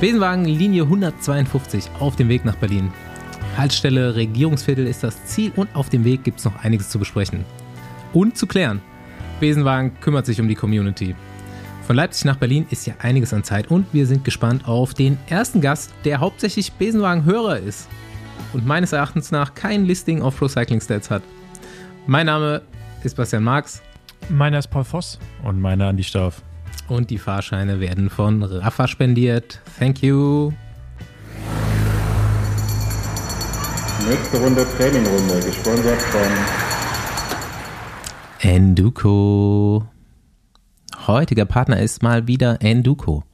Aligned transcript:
Besenwagen 0.00 0.44
Linie 0.44 0.84
152 0.84 1.90
auf 1.98 2.14
dem 2.14 2.28
Weg 2.28 2.44
nach 2.44 2.54
Berlin. 2.54 2.92
Haltestelle 3.56 4.14
Regierungsviertel 4.14 4.86
ist 4.86 5.02
das 5.02 5.24
Ziel 5.24 5.50
und 5.56 5.74
auf 5.74 5.88
dem 5.88 6.04
Weg 6.04 6.22
gibt 6.22 6.38
es 6.38 6.44
noch 6.44 6.62
einiges 6.62 6.88
zu 6.88 7.00
besprechen. 7.00 7.44
Und 8.12 8.38
zu 8.38 8.46
klären. 8.46 8.80
Besenwagen 9.40 9.98
kümmert 10.00 10.24
sich 10.24 10.40
um 10.40 10.46
die 10.46 10.54
Community. 10.54 11.16
Von 11.84 11.96
Leipzig 11.96 12.26
nach 12.26 12.36
Berlin 12.36 12.64
ist 12.70 12.86
ja 12.86 12.94
einiges 13.00 13.34
an 13.34 13.42
Zeit 13.42 13.72
und 13.72 13.92
wir 13.92 14.06
sind 14.06 14.24
gespannt 14.24 14.68
auf 14.68 14.94
den 14.94 15.18
ersten 15.26 15.60
Gast, 15.60 15.92
der 16.04 16.20
hauptsächlich 16.20 16.70
Besenwagen-Hörer 16.74 17.58
ist 17.58 17.88
und 18.52 18.64
meines 18.64 18.92
Erachtens 18.92 19.32
nach 19.32 19.54
kein 19.54 19.84
Listing 19.84 20.22
auf 20.22 20.38
Pro 20.38 20.46
Cycling 20.46 20.80
Stats 20.80 21.10
hat. 21.10 21.24
Mein 22.06 22.26
Name 22.26 22.62
ist 23.02 23.16
Bastian 23.16 23.42
Marx. 23.42 23.82
Meiner 24.28 24.60
ist 24.60 24.68
Paul 24.68 24.84
Voss. 24.84 25.18
Und 25.42 25.60
meiner 25.60 25.88
Andi 25.88 26.04
Stauf. 26.04 26.40
Und 26.88 27.10
die 27.10 27.18
Fahrscheine 27.18 27.80
werden 27.80 28.08
von 28.08 28.42
Rafa 28.42 28.88
spendiert. 28.88 29.60
Thank 29.78 30.02
you. 30.02 30.52
Nächste 34.08 34.38
Runde 34.38 34.66
Trainingrunde, 34.76 35.40
gesponsert 35.44 36.00
von 36.00 36.20
Enduko. 38.40 39.86
Heutiger 41.06 41.44
Partner 41.44 41.78
ist 41.80 42.02
mal 42.02 42.26
wieder 42.26 42.62
Enduko, 42.62 43.24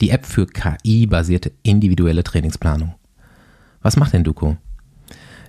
die 0.00 0.10
App 0.10 0.26
für 0.26 0.46
KI-basierte 0.46 1.52
individuelle 1.62 2.24
Trainingsplanung. 2.24 2.94
Was 3.82 3.96
macht 3.96 4.14
Enduko? 4.14 4.56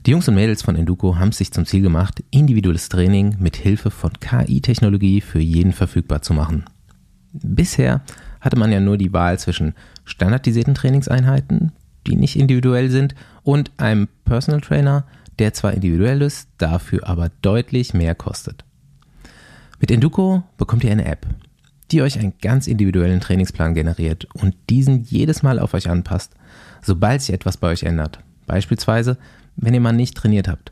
Die 0.06 0.12
Jungs 0.12 0.28
und 0.28 0.36
Mädels 0.36 0.62
von 0.62 0.76
Enduko 0.76 1.18
haben 1.18 1.30
es 1.30 1.38
sich 1.38 1.52
zum 1.52 1.66
Ziel 1.66 1.82
gemacht, 1.82 2.24
individuelles 2.30 2.88
Training 2.90 3.38
mit 3.40 3.56
Hilfe 3.56 3.90
von 3.90 4.14
KI-Technologie 4.20 5.22
für 5.22 5.40
jeden 5.40 5.74
verfügbar 5.74 6.22
zu 6.22 6.34
machen. 6.34 6.66
Bisher 7.34 8.02
hatte 8.42 8.58
man 8.58 8.72
ja 8.72 8.80
nur 8.80 8.98
die 8.98 9.14
Wahl 9.14 9.40
zwischen 9.40 9.74
standardisierten 10.06 10.76
Trainingseinheiten, 10.76 11.72
die 12.06 12.16
nicht 12.16 12.38
individuell 12.38 12.90
sind, 12.90 13.16
und 13.44 13.72
einem 13.78 14.08
Personal 14.26 14.62
Trainer, 14.62 15.06
der 15.40 15.54
zwar 15.54 15.74
individuell 15.74 16.22
ist, 16.22 16.50
dafür 16.58 17.08
aber 17.08 17.30
deutlich 17.42 17.94
mehr 17.94 18.16
kostet. 18.16 18.64
Mit 19.80 19.92
Enduko 19.92 20.44
bekommt 20.58 20.84
ihr 20.84 20.92
eine 20.92 21.06
App, 21.06 21.28
die 21.92 22.02
euch 22.02 22.20
einen 22.20 22.34
ganz 22.42 22.68
individuellen 22.68 23.20
Trainingsplan 23.20 23.74
generiert 23.74 24.28
und 24.34 24.56
diesen 24.70 25.04
jedes 25.04 25.44
Mal 25.44 25.60
auf 25.60 25.74
euch 25.74 25.90
anpasst, 25.90 26.34
sobald 26.82 27.22
sich 27.22 27.34
etwas 27.34 27.58
bei 27.58 27.70
euch 27.70 27.84
ändert. 27.84 28.20
Beispielsweise, 28.48 29.18
wenn 29.56 29.74
ihr 29.74 29.82
mal 29.82 29.94
nicht 29.94 30.16
trainiert 30.16 30.48
habt. 30.48 30.72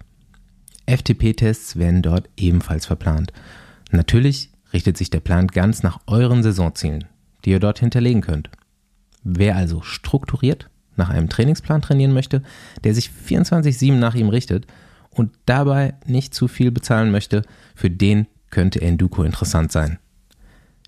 FTP-Tests 0.87 1.77
werden 1.77 2.01
dort 2.01 2.29
ebenfalls 2.37 2.85
verplant. 2.85 3.33
Natürlich 3.91 4.51
richtet 4.75 4.97
sich 4.97 5.09
der 5.09 5.21
Plan 5.21 5.47
ganz 5.47 5.83
nach 5.83 6.01
euren 6.05 6.43
Saisonzielen, 6.43 7.05
die 7.45 7.51
ihr 7.51 7.61
dort 7.61 7.79
hinterlegen 7.79 8.19
könnt. 8.19 8.49
Wer 9.23 9.55
also 9.55 9.81
strukturiert 9.81 10.69
nach 10.97 11.09
einem 11.09 11.29
Trainingsplan 11.29 11.81
trainieren 11.81 12.13
möchte, 12.13 12.43
der 12.83 12.93
sich 12.93 13.09
24-7 13.09 13.93
nach 13.93 14.15
ihm 14.15 14.27
richtet 14.27 14.67
und 15.11 15.31
dabei 15.45 15.93
nicht 16.05 16.33
zu 16.33 16.49
viel 16.49 16.71
bezahlen 16.71 17.09
möchte, 17.09 17.43
für 17.73 17.89
den 17.89 18.27
könnte 18.49 18.81
Enduko 18.81 19.23
interessant 19.23 19.71
sein. 19.71 19.97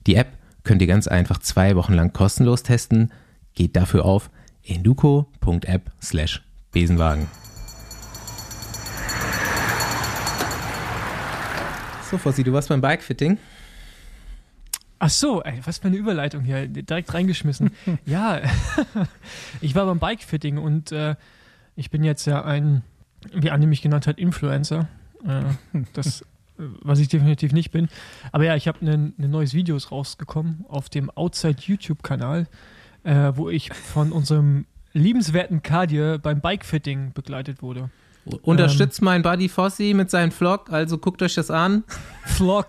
Die 0.05 0.15
App 0.15 0.33
könnt 0.63 0.81
ihr 0.81 0.87
ganz 0.87 1.07
einfach 1.07 1.39
zwei 1.39 1.77
Wochen 1.77 1.93
lang 1.93 2.11
kostenlos 2.11 2.63
testen. 2.63 3.13
Geht 3.53 3.77
dafür 3.77 4.03
auf 4.03 4.29
enduko.app 4.63 5.91
slash 6.01 6.43
Besenwagen. 6.73 7.27
So, 12.11 12.17
Fossi, 12.17 12.43
du 12.43 12.51
warst 12.51 12.67
beim 12.67 12.81
Bikefitting. 12.81 13.37
Ach 14.99 15.09
so, 15.09 15.43
ey, 15.43 15.59
was 15.63 15.77
für 15.79 15.87
eine 15.87 15.97
Überleitung 15.97 16.43
hier, 16.43 16.67
direkt 16.67 17.13
reingeschmissen. 17.13 17.71
ja, 18.05 18.41
ich 19.61 19.75
war 19.75 19.85
beim 19.85 19.99
Bikefitting 19.99 20.57
und 20.57 20.91
äh, 20.91 21.15
ich 21.75 21.91
bin 21.91 22.03
jetzt 22.03 22.25
ja 22.25 22.43
ein, 22.43 22.83
wie 23.33 23.51
Andi 23.51 23.67
mich 23.67 23.81
genannt 23.81 24.07
hat, 24.07 24.17
Influencer. 24.17 24.87
Äh, 25.25 25.43
das, 25.93 26.25
was 26.57 26.99
ich 26.99 27.07
definitiv 27.07 27.53
nicht 27.53 27.71
bin. 27.71 27.89
Aber 28.31 28.43
ja, 28.43 28.55
ich 28.55 28.67
habe 28.67 28.79
ein 28.85 29.13
ne 29.17 29.27
neues 29.27 29.53
Video 29.53 29.77
rausgekommen 29.77 30.65
auf 30.67 30.89
dem 30.89 31.11
Outside 31.11 31.57
YouTube-Kanal, 31.59 32.47
äh, 33.03 33.31
wo 33.35 33.49
ich 33.49 33.71
von 33.73 34.11
unserem 34.11 34.65
liebenswerten 34.93 35.61
Kadir 35.61 36.17
beim 36.17 36.41
Bikefitting 36.41 37.13
begleitet 37.13 37.61
wurde. 37.61 37.91
Unterstützt 38.41 38.99
ähm, 38.99 39.05
mein 39.05 39.21
Buddy 39.21 39.49
Fossi 39.49 39.93
mit 39.93 40.09
seinem 40.09 40.31
Vlog, 40.31 40.71
also 40.71 40.97
guckt 40.97 41.21
euch 41.21 41.35
das 41.35 41.51
an. 41.51 41.83
Vlog. 42.25 42.67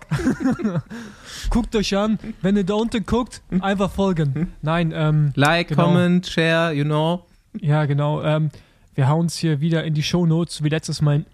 guckt 1.49 1.75
euch 1.75 1.95
an. 1.95 2.19
Wenn 2.41 2.57
ihr 2.57 2.63
da 2.63 2.75
unten 2.75 3.05
guckt, 3.05 3.41
einfach 3.59 3.91
folgen. 3.91 4.53
Nein, 4.61 4.93
ähm, 4.95 5.31
Like, 5.35 5.69
genau. 5.69 5.85
comment, 5.85 6.27
share, 6.27 6.73
you 6.73 6.83
know. 6.83 7.25
Ja, 7.59 7.85
genau. 7.85 8.21
Ähm, 8.23 8.49
wir 8.95 9.07
hauen 9.07 9.21
uns 9.21 9.37
hier 9.37 9.61
wieder 9.61 9.83
in 9.83 9.93
die 9.93 10.03
Show 10.03 10.25
Notes, 10.25 10.63
wie 10.63 10.69
letztes 10.69 11.01
Mal 11.01 11.25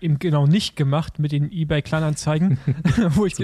eben 0.00 0.18
genau 0.18 0.46
nicht 0.46 0.76
gemacht 0.76 1.18
mit 1.18 1.32
den 1.32 1.50
eBay 1.50 1.82
Kleinanzeigen, 1.82 2.58
wo 3.10 3.26
ich 3.26 3.34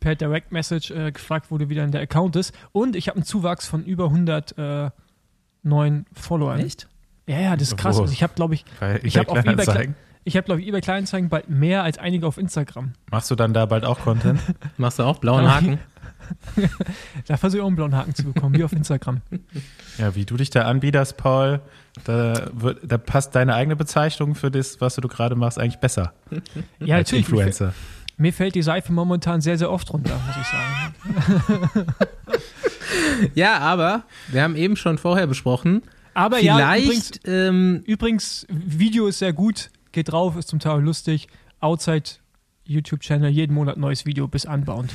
per 0.00 0.14
Direct 0.14 0.52
Message 0.52 0.90
äh, 0.90 1.12
gefragt 1.12 1.50
wurde, 1.50 1.68
wie 1.68 1.74
dann 1.74 1.92
der 1.92 2.02
Account 2.02 2.36
ist. 2.36 2.54
Und 2.72 2.96
ich 2.96 3.08
habe 3.08 3.16
einen 3.16 3.24
Zuwachs 3.24 3.66
von 3.66 3.84
über 3.84 4.06
100 4.06 4.58
äh, 4.58 4.90
neuen 5.62 6.06
Followern. 6.12 6.60
Echt? 6.60 6.88
Ja, 7.30 7.40
ja, 7.40 7.56
das 7.56 7.68
ist 7.68 7.76
krass. 7.76 7.96
Also 7.96 8.12
ich 8.12 8.24
habe, 8.24 8.32
glaube 8.34 8.54
ich, 8.54 8.64
ich 9.04 9.16
habe 9.16 9.28
auf 9.28 9.44
eBay, 9.44 9.94
ich 10.24 10.36
habe, 10.36 10.44
glaube 10.44 10.60
ich, 10.60 10.66
eBay 10.66 10.80
Kleinanzeigen 10.80 11.28
bald 11.28 11.48
mehr 11.48 11.84
als 11.84 11.96
einige 11.96 12.26
auf 12.26 12.38
Instagram. 12.38 12.92
Machst 13.08 13.30
du 13.30 13.36
dann 13.36 13.54
da 13.54 13.66
bald 13.66 13.84
auch 13.84 14.00
Content? 14.00 14.40
Machst 14.78 14.98
du 14.98 15.04
auch 15.04 15.18
blauen 15.18 15.48
Haken? 15.48 15.78
da 17.28 17.36
versuche 17.36 17.58
ich 17.58 17.62
auch 17.62 17.68
einen 17.68 17.76
blauen 17.76 17.94
Haken 17.94 18.16
zu 18.16 18.24
bekommen, 18.24 18.56
wie 18.56 18.64
auf 18.64 18.72
Instagram. 18.72 19.20
Ja, 19.98 20.14
wie 20.14 20.24
du 20.24 20.38
dich 20.38 20.48
da 20.48 20.62
anbiederst, 20.62 21.18
Paul, 21.18 21.60
da, 22.04 22.48
wird, 22.54 22.78
da 22.90 22.96
passt 22.96 23.34
deine 23.34 23.54
eigene 23.54 23.76
Bezeichnung 23.76 24.34
für 24.34 24.50
das, 24.50 24.80
was 24.80 24.94
du 24.94 25.06
gerade 25.08 25.34
machst, 25.34 25.58
eigentlich 25.58 25.78
besser. 25.78 26.14
Ja, 26.78 26.96
als 26.96 27.08
natürlich. 27.08 27.28
Influencer. 27.28 27.74
Mir 28.16 28.32
fällt 28.32 28.54
die 28.54 28.62
Seife 28.62 28.94
momentan 28.94 29.42
sehr, 29.42 29.58
sehr 29.58 29.70
oft 29.70 29.92
runter, 29.92 30.18
muss 30.26 30.36
ich 30.40 30.46
sagen. 31.76 31.86
ja, 33.34 33.58
aber 33.58 34.04
wir 34.28 34.42
haben 34.42 34.56
eben 34.56 34.74
schon 34.76 34.96
vorher 34.96 35.26
besprochen, 35.26 35.82
aber 36.14 36.38
Vielleicht, 36.38 36.58
ja, 36.58 36.76
übrigens, 36.76 37.10
ähm, 37.24 37.82
übrigens, 37.86 38.46
Video 38.48 39.06
ist 39.06 39.18
sehr 39.18 39.32
gut, 39.32 39.70
geht 39.92 40.12
drauf, 40.12 40.36
ist 40.36 40.48
zum 40.48 40.58
Teil 40.58 40.80
lustig. 40.80 41.28
Outside 41.60 42.04
YouTube-Channel, 42.64 43.30
jeden 43.30 43.54
Monat 43.54 43.76
neues 43.76 44.06
Video 44.06 44.28
bis 44.28 44.46
anbauend. 44.46 44.92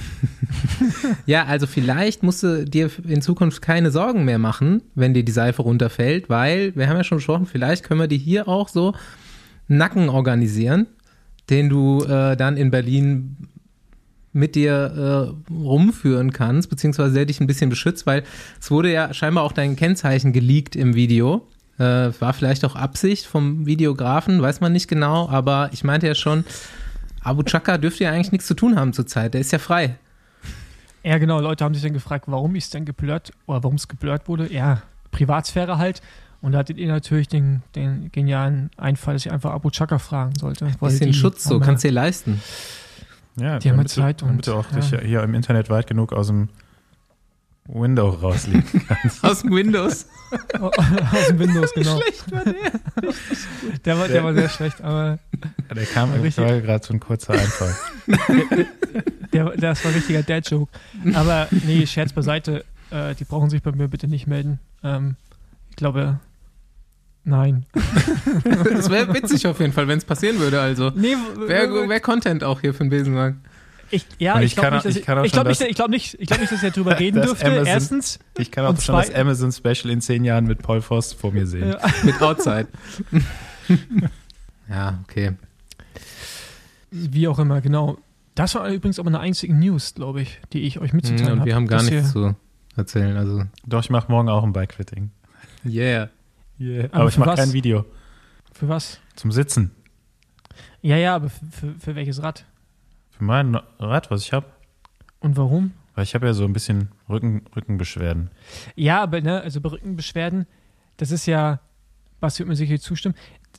ja, 1.26 1.46
also 1.46 1.68
vielleicht 1.68 2.24
musst 2.24 2.42
du 2.42 2.66
dir 2.66 2.90
in 3.06 3.22
Zukunft 3.22 3.62
keine 3.62 3.92
Sorgen 3.92 4.24
mehr 4.24 4.40
machen, 4.40 4.82
wenn 4.96 5.14
dir 5.14 5.24
die 5.24 5.32
Seife 5.32 5.62
runterfällt, 5.62 6.30
weil, 6.30 6.76
wir 6.76 6.88
haben 6.88 6.96
ja 6.96 7.04
schon 7.04 7.18
gesprochen, 7.18 7.46
vielleicht 7.46 7.84
können 7.84 8.00
wir 8.00 8.08
dir 8.08 8.18
hier 8.18 8.48
auch 8.48 8.70
so 8.70 8.94
Nacken 9.68 10.10
organisieren, 10.10 10.88
den 11.50 11.70
du 11.70 12.04
äh, 12.04 12.38
dann 12.38 12.56
in 12.56 12.72
Berlin 12.72 13.36
mit 14.36 14.56
dir 14.56 15.34
äh, 15.50 15.54
rumführen 15.54 16.32
kannst, 16.32 16.70
beziehungsweise 16.70 17.14
der 17.14 17.26
dich 17.26 17.40
ein 17.40 17.48
bisschen 17.48 17.70
beschützt, 17.70 18.06
weil 18.06 18.24
es 18.60 18.70
wurde 18.70 18.92
ja 18.92 19.14
scheinbar 19.14 19.44
auch 19.44 19.54
dein 19.54 19.76
Kennzeichen 19.76 20.34
geleakt 20.34 20.76
im 20.76 20.94
Video. 20.94 21.48
Äh, 21.78 22.12
war 22.20 22.34
vielleicht 22.34 22.64
auch 22.66 22.76
Absicht 22.76 23.26
vom 23.26 23.66
Videografen, 23.66 24.42
weiß 24.42 24.62
man 24.62 24.72
nicht 24.72 24.88
genau, 24.88 25.28
aber 25.30 25.70
ich 25.74 25.84
meinte 25.84 26.08
ja 26.08 26.16
schon, 26.16 26.46
Abu 27.22 27.44
Chaka 27.44 27.78
dürfte 27.78 28.04
ja 28.04 28.12
eigentlich 28.12 28.32
nichts 28.32 28.48
zu 28.48 28.54
tun 28.54 28.78
haben 28.78 28.94
zurzeit, 28.94 29.34
der 29.34 29.42
ist 29.42 29.52
ja 29.52 29.60
frei. 29.60 29.98
Ja, 31.04 31.18
genau, 31.18 31.40
Leute 31.40 31.64
haben 31.64 31.74
sich 31.74 31.84
dann 31.84 31.94
gefragt, 31.94 32.26
warum 32.28 32.56
ist 32.56 32.74
denn 32.74 32.86
geblurrt 32.86 33.32
oder 33.46 33.64
warum 33.64 33.76
es 33.76 33.88
geblurrt 33.88 34.28
wurde. 34.28 34.52
Ja, 34.52 34.82
Privatsphäre 35.12 35.78
halt. 35.78 36.02
Und 36.42 36.52
da 36.52 36.60
hattet 36.60 36.78
ihr 36.78 36.88
natürlich 36.88 37.28
den, 37.28 37.64
den 37.76 38.12
genialen 38.12 38.70
Einfall, 38.78 39.16
dass 39.16 39.26
ich 39.26 39.32
einfach 39.32 39.52
Abu 39.52 39.70
Chaka 39.70 39.98
fragen 39.98 40.34
sollte. 40.40 40.66
Ein 40.66 40.76
bisschen 40.80 41.14
Schutz, 41.14 41.44
so 41.44 41.60
kannst 41.60 41.84
du 41.84 41.88
dir 41.88 41.94
leisten. 41.94 42.42
Ja, 43.38 43.60
die 43.60 43.70
haben 43.70 43.80
ja 43.80 43.86
Zeit 43.86 44.22
und. 44.22 44.30
Damit 44.30 44.48
du 44.48 44.54
auch 44.54 44.72
ja. 44.72 44.80
dich 44.80 45.08
hier 45.08 45.24
im 45.24 45.34
Internet 45.34 45.70
weit 45.70 45.88
genug 45.88 46.14
aus 46.14 46.28
dem 46.28 46.50
Window 47.68 48.10
rausliegen 48.10 48.64
kannst. 48.88 49.24
aus 49.24 49.42
dem 49.42 49.52
Windows. 49.52 50.08
aus 50.60 51.28
dem 51.28 51.40
Windows, 51.40 51.74
genau. 51.74 52.00
Schlecht 52.00 52.32
war 52.32 52.44
der. 52.44 52.72
der, 53.84 54.00
war, 54.00 54.08
der 54.08 54.24
war 54.24 54.34
sehr 54.34 54.50
schlecht, 54.50 54.82
aber. 54.82 55.20
Ja, 55.70 55.74
der 55.76 55.86
kam 55.86 56.14
im 56.16 56.24
gerade 56.24 56.86
so 56.86 56.94
ein 56.94 57.00
kurzer 57.00 57.34
Einfall. 57.34 57.76
der, 59.34 59.50
das 59.58 59.84
war 59.84 59.92
ein 59.92 59.96
richtiger 59.96 60.24
Dad-Joke. 60.24 60.72
Aber 61.14 61.48
nee, 61.52 61.86
Scherz 61.88 62.14
beiseite. 62.14 62.64
Äh, 62.92 63.16
die 63.16 63.26
brauchen 63.26 63.50
sich 63.50 63.64
bei 63.64 63.72
mir 63.72 63.88
bitte 63.88 64.08
nicht 64.08 64.28
melden. 64.28 64.60
Ähm, 64.84 65.16
ich 65.72 65.76
glaube, 65.76 66.20
Nein. 67.26 67.66
das 68.44 68.90
wäre 68.92 69.12
witzig 69.14 69.48
auf 69.48 69.60
jeden 69.60 69.74
Fall, 69.74 69.88
wenn 69.88 69.98
es 69.98 70.06
passieren 70.06 70.40
würde. 70.40 70.62
Also 70.62 70.92
nee, 70.96 71.16
wäre 71.36 71.90
wär 71.90 72.00
Content 72.00 72.44
auch 72.44 72.62
hier 72.62 72.74
für 72.74 72.84
den 72.84 72.92
Besenwagen. 72.92 73.42
Ich, 73.90 74.06
ja, 74.20 74.40
ich, 74.40 74.46
ich 74.46 74.56
glaube 74.56 74.76
nicht, 74.76 74.86
dass 74.86 74.96
ich, 74.96 75.08
ich, 75.08 75.26
ich 75.26 75.32
glaube 75.32 75.50
nicht, 75.50 75.62
ich 75.62 75.76
glaub 75.76 75.90
nicht, 75.90 76.18
ich 76.20 76.28
glaub 76.28 76.40
nicht, 76.40 76.52
dass 76.52 76.62
ich 76.62 76.74
darüber 76.74 77.00
reden 77.00 77.22
dürfte. 77.22 77.46
Amazon, 77.46 77.66
Erstens. 77.66 78.20
Ich 78.38 78.52
kann 78.52 78.66
auch 78.66 78.80
schon 78.80 78.96
das 78.96 79.14
Amazon 79.14 79.52
Special 79.52 79.90
in 79.90 80.02
zehn 80.02 80.24
Jahren 80.24 80.46
mit 80.46 80.62
Paul 80.62 80.82
Voss 80.82 81.14
vor 81.14 81.32
mir 81.32 81.48
sehen. 81.48 81.70
Ja. 81.70 81.80
mit 82.04 82.22
Outside. 82.22 82.68
ja, 84.70 85.00
okay. 85.04 85.34
Wie 86.92 87.28
auch 87.28 87.40
immer, 87.40 87.62
genau. 87.62 87.98
Das 88.36 88.54
war 88.54 88.68
übrigens 88.70 89.00
aber 89.00 89.08
eine 89.08 89.20
einzige 89.20 89.54
News, 89.54 89.96
glaube 89.96 90.22
ich, 90.22 90.40
die 90.54 90.62
ich 90.62 90.80
euch 90.80 90.94
mitzuteilen 90.94 91.24
habe. 91.24 91.36
Ja, 91.38 91.42
und 91.42 91.46
wir 91.46 91.56
haben 91.56 91.68
gar 91.68 91.84
nichts 91.84 92.12
zu 92.12 92.36
erzählen. 92.76 93.18
Also, 93.18 93.44
Doch, 93.66 93.82
ich 93.82 93.90
mache 93.90 94.12
morgen 94.12 94.30
auch 94.30 94.44
ein 94.44 94.54
Bikefitting. 94.54 95.10
yeah. 95.66 96.10
Yeah. 96.60 96.86
Aber 96.92 97.02
Aber 97.02 97.10
ich 97.10 97.18
mache 97.18 97.36
kein 97.36 97.54
Video. 97.54 97.86
Für 98.54 98.70
was? 98.70 99.00
Zum 99.16 99.32
Sitzen. 99.32 99.72
Ja, 100.82 100.98
ja, 100.98 101.16
aber 101.16 101.30
für, 101.30 101.74
für, 101.80 101.96
welches 101.96 102.22
Rad? 102.24 102.46
Für 103.10 103.24
mein 103.24 103.56
Rad, 103.80 104.12
was 104.12 104.22
ich 104.24 104.34
habe. 104.34 104.46
Und 105.20 105.36
warum? 105.38 105.72
Weil 105.96 106.04
ich 106.04 106.14
habe 106.16 106.28
ja 106.28 106.34
so 106.34 106.44
ein 106.46 106.54
bisschen 106.54 106.90
Rücken, 107.10 107.44
Rückenbeschwerden. 107.56 108.30
Ja, 108.76 109.02
aber 109.02 109.22
ne, 109.22 109.42
also 109.42 109.62
bei 109.62 109.70
Rückenbeschwerden, 109.70 110.46
das 110.98 111.12
ist 111.12 111.26
ja, 111.26 111.60
was 112.20 112.38
wird 112.40 112.48
mir 112.50 112.56
sicher 112.56 112.80
zustimmen. 112.80 113.16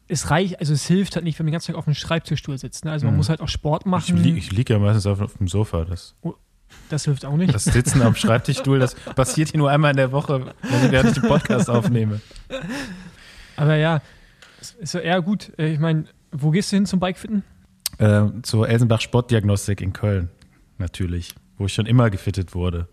Es 0.08 0.30
reicht, 0.30 0.60
also 0.60 0.72
es 0.72 0.86
hilft 0.86 1.16
halt 1.16 1.24
nicht, 1.24 1.38
wenn 1.38 1.46
man 1.46 1.50
den 1.50 1.54
ganzen 1.54 1.72
Tag 1.72 1.76
auf 1.78 1.86
einem 1.86 1.94
Schreibtischstuhl 1.94 2.56
sitzt. 2.58 2.84
Ne? 2.84 2.92
Also 2.92 3.06
man 3.06 3.14
Mhm. 3.14 3.18
muss 3.18 3.28
halt 3.28 3.40
auch 3.40 3.48
Sport 3.48 3.82
Ich, 3.84 3.90
machen. 3.90 4.16
li 4.18 4.36
ich 4.36 4.52
liege 4.52 4.74
ja 4.74 4.78
meistens 4.78 5.06
auf, 5.06 5.20
auf 5.20 5.36
dem 5.38 5.48
Sofa. 5.48 5.84
Das, 5.84 6.14
das 6.88 7.04
hilft 7.04 7.24
auch 7.24 7.36
nicht. 7.36 7.52
das 7.54 7.64
Sitzen 7.64 8.02
am 8.02 8.14
Schreibtischstuhl, 8.14 8.78
das 8.78 8.94
passiert 8.94 9.50
hier 9.50 9.58
nur 9.58 9.70
einmal 9.70 9.90
in 9.92 9.96
der 9.96 10.12
Woche, 10.12 10.46
wenn 10.62 10.84
ich- 10.86 10.90
während 10.92 11.10
ich 11.16 11.20
den 11.20 11.28
Podcast 11.28 11.68
aufnehme. 11.70 12.20
Aber 13.56 13.76
ja, 13.76 14.00
ist 14.80 14.94
ja 14.94 15.00
eher 15.00 15.22
gut. 15.22 15.52
Äh, 15.58 15.72
Ich 15.72 15.78
meine, 15.78 16.04
wo 16.32 16.50
gehst 16.50 16.72
du 16.72 16.76
hin 16.76 16.86
zum 16.86 17.00
Bikefitten? 17.00 17.42
Äh, 17.98 18.24
zur 18.42 18.68
Elsenbach 18.68 19.00
Sportdiagnostik 19.00 19.80
in 19.80 19.92
Köln, 19.92 20.28
natürlich. 20.78 21.34
Wo 21.56 21.66
ich 21.66 21.72
schon 21.74 21.86
immer 21.86 22.10
gefittet 22.10 22.54
wurde. 22.54 22.88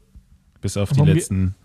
Bis 0.62 0.78
auf 0.78 0.92
die 0.94 1.02
letzten 1.02 1.56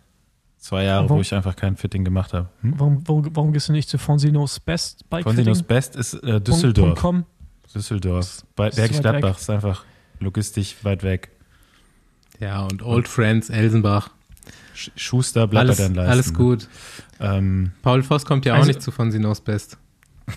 zwei 0.57 0.83
Jahre, 0.85 1.05
Warum- 1.05 1.19
wo 1.19 1.21
ich 1.21 1.33
einfach 1.33 1.55
kein 1.55 1.77
Fitting 1.77 2.05
gemacht 2.05 2.33
habe. 2.33 2.49
Hm? 2.63 2.75
Warum, 2.77 3.07
warum, 3.07 3.37
warum 3.37 3.53
gehst 3.53 3.69
du 3.69 3.73
nicht 3.73 3.89
zu 3.89 3.97
Fonsinos 3.99 4.59
Best 4.59 5.09
Bikefitting? 5.09 5.37
Fonsinos 5.37 5.63
Best 5.63 5.95
ist 5.95 6.15
äh, 6.15 6.41
Düsseldorf. 6.41 7.01
Düsseldorf. 7.73 8.45
Gladbach 8.57 9.39
ist 9.39 9.51
einfach 9.51 9.85
logistisch 10.19 10.75
weit 10.83 11.05
weg. 11.05 11.31
Ja, 12.41 12.63
und 12.63 12.83
Old 12.85 13.09
Friends, 13.09 13.51
Elsenbach. 13.51 14.11
Sch 14.75 14.91
Schuster 14.97 15.47
bleibt 15.47 15.67
Alles, 15.67 15.79
bei 15.79 15.83
deinen 15.85 15.95
Leisten. 15.97 16.11
alles 16.13 16.35
gut. 16.35 16.69
Ähm, 17.21 17.73
Paul 17.83 18.03
Voss 18.03 18.25
kommt 18.25 18.45
ja 18.45 18.55
auch 18.55 18.59
Also- 18.59 18.69
nicht 18.69 18.83
zu 18.83 18.91
von 18.91 19.11
Sinos 19.11 19.41
Best. 19.41 19.77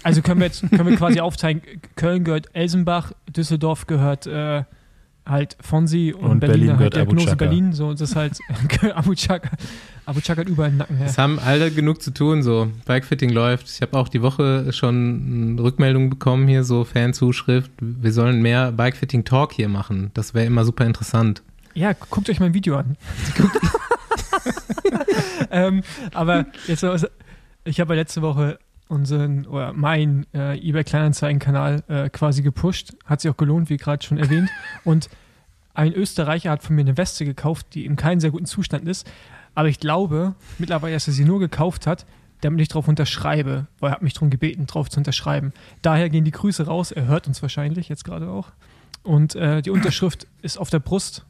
Also 0.03 0.21
können 0.21 0.39
wir 0.39 0.47
jetzt 0.47 0.61
können 0.69 0.87
wir 0.87 0.95
quasi 0.95 1.19
aufteilen. 1.21 1.61
Köln 1.95 2.23
gehört 2.23 2.47
Elsenbach, 2.53 3.11
Düsseldorf 3.29 3.87
gehört 3.87 4.25
äh, 4.25 4.63
halt 5.25 5.57
Fonsi 5.61 6.13
und, 6.17 6.23
Und 6.31 6.39
Berlin, 6.39 6.67
Berlin 6.67 6.69
halt 6.69 6.77
gehört 6.93 6.95
der 6.95 7.01
Abu. 7.31 7.35
Berlin. 7.37 7.73
So, 7.73 7.91
das 7.91 8.01
ist 8.01 8.15
halt 8.15 8.39
Abu 8.95 9.13
Chaka. 9.13 9.49
Abu 10.05 10.21
Chaka 10.21 10.41
hat 10.41 10.47
überall 10.49 10.69
den 10.71 10.77
Nacken 10.77 10.95
her. 10.97 11.05
Es 11.07 11.17
haben 11.19 11.37
alle 11.39 11.69
genug 11.71 12.01
zu 12.01 12.11
tun, 12.11 12.41
so. 12.41 12.71
Bikefitting 12.85 13.29
läuft. 13.29 13.69
Ich 13.69 13.81
habe 13.81 13.97
auch 13.99 14.07
die 14.09 14.21
Woche 14.23 14.71
schon 14.73 15.51
eine 15.57 15.61
Rückmeldung 15.61 16.09
bekommen 16.09 16.47
hier, 16.47 16.63
so 16.63 16.83
Fanzuschrift. 16.85 17.69
Wir 17.79 18.11
sollen 18.13 18.41
mehr 18.41 18.71
Bikefitting-Talk 18.71 19.51
hier 19.53 19.69
machen. 19.69 20.09
Das 20.15 20.33
wäre 20.33 20.45
immer 20.47 20.63
super 20.65 20.85
interessant. 20.85 21.43
Ja, 21.73 21.93
guckt 21.93 22.29
euch 22.29 22.39
mein 22.39 22.53
Video 22.53 22.77
an. 22.77 22.97
ähm, 25.51 25.83
aber 26.13 26.45
jetzt, 26.67 26.85
ich 27.63 27.79
habe 27.79 27.93
ja 27.93 27.99
letzte 27.99 28.21
Woche 28.21 28.59
unseren 28.87 29.45
oder 29.45 29.73
meinen 29.73 30.25
äh, 30.33 30.57
eBay 30.57 30.83
Kleinanzeigen-Kanal 30.83 31.83
äh, 31.87 32.09
quasi 32.09 32.41
gepusht. 32.41 32.93
Hat 33.05 33.21
sich 33.21 33.31
auch 33.31 33.37
gelohnt, 33.37 33.69
wie 33.69 33.77
gerade 33.77 34.05
schon 34.05 34.17
erwähnt. 34.17 34.49
Und 34.83 35.09
ein 35.73 35.93
Österreicher 35.93 36.51
hat 36.51 36.63
von 36.63 36.75
mir 36.75 36.81
eine 36.81 36.97
Weste 36.97 37.23
gekauft, 37.23 37.67
die 37.73 37.85
in 37.85 37.95
keinem 37.95 38.19
sehr 38.19 38.31
guten 38.31 38.45
Zustand 38.45 38.87
ist. 38.87 39.09
Aber 39.55 39.69
ich 39.69 39.79
glaube 39.79 40.35
mittlerweile, 40.57 40.93
dass 40.93 41.07
er 41.07 41.13
sie 41.13 41.23
nur 41.23 41.39
gekauft 41.39 41.87
hat, 41.87 42.05
damit 42.41 42.61
ich 42.61 42.67
darauf 42.67 42.87
unterschreibe, 42.87 43.67
weil 43.79 43.91
er 43.91 43.95
hat 43.95 44.01
mich 44.01 44.13
darum 44.13 44.29
gebeten, 44.29 44.65
drauf 44.65 44.89
zu 44.89 44.99
unterschreiben. 44.99 45.53
Daher 45.81 46.09
gehen 46.09 46.25
die 46.25 46.31
Grüße 46.31 46.65
raus. 46.65 46.91
Er 46.91 47.05
hört 47.05 47.27
uns 47.27 47.41
wahrscheinlich 47.41 47.87
jetzt 47.87 48.03
gerade 48.03 48.29
auch. 48.29 48.51
Und 49.03 49.35
äh, 49.35 49.61
die 49.61 49.69
Unterschrift 49.69 50.27
ist 50.41 50.57
auf 50.57 50.69
der 50.69 50.79
Brust 50.79 51.25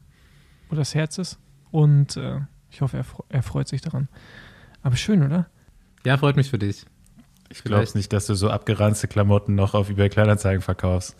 oder 0.72 0.80
des 0.80 0.94
Herzes. 0.94 1.38
Und 1.70 2.16
äh, 2.16 2.40
ich 2.70 2.80
hoffe, 2.80 2.96
er, 2.96 3.04
er 3.28 3.42
freut 3.42 3.68
sich 3.68 3.80
daran. 3.82 4.08
Aber 4.82 4.96
schön, 4.96 5.22
oder? 5.22 5.46
Ja, 6.04 6.16
freut 6.16 6.36
mich 6.36 6.50
für 6.50 6.58
dich. 6.58 6.84
ich 7.50 7.62
glaube 7.62 7.86
nicht, 7.94 8.12
dass 8.12 8.26
du 8.26 8.34
so 8.34 8.50
abgeranzte 8.50 9.06
Klamotten 9.06 9.54
noch 9.54 9.74
auf 9.74 9.90
eBay 9.90 10.08
Kleinanzeigen 10.08 10.62
verkaufst. 10.62 11.14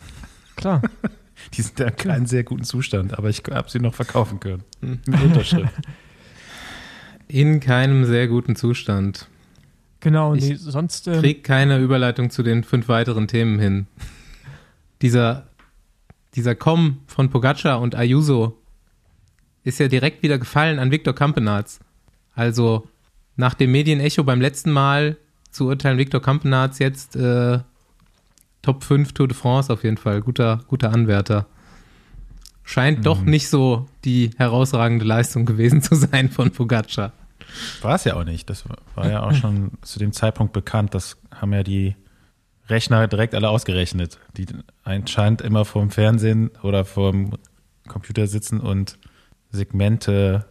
Klar. 0.55 0.81
Die 1.53 1.61
sind 1.61 1.79
in 1.79 1.95
keinem 1.95 2.25
sehr 2.25 2.43
guten 2.43 2.63
Zustand, 2.63 3.17
aber 3.17 3.29
ich 3.29 3.41
habe 3.49 3.69
sie 3.69 3.79
noch 3.79 3.95
verkaufen 3.95 4.39
können. 4.39 4.63
Hm. 4.81 4.99
Mit 5.07 5.21
Unterschrift. 5.21 5.73
In 7.27 7.59
keinem 7.59 8.05
sehr 8.05 8.27
guten 8.27 8.55
Zustand. 8.55 9.27
Genau, 9.99 10.35
Ich 10.35 10.43
nee, 10.43 10.55
sonst. 10.55 11.07
Ähm, 11.07 11.21
Krieg 11.21 11.43
keine 11.43 11.79
Überleitung 11.79 12.29
zu 12.29 12.43
den 12.43 12.63
fünf 12.63 12.87
weiteren 12.87 13.27
Themen 13.27 13.57
hin. 13.57 13.87
Dieser, 15.01 15.47
dieser 16.35 16.53
Com 16.53 16.99
von 17.07 17.29
Pogacar 17.29 17.81
und 17.81 17.95
Ayuso 17.95 18.62
ist 19.63 19.79
ja 19.79 19.87
direkt 19.87 20.23
wieder 20.23 20.37
gefallen 20.37 20.79
an 20.79 20.91
Viktor 20.91 21.13
Kampenarz. 21.13 21.79
Also 22.35 22.87
nach 23.35 23.53
dem 23.53 23.71
Medienecho 23.71 24.23
beim 24.23 24.41
letzten 24.41 24.71
Mal 24.71 25.17
zu 25.51 25.67
urteilen 25.67 25.97
Viktor 25.97 26.21
Kampenarz 26.21 26.79
jetzt 26.79 27.15
äh, 27.15 27.59
Top 28.61 28.83
5 28.83 29.13
Tour 29.13 29.27
de 29.27 29.37
France 29.37 29.71
auf 29.71 29.83
jeden 29.83 29.97
Fall. 29.97 30.21
Guter, 30.21 30.61
guter 30.67 30.91
Anwärter. 30.91 31.45
Scheint 32.63 33.05
doch 33.05 33.21
nicht 33.21 33.49
so 33.49 33.87
die 34.05 34.31
herausragende 34.37 35.05
Leistung 35.05 35.45
gewesen 35.45 35.81
zu 35.81 35.95
sein 35.95 36.29
von 36.29 36.51
Pogacar. 36.51 37.11
War 37.81 37.95
es 37.95 38.05
ja 38.05 38.15
auch 38.15 38.23
nicht. 38.23 38.49
Das 38.49 38.63
war 38.95 39.09
ja 39.09 39.21
auch 39.21 39.33
schon 39.33 39.71
zu 39.81 39.99
dem 39.99 40.13
Zeitpunkt 40.13 40.53
bekannt. 40.53 40.95
Das 40.95 41.17
haben 41.35 41.53
ja 41.53 41.63
die 41.63 41.95
Rechner 42.69 43.07
direkt 43.07 43.35
alle 43.35 43.49
ausgerechnet, 43.49 44.17
die 44.37 44.45
anscheinend 44.83 45.41
immer 45.41 45.65
vorm 45.65 45.91
Fernsehen 45.91 46.51
oder 46.63 46.85
vorm 46.85 47.33
Computer 47.89 48.27
sitzen 48.27 48.61
und 48.61 48.97
Segmente 49.53 50.45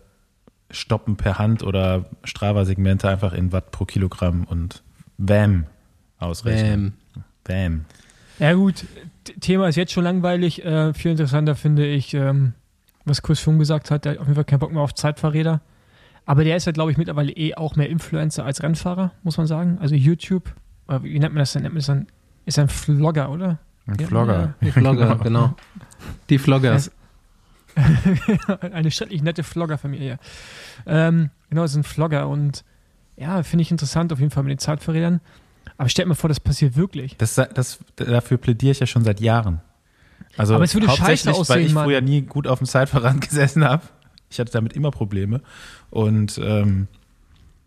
stoppen 0.70 1.16
per 1.16 1.38
Hand 1.38 1.62
oder 1.62 2.06
Strava-Segmente 2.24 3.08
einfach 3.08 3.34
in 3.34 3.52
Watt 3.52 3.70
pro 3.72 3.84
Kilogramm 3.84 4.44
und 4.44 4.82
WAM 5.18 5.66
ausrechnen. 6.18 6.94
Bam. 7.14 7.24
WAM. 7.44 7.84
ja, 8.38 8.54
gut. 8.54 8.86
Thema 9.40 9.68
ist 9.68 9.76
jetzt 9.76 9.92
schon 9.92 10.04
langweilig. 10.04 10.64
Äh, 10.64 10.94
viel 10.94 11.10
interessanter 11.10 11.54
finde 11.56 11.86
ich, 11.86 12.14
ähm, 12.14 12.54
was 13.04 13.22
Chris 13.22 13.40
Fung 13.40 13.58
gesagt 13.58 13.90
hat. 13.90 14.04
Der 14.04 14.12
hat 14.12 14.18
auf 14.18 14.26
jeden 14.26 14.36
Fall 14.36 14.44
keinen 14.44 14.60
Bock 14.60 14.72
mehr 14.72 14.82
auf 14.82 14.94
Zeitfahrräder. 14.94 15.60
Aber 16.24 16.44
der 16.44 16.56
ist 16.56 16.66
ja, 16.66 16.72
glaube 16.72 16.92
ich, 16.92 16.96
mittlerweile 16.96 17.32
eh 17.32 17.54
auch 17.56 17.74
mehr 17.76 17.90
Influencer 17.90 18.44
als 18.44 18.62
Rennfahrer, 18.62 19.10
muss 19.24 19.36
man 19.36 19.46
sagen. 19.48 19.78
Also 19.80 19.94
YouTube. 19.96 20.54
Oder 20.86 21.02
wie 21.02 21.18
nennt 21.18 21.34
man 21.34 21.40
das 21.40 21.52
denn? 21.52 21.62
Nennt 21.62 21.74
man 21.74 21.80
das 21.80 21.86
dann? 21.86 22.06
Ist 22.46 22.58
ein 22.58 22.68
Vlogger, 22.68 23.30
oder? 23.30 23.58
Ein 23.86 23.96
Ja, 23.98 24.06
Vlogger. 24.06 24.54
Die 24.60 24.70
Vlogger, 24.70 25.16
genau. 25.22 25.54
Die 26.30 26.38
Vloggers. 26.38 26.92
eine 28.72 28.90
schrecklich 28.90 29.22
nette 29.22 29.42
Vlogger-Familie. 29.42 30.18
Ähm, 30.86 31.30
genau, 31.50 31.64
es 31.64 31.74
ein 31.74 31.84
Vlogger 31.84 32.28
und 32.28 32.64
ja, 33.16 33.42
finde 33.42 33.62
ich 33.62 33.70
interessant 33.70 34.12
auf 34.12 34.18
jeden 34.18 34.30
Fall 34.30 34.42
mit 34.42 34.50
den 34.50 34.58
Zeitfahrrädern. 34.58 35.20
Aber 35.76 35.88
stell 35.88 36.06
mal 36.06 36.14
vor, 36.14 36.28
das 36.28 36.40
passiert 36.40 36.76
wirklich. 36.76 37.16
Das, 37.16 37.34
das, 37.34 37.78
dafür 37.96 38.38
plädiere 38.38 38.72
ich 38.72 38.80
ja 38.80 38.86
schon 38.86 39.04
seit 39.04 39.20
Jahren. 39.20 39.60
Also 40.36 40.54
Aber 40.54 40.64
es 40.64 40.74
würde 40.74 40.86
scheiße 40.86 41.00
hauptsächlich, 41.00 41.34
aussehen, 41.34 41.56
weil 41.56 41.66
ich 41.66 41.72
Mann. 41.72 41.84
früher 41.84 42.00
nie 42.00 42.22
gut 42.22 42.46
auf 42.46 42.58
dem 42.58 42.66
Zeitfahrrad 42.66 43.20
gesessen 43.28 43.64
habe. 43.64 43.82
Ich 44.30 44.40
hatte 44.40 44.52
damit 44.52 44.72
immer 44.72 44.90
Probleme. 44.90 45.42
Und 45.90 46.38
ähm, 46.42 46.88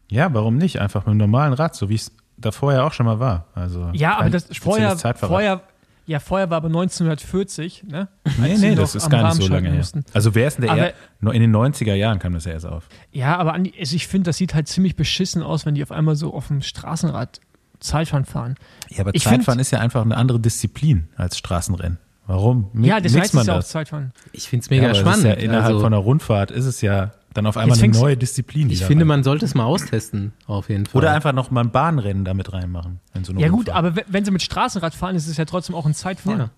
ja, 0.09 0.33
warum 0.33 0.57
nicht? 0.57 0.79
Einfach 0.81 1.01
mit 1.01 1.11
einem 1.11 1.19
normalen 1.19 1.53
Rad, 1.53 1.75
so 1.75 1.89
wie 1.89 1.95
es 1.95 2.11
davor 2.37 2.73
ja 2.73 2.83
auch 2.83 2.93
schon 2.93 3.05
mal 3.05 3.19
war. 3.19 3.45
Also 3.53 3.89
Ja, 3.93 4.13
aber 4.15 4.23
kein 4.23 4.31
das 4.31 4.47
vorher, 4.57 4.97
vorher, 4.97 5.61
ja, 6.05 6.19
vorher 6.19 6.49
war 6.49 6.57
aber 6.57 6.67
1940, 6.67 7.83
ne? 7.85 8.07
Nee, 8.37 8.57
nee, 8.57 8.75
das 8.75 8.95
ist 8.95 9.09
gar 9.09 9.23
nicht 9.33 9.41
so 9.41 9.47
lange 9.51 9.69
her. 9.69 9.77
mussten. 9.77 10.03
Also 10.13 10.35
wer 10.35 10.47
ist 10.47 10.57
denn 10.57 10.65
der 10.65 10.93
Aber- 11.21 11.33
in 11.33 11.41
den 11.41 11.51
90er 11.55 11.93
Jahren 11.95 12.19
kam 12.19 12.33
das 12.33 12.45
ja 12.45 12.51
erst 12.51 12.65
auf. 12.67 12.87
Ja, 13.11 13.37
aber 13.37 13.53
Andi, 13.53 13.73
also 13.79 13.95
ich 13.95 14.07
finde, 14.07 14.29
das 14.29 14.37
sieht 14.37 14.53
halt 14.53 14.67
ziemlich 14.67 14.95
beschissen 14.95 15.41
aus, 15.43 15.65
wenn 15.65 15.75
die 15.75 15.83
auf 15.83 15.91
einmal 15.91 16.15
so 16.15 16.33
auf 16.33 16.47
dem 16.47 16.61
Straßenrad 16.61 17.39
Zeitfahren 17.79 18.25
fahren. 18.25 18.55
Ja, 18.89 19.01
aber 19.01 19.13
Ich 19.13 19.23
Zeitfahren 19.23 19.43
find- 19.57 19.61
ist 19.61 19.71
ja 19.71 19.79
einfach 19.79 20.01
eine 20.03 20.15
andere 20.15 20.39
Disziplin 20.39 21.07
als 21.17 21.37
Straßenrennen. 21.37 21.97
Warum? 22.27 22.69
Mi- 22.73 22.87
ja, 22.87 22.99
das 22.99 23.15
heißt 23.15 23.33
man 23.35 23.41
es 23.41 23.47
ja 23.47 23.53
auch 23.53 23.57
das? 23.57 23.69
Zeitfahren. 23.69 24.11
Ich 24.31 24.47
finde 24.49 24.63
es 24.63 24.69
mega 24.69 24.87
ja, 24.87 24.95
spannend. 24.95 25.25
Ja 25.25 25.33
innerhalb 25.33 25.65
also, 25.65 25.79
von 25.81 25.93
einer 25.93 26.01
Rundfahrt 26.01 26.49
ist 26.51 26.65
es 26.65 26.81
ja 26.81 27.11
dann 27.35 27.45
auf 27.45 27.57
einmal 27.57 27.77
eine 27.77 27.87
neue 27.93 28.17
Disziplin. 28.17 28.69
ich 28.71 28.83
finde, 28.83 29.03
rein- 29.03 29.07
man 29.09 29.23
sollte 29.23 29.45
es 29.45 29.53
mal 29.53 29.65
austesten, 29.65 30.33
auf 30.47 30.69
jeden 30.69 30.85
Fall. 30.87 30.99
Oder 30.99 31.11
einfach 31.11 31.33
noch 31.33 31.51
mal 31.51 31.61
ein 31.61 31.71
Bahnrennen 31.71 32.25
damit 32.25 32.51
reinmachen. 32.53 32.99
In 33.13 33.23
so 33.23 33.33
Ja 33.33 33.49
gut, 33.49 33.67
Rundfahrt. 33.67 33.77
aber 33.77 33.95
we- 33.95 34.05
wenn 34.07 34.25
sie 34.25 34.31
mit 34.31 34.41
Straßenrad 34.41 34.95
fahren, 34.95 35.15
ist 35.15 35.27
es 35.27 35.37
ja 35.37 35.45
trotzdem 35.45 35.75
auch 35.75 35.85
ein 35.85 35.93
Zeitfahren. 35.93 36.39
Ja. 36.39 36.49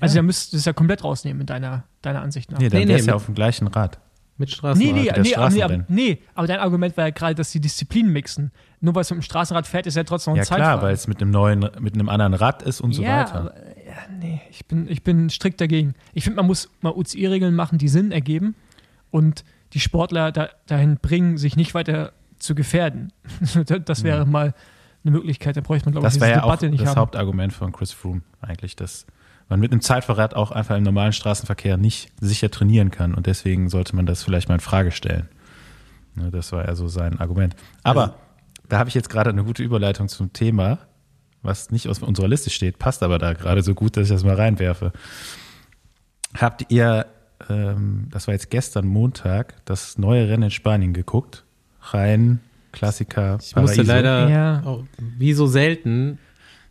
Also 0.00 0.16
Ja. 0.16 0.22
da 0.22 0.26
müsstest 0.26 0.52
du 0.54 0.56
es 0.56 0.64
ja 0.64 0.72
komplett 0.72 1.04
rausnehmen, 1.04 1.40
in 1.42 1.46
deiner, 1.46 1.84
deiner 2.02 2.22
Ansicht 2.22 2.50
nach. 2.50 2.58
Nee, 2.58 2.68
dann 2.70 2.80
Nee, 2.82 2.88
wär's 2.88 3.02
nee, 3.02 3.08
ja 3.08 3.14
auf 3.14 3.26
dem 3.26 3.34
gleichen 3.34 3.66
Rad. 3.68 3.98
mit 4.38 4.50
Straßenrad. 4.50 4.94
nee, 4.94 4.98
nee, 5.02 5.10
aber, 5.10 5.50
nee, 5.50 5.62
aber, 5.62 5.84
nee, 5.88 6.18
aber 6.34 6.46
dein 6.46 6.60
Argument 6.60 6.96
war 6.96 7.04
ja 7.04 7.10
gerade, 7.10 7.34
dass 7.34 7.50
die 7.52 7.60
Disziplinen 7.60 8.10
mixen. 8.10 8.52
Nur 8.80 8.94
weil 8.94 9.02
es 9.02 9.10
mit 9.10 9.18
dem 9.18 9.22
Straßenrad 9.22 9.66
fährt, 9.66 9.86
ist 9.86 9.96
ja 9.96 10.04
trotzdem 10.04 10.30
noch 10.32 10.36
ein 10.36 10.38
Ja 10.38 10.44
Zeitfahren. 10.44 10.78
klar, 10.78 10.82
weil 10.82 10.94
es 10.94 11.06
mit 11.06 11.20
einem 11.20 11.30
neuen, 11.30 11.68
mit 11.80 11.92
einem 11.92 12.08
anderen 12.08 12.32
Rad 12.32 12.62
ist 12.62 12.80
und 12.80 12.94
so 12.94 13.02
ja, 13.02 13.18
weiter. 13.20 13.34
Aber, 13.34 13.54
ja, 13.86 13.92
nee, 14.18 14.40
ich 14.50 14.64
bin, 14.64 14.88
ich 14.88 15.02
bin 15.04 15.28
strikt 15.28 15.60
dagegen. 15.60 15.92
Ich 16.14 16.24
finde, 16.24 16.38
man 16.38 16.46
muss 16.46 16.70
mal 16.80 16.94
UCI-Regeln 16.96 17.54
machen, 17.54 17.76
die 17.76 17.88
Sinn 17.88 18.10
ergeben 18.12 18.54
und 19.10 19.44
die 19.72 19.80
Sportler 19.80 20.32
da, 20.32 20.48
dahin 20.66 20.98
bringen, 21.00 21.36
sich 21.38 21.56
nicht 21.56 21.74
weiter 21.74 22.12
zu 22.38 22.54
gefährden. 22.54 23.12
das 23.84 24.02
wäre 24.02 24.26
mal 24.26 24.54
eine 25.04 25.12
Möglichkeit, 25.12 25.56
da 25.56 25.60
bräuchte 25.60 25.86
man, 25.86 25.92
glaube 25.92 26.06
ich, 26.08 26.14
Mhm. 26.14 26.18
Das 26.20 26.28
diese 26.28 26.38
ja 26.38 26.42
auch 26.44 26.60
nicht 26.60 26.80
das 26.82 26.90
haben. 26.90 26.96
Hauptargument 26.98 27.52
von 27.52 27.72
Chris 27.72 27.92
Froome 27.92 28.22
eigentlich, 28.40 28.76
dass 28.76 29.06
man 29.48 29.60
mit 29.60 29.72
einem 29.72 29.80
Zeitfahrrad 29.80 30.34
auch 30.34 30.50
einfach 30.50 30.76
im 30.76 30.82
normalen 30.82 31.12
Straßenverkehr 31.12 31.76
nicht 31.76 32.10
sicher 32.20 32.50
trainieren 32.50 32.90
kann 32.90 33.14
und 33.14 33.26
deswegen 33.26 33.68
sollte 33.68 33.96
man 33.96 34.06
das 34.06 34.22
vielleicht 34.22 34.48
mal 34.48 34.54
in 34.54 34.60
Frage 34.60 34.90
stellen. 34.90 35.28
Ne, 36.14 36.30
das 36.30 36.52
war 36.52 36.66
ja 36.66 36.74
so 36.74 36.88
sein 36.88 37.18
Argument. 37.20 37.54
Aber 37.82 38.02
Also- 38.02 38.14
da 38.68 38.78
habe 38.78 38.88
ich 38.88 38.94
jetzt 38.94 39.10
gerade 39.10 39.30
eine 39.30 39.42
gute 39.44 39.62
Überleitung 39.62 40.08
zum 40.08 40.32
Thema, 40.32 40.78
was 41.42 41.70
nicht 41.70 41.88
aus 41.88 42.00
unserer 42.00 42.28
Liste 42.28 42.50
steht, 42.50 42.78
passt 42.78 43.02
aber 43.02 43.18
da 43.18 43.32
gerade 43.32 43.62
so 43.62 43.74
gut, 43.74 43.96
dass 43.96 44.04
ich 44.04 44.10
das 44.10 44.22
mal 44.24 44.34
reinwerfe. 44.36 44.92
Habt 46.36 46.66
ihr, 46.70 47.06
ähm, 47.48 48.08
das 48.10 48.26
war 48.26 48.34
jetzt 48.34 48.50
gestern 48.50 48.86
Montag, 48.86 49.54
das 49.64 49.98
neue 49.98 50.28
Rennen 50.28 50.44
in 50.44 50.50
Spanien 50.50 50.92
geguckt? 50.92 51.44
Rhein, 51.92 52.40
Klassiker, 52.72 53.38
Ich 53.40 53.56
musste 53.56 53.82
Paraíso. 53.82 53.82
leider, 53.92 54.28
Ja. 54.28 54.62
auch, 54.64 54.84
wie 54.98 55.32
so 55.32 55.46
selten, 55.46 56.18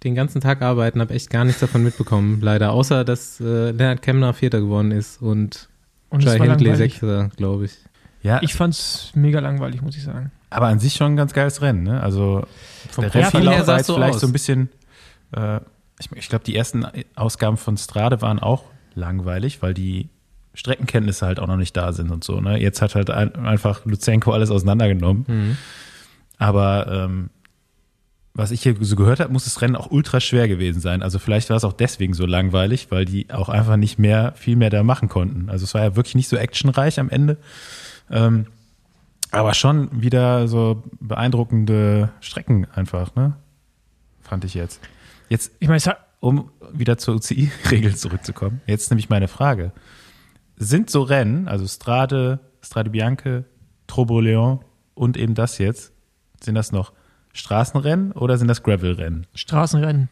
den 0.03 0.15
ganzen 0.15 0.39
Tag 0.39 0.61
arbeiten, 0.61 1.01
habe 1.01 1.13
echt 1.13 1.29
gar 1.29 1.43
nichts 1.43 1.59
davon 1.59 1.83
mitbekommen, 1.83 2.39
leider. 2.41 2.71
Außer, 2.71 3.03
dass 3.03 3.39
äh, 3.41 3.71
Leonard 3.71 4.01
Kemner 4.01 4.33
Vierter 4.33 4.59
geworden 4.61 4.91
ist 4.91 5.21
und, 5.21 5.67
Und 6.09 6.23
es 6.23 6.37
Jai 6.37 6.39
Hindley. 6.47 6.75
Sechster, 6.75 7.29
glaube 7.35 7.65
ich. 7.65 7.73
Ja, 8.21 8.39
Ich 8.41 8.53
fand's 8.53 9.11
mega 9.15 9.39
langweilig, 9.39 9.81
muss 9.81 9.95
ich 9.97 10.03
sagen. 10.03 10.31
aber 10.49 10.67
an 10.67 10.79
sich 10.79 10.93
schon 10.93 11.13
ein 11.13 11.15
ganz 11.17 11.33
geiles 11.33 11.61
Rennen, 11.61 11.83
ne? 11.83 12.01
Also 12.01 12.43
Vom 12.91 13.03
der 13.03 13.09
Profil 13.09 13.21
Rennverlauf 13.21 13.55
her 13.55 13.63
sah 13.63 13.67
war 13.67 13.75
es 13.75 13.79
jetzt 13.81 13.87
so 13.87 13.95
vielleicht 13.95 14.15
aus. 14.15 14.21
so 14.21 14.27
ein 14.27 14.33
bisschen, 14.33 14.69
äh, 15.35 15.59
ich, 15.99 16.09
ich 16.15 16.29
glaube, 16.29 16.43
die 16.45 16.55
ersten 16.55 16.85
Ausgaben 17.15 17.57
von 17.57 17.75
Strade 17.77 18.21
waren 18.21 18.39
auch 18.39 18.63
langweilig, 18.95 19.61
weil 19.61 19.73
die 19.73 20.09
Streckenkenntnisse 20.53 21.25
halt 21.25 21.39
auch 21.39 21.47
noch 21.47 21.57
nicht 21.57 21.75
da 21.77 21.93
sind 21.93 22.11
und 22.11 22.23
so. 22.23 22.41
Ne? 22.41 22.59
Jetzt 22.59 22.81
hat 22.81 22.95
halt 22.95 23.09
ein, 23.09 23.35
einfach 23.45 23.85
Luzenko 23.85 24.31
alles 24.31 24.51
auseinandergenommen. 24.51 25.25
Mhm. 25.27 25.57
Aber 26.37 26.87
ähm, 26.89 27.29
was 28.33 28.51
ich 28.51 28.63
hier 28.63 28.75
so 28.79 28.95
gehört 28.95 29.19
habe, 29.19 29.31
muss 29.31 29.43
das 29.43 29.61
Rennen 29.61 29.75
auch 29.75 29.91
ultra 29.91 30.19
schwer 30.19 30.47
gewesen 30.47 30.79
sein. 30.79 31.03
Also 31.03 31.19
vielleicht 31.19 31.49
war 31.49 31.57
es 31.57 31.63
auch 31.63 31.73
deswegen 31.73 32.13
so 32.13 32.25
langweilig, 32.25 32.87
weil 32.89 33.05
die 33.05 33.29
auch 33.31 33.49
einfach 33.49 33.75
nicht 33.75 33.99
mehr, 33.99 34.33
viel 34.35 34.55
mehr 34.55 34.69
da 34.69 34.83
machen 34.83 35.09
konnten. 35.09 35.49
Also 35.49 35.65
es 35.65 35.73
war 35.73 35.81
ja 35.81 35.95
wirklich 35.95 36.15
nicht 36.15 36.29
so 36.29 36.37
actionreich 36.37 36.99
am 36.99 37.09
Ende. 37.09 37.37
Ähm, 38.09 38.45
aber 39.31 39.53
schon 39.53 40.01
wieder 40.01 40.47
so 40.47 40.83
beeindruckende 40.99 42.09
Strecken 42.21 42.65
einfach, 42.73 43.15
ne? 43.15 43.35
Fand 44.21 44.45
ich 44.45 44.53
jetzt. 44.53 44.79
Jetzt, 45.27 45.51
Ich 45.59 45.67
meine, 45.67 45.81
um 46.19 46.49
wieder 46.73 46.97
zur 46.97 47.15
UCI-Regel 47.15 47.95
zurückzukommen, 47.95 48.61
jetzt 48.65 48.89
nämlich 48.89 49.09
meine 49.09 49.27
Frage. 49.27 49.71
Sind 50.59 50.89
so 50.89 51.01
Rennen, 51.03 51.47
also 51.47 51.65
Strade, 51.67 52.39
Strade 52.61 52.89
Bianche, 52.89 53.45
Troboleon 53.87 54.59
und 54.93 55.17
eben 55.17 55.33
das 55.33 55.57
jetzt, 55.57 55.93
sind 56.43 56.55
das 56.55 56.71
noch 56.71 56.93
Straßenrennen 57.33 58.11
oder 58.11 58.37
sind 58.37 58.47
das 58.49 58.61
Gravel-Rennen? 58.63 59.25
Straßenrennen. 59.33 60.09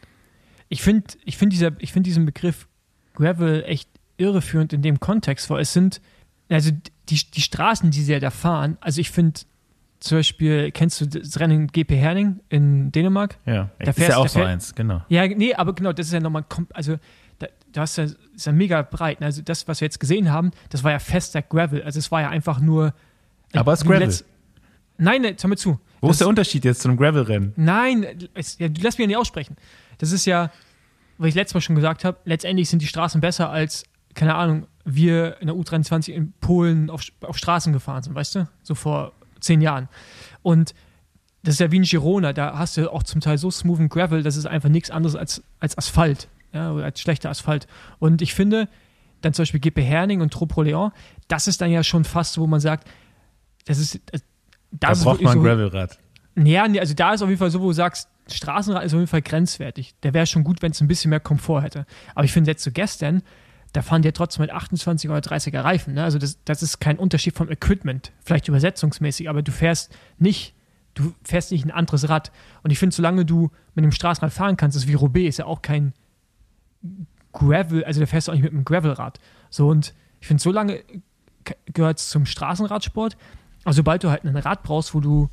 Ich 0.70 0.82
finde 0.82 1.04
ich 1.24 1.36
find 1.36 1.52
dieser, 1.52 1.72
ich 1.78 1.92
find 1.92 2.06
diesen 2.06 2.24
Begriff 2.26 2.66
Gravel 3.14 3.62
echt 3.66 3.88
irreführend 4.16 4.72
in 4.72 4.82
dem 4.82 5.00
Kontext, 5.00 5.50
weil 5.50 5.60
es 5.62 5.72
sind, 5.72 6.00
also 6.48 6.70
die, 7.08 7.20
die 7.34 7.40
Straßen, 7.40 7.90
die 7.90 8.02
sie 8.02 8.12
ja 8.12 8.20
da 8.20 8.30
fahren, 8.30 8.78
also 8.80 9.00
ich 9.00 9.10
finde 9.10 9.40
zum 10.00 10.18
Beispiel, 10.18 10.70
kennst 10.70 11.00
du 11.00 11.06
das 11.06 11.40
Rennen 11.40 11.66
GP 11.68 11.90
Herning 11.96 12.40
in 12.48 12.92
Dänemark? 12.92 13.38
Ja, 13.46 13.70
Da 13.80 13.90
ist 13.90 13.96
fährst- 13.96 14.10
ja 14.10 14.16
auch 14.18 14.22
da 14.24 14.28
so 14.28 14.42
eins, 14.42 14.74
genau. 14.74 15.02
Ja, 15.08 15.26
nee, 15.26 15.54
aber 15.54 15.74
genau, 15.74 15.92
das 15.92 16.06
ist 16.06 16.12
ja 16.12 16.20
nochmal, 16.20 16.44
also 16.72 16.96
da 17.72 17.80
hast 17.82 17.98
ja, 17.98 18.04
ist 18.04 18.46
ja 18.46 18.52
mega 18.52 18.82
breit. 18.82 19.20
ne? 19.20 19.26
Also 19.26 19.42
das, 19.42 19.68
was 19.68 19.80
wir 19.80 19.86
jetzt 19.86 20.00
gesehen 20.00 20.30
haben, 20.32 20.50
das 20.70 20.84
war 20.84 20.90
ja 20.92 20.98
fester 20.98 21.42
Gravel. 21.42 21.82
Also 21.82 21.98
es 21.98 22.10
war 22.10 22.20
ja 22.22 22.28
einfach 22.30 22.60
nur. 22.60 22.94
Aber 23.54 23.72
es 23.72 23.82
ist 23.82 23.86
Gravel. 23.88 24.12
Nein, 24.96 25.22
nee, 25.22 25.36
hör 25.40 25.48
mir 25.48 25.56
zu. 25.56 25.78
Wo 26.00 26.08
Das- 26.08 26.16
ist 26.16 26.20
der 26.20 26.28
Unterschied 26.28 26.64
jetzt 26.64 26.80
zu 26.80 26.88
einem 26.88 26.96
Gravel-Rennen? 26.96 27.52
Nein, 27.56 28.06
es, 28.34 28.58
ja, 28.58 28.68
du 28.68 28.80
lass 28.82 28.98
mich 28.98 29.04
ja 29.04 29.06
nicht 29.08 29.16
aussprechen. 29.16 29.56
Das 29.98 30.12
ist 30.12 30.24
ja, 30.24 30.50
was 31.18 31.28
ich 31.28 31.34
letztes 31.34 31.54
Mal 31.54 31.60
schon 31.60 31.76
gesagt 31.76 32.04
habe, 32.04 32.18
letztendlich 32.24 32.68
sind 32.68 32.82
die 32.82 32.86
Straßen 32.86 33.20
besser 33.20 33.50
als, 33.50 33.84
keine 34.14 34.34
Ahnung, 34.34 34.66
wir 34.84 35.40
in 35.40 35.46
der 35.48 35.56
U23 35.56 36.12
in 36.12 36.32
Polen 36.40 36.90
auf, 36.90 37.02
auf 37.20 37.36
Straßen 37.38 37.72
gefahren 37.72 38.02
sind, 38.02 38.14
weißt 38.14 38.34
du? 38.36 38.48
So 38.62 38.74
vor 38.74 39.12
zehn 39.40 39.60
Jahren. 39.60 39.88
Und 40.42 40.74
das 41.42 41.54
ist 41.54 41.60
ja 41.60 41.70
wie 41.70 41.76
in 41.76 41.82
Girona, 41.84 42.32
da 42.32 42.58
hast 42.58 42.76
du 42.76 42.92
auch 42.92 43.02
zum 43.04 43.20
Teil 43.20 43.38
so 43.38 43.50
smoothen 43.50 43.88
Gravel, 43.88 44.22
das 44.22 44.36
ist 44.36 44.46
einfach 44.46 44.68
nichts 44.68 44.90
anderes 44.90 45.14
als, 45.14 45.42
als 45.60 45.76
Asphalt, 45.78 46.28
ja, 46.58 46.72
oder 46.72 46.84
als 46.84 47.00
schlechter 47.00 47.30
Asphalt. 47.30 47.66
Und 47.98 48.22
ich 48.22 48.34
finde, 48.34 48.68
dann 49.20 49.32
zum 49.32 49.42
Beispiel 49.42 49.60
GP 49.60 49.82
Herning 49.82 50.20
und 50.20 50.32
Troproleon, 50.32 50.92
das 51.28 51.46
ist 51.48 51.60
dann 51.60 51.70
ja 51.70 51.82
schon 51.82 52.04
fast, 52.04 52.34
so, 52.34 52.42
wo 52.42 52.46
man 52.46 52.60
sagt, 52.60 52.88
das 53.66 53.78
ist, 53.78 54.00
das 54.12 54.22
Da 54.70 54.90
ist 54.92 55.04
braucht 55.04 55.20
man 55.22 55.32
ein 55.32 55.38
so, 55.38 55.44
Gravelrad. 55.44 55.98
ja, 56.36 56.64
also 56.64 56.94
da 56.94 57.14
ist 57.14 57.22
auf 57.22 57.28
jeden 57.28 57.38
Fall 57.38 57.50
so, 57.50 57.60
wo 57.60 57.66
du 57.68 57.72
sagst, 57.72 58.08
Straßenrad 58.30 58.84
ist 58.84 58.92
auf 58.92 58.98
jeden 58.98 59.08
Fall 59.08 59.22
grenzwertig. 59.22 59.94
Der 60.02 60.12
wäre 60.14 60.26
schon 60.26 60.44
gut, 60.44 60.60
wenn 60.62 60.72
es 60.72 60.80
ein 60.80 60.88
bisschen 60.88 61.08
mehr 61.10 61.20
Komfort 61.20 61.62
hätte. 61.62 61.86
Aber 62.14 62.24
ich 62.24 62.32
finde 62.32 62.50
jetzt 62.50 62.62
zu 62.62 62.70
gestern, 62.72 63.22
da 63.72 63.82
fahren 63.82 64.02
die 64.02 64.08
ja 64.08 64.12
trotzdem 64.12 64.42
mit 64.42 64.50
28 64.50 65.08
oder 65.10 65.20
30er 65.20 65.62
Reifen. 65.64 65.94
Ne? 65.94 66.04
Also 66.04 66.18
das, 66.18 66.42
das 66.44 66.62
ist 66.62 66.78
kein 66.80 66.98
Unterschied 66.98 67.34
vom 67.34 67.50
Equipment, 67.50 68.12
vielleicht 68.24 68.48
übersetzungsmäßig, 68.48 69.28
aber 69.28 69.42
du 69.42 69.52
fährst 69.52 69.96
nicht, 70.18 70.54
du 70.94 71.14
fährst 71.22 71.52
nicht 71.52 71.64
ein 71.64 71.70
anderes 71.70 72.08
Rad. 72.08 72.32
Und 72.62 72.70
ich 72.70 72.78
finde, 72.78 72.94
solange 72.94 73.24
du 73.24 73.50
mit 73.74 73.82
einem 73.82 73.92
Straßenrad 73.92 74.32
fahren 74.32 74.56
kannst, 74.56 74.76
das 74.76 74.84
ist 74.84 74.88
wie 74.88 74.94
Roubaix, 74.94 75.28
ist 75.30 75.38
ja 75.38 75.46
auch 75.46 75.62
kein 75.62 75.92
Gravel, 77.32 77.84
also 77.84 78.00
da 78.00 78.06
fährst 78.06 78.28
du 78.28 78.32
auch 78.32 78.36
nicht 78.36 78.44
mit 78.44 78.52
einem 78.52 78.64
Gravelrad. 78.64 79.20
So 79.50 79.68
und 79.68 79.94
ich 80.20 80.26
finde, 80.26 80.42
so 80.42 80.50
lange 80.50 80.82
gehört 81.72 81.98
es 81.98 82.08
zum 82.08 82.26
Straßenradsport. 82.26 83.16
Aber 83.64 83.72
sobald 83.72 84.04
du 84.04 84.10
halt 84.10 84.24
ein 84.24 84.36
Rad 84.36 84.62
brauchst, 84.62 84.94
wo 84.94 85.00
du 85.00 85.28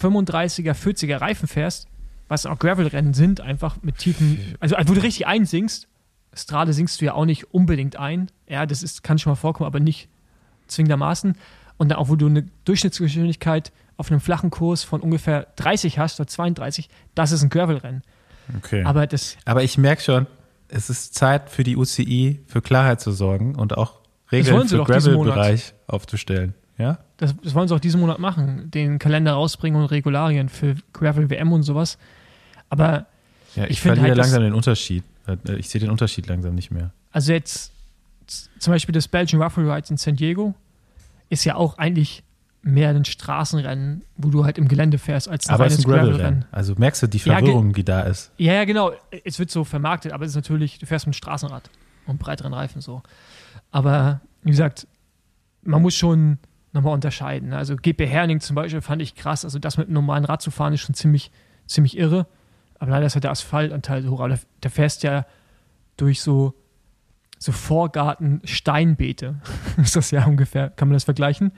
35er, 0.00 0.72
40er 0.72 1.20
Reifen 1.20 1.48
fährst, 1.48 1.88
was 2.28 2.46
auch 2.46 2.58
Gravel-Rennen 2.58 3.14
sind, 3.14 3.40
einfach 3.40 3.82
mit 3.82 3.98
tiefen, 3.98 4.56
also 4.60 4.76
wo 4.86 4.94
du 4.94 5.02
richtig 5.02 5.26
einsinkst, 5.26 5.88
Strade 6.34 6.72
sinkst 6.72 7.00
du 7.00 7.04
ja 7.04 7.14
auch 7.14 7.26
nicht 7.26 7.52
unbedingt 7.52 7.96
ein. 7.96 8.30
Ja, 8.48 8.64
das 8.64 8.82
ist, 8.82 9.02
kann 9.02 9.18
schon 9.18 9.32
mal 9.32 9.36
vorkommen, 9.36 9.66
aber 9.66 9.80
nicht 9.80 10.08
zwingendermaßen. 10.66 11.36
Und 11.76 11.88
dann 11.88 11.98
auch, 11.98 12.08
wo 12.08 12.16
du 12.16 12.26
eine 12.26 12.46
Durchschnittsgeschwindigkeit 12.64 13.72
auf 13.96 14.10
einem 14.10 14.20
flachen 14.20 14.50
Kurs 14.50 14.82
von 14.82 15.00
ungefähr 15.00 15.48
30 15.56 15.98
hast 15.98 16.20
oder 16.20 16.26
32, 16.26 16.88
das 17.14 17.32
ist 17.32 17.42
ein 17.42 17.50
Gravel-Rennen. 17.50 18.02
Okay. 18.56 18.82
Aber 18.84 19.06
das, 19.06 19.36
Aber 19.44 19.62
ich 19.62 19.76
merke 19.76 20.02
schon, 20.02 20.26
es 20.72 20.90
ist 20.90 21.14
Zeit 21.14 21.50
für 21.50 21.64
die 21.64 21.76
UCI 21.76 22.40
für 22.46 22.62
Klarheit 22.62 23.00
zu 23.00 23.12
sorgen 23.12 23.54
und 23.54 23.76
auch 23.76 24.00
Regeln 24.30 24.66
für. 24.66 24.82
Gravel-Bereich 24.84 25.74
aufzustellen. 25.86 26.54
Ja? 26.78 26.98
das, 27.18 27.34
das 27.42 27.54
wollen 27.54 27.68
sie 27.68 27.74
auch 27.74 27.80
diesen 27.80 28.00
Monat 28.00 28.18
machen, 28.18 28.70
den 28.70 28.98
Kalender 28.98 29.32
rausbringen 29.32 29.80
und 29.80 29.86
Regularien 29.86 30.48
für 30.48 30.74
Gravel 30.92 31.30
WM 31.30 31.52
und 31.52 31.62
sowas. 31.62 31.98
Aber 32.70 33.06
ja 33.54 33.64
ich 33.64 33.72
Ich 33.72 33.80
verliere 33.80 34.08
halt, 34.08 34.16
langsam 34.16 34.42
den 34.42 34.54
Unterschied. 34.54 35.04
Äh, 35.26 35.36
Ich 35.56 35.68
sehe 35.68 35.80
den 35.80 35.90
Unterschied 35.90 36.26
langsam 36.26 36.54
nicht 36.54 36.70
mehr. 36.70 36.92
Also 37.12 37.32
jetzt 37.32 37.72
zum 38.58 38.72
Beispiel 38.72 38.92
das 38.92 39.06
Belgian 39.06 39.42
Ruffle 39.42 39.70
Rides 39.70 39.90
in 39.90 39.98
San 39.98 40.16
Diego 40.16 40.54
ist 41.28 41.44
ja 41.44 41.54
auch 41.54 41.78
eigentlich 41.78 42.24
mehr 42.62 42.90
ein 42.90 43.04
Straßenrennen, 43.04 44.04
wo 44.16 44.30
du 44.30 44.44
halt 44.44 44.56
im 44.56 44.68
Gelände 44.68 44.98
fährst, 44.98 45.28
als 45.28 45.48
ein 45.48 45.54
Aber 45.54 45.64
reines 45.64 45.78
ein 45.78 45.90
Gravel-Rennen. 45.90 46.44
Also 46.52 46.74
merkst 46.76 47.02
du 47.02 47.08
die 47.08 47.18
Ja, 47.18 47.38
Verwirrung, 47.38 47.72
die 47.72 47.84
da 47.84 48.02
ist. 48.02 48.32
Ja, 48.38 48.54
ja, 48.54 48.64
genau. 48.64 48.92
Es 49.24 49.38
wird 49.38 49.50
so 49.50 49.64
vermarktet, 49.64 50.12
aber 50.12 50.24
es 50.24 50.30
ist 50.30 50.36
natürlich, 50.36 50.78
du 50.78 50.86
fährst 50.86 51.06
mit 51.06 51.16
Straßenrad 51.16 51.70
und 52.06 52.18
breiteren 52.18 52.54
Reifen 52.54 52.80
so. 52.80 53.02
Aber 53.70 54.20
wie 54.42 54.50
gesagt, 54.50 54.86
man 55.62 55.82
muss 55.82 55.94
schon 55.94 56.38
nochmal 56.72 56.94
unterscheiden. 56.94 57.50
ne? 57.50 57.56
Also 57.56 57.76
GP 57.76 58.06
Herning 58.06 58.40
zum 58.40 58.56
Beispiel 58.56 58.80
fand 58.80 59.02
ich 59.02 59.14
krass. 59.14 59.44
Also 59.44 59.58
das 59.58 59.76
mit 59.76 59.88
einem 59.88 59.94
normalen 59.94 60.24
Rad 60.24 60.42
zu 60.42 60.50
fahren 60.50 60.72
ist 60.72 60.80
schon 60.80 60.94
ziemlich, 60.94 61.30
ziemlich 61.66 61.96
irre. 61.98 62.26
Aber 62.78 62.92
leider 62.92 63.06
ist 63.06 63.14
halt 63.14 63.24
der 63.24 63.30
Asphaltanteil 63.30 64.02
so 64.02 64.10
hoch. 64.10 64.20
Aber 64.20 64.30
da, 64.30 64.38
da 64.60 64.68
fährst 64.68 65.02
ja 65.02 65.26
durch 65.96 66.20
so, 66.22 66.54
so 67.38 67.52
Vorgarten-Steinbeete. 67.52 69.36
ist 69.76 69.96
das 69.96 70.10
ja 70.10 70.24
ungefähr, 70.26 70.70
kann 70.70 70.88
man 70.88 70.94
das 70.94 71.04
vergleichen? 71.04 71.52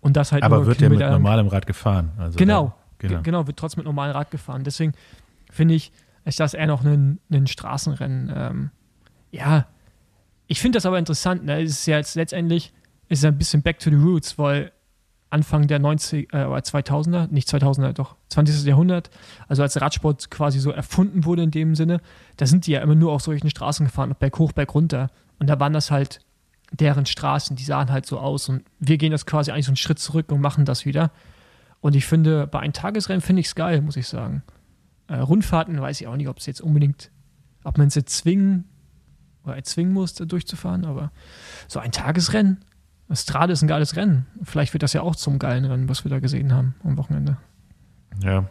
Und 0.00 0.16
das 0.16 0.32
halt 0.32 0.42
Aber 0.42 0.56
nur 0.58 0.66
wird 0.66 0.80
ja 0.80 0.88
mit 0.88 0.98
normalem 1.00 1.46
Rad 1.48 1.66
gefahren. 1.66 2.12
Also 2.18 2.38
Genau, 2.38 2.66
Da, 2.66 2.74
Ge- 2.98 3.08
genau. 3.10 3.22
genau, 3.22 3.46
wird 3.46 3.58
trotzdem 3.58 3.80
mit 3.80 3.86
normalem 3.86 4.14
Rad 4.16 4.30
gefahren. 4.30 4.64
Deswegen 4.64 4.92
finde 5.50 5.74
ich, 5.74 5.92
ist 6.24 6.40
das 6.40 6.54
eher 6.54 6.66
noch 6.66 6.84
ein, 6.84 7.18
ein 7.30 7.46
Straßenrennen. 7.46 8.32
Ähm, 8.34 8.70
ja, 9.30 9.66
ich 10.46 10.60
finde 10.60 10.76
das 10.76 10.86
aber 10.86 10.98
interessant. 10.98 11.44
Ne? 11.44 11.62
Es 11.62 11.70
ist 11.70 11.86
ja 11.86 11.96
jetzt 11.98 12.14
letztendlich 12.14 12.72
ist 13.08 13.24
ein 13.24 13.36
bisschen 13.38 13.62
back 13.62 13.78
to 13.78 13.90
the 13.90 13.96
roots, 13.96 14.38
weil 14.38 14.72
Anfang 15.30 15.66
der 15.68 15.78
90 15.78 16.32
äh, 16.32 16.44
oder 16.44 16.58
2000er, 16.58 17.28
nicht 17.30 17.48
2000er, 17.48 17.92
doch 17.92 18.16
20. 18.30 18.64
Jahrhundert, 18.64 19.10
also 19.48 19.62
als 19.62 19.80
Radsport 19.80 20.30
quasi 20.30 20.58
so 20.58 20.70
erfunden 20.70 21.24
wurde 21.24 21.42
in 21.42 21.50
dem 21.52 21.74
Sinne, 21.76 22.00
da 22.36 22.46
sind 22.46 22.66
die 22.66 22.72
ja 22.72 22.80
immer 22.80 22.94
nur 22.96 23.12
auf 23.12 23.22
solchen 23.22 23.48
Straßen 23.50 23.86
gefahren, 23.86 24.14
berg 24.18 24.38
hoch, 24.38 24.52
berg 24.52 24.74
runter. 24.74 25.10
Und 25.38 25.48
da 25.48 25.58
waren 25.60 25.72
das 25.72 25.90
halt 25.90 26.20
deren 26.70 27.06
Straßen, 27.06 27.56
die 27.56 27.64
sahen 27.64 27.90
halt 27.90 28.06
so 28.06 28.18
aus. 28.18 28.48
Und 28.48 28.64
wir 28.78 28.98
gehen 28.98 29.12
das 29.12 29.26
quasi 29.26 29.50
eigentlich 29.50 29.66
so 29.66 29.70
einen 29.70 29.76
Schritt 29.76 29.98
zurück 29.98 30.30
und 30.32 30.40
machen 30.40 30.64
das 30.64 30.84
wieder. 30.84 31.10
Und 31.80 31.96
ich 31.96 32.06
finde, 32.06 32.46
bei 32.46 32.60
einem 32.60 32.72
Tagesrennen 32.72 33.20
finde 33.20 33.40
ich 33.40 33.46
es 33.46 33.54
geil, 33.54 33.80
muss 33.80 33.96
ich 33.96 34.06
sagen. 34.06 34.42
Äh, 35.08 35.16
Rundfahrten 35.16 35.80
weiß 35.80 36.00
ich 36.00 36.06
auch 36.06 36.16
nicht, 36.16 36.28
ob 36.28 36.38
es 36.38 36.46
jetzt 36.46 36.60
unbedingt, 36.60 37.10
ob 37.64 37.78
man 37.78 37.88
es 37.88 37.94
jetzt 37.94 38.16
zwingen 38.16 38.64
oder 39.44 39.56
erzwingen 39.56 39.92
muss, 39.92 40.14
da 40.14 40.24
durchzufahren, 40.24 40.84
aber 40.84 41.10
so 41.66 41.80
ein 41.80 41.92
Tagesrennen, 41.92 42.64
Strade 43.12 43.52
ist 43.52 43.62
ein 43.62 43.68
geiles 43.68 43.96
Rennen. 43.96 44.26
Vielleicht 44.42 44.72
wird 44.72 44.82
das 44.82 44.92
ja 44.92 45.02
auch 45.02 45.16
zum 45.16 45.38
geilen 45.38 45.64
Rennen, 45.64 45.88
was 45.88 46.04
wir 46.04 46.10
da 46.10 46.20
gesehen 46.20 46.52
haben 46.52 46.74
am 46.84 46.96
Wochenende. 46.96 47.38
Ja, 48.22 48.48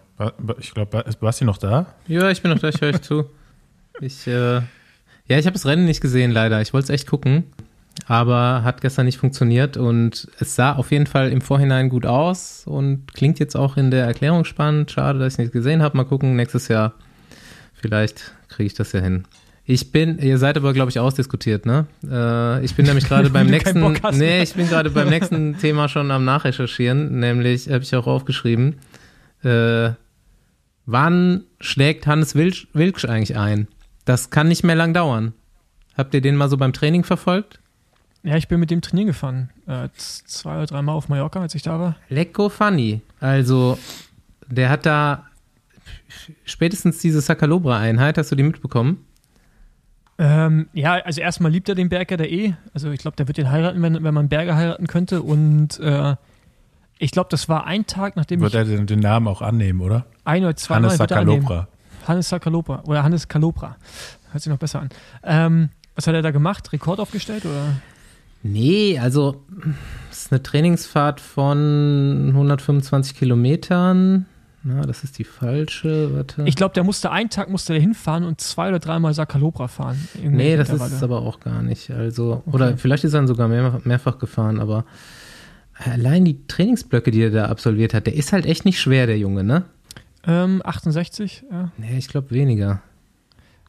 ich 0.58 0.74
glaube, 0.74 1.00
ist 1.00 1.20
Basti 1.20 1.46
noch 1.46 1.58
da? 1.58 1.86
Ja, 2.08 2.30
ich 2.30 2.42
bin 2.42 2.52
noch 2.52 2.60
da, 2.60 2.70
ich 2.70 2.82
höre 2.82 2.94
euch 2.94 3.02
zu. 3.02 3.26
Ich, 4.02 4.28
äh, 4.28 4.62
ja, 4.62 5.38
ich 5.38 5.46
habe 5.46 5.56
das 5.56 5.66
Rennen 5.66 5.84
nicht 5.84 6.00
gesehen, 6.00 6.32
leider. 6.32 6.62
Ich 6.62 6.72
wollte 6.72 6.86
es 6.86 6.90
echt 6.90 7.06
gucken. 7.06 7.44
Aber 8.08 8.64
hat 8.64 8.82
gestern 8.82 9.06
nicht 9.06 9.18
funktioniert 9.18 9.78
und 9.78 10.28
es 10.40 10.56
sah 10.56 10.74
auf 10.74 10.92
jeden 10.92 11.08
Fall 11.08 11.32
im 11.32 11.42
Vorhinein 11.42 11.90
gut 11.90 12.06
aus 12.06 12.64
und 12.66 13.14
klingt 13.14 13.40
jetzt 13.40 13.56
auch 13.56 13.78
in 13.78 13.92
der 13.92 14.06
Erklärung 14.06 14.46
spannend. 14.46 14.92
Schade, 14.92 15.20
dass 15.20 15.34
ich 15.34 15.38
nichts 15.40 15.54
gesehen 15.54 15.82
habe. 15.82 15.98
Mal 15.98 16.06
gucken, 16.06 16.36
nächstes 16.36 16.68
Jahr 16.68 16.94
vielleicht 17.74 18.34
kriege 18.48 18.68
ich 18.68 18.74
das 18.74 18.92
ja 18.92 19.00
hin. 19.00 19.26
Ich 19.66 19.92
bin, 19.92 20.18
ihr 20.18 20.40
seid 20.40 20.58
aber, 20.58 20.74
glaube 20.74 20.90
ich, 20.90 21.00
ausdiskutiert, 21.00 21.68
ne? 21.68 21.86
Äh, 22.04 22.66
ich 22.66 22.76
bin 22.76 22.88
nämlich 22.88 23.06
gerade 23.08 23.30
beim 23.30 23.46
nächsten, 23.46 23.80
nee, 24.14 24.42
ich 24.42 24.56
bin 24.56 24.68
gerade 24.68 24.90
beim 24.90 25.10
nächsten 25.10 25.58
Thema 25.60 25.88
schon 25.88 26.10
am 26.10 26.26
Nachrecherchieren, 26.26 27.20
nämlich, 27.20 27.70
habe 27.70 27.84
ich 27.84 27.96
auch 27.96 28.08
aufgeschrieben, 28.08 28.78
äh, 29.44 29.92
wann 30.88 31.44
schlägt 31.62 32.08
Hannes 32.08 32.34
Wilk, 32.34 32.68
Wilksch 32.74 33.06
eigentlich 33.06 33.38
ein? 33.38 33.68
Das 34.06 34.32
kann 34.32 34.48
nicht 34.48 34.64
mehr 34.64 34.76
lang 34.76 34.96
dauern. 34.96 35.34
Habt 35.96 36.16
ihr 36.16 36.22
den 36.22 36.36
mal 36.36 36.50
so 36.50 36.58
beim 36.58 36.74
Training 36.74 37.04
verfolgt? 37.04 37.60
Ja, 38.24 38.36
ich 38.36 38.48
bin 38.48 38.60
mit 38.60 38.70
dem 38.70 38.82
trainieren 38.82 39.08
gefahren. 39.08 39.50
Äh, 39.66 39.90
zwei 39.96 40.58
oder 40.58 40.66
dreimal 40.66 40.96
auf 40.96 41.08
Mallorca, 41.10 41.40
als 41.40 41.56
ich 41.56 41.62
da 41.62 41.80
war. 41.80 41.96
Lecko 42.10 42.50
funny. 42.50 43.02
Also, 43.20 43.80
der 44.48 44.70
hat 44.70 44.86
da 44.86 45.26
spätestens 46.44 47.00
diese 47.00 47.22
Sakalobra-Einheit, 47.22 48.18
hast 48.18 48.32
du 48.32 48.36
die 48.36 48.44
mitbekommen? 48.44 49.06
Ähm, 50.18 50.68
ja, 50.74 50.96
also 50.96 51.22
erstmal 51.22 51.50
liebt 51.50 51.70
er 51.70 51.76
den 51.76 51.88
Berger 51.88 52.18
der 52.18 52.30
eh. 52.30 52.54
Also 52.74 52.92
ich 52.92 53.00
glaube, 53.00 53.16
der 53.16 53.28
wird 53.28 53.38
den 53.38 53.50
heiraten, 53.50 53.82
wenn, 53.82 54.04
wenn 54.04 54.14
man 54.14 54.28
Berger 54.28 54.56
heiraten 54.56 54.88
könnte. 54.88 55.22
Und 55.22 55.80
äh, 55.80 56.18
ich 56.98 57.12
glaube, 57.12 57.30
das 57.32 57.48
war 57.48 57.66
ein 57.66 57.88
Tag, 57.88 58.18
nachdem 58.18 58.42
Wird 58.42 58.52
ich 58.52 58.58
er 58.60 58.66
den, 58.66 58.86
den 58.86 59.00
Namen 59.00 59.30
auch 59.30 59.42
annehmen, 59.42 59.80
oder? 59.80 60.06
ein 60.26 60.44
oder 60.44 60.58
zwei 60.58 60.76
Hannes 60.76 60.94
Mal 60.94 61.00
wird. 61.00 61.10
Sakalopra. 61.12 61.68
Hannes 62.06 62.30
Sakalopra 62.30 62.82
oder 62.84 63.04
Hannes 63.04 63.30
Kalopra. 63.30 63.78
Hört 64.32 64.44
sich 64.44 64.52
noch 64.52 64.60
besser 64.60 64.82
an. 64.82 64.90
Ähm, 65.24 65.70
was 65.96 66.06
hat 66.06 66.16
er 66.16 66.22
da 66.22 66.32
gemacht? 66.32 66.72
Rekord 66.74 67.00
aufgestellt 67.00 67.46
oder? 67.46 67.78
Nee, 68.42 69.00
also 69.00 69.44
es 70.10 70.24
ist 70.24 70.32
eine 70.32 70.42
Trainingsfahrt 70.42 71.20
von 71.20 72.28
125 72.30 73.16
Kilometern. 73.16 74.26
Na, 74.64 74.82
das 74.82 75.04
ist 75.04 75.18
die 75.18 75.24
falsche. 75.24 76.14
Warte. 76.14 76.44
Ich 76.46 76.56
glaube, 76.56 76.74
der 76.74 76.84
musste 76.84 77.12
einen 77.12 77.30
Tag 77.30 77.50
musste 77.50 77.74
der 77.74 77.82
hinfahren 77.82 78.24
und 78.24 78.42
zwei 78.42 78.70
oder 78.70 78.80
dreimal 78.80 79.14
Sakalopra 79.14 79.68
fahren. 79.68 80.08
Nee, 80.22 80.58
das 80.58 80.70
ist 80.70 80.82
es 80.82 81.04
aber 81.04 81.22
auch 81.22 81.40
gar 81.40 81.62
nicht. 81.62 81.92
Also, 81.92 82.44
oder 82.46 82.78
vielleicht 82.78 83.06
ist 83.06 83.14
er 83.14 83.20
dann 83.20 83.28
sogar 83.28 83.48
mehr, 83.48 83.80
mehrfach 83.84 84.20
gefahren, 84.20 84.60
aber 84.60 84.86
allein 85.74 86.26
die 86.26 86.46
Trainingsblöcke, 86.48 87.12
die 87.12 87.22
er 87.22 87.32
da 87.32 87.46
absolviert 87.46 87.94
hat, 87.94 88.08
der 88.08 88.16
ist 88.16 88.34
halt 88.34 88.46
echt 88.46 88.66
nicht 88.66 88.82
schwer, 88.82 89.08
der 89.08 89.18
Junge, 89.18 89.44
ne? 89.46 89.64
ähm, 90.26 90.62
68. 90.64 91.46
Ja. 91.52 91.72
Nee, 91.78 91.98
ich 91.98 92.08
glaube 92.08 92.32
weniger. 92.32 92.82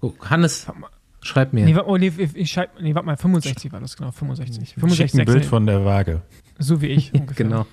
Oh, 0.00 0.12
Hannes, 0.21 0.67
schreib 1.23 1.53
mir. 1.53 1.65
Nee, 1.65 1.77
oh, 1.77 1.97
nee, 1.97 2.12
ich, 2.35 2.50
schreib, 2.50 2.81
nee, 2.81 2.95
warte 2.95 3.07
mal, 3.07 3.17
65 3.17 3.73
war 3.73 3.81
das 3.81 3.97
genau, 3.97 4.11
65. 4.11 4.69
Schick 4.69 4.77
ein 4.77 4.81
65, 4.81 5.25
Bild 5.27 5.45
von 5.45 5.67
der 5.67 5.85
Waage. 5.85 6.23
so 6.59 6.81
wie 6.81 6.87
ich 6.89 7.12
ungefähr. 7.15 7.47
Genau, 7.47 7.67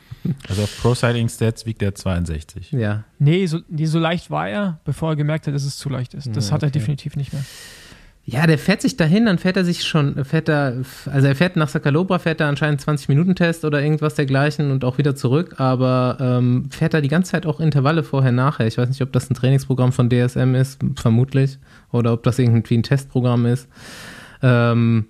Also 0.48 0.64
auf 0.64 0.82
Pro 0.82 0.94
Cycling 0.96 1.30
Stats 1.30 1.66
wiegt 1.66 1.82
er 1.82 1.96
62. 1.96 2.72
ja. 2.72 3.04
Nee, 3.20 3.46
so, 3.46 3.60
nee, 3.70 3.86
so 3.86 4.00
leicht 4.00 4.30
war 4.32 4.50
er, 4.50 4.80
bevor 4.86 5.12
er 5.12 5.16
gemerkt 5.16 5.48
hat, 5.48 5.54
dass 5.54 5.64
es 5.64 5.78
zu 5.78 5.90
leicht 5.90 6.14
ist. 6.14 6.28
Das 6.36 6.50
Ja, 6.50 6.56
hat 6.56 6.64
er 6.64 6.68
okay. 6.68 6.80
definitiv 6.80 7.16
nicht 7.16 7.34
mehr. 7.34 7.44
Ja, 8.30 8.46
der 8.46 8.58
fährt 8.58 8.82
sich 8.82 8.98
dahin, 8.98 9.26
dann 9.26 9.38
fährt 9.38 9.56
er 9.56 9.64
sich 9.64 9.86
schon, 9.86 10.26
fährt 10.26 10.50
er, 10.50 10.84
also 11.06 11.28
er 11.28 11.36
fährt 11.36 11.56
nach 11.56 11.70
Sakalobra, 11.70 12.20
fährt 12.20 12.42
er 12.42 12.48
anscheinend 12.48 12.82
20-Minuten-Test 12.82 13.64
oder 13.64 13.82
irgendwas 13.82 14.16
dergleichen 14.16 14.70
und 14.70 14.84
auch 14.84 14.98
wieder 14.98 15.16
zurück, 15.16 15.62
aber 15.62 16.18
ähm, 16.20 16.70
fährt 16.70 16.94
er 16.94 17.00
die 17.00 17.08
ganze 17.08 17.32
Zeit 17.32 17.46
auch 17.46 17.62
Intervalle 17.62 18.04
vorher, 18.04 18.34
nachher. 18.34 18.68
Ich 18.68 18.78
weiß 18.78 18.90
nicht, 18.90 19.02
ob 19.02 19.14
das 19.14 19.30
ein 19.30 19.34
Trainingsprogramm 19.34 19.94
von 19.94 20.10
DSM 20.10 20.56
ist, 20.56 20.82
vermutlich, 20.98 21.58
oder 21.94 22.12
ob 22.12 22.24
das 22.24 22.38
irgendwie 22.38 22.76
ein 22.76 22.84
Testprogramm 22.84 23.46
ist. 23.46 23.70
Ähm, 24.44 25.06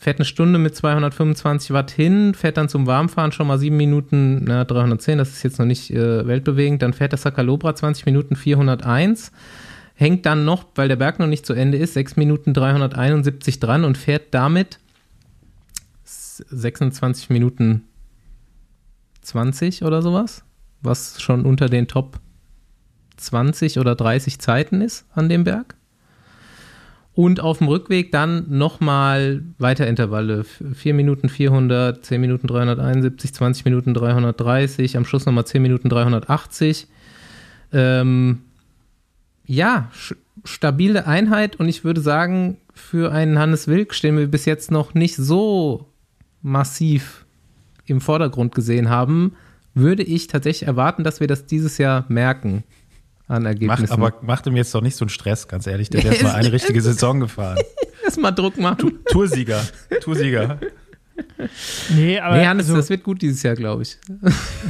fährt 0.00 0.18
eine 0.18 0.24
Stunde 0.24 0.60
mit 0.60 0.76
225 0.76 1.72
Watt 1.72 1.90
hin, 1.90 2.32
fährt 2.34 2.58
dann 2.58 2.68
zum 2.68 2.86
Warmfahren 2.86 3.32
schon 3.32 3.48
mal 3.48 3.58
7 3.58 3.76
Minuten, 3.76 4.44
na, 4.44 4.64
310, 4.64 5.18
das 5.18 5.30
ist 5.30 5.42
jetzt 5.42 5.58
noch 5.58 5.66
nicht 5.66 5.90
äh, 5.90 6.24
weltbewegend, 6.24 6.80
dann 6.80 6.92
fährt 6.92 7.10
der 7.10 7.18
Sakalobra 7.18 7.74
20 7.74 8.06
Minuten 8.06 8.36
401 8.36 9.32
hängt 9.96 10.24
dann 10.26 10.44
noch, 10.44 10.66
weil 10.76 10.88
der 10.88 10.96
Berg 10.96 11.18
noch 11.18 11.26
nicht 11.26 11.44
zu 11.46 11.52
Ende 11.54 11.78
ist, 11.78 11.94
6 11.94 12.16
Minuten 12.16 12.54
371 12.54 13.58
dran 13.60 13.84
und 13.84 13.98
fährt 13.98 14.32
damit 14.32 14.78
s- 16.04 16.44
26 16.50 17.30
Minuten 17.30 17.82
20 19.22 19.82
oder 19.82 20.02
sowas, 20.02 20.44
was 20.82 21.20
schon 21.20 21.44
unter 21.44 21.68
den 21.68 21.88
Top 21.88 22.20
20 23.16 23.78
oder 23.78 23.94
30 23.94 24.38
Zeiten 24.38 24.80
ist 24.80 25.06
an 25.14 25.28
dem 25.28 25.44
Berg. 25.44 25.74
Und 27.14 27.40
auf 27.40 27.58
dem 27.58 27.68
Rückweg 27.68 28.12
dann 28.12 28.44
nochmal 28.58 29.42
Weiterintervalle. 29.56 30.44
4 30.44 30.92
Minuten 30.92 31.30
400, 31.30 32.04
10 32.04 32.20
Minuten 32.20 32.46
371, 32.46 33.32
20 33.32 33.64
Minuten 33.64 33.94
330, 33.94 34.98
am 34.98 35.06
Schluss 35.06 35.24
nochmal 35.24 35.46
10 35.46 35.62
Minuten 35.62 35.88
380. 35.88 36.88
Ähm, 37.72 38.42
ja, 39.46 39.90
stabile 40.44 41.06
Einheit 41.06 41.56
und 41.56 41.68
ich 41.68 41.84
würde 41.84 42.00
sagen, 42.00 42.58
für 42.74 43.12
einen 43.12 43.38
Hannes 43.38 43.68
Wilk, 43.68 43.98
den 44.00 44.18
wir 44.18 44.26
bis 44.26 44.44
jetzt 44.44 44.70
noch 44.70 44.94
nicht 44.94 45.16
so 45.16 45.86
massiv 46.42 47.24
im 47.86 48.00
Vordergrund 48.00 48.54
gesehen 48.54 48.88
haben, 48.90 49.34
würde 49.74 50.02
ich 50.02 50.26
tatsächlich 50.26 50.66
erwarten, 50.66 51.04
dass 51.04 51.20
wir 51.20 51.26
das 51.26 51.46
dieses 51.46 51.78
Jahr 51.78 52.04
merken 52.08 52.64
an 53.28 53.42
Macht, 53.42 53.60
Ergebnissen. 53.60 53.92
aber 53.92 54.14
macht 54.22 54.46
ihm 54.46 54.56
jetzt 54.56 54.74
doch 54.74 54.82
nicht 54.82 54.96
so 54.96 55.04
einen 55.04 55.10
Stress, 55.10 55.48
ganz 55.48 55.66
ehrlich. 55.66 55.90
Der 55.90 56.04
erst 56.04 56.22
mal 56.22 56.34
eine 56.34 56.52
richtige 56.52 56.80
Saison 56.80 57.20
gefahren. 57.20 57.58
erstmal 58.04 58.34
Druck 58.34 58.56
machen. 58.58 59.00
Toursieger. 59.06 59.66
Toursieger. 60.00 60.60
Nee, 61.94 62.18
aber 62.20 62.36
Nee, 62.36 62.46
Hannes, 62.46 62.66
also, 62.66 62.76
das 62.76 62.90
wird 62.90 63.02
gut 63.02 63.22
dieses 63.22 63.42
Jahr, 63.42 63.54
glaube 63.54 63.82
ich. 63.82 63.98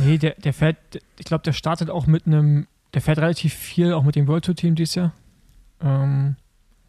nee, 0.05 0.17
der, 0.17 0.35
der 0.37 0.53
fährt, 0.53 0.77
ich 1.19 1.27
glaube, 1.27 1.43
der 1.43 1.53
startet 1.53 1.91
auch 1.91 2.07
mit 2.07 2.27
einem, 2.27 2.67
der 2.97 3.03
fährt 3.03 3.19
relativ 3.19 3.53
viel, 3.53 3.93
auch 3.93 4.05
mit 4.05 4.17
dem 4.17 4.27
World 4.27 4.47
Tour 4.47 4.55
Team 4.55 4.75
dieses 4.75 4.95
Jahr. 4.95 5.13
Ähm, 5.83 6.37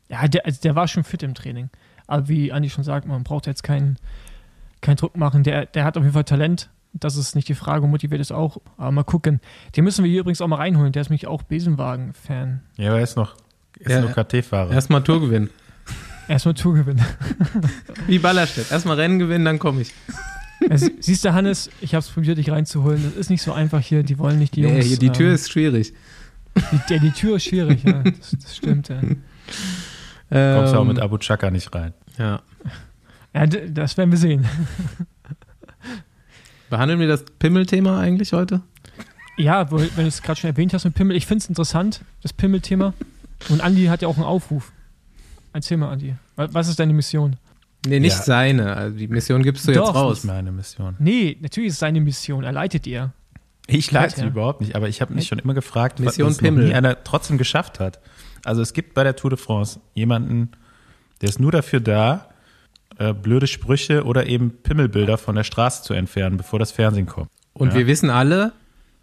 ja, 0.08 0.26
der, 0.30 0.46
also 0.46 0.62
der 0.62 0.74
war 0.74 0.88
schon 0.88 1.04
fit 1.04 1.22
im 1.22 1.36
Training. 1.36 1.70
Aber 2.08 2.30
wie 2.30 2.54
Andi 2.54 2.70
schon 2.70 2.86
sagt, 2.86 3.06
man 3.06 3.26
braucht 3.26 3.46
jetzt 3.46 3.62
keinen 3.62 3.98
keinen 4.80 4.96
Druck 4.96 5.18
machen. 5.18 5.44
Der, 5.44 5.66
der 5.66 5.84
hat 5.84 5.98
auf 5.98 6.04
jeden 6.04 6.14
Fall 6.14 6.24
Talent. 6.24 6.70
Das 6.94 7.18
ist 7.18 7.36
nicht 7.36 7.50
die 7.50 7.56
Frage, 7.56 7.86
motiviert 7.88 8.22
ist 8.22 8.32
auch. 8.32 8.62
Aber 8.78 8.92
mal 8.92 9.04
gucken. 9.04 9.42
Den 9.76 9.84
müssen 9.84 10.06
wir 10.06 10.10
hier 10.10 10.22
übrigens 10.22 10.40
auch 10.40 10.48
mal 10.48 10.56
reinholen. 10.56 10.94
Der 10.94 11.02
ist 11.02 11.10
nämlich 11.10 11.28
auch 11.28 11.44
Besenwagen-Fan. 11.44 12.62
Ja, 12.78 12.92
aber 12.92 13.00
er 13.00 13.04
ist 13.04 13.18
noch, 13.18 13.36
ist 13.78 13.92
Ja, 13.92 14.00
noch 14.00 14.16
KT-Fahrer. 14.16 14.72
Erstmal 14.72 15.04
Tour 15.04 15.20
gewinnen. 15.20 15.50
Erstmal 16.30 16.54
Tour 16.54 16.74
gewinnen. 16.76 17.06
Wie 18.08 18.20
Ballerstedt. 18.20 18.72
Erstmal 18.72 18.96
Rennen 18.96 19.20
gewinnen, 19.20 19.44
dann 19.44 19.60
komme 19.60 19.82
ich. 19.82 19.94
Siehst 21.00 21.24
du, 21.24 21.34
Hannes, 21.34 21.70
ich 21.82 21.94
habe 21.94 22.00
es 22.04 22.10
probiert, 22.10 22.38
dich 22.38 22.50
reinzuholen. 22.50 23.04
Das 23.04 23.14
ist 23.14 23.30
nicht 23.30 23.42
so 23.42 23.54
einfach 23.54 23.80
hier. 23.82 24.04
Die 24.04 24.18
wollen 24.18 24.40
nicht 24.40 24.56
die 24.56 24.62
Nee, 24.62 24.74
Jungs. 24.74 24.86
hier, 24.86 24.98
die 24.98 25.12
Tür 25.12 25.30
ähm, 25.30 25.36
ist 25.36 25.52
schwierig. 25.52 25.94
Die, 26.56 26.80
der, 26.90 27.00
die 27.00 27.12
Tür 27.12 27.36
ist 27.36 27.46
schwierig, 27.46 27.84
ja. 27.84 28.02
Das, 28.04 28.32
das 28.42 28.56
stimmt, 28.58 28.90
ja. 28.90 29.00
Kommst 29.00 30.74
du 30.74 30.78
auch 30.78 30.82
Ähm, 30.82 30.88
mit 30.88 31.00
Abu 31.00 31.18
Chaka 31.20 31.52
nicht 31.52 31.74
rein. 31.76 31.94
Ja. 32.18 32.42
ja. 33.34 33.46
Das 33.46 33.98
werden 33.98 34.10
wir 34.12 34.18
sehen. 34.18 34.46
Behandeln 36.70 37.00
wir 37.00 37.08
das 37.08 37.24
Pimmel-Thema 37.40 38.00
eigentlich 38.00 38.34
heute? 38.34 38.62
Ja, 39.38 39.72
wenn 39.72 39.88
du 39.96 40.02
es 40.08 40.22
gerade 40.22 40.40
schon 40.40 40.50
erwähnt 40.50 40.74
hast 40.74 40.84
mit 40.84 40.96
Pimmel, 40.96 41.16
ich 41.16 41.26
finde 41.28 41.44
es 41.44 41.50
interessant, 41.50 42.02
das 42.24 42.34
Pimmel-Thema. 42.34 42.94
Und 43.50 43.62
Andi 43.62 43.86
hat 43.86 44.02
ja 44.02 44.08
auch 44.08 44.16
einen 44.18 44.26
Aufruf. 44.26 44.72
Erzähl 45.54 45.78
mal, 45.78 45.92
Andi. 45.92 46.16
Wa- 46.36 46.50
Was 46.52 46.68
ist 46.68 46.80
deine 46.80 46.94
Mission? 46.94 47.36
Nee, 47.88 48.00
nicht 48.00 48.18
Ja. 48.18 48.24
seine. 48.24 48.76
Also 48.76 48.98
die 48.98 49.08
Mission 49.08 49.42
gibst 49.44 49.68
du 49.68 49.72
Doch. 49.74 49.88
jetzt 49.88 49.96
Das 49.96 50.02
raus. 50.04 50.18
ist 50.20 50.24
meine 50.26 50.52
Mission. 50.52 50.96
Nee, 51.00 51.38
natürlich 51.42 51.68
ist 51.70 51.74
es 51.76 51.80
seine 51.80 52.02
Mission. 52.02 52.44
Er 52.44 52.52
leitet 52.52 52.86
ihr. 52.88 53.12
Ich 53.68 53.92
leite 53.92 54.16
sie 54.16 54.22
Ja. 54.22 54.28
überhaupt 54.28 54.62
nicht, 54.62 54.76
aber 54.76 54.88
ich 54.88 55.02
habe 55.02 55.14
mich 55.14 55.28
schon 55.28 55.40
immer 55.40 55.54
gefragt, 55.54 56.00
Mission 56.00 56.30
was 56.30 56.38
Pimmel. 56.38 56.72
einer 56.74 57.04
trotzdem 57.04 57.38
geschafft 57.38 57.80
hat. 57.80 58.00
Also 58.46 58.62
es 58.62 58.72
gibt 58.74 58.94
bei 58.94 59.04
der 59.04 59.16
Tour 59.16 59.30
de 59.32 59.38
France 59.40 59.80
jemanden, 59.94 60.52
der 61.22 61.30
ist 61.30 61.40
nur 61.40 61.52
dafür 61.52 61.80
da, 61.82 62.30
äh, 62.98 63.14
blöde 63.14 63.46
Sprüche 63.48 64.06
oder 64.06 64.28
eben 64.28 64.52
Pimmelbilder 64.64 65.18
von 65.18 65.36
der 65.36 65.44
Straße 65.44 65.84
zu 65.84 65.94
entfernen, 65.94 66.38
bevor 66.38 66.60
das 66.60 66.72
Fernsehen 66.72 67.08
kommt. 67.08 67.30
Und 67.54 67.70
Ja. 67.74 67.76
wir 67.80 67.88
wissen 67.88 68.10
alle, 68.10 68.54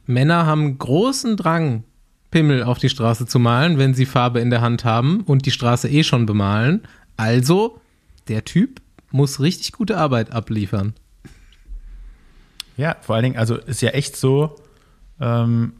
Männer 0.06 0.46
haben 0.46 0.78
großen 0.78 1.36
Drang, 1.36 1.84
Pimmel 2.30 2.62
auf 2.64 2.78
die 2.78 2.88
Straße 2.88 3.26
zu 3.26 3.38
malen, 3.38 3.78
wenn 3.78 3.94
sie 3.94 4.06
Farbe 4.06 4.40
in 4.40 4.50
der 4.50 4.60
Hand 4.60 4.84
haben 4.84 5.20
und 5.20 5.46
die 5.46 5.50
Straße 5.52 5.88
eh 5.88 6.02
schon 6.04 6.26
bemalen. 6.26 6.82
Also, 7.16 7.80
der 8.28 8.44
Typ 8.44 8.80
muss 9.10 9.40
richtig 9.40 9.72
gute 9.72 9.96
Arbeit 9.96 10.32
abliefern. 10.32 10.94
Ja, 12.76 12.96
vor 13.00 13.14
allen 13.14 13.22
Dingen, 13.24 13.36
also 13.36 13.56
ist 13.56 13.82
ja 13.82 13.90
echt 13.90 14.16
so, 14.16 14.56
ähm, 15.20 15.74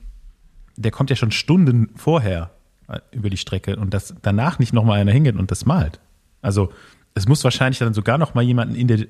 der 0.77 0.91
kommt 0.91 1.11
ja 1.11 1.17
schon 1.17 1.33
Stunden 1.33 1.91
vorher 1.97 2.53
äh, 2.89 3.01
über 3.11 3.31
die 3.31 3.37
Strecke 3.37 3.77
und 3.77 3.93
dass 3.93 4.15
danach 4.23 4.59
nicht 4.59 4.73
nochmal 4.73 5.01
einer 5.01 5.13
hingeht 5.13 5.37
und 5.37 5.51
das 5.51 5.67
malt. 5.67 5.99
Also 6.43 6.73
es 7.15 7.27
muss 7.27 7.43
wahrscheinlich 7.45 7.79
dann 7.79 7.95
sogar 7.95 8.19
nochmal 8.19 8.45
jemanden 8.45 8.75
in 8.75 8.89
der 8.89 9.07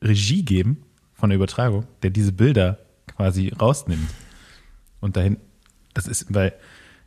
Regie 0.00 0.44
geben 0.44 0.84
von 1.12 1.30
der 1.30 1.36
Übertragung, 1.36 1.86
der 2.02 2.10
diese 2.10 2.32
Bilder 2.32 2.78
quasi 3.06 3.48
rausnimmt. 3.48 4.08
Und 5.00 5.16
dahin, 5.16 5.36
das 5.94 6.06
ist, 6.06 6.32
weil 6.32 6.54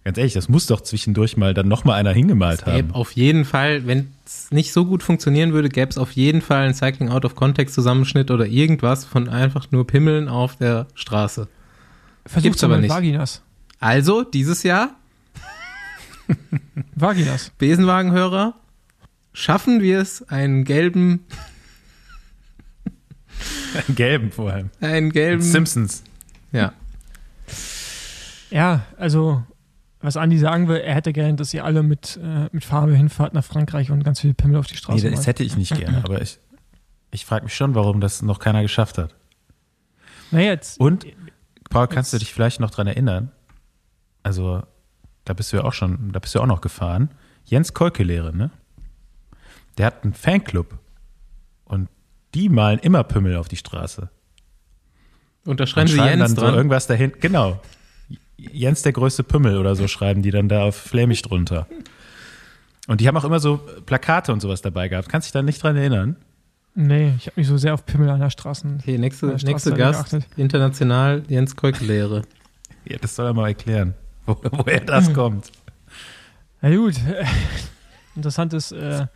Ganz 0.06 0.20
ehrlich, 0.20 0.34
das 0.34 0.50
muss 0.50 0.68
doch 0.68 0.82
zwischendurch 0.82 1.36
mal 1.36 1.56
dann 1.56 1.68
nochmal 1.68 2.00
einer 2.00 2.14
hingemalt 2.14 2.68
haben. 2.68 2.76
Gäbe 2.76 2.94
auf 2.94 3.14
jeden 3.14 3.44
Fall, 3.44 3.88
wenn 3.88 4.12
es 4.24 4.52
nicht 4.52 4.72
so 4.72 4.86
gut 4.86 5.02
funktionieren 5.02 5.52
würde, 5.52 5.68
gäbe 5.68 5.90
es 5.90 5.98
auf 5.98 6.12
jeden 6.12 6.42
Fall 6.42 6.64
einen 6.66 6.76
Cycling 6.76 7.10
Out 7.10 7.26
of 7.26 7.34
Context 7.36 7.74
Zusammenschnitt 7.74 8.30
oder 8.30 8.46
irgendwas 8.46 9.04
von 9.04 9.28
einfach 9.28 9.72
nur 9.72 9.88
Pimmeln 9.88 10.30
auf 10.30 10.58
der 10.58 10.86
Straße. 10.94 11.48
Versucht's 12.28 12.64
aber 12.64 12.78
nicht. 12.78 12.92
Vaginas. 12.92 13.42
Also, 13.80 14.24
dieses 14.24 14.62
Jahr, 14.62 14.96
Vaginas. 16.96 17.52
Besenwagenhörer, 17.58 18.54
schaffen 19.34 19.82
wir 19.82 20.02
es, 20.02 20.22
einen 20.30 20.66
gelben, 20.66 21.26
Einen 23.74 23.96
gelben 23.96 24.32
vor 24.32 24.52
allem. 24.52 24.70
einen 24.82 25.12
gelben, 25.12 25.42
Simpsons. 25.42 26.04
ja, 26.52 26.74
Ja, 28.52 28.86
also, 28.98 29.44
was 30.06 30.18
Andi 30.18 30.38
sagen 30.38 30.68
will, 30.68 30.78
er 30.78 30.96
hätte 30.96 31.12
gerne, 31.14 31.36
dass 31.36 31.54
ihr 31.54 31.64
alle 31.66 31.84
mit, 31.84 32.18
äh, 32.24 32.48
mit 32.52 32.64
Farbe 32.64 32.96
hinfahrt 32.96 33.34
nach 33.34 33.44
Frankreich 33.44 33.92
und 33.92 34.04
ganz 34.04 34.20
viel 34.22 34.34
Pimmel 34.34 34.58
auf 34.58 34.68
die 34.68 34.74
Nee, 34.74 34.78
Straße 34.80 35.10
das 35.10 35.16
malt. 35.20 35.28
hätte 35.28 35.44
ich 35.44 35.58
nicht 35.58 35.76
gerne, 35.76 35.98
aber 36.04 36.22
ich, 36.22 36.40
ich 37.12 37.26
frage 37.26 37.46
mich 37.46 37.56
schon, 37.56 37.76
warum 37.76 38.02
das 38.02 38.22
noch 38.22 38.40
keiner 38.40 38.62
geschafft 38.62 38.98
hat. 38.98 39.16
Na 40.32 40.42
jetzt. 40.42 40.80
Und, 40.80 41.06
Paul, 41.70 41.88
kannst 41.88 42.14
du 42.14 42.18
Jetzt- 42.18 42.22
dich 42.28 42.34
vielleicht 42.34 42.60
noch 42.60 42.72
dran 42.72 42.88
erinnern? 42.88 43.32
Also, 44.24 44.64
da 45.26 45.34
bist 45.34 45.52
du 45.54 45.58
ja 45.58 45.64
auch 45.64 45.74
schon, 45.74 46.12
da 46.12 46.20
bist 46.20 46.34
du 46.36 46.40
auch 46.40 46.46
noch 46.48 46.62
gefahren. 46.62 47.10
Jens 47.46 47.74
Kolkelehre, 47.74 48.36
ne? 48.36 48.50
Der 49.78 49.88
hat 49.88 50.04
einen 50.04 50.14
Fanclub. 50.14 50.78
Und 51.66 51.90
die 52.34 52.50
malen 52.50 52.80
immer 52.80 53.04
Pümmel 53.04 53.36
auf 53.38 53.48
die 53.48 53.56
Straße. 53.58 54.10
unterschreiben 55.46 55.84
und 55.88 55.92
Sie 55.92 55.98
schreiben 55.98 56.20
Jens 56.20 56.32
dann 56.32 56.36
so 56.36 56.42
dran. 56.46 56.56
irgendwas 56.56 56.88
dahin. 56.88 57.14
Genau. 57.20 57.60
Jens 58.38 58.82
der 58.82 58.94
größte 58.94 59.24
Pümmel 59.24 59.58
oder 59.58 59.76
so 59.76 59.88
schreiben 59.88 60.22
die 60.22 60.32
dann 60.32 60.50
da 60.50 60.64
auf 60.64 60.76
flämisch 60.76 61.22
drunter. 61.22 61.68
Und 62.88 63.02
die 63.02 63.08
haben 63.08 63.18
auch 63.18 63.24
immer 63.24 63.40
so 63.40 63.60
Plakate 63.86 64.32
und 64.32 64.42
sowas 64.42 64.62
dabei 64.62 64.88
gehabt. 64.88 65.10
Kannst 65.10 65.28
dich 65.28 65.32
da 65.32 65.42
nicht 65.42 65.62
dran 65.64 65.76
erinnern? 65.76 66.18
Nee, 66.76 67.14
ich 67.18 67.28
habe 67.28 67.40
mich 67.40 67.48
so 67.48 67.58
sehr 67.58 67.74
auf 67.74 67.86
Pimmel 67.86 68.10
an 68.10 68.20
der 68.20 68.30
Straße. 68.30 68.68
Okay, 68.80 68.98
nächste, 68.98 69.28
Meine 69.28 69.38
nächste 69.44 69.70
Straße 69.70 69.76
Gast, 69.76 70.10
geachtet. 70.12 70.38
international 70.38 71.24
Jens 71.28 71.56
Kolklehre. 71.56 72.22
Ja, 72.88 73.00
das 73.00 73.16
soll 73.16 73.26
er 73.26 73.34
mal 73.34 73.48
erklären, 73.48 73.96
wo, 74.28 74.38
woher 74.52 74.80
das 74.80 75.12
kommt. 75.12 75.52
Na 76.62 76.70
gut. 76.76 76.94
Interessantes, 78.16 78.72
äh, 78.72 79.08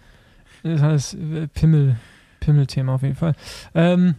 interessantes 0.63 1.13
äh, 1.13 1.47
Pimmel, 1.53 1.95
Pimmel-Thema 2.39 2.95
auf 2.95 3.03
jeden 3.03 3.13
Fall. 3.13 3.35
Ähm, 3.75 4.15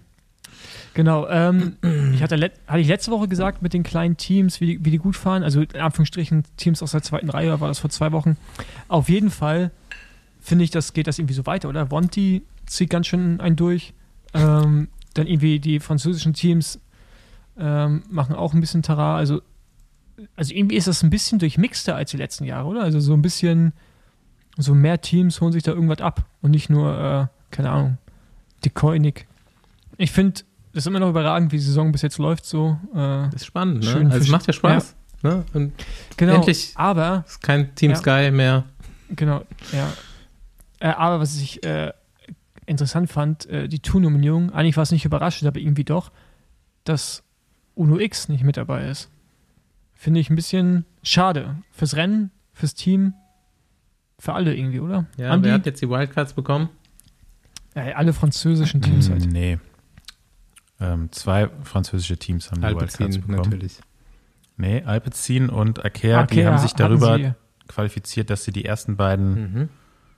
genau. 0.94 1.28
Ähm, 1.28 1.76
ich 2.14 2.22
hatte, 2.22 2.36
hatte 2.66 2.80
ich 2.80 2.88
letzte 2.88 3.10
Woche 3.10 3.28
gesagt 3.28 3.62
mit 3.62 3.72
den 3.72 3.82
kleinen 3.82 4.16
Teams, 4.16 4.60
wie 4.60 4.66
die, 4.66 4.84
wie 4.84 4.90
die 4.90 4.98
gut 4.98 5.16
fahren. 5.16 5.42
Also 5.42 5.60
in 5.60 5.80
Anführungsstrichen 5.80 6.44
Teams 6.56 6.82
aus 6.82 6.92
der 6.92 7.02
zweiten 7.02 7.30
Reihe, 7.30 7.60
war 7.60 7.68
das 7.68 7.78
vor 7.78 7.90
zwei 7.90 8.12
Wochen. 8.12 8.36
Auf 8.88 9.08
jeden 9.08 9.30
Fall 9.30 9.70
finde 10.40 10.64
ich, 10.64 10.70
das 10.70 10.92
geht 10.92 11.06
das 11.06 11.18
irgendwie 11.18 11.34
so 11.34 11.46
weiter, 11.46 11.68
oder? 11.68 11.90
Vonti 11.90 12.42
zieht 12.66 12.90
ganz 12.90 13.06
schön 13.06 13.40
einen 13.40 13.56
durch. 13.56 13.94
Ähm, 14.32 14.88
dann 15.14 15.26
irgendwie 15.26 15.58
die 15.58 15.80
französischen 15.80 16.34
Teams 16.34 16.80
ähm, 17.58 18.02
machen 18.08 18.34
auch 18.34 18.54
ein 18.54 18.60
bisschen 18.60 18.82
Tara. 18.82 19.16
Also, 19.16 19.42
also 20.36 20.54
irgendwie 20.54 20.76
ist 20.76 20.86
das 20.86 21.02
ein 21.02 21.10
bisschen 21.10 21.38
durchmixter 21.38 21.96
als 21.96 22.10
die 22.10 22.16
letzten 22.16 22.44
Jahre, 22.44 22.68
oder? 22.68 22.82
Also 22.82 23.00
so 23.00 23.12
ein 23.12 23.22
bisschen, 23.22 23.72
so 24.56 24.74
mehr 24.74 25.00
Teams 25.00 25.40
holen 25.40 25.52
sich 25.52 25.62
da 25.62 25.72
irgendwas 25.72 26.00
ab 26.00 26.26
und 26.42 26.52
nicht 26.52 26.70
nur, 26.70 26.98
äh, 26.98 27.54
keine 27.54 27.70
Ahnung, 27.70 27.98
die 28.64 28.70
Koenig. 28.70 29.26
Ich 29.96 30.12
finde, 30.12 30.42
ist 30.72 30.86
immer 30.86 31.00
noch 31.00 31.10
überragend, 31.10 31.52
wie 31.52 31.56
die 31.56 31.62
Saison 31.62 31.92
bis 31.92 32.02
jetzt 32.02 32.18
läuft. 32.18 32.44
So, 32.44 32.78
äh, 32.92 32.96
Das 32.96 33.34
ist 33.36 33.46
spannend, 33.46 33.84
ne? 33.84 33.90
Schön 33.90 34.06
also 34.10 34.18
es 34.18 34.28
macht 34.28 34.46
ja 34.46 34.52
Spaß. 34.52 34.96
Ne? 35.22 35.44
Und 35.52 35.72
genau. 36.16 36.36
Endlich. 36.36 36.72
Aber 36.76 37.24
es 37.26 37.32
ist 37.32 37.42
kein 37.42 37.74
Team 37.74 37.90
Ja. 37.90 37.96
Sky 37.96 38.30
mehr. 38.30 38.64
Genau, 39.10 39.44
ja. 39.72 39.88
Äh, 40.78 40.88
aber 40.94 41.20
was 41.20 41.36
ich 41.38 41.62
äh, 41.64 41.92
interessant 42.66 43.10
fand, 43.10 43.46
äh, 43.46 43.68
die 43.68 43.80
Tournominierung, 43.80 44.50
eigentlich 44.52 44.76
war 44.76 44.82
es 44.84 44.92
nicht 44.92 45.04
überraschend, 45.04 45.46
aber 45.48 45.58
irgendwie 45.60 45.84
doch, 45.84 46.10
dass 46.84 47.22
Uno 47.74 47.98
X 47.98 48.28
nicht 48.28 48.44
mit 48.44 48.56
dabei 48.56 48.88
ist. 48.88 49.10
Finde 49.94 50.20
ich 50.20 50.30
ein 50.30 50.36
bisschen 50.36 50.86
schade. 51.02 51.56
Fürs 51.72 51.96
Rennen, 51.96 52.30
fürs 52.54 52.74
Team, 52.74 53.12
für 54.18 54.32
alle 54.32 54.54
irgendwie, 54.54 54.80
oder? 54.80 55.06
Ja, 55.18 55.30
Andi? 55.32 55.48
wer 55.48 55.54
hat 55.54 55.66
jetzt 55.66 55.82
die 55.82 55.88
Wildcards 55.90 56.32
bekommen? 56.32 56.68
Ja, 57.74 57.82
alle 57.96 58.12
französischen 58.12 58.80
Teams 58.80 59.10
halt. 59.10 59.30
Nee. 59.30 59.58
Ähm, 60.80 61.12
zwei 61.12 61.48
französische 61.64 62.16
Teams 62.16 62.50
haben 62.50 62.60
die 62.60 62.66
Wildcards 62.68 63.00
Alpecin 63.00 63.20
bekommen. 63.22 63.36
natürlich. 63.50 63.78
Nee, 64.56 64.82
Alpecin 64.84 65.48
und 65.50 65.84
Akea, 65.84 66.24
die 66.26 66.46
haben 66.46 66.58
sich 66.58 66.72
darüber 66.74 67.16
sie- 67.16 67.32
qualifiziert, 67.68 68.30
dass 68.30 68.44
sie 68.44 68.52
die 68.52 68.64
ersten 68.64 68.96
beiden 68.96 69.52
Mhm. 69.54 69.68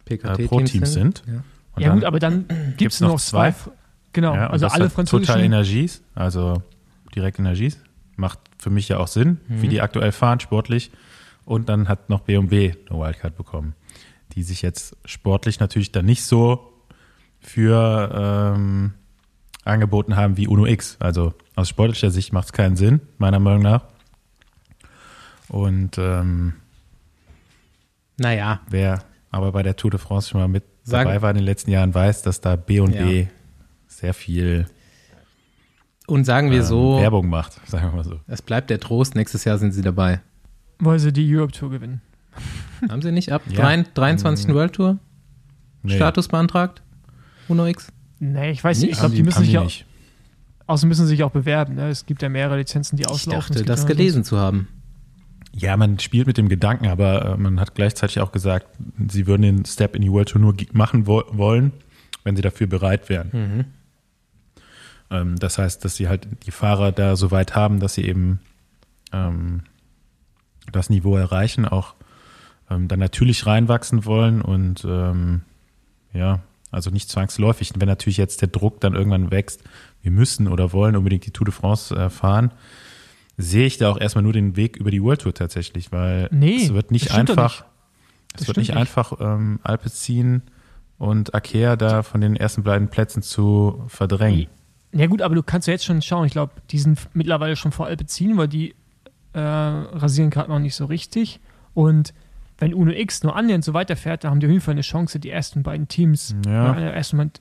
äh, 0.08 0.46
Pro-Teams 0.46 0.92
sind. 0.92 1.22
Ja. 1.26 1.32
Und 1.74 1.82
ja, 1.82 1.88
dann 1.88 1.98
gut, 1.98 2.04
aber 2.04 2.18
dann 2.18 2.44
gibt 2.76 2.92
es 2.92 3.00
noch 3.00 3.18
zwei. 3.20 3.52
zwei. 3.52 3.70
Genau, 4.12 4.34
Ja, 4.34 4.50
also 4.50 4.66
alle 4.66 4.90
französischen. 4.90 5.26
Total 5.26 5.44
Energies, 5.44 6.02
also 6.14 6.62
direkt 7.14 7.38
Energies, 7.38 7.78
macht 8.16 8.38
für 8.58 8.68
mich 8.70 8.88
ja 8.88 8.98
auch 8.98 9.06
Sinn, 9.08 9.38
Mhm. 9.48 9.62
wie 9.62 9.68
die 9.68 9.80
aktuell 9.80 10.12
fahren, 10.12 10.38
sportlich. 10.40 10.90
Und 11.44 11.68
dann 11.68 11.88
hat 11.88 12.08
noch 12.10 12.20
B&B 12.20 12.72
eine 12.90 12.98
Wildcard 12.98 13.36
bekommen, 13.36 13.74
die 14.34 14.42
sich 14.42 14.60
jetzt 14.62 14.96
sportlich 15.06 15.60
natürlich 15.60 15.92
dann 15.92 16.04
nicht 16.04 16.24
so 16.24 16.72
für 17.40 18.54
ähm, 18.54 18.94
angeboten 19.64 20.16
haben 20.16 20.36
wie 20.36 20.46
Uno 20.48 20.66
X. 20.66 20.96
Also 21.00 21.34
aus 21.54 21.68
sportlicher 21.68 22.10
Sicht 22.10 22.32
macht 22.32 22.46
es 22.46 22.52
keinen 22.52 22.76
Sinn, 22.76 23.00
meiner 23.18 23.38
Meinung 23.38 23.62
nach. 23.62 23.84
Und 25.48 25.98
ähm, 25.98 26.54
Naja, 28.16 28.60
wer 28.68 29.02
aber 29.30 29.52
bei 29.52 29.62
der 29.62 29.76
Tour 29.76 29.90
de 29.90 29.98
France 30.00 30.30
schon 30.30 30.40
mal 30.40 30.48
mit 30.48 30.64
Sag- 30.84 31.04
dabei 31.04 31.22
war 31.22 31.30
in 31.30 31.36
den 31.36 31.44
letzten 31.44 31.70
Jahren, 31.70 31.94
weiß, 31.94 32.22
dass 32.22 32.40
da 32.40 32.56
B&B 32.56 33.22
Ja. 33.22 33.26
sehr 33.86 34.14
viel 34.14 34.66
und 36.08 36.24
sagen 36.24 36.50
wir 36.50 36.58
ähm, 36.58 36.64
so, 36.64 36.98
Werbung 37.00 37.28
macht, 37.28 37.60
sagen 37.68 37.88
wir 37.90 37.96
mal 37.96 38.04
so. 38.04 38.20
es 38.26 38.42
bleibt 38.42 38.70
der 38.70 38.80
Trost, 38.80 39.14
nächstes 39.14 39.44
Jahr 39.44 39.58
sind 39.58 39.72
sie 39.72 39.82
dabei. 39.82 40.20
Weil 40.78 40.98
sie 40.98 41.12
die 41.12 41.32
Europe 41.34 41.52
Tour 41.52 41.70
gewinnen. 41.70 42.00
Haben 42.90 43.00
sie 43.02 43.12
nicht 43.12 43.30
ab 43.32 43.42
Ja. 43.48 43.60
23. 43.60 43.94
23. 43.94 44.48
Ähm, 44.48 44.54
World 44.54 44.72
Tour 44.72 44.98
Nee, 45.84 45.94
Status 45.96 46.28
beantragt? 46.28 46.82
Uno 47.48 47.66
X? 47.66 47.88
Nee, 48.24 48.52
ich 48.52 48.62
weiß 48.62 48.80
nicht. 48.80 48.92
Ich 48.92 48.98
glaube, 49.00 49.16
die 49.16 49.24
müssen 49.24 49.42
sich 49.42 49.52
ja, 49.52 49.66
außerdem 50.68 50.88
müssen 50.90 51.06
sie 51.06 51.16
sich 51.16 51.24
auch 51.24 51.32
bewerben. 51.32 51.74
Ne? 51.74 51.88
Es 51.88 52.06
gibt 52.06 52.22
ja 52.22 52.28
mehrere 52.28 52.56
Lizenzen, 52.56 52.96
die 52.96 53.02
Ich 53.02 53.08
auslaufen. 53.08 53.56
Es 53.56 53.62
dachte, 53.62 53.64
das 53.64 53.84
gelesen 53.84 54.22
zu 54.22 54.38
haben. 54.38 54.68
Ja, 55.52 55.76
man 55.76 55.98
spielt 55.98 56.28
mit 56.28 56.38
dem 56.38 56.48
Gedanken, 56.48 56.86
aber 56.86 57.32
äh, 57.32 57.36
man 57.36 57.58
hat 57.58 57.74
gleichzeitig 57.74 58.20
auch 58.20 58.30
gesagt, 58.30 58.68
sie 59.08 59.26
würden 59.26 59.42
den 59.42 59.64
Step 59.64 59.96
in 59.96 60.02
die 60.02 60.12
World 60.12 60.28
Tour 60.28 60.40
nur 60.40 60.54
machen 60.72 61.08
wo 61.08 61.24
wollen, 61.32 61.72
wenn 62.22 62.36
sie 62.36 62.42
dafür 62.42 62.68
bereit 62.68 63.08
wären. 63.08 63.30
Mhm. 63.32 63.64
Ähm, 65.10 65.36
das 65.40 65.58
heißt, 65.58 65.84
dass 65.84 65.96
sie 65.96 66.06
halt 66.08 66.28
die 66.46 66.52
Fahrer 66.52 66.92
da 66.92 67.16
so 67.16 67.32
weit 67.32 67.56
haben, 67.56 67.80
dass 67.80 67.94
sie 67.94 68.04
eben 68.04 68.38
ähm, 69.12 69.62
das 70.70 70.90
Niveau 70.90 71.16
erreichen, 71.16 71.66
auch 71.66 71.96
ähm, 72.70 72.86
dann 72.86 73.00
natürlich 73.00 73.46
reinwachsen 73.46 74.04
wollen 74.04 74.42
und 74.42 74.84
ähm, 74.84 75.40
ja, 76.14 76.38
also 76.72 76.90
nicht 76.90 77.08
zwangsläufig. 77.08 77.72
Wenn 77.76 77.86
natürlich 77.88 78.16
jetzt 78.16 78.40
der 78.40 78.48
Druck 78.48 78.80
dann 78.80 78.94
irgendwann 78.94 79.30
wächst, 79.30 79.62
wir 80.02 80.10
müssen 80.10 80.48
oder 80.48 80.72
wollen 80.72 80.96
unbedingt 80.96 81.24
die 81.26 81.30
Tour 81.30 81.44
de 81.44 81.54
France 81.54 81.94
äh, 81.94 82.10
fahren, 82.10 82.50
sehe 83.36 83.66
ich 83.66 83.78
da 83.78 83.90
auch 83.90 84.00
erstmal 84.00 84.22
nur 84.24 84.32
den 84.32 84.56
Weg 84.56 84.76
über 84.76 84.90
die 84.90 85.02
World 85.02 85.20
Tour 85.22 85.34
tatsächlich, 85.34 85.92
weil 85.92 86.28
Nee, 86.32 86.64
es 86.64 86.74
wird 86.74 86.90
nicht 86.90 87.12
einfach, 87.12 87.60
nicht. 87.60 88.40
es 88.40 88.46
wird 88.48 88.56
nicht 88.56 88.68
nicht. 88.70 88.76
einfach 88.78 89.12
ähm, 89.20 89.60
Alpecin 89.62 90.42
und 90.98 91.34
Akea 91.34 91.76
da 91.76 92.02
von 92.02 92.20
den 92.20 92.36
ersten 92.36 92.62
beiden 92.62 92.88
Plätzen 92.88 93.22
zu 93.22 93.82
verdrängen. 93.88 94.46
Ja 94.92 95.06
gut, 95.06 95.22
aber 95.22 95.34
du 95.34 95.42
kannst 95.42 95.66
ja 95.68 95.72
jetzt 95.72 95.84
schon 95.84 96.02
schauen. 96.02 96.26
Ich 96.26 96.32
glaube, 96.32 96.52
die 96.70 96.78
sind 96.78 96.98
mittlerweile 97.14 97.56
schon 97.56 97.72
vor 97.72 97.86
Alpecin, 97.86 98.36
weil 98.36 98.48
die 98.48 98.74
äh, 99.32 99.40
rasieren 99.40 100.28
gerade 100.30 100.50
noch 100.50 100.58
nicht 100.58 100.74
so 100.74 100.84
richtig. 100.84 101.40
Und 101.74 102.12
wenn 102.62 102.74
Uno 102.74 102.92
X 102.92 103.22
nur 103.24 103.34
annähernd 103.34 103.64
so 103.64 103.74
weiterfährt, 103.74 104.22
dann 104.24 104.30
haben 104.30 104.40
die 104.40 104.46
auf 104.46 104.50
jeden 104.52 104.62
Fall 104.62 104.72
eine 104.72 104.82
Chance, 104.82 105.18
die 105.18 105.30
ersten 105.30 105.62
beiden 105.64 105.88
Teams. 105.88 106.34
Ja. 106.46 106.74
äh, 106.78 106.92
ersten 106.92 107.32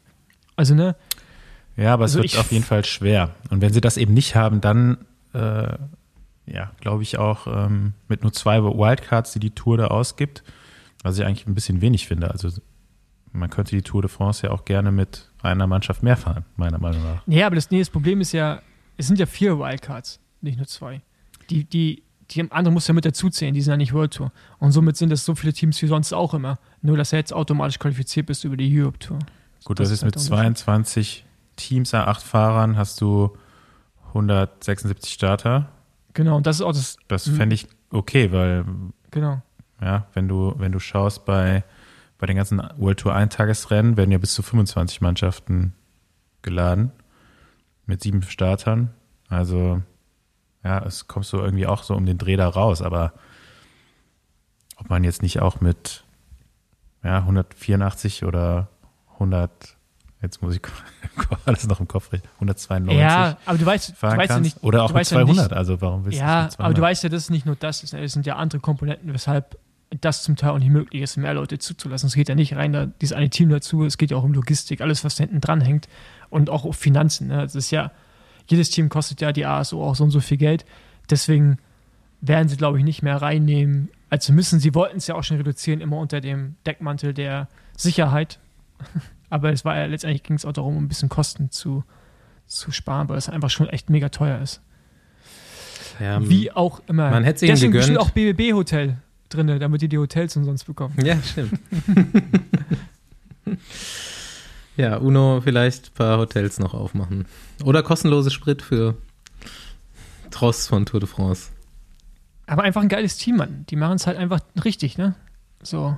also 0.55 0.73
ne, 0.75 0.95
Ja, 1.77 1.93
aber 1.93 2.05
es 2.05 2.11
Also 2.11 2.19
wird 2.23 2.33
ich- 2.33 2.39
auf 2.39 2.51
jeden 2.51 2.63
Fall 2.65 2.83
schwer. 2.85 3.35
Und 3.49 3.61
wenn 3.61 3.71
sie 3.71 3.81
das 3.81 3.97
eben 3.97 4.13
nicht 4.13 4.35
haben, 4.35 4.61
dann, 4.61 4.97
äh, 5.33 5.73
ja, 6.47 6.71
glaube 6.81 7.03
ich 7.03 7.17
auch 7.19 7.45
ähm, 7.47 7.93
mit 8.07 8.23
nur 8.23 8.33
zwei 8.33 8.61
Wildcards, 8.63 9.31
die 9.33 9.39
die 9.39 9.51
Tour 9.51 9.77
da 9.77 9.87
ausgibt, 9.87 10.43
was 11.03 11.17
ich 11.17 11.25
eigentlich 11.25 11.45
ein 11.47 11.53
bisschen 11.55 11.81
wenig 11.81 12.07
finde. 12.07 12.31
Also 12.31 12.49
man 13.31 13.49
könnte 13.49 13.75
die 13.75 13.81
Tour 13.83 14.01
de 14.01 14.09
France 14.09 14.45
ja 14.47 14.51
auch 14.51 14.65
gerne 14.65 14.91
mit 14.91 15.29
einer 15.41 15.67
Mannschaft 15.67 16.03
mehr 16.03 16.17
fahren, 16.17 16.45
meiner 16.57 16.79
Meinung 16.79 17.03
nach. 17.03 17.21
Ja, 17.27 17.45
aber 17.45 17.55
das, 17.55 17.71
nee, 17.71 17.79
das 17.79 17.89
Problem 17.89 18.21
ist 18.21 18.31
ja, 18.33 18.61
es 18.97 19.07
sind 19.07 19.19
ja 19.19 19.25
vier 19.25 19.57
Wildcards, 19.59 20.19
nicht 20.41 20.57
nur 20.57 20.67
zwei. 20.67 21.01
Die, 21.49 21.63
die, 21.63 22.03
die 22.35 22.51
andere 22.51 22.71
muss 22.73 22.87
ja 22.87 22.93
mit 22.93 23.05
dazuzählen, 23.05 23.53
die 23.53 23.61
sind 23.61 23.71
ja 23.71 23.77
nicht 23.77 23.93
World 23.93 24.13
Tour. 24.13 24.31
Und 24.59 24.71
somit 24.71 24.97
sind 24.97 25.09
das 25.11 25.25
so 25.25 25.35
viele 25.35 25.53
Teams 25.53 25.81
wie 25.81 25.87
sonst 25.87 26.13
auch 26.13 26.33
immer. 26.33 26.57
Nur, 26.81 26.97
dass 26.97 27.13
er 27.13 27.19
jetzt 27.19 27.33
automatisch 27.33 27.79
qualifiziert 27.79 28.25
bist 28.27 28.43
über 28.43 28.57
die 28.57 28.79
Europe 28.81 28.99
Tour. 28.99 29.19
Gut, 29.63 29.79
Das 29.79 29.89
das, 29.89 29.97
ist 29.99 30.03
halt 30.03 30.15
mit 30.15 30.15
der 30.15 30.21
Unterschied. 30.31 30.57
22 30.57 31.25
Teams, 31.55 31.93
acht 31.93 32.21
Fahrern, 32.23 32.77
hast 32.77 32.99
du 33.01 33.35
176 34.09 35.13
Starter. 35.13 35.69
Genau, 36.13 36.37
und 36.37 36.45
das 36.47 36.57
ist 36.57 36.61
auch 36.61 36.73
das. 36.73 36.97
Das 37.07 37.27
Mhm. 37.27 37.35
fände 37.35 37.55
ich 37.55 37.67
okay, 37.91 38.31
weil 38.31 38.65
Genau. 39.11 39.41
Ja, 39.81 40.07
wenn 40.13 40.27
du, 40.27 40.53
wenn 40.57 40.71
du 40.71 40.79
schaust 40.79 41.25
bei, 41.25 41.63
bei 42.17 42.27
den 42.27 42.35
ganzen 42.37 42.61
World 42.77 42.99
Tour 42.99 43.13
Eintagesrennen, 43.15 43.97
werden 43.97 44.11
ja 44.11 44.17
bis 44.19 44.33
zu 44.33 44.41
25 44.43 45.01
Mannschaften 45.01 45.73
geladen 46.43 46.91
mit 47.85 48.01
sieben 48.01 48.21
Startern. 48.21 48.91
Also 49.27 49.81
ja, 50.63 50.79
es 50.85 51.07
kommst 51.07 51.33
du 51.33 51.37
irgendwie 51.37 51.65
auch 51.67 51.83
so 51.83 51.95
um 51.95 52.05
den 52.05 52.17
Dreh 52.17 52.35
da 52.37 52.47
raus, 52.47 52.81
aber 52.81 53.13
ob 54.77 54.89
man 54.89 55.03
jetzt 55.03 55.21
nicht 55.21 55.41
auch 55.41 55.61
mit 55.61 56.03
ja, 57.03 57.17
184 57.19 58.25
oder 58.25 58.67
100, 59.13 59.51
jetzt 60.21 60.41
muss 60.41 60.55
ich 60.55 60.61
alles 61.45 61.67
noch 61.67 61.79
im 61.79 61.87
Kopf 61.87 62.11
rechnen, 62.11 62.29
192 62.35 62.99
Ja, 62.99 63.37
aber 63.45 63.57
du 63.57 63.65
weißt, 63.65 63.89
du 63.89 64.01
weißt 64.01 64.29
ja 64.29 64.39
nicht. 64.39 64.63
oder 64.63 64.83
auch 64.83 64.89
mit 64.89 64.97
weißt 64.97 65.11
ja 65.11 65.23
nicht- 65.23 65.35
200, 65.35 65.53
also 65.53 65.81
warum 65.81 66.05
willst 66.05 66.19
Ja, 66.19 66.41
du 66.41 66.45
nicht 66.47 66.59
aber 66.59 66.69
du 66.69 66.75
200? 66.75 66.81
weißt 66.81 67.03
ja, 67.03 67.09
dass 67.09 67.23
es 67.23 67.29
nicht 67.29 67.45
nur 67.45 67.55
das 67.55 67.83
ist. 67.83 67.93
Es 67.93 68.13
sind 68.13 68.25
ja 68.25 68.35
andere 68.35 68.59
Komponenten, 68.61 69.13
weshalb 69.13 69.57
das 69.99 70.23
zum 70.23 70.35
Teil 70.37 70.51
auch 70.51 70.59
nicht 70.59 70.69
möglich 70.69 71.01
ist, 71.01 71.17
mehr 71.17 71.33
Leute 71.33 71.59
zuzulassen. 71.59 72.07
Es 72.07 72.13
geht 72.15 72.29
ja 72.29 72.35
nicht 72.35 72.55
rein 72.55 72.71
da, 72.71 72.85
dieses 72.85 73.13
eine 73.15 73.29
Team 73.29 73.49
dazu, 73.49 73.83
es 73.83 73.97
geht 73.97 74.09
ja 74.11 74.17
auch 74.17 74.23
um 74.23 74.33
Logistik, 74.33 74.79
alles, 74.79 75.03
was 75.03 75.15
da 75.15 75.23
hinten 75.23 75.41
dran 75.41 75.59
hängt 75.59 75.89
und 76.29 76.49
auch 76.49 76.63
um 76.63 76.71
Finanzen. 76.73 77.27
Ne? 77.27 77.37
Das 77.41 77.55
ist 77.55 77.71
ja, 77.71 77.91
jedes 78.51 78.69
Team 78.69 78.89
kostet 78.89 79.21
ja 79.21 79.31
die 79.31 79.45
ASO 79.45 79.83
auch 79.83 79.95
so 79.95 80.03
und 80.03 80.11
so 80.11 80.19
viel 80.19 80.37
Geld. 80.37 80.65
Deswegen 81.09 81.57
werden 82.21 82.47
sie, 82.47 82.57
glaube 82.57 82.77
ich, 82.77 82.83
nicht 82.83 83.01
mehr 83.01 83.21
reinnehmen. 83.21 83.89
Also 84.09 84.33
müssen, 84.33 84.59
sie 84.59 84.75
wollten 84.75 84.97
es 84.97 85.07
ja 85.07 85.15
auch 85.15 85.23
schon 85.23 85.37
reduzieren, 85.37 85.81
immer 85.81 85.97
unter 85.97 86.21
dem 86.21 86.55
Deckmantel 86.65 87.13
der 87.13 87.47
Sicherheit. 87.75 88.39
Aber 89.29 89.51
es 89.51 89.63
war 89.63 89.77
ja 89.77 89.85
letztendlich 89.85 90.23
ging 90.23 90.35
es 90.35 90.45
auch 90.45 90.51
darum, 90.51 90.75
um 90.77 90.83
ein 90.83 90.87
bisschen 90.89 91.07
Kosten 91.09 91.49
zu, 91.51 91.83
zu 92.47 92.71
sparen, 92.71 93.07
weil 93.07 93.17
es 93.17 93.29
einfach 93.29 93.49
schon 93.49 93.69
echt 93.69 93.89
mega 93.89 94.09
teuer 94.09 94.39
ist. 94.41 94.61
Ja, 95.99 96.27
Wie 96.27 96.51
auch 96.51 96.81
immer. 96.87 97.09
man 97.09 97.23
hätte 97.23 97.45
es 97.45 97.61
ihnen 97.61 97.71
gegönnt. 97.71 97.97
auch 97.97 98.09
BBB-Hotel 98.09 98.97
drin, 99.29 99.47
damit 99.59 99.81
die 99.81 99.87
die 99.87 99.97
Hotels 99.97 100.35
umsonst 100.35 100.65
bekommen. 100.65 100.95
Ja, 101.03 101.15
stimmt. 101.21 101.59
ja, 104.81 104.97
Uno 104.97 105.41
vielleicht 105.41 105.89
ein 105.89 105.93
paar 105.93 106.17
Hotels 106.17 106.57
noch 106.57 106.73
aufmachen. 106.73 107.27
Oder 107.63 107.83
kostenlose 107.83 108.31
Sprit 108.31 108.63
für 108.63 108.95
Tross 110.31 110.67
von 110.67 110.87
Tour 110.87 110.99
de 110.99 111.07
France. 111.07 111.51
Aber 112.47 112.63
einfach 112.63 112.81
ein 112.81 112.89
geiles 112.89 113.15
Team, 113.17 113.37
Mann. 113.37 113.65
Die 113.69 113.75
machen 113.75 113.97
es 113.97 114.07
halt 114.07 114.17
einfach 114.17 114.39
richtig, 114.65 114.97
ne? 114.97 115.13
So. 115.61 115.95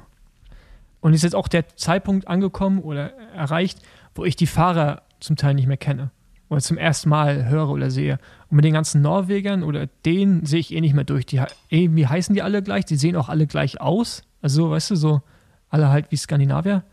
Und 1.00 1.14
ist 1.14 1.24
jetzt 1.24 1.36
auch 1.36 1.48
der 1.48 1.70
Zeitpunkt 1.78 2.28
angekommen 2.28 2.80
oder 2.80 3.14
erreicht, 3.34 3.80
wo 4.16 4.26
ich 4.26 4.36
die 4.36 4.48
Fahrer 4.48 5.04
zum 5.22 5.38
Teil 5.38 5.54
nicht 5.54 5.68
mehr 5.68 5.78
kenne. 5.78 6.12
Oder 6.50 6.60
zum 6.60 6.78
ersten 6.78 7.08
Mal 7.08 7.46
höre 7.46 7.70
oder 7.70 7.90
sehe. 7.90 8.20
Und 8.50 8.58
mit 8.58 8.66
den 8.66 8.74
ganzen 8.74 9.02
Norwegern 9.02 9.64
oder 9.64 9.88
denen 10.06 10.46
sehe 10.46 10.60
ich 10.60 10.74
eh 10.74 10.82
nicht 10.82 10.94
mehr 10.94 11.06
durch. 11.06 11.26
Die, 11.26 11.42
irgendwie 11.70 12.06
heißen 12.06 12.36
die 12.36 12.42
alle 12.42 12.62
gleich, 12.62 12.84
die 12.84 12.98
sehen 12.98 13.16
auch 13.16 13.30
alle 13.30 13.48
gleich 13.48 13.80
aus. 13.80 14.24
Also, 14.42 14.70
weißt 14.70 14.92
du, 14.92 14.96
so 14.98 15.22
alle 15.70 15.88
halt 15.88 16.12
wie 16.12 16.18
Skandinavier. 16.18 16.84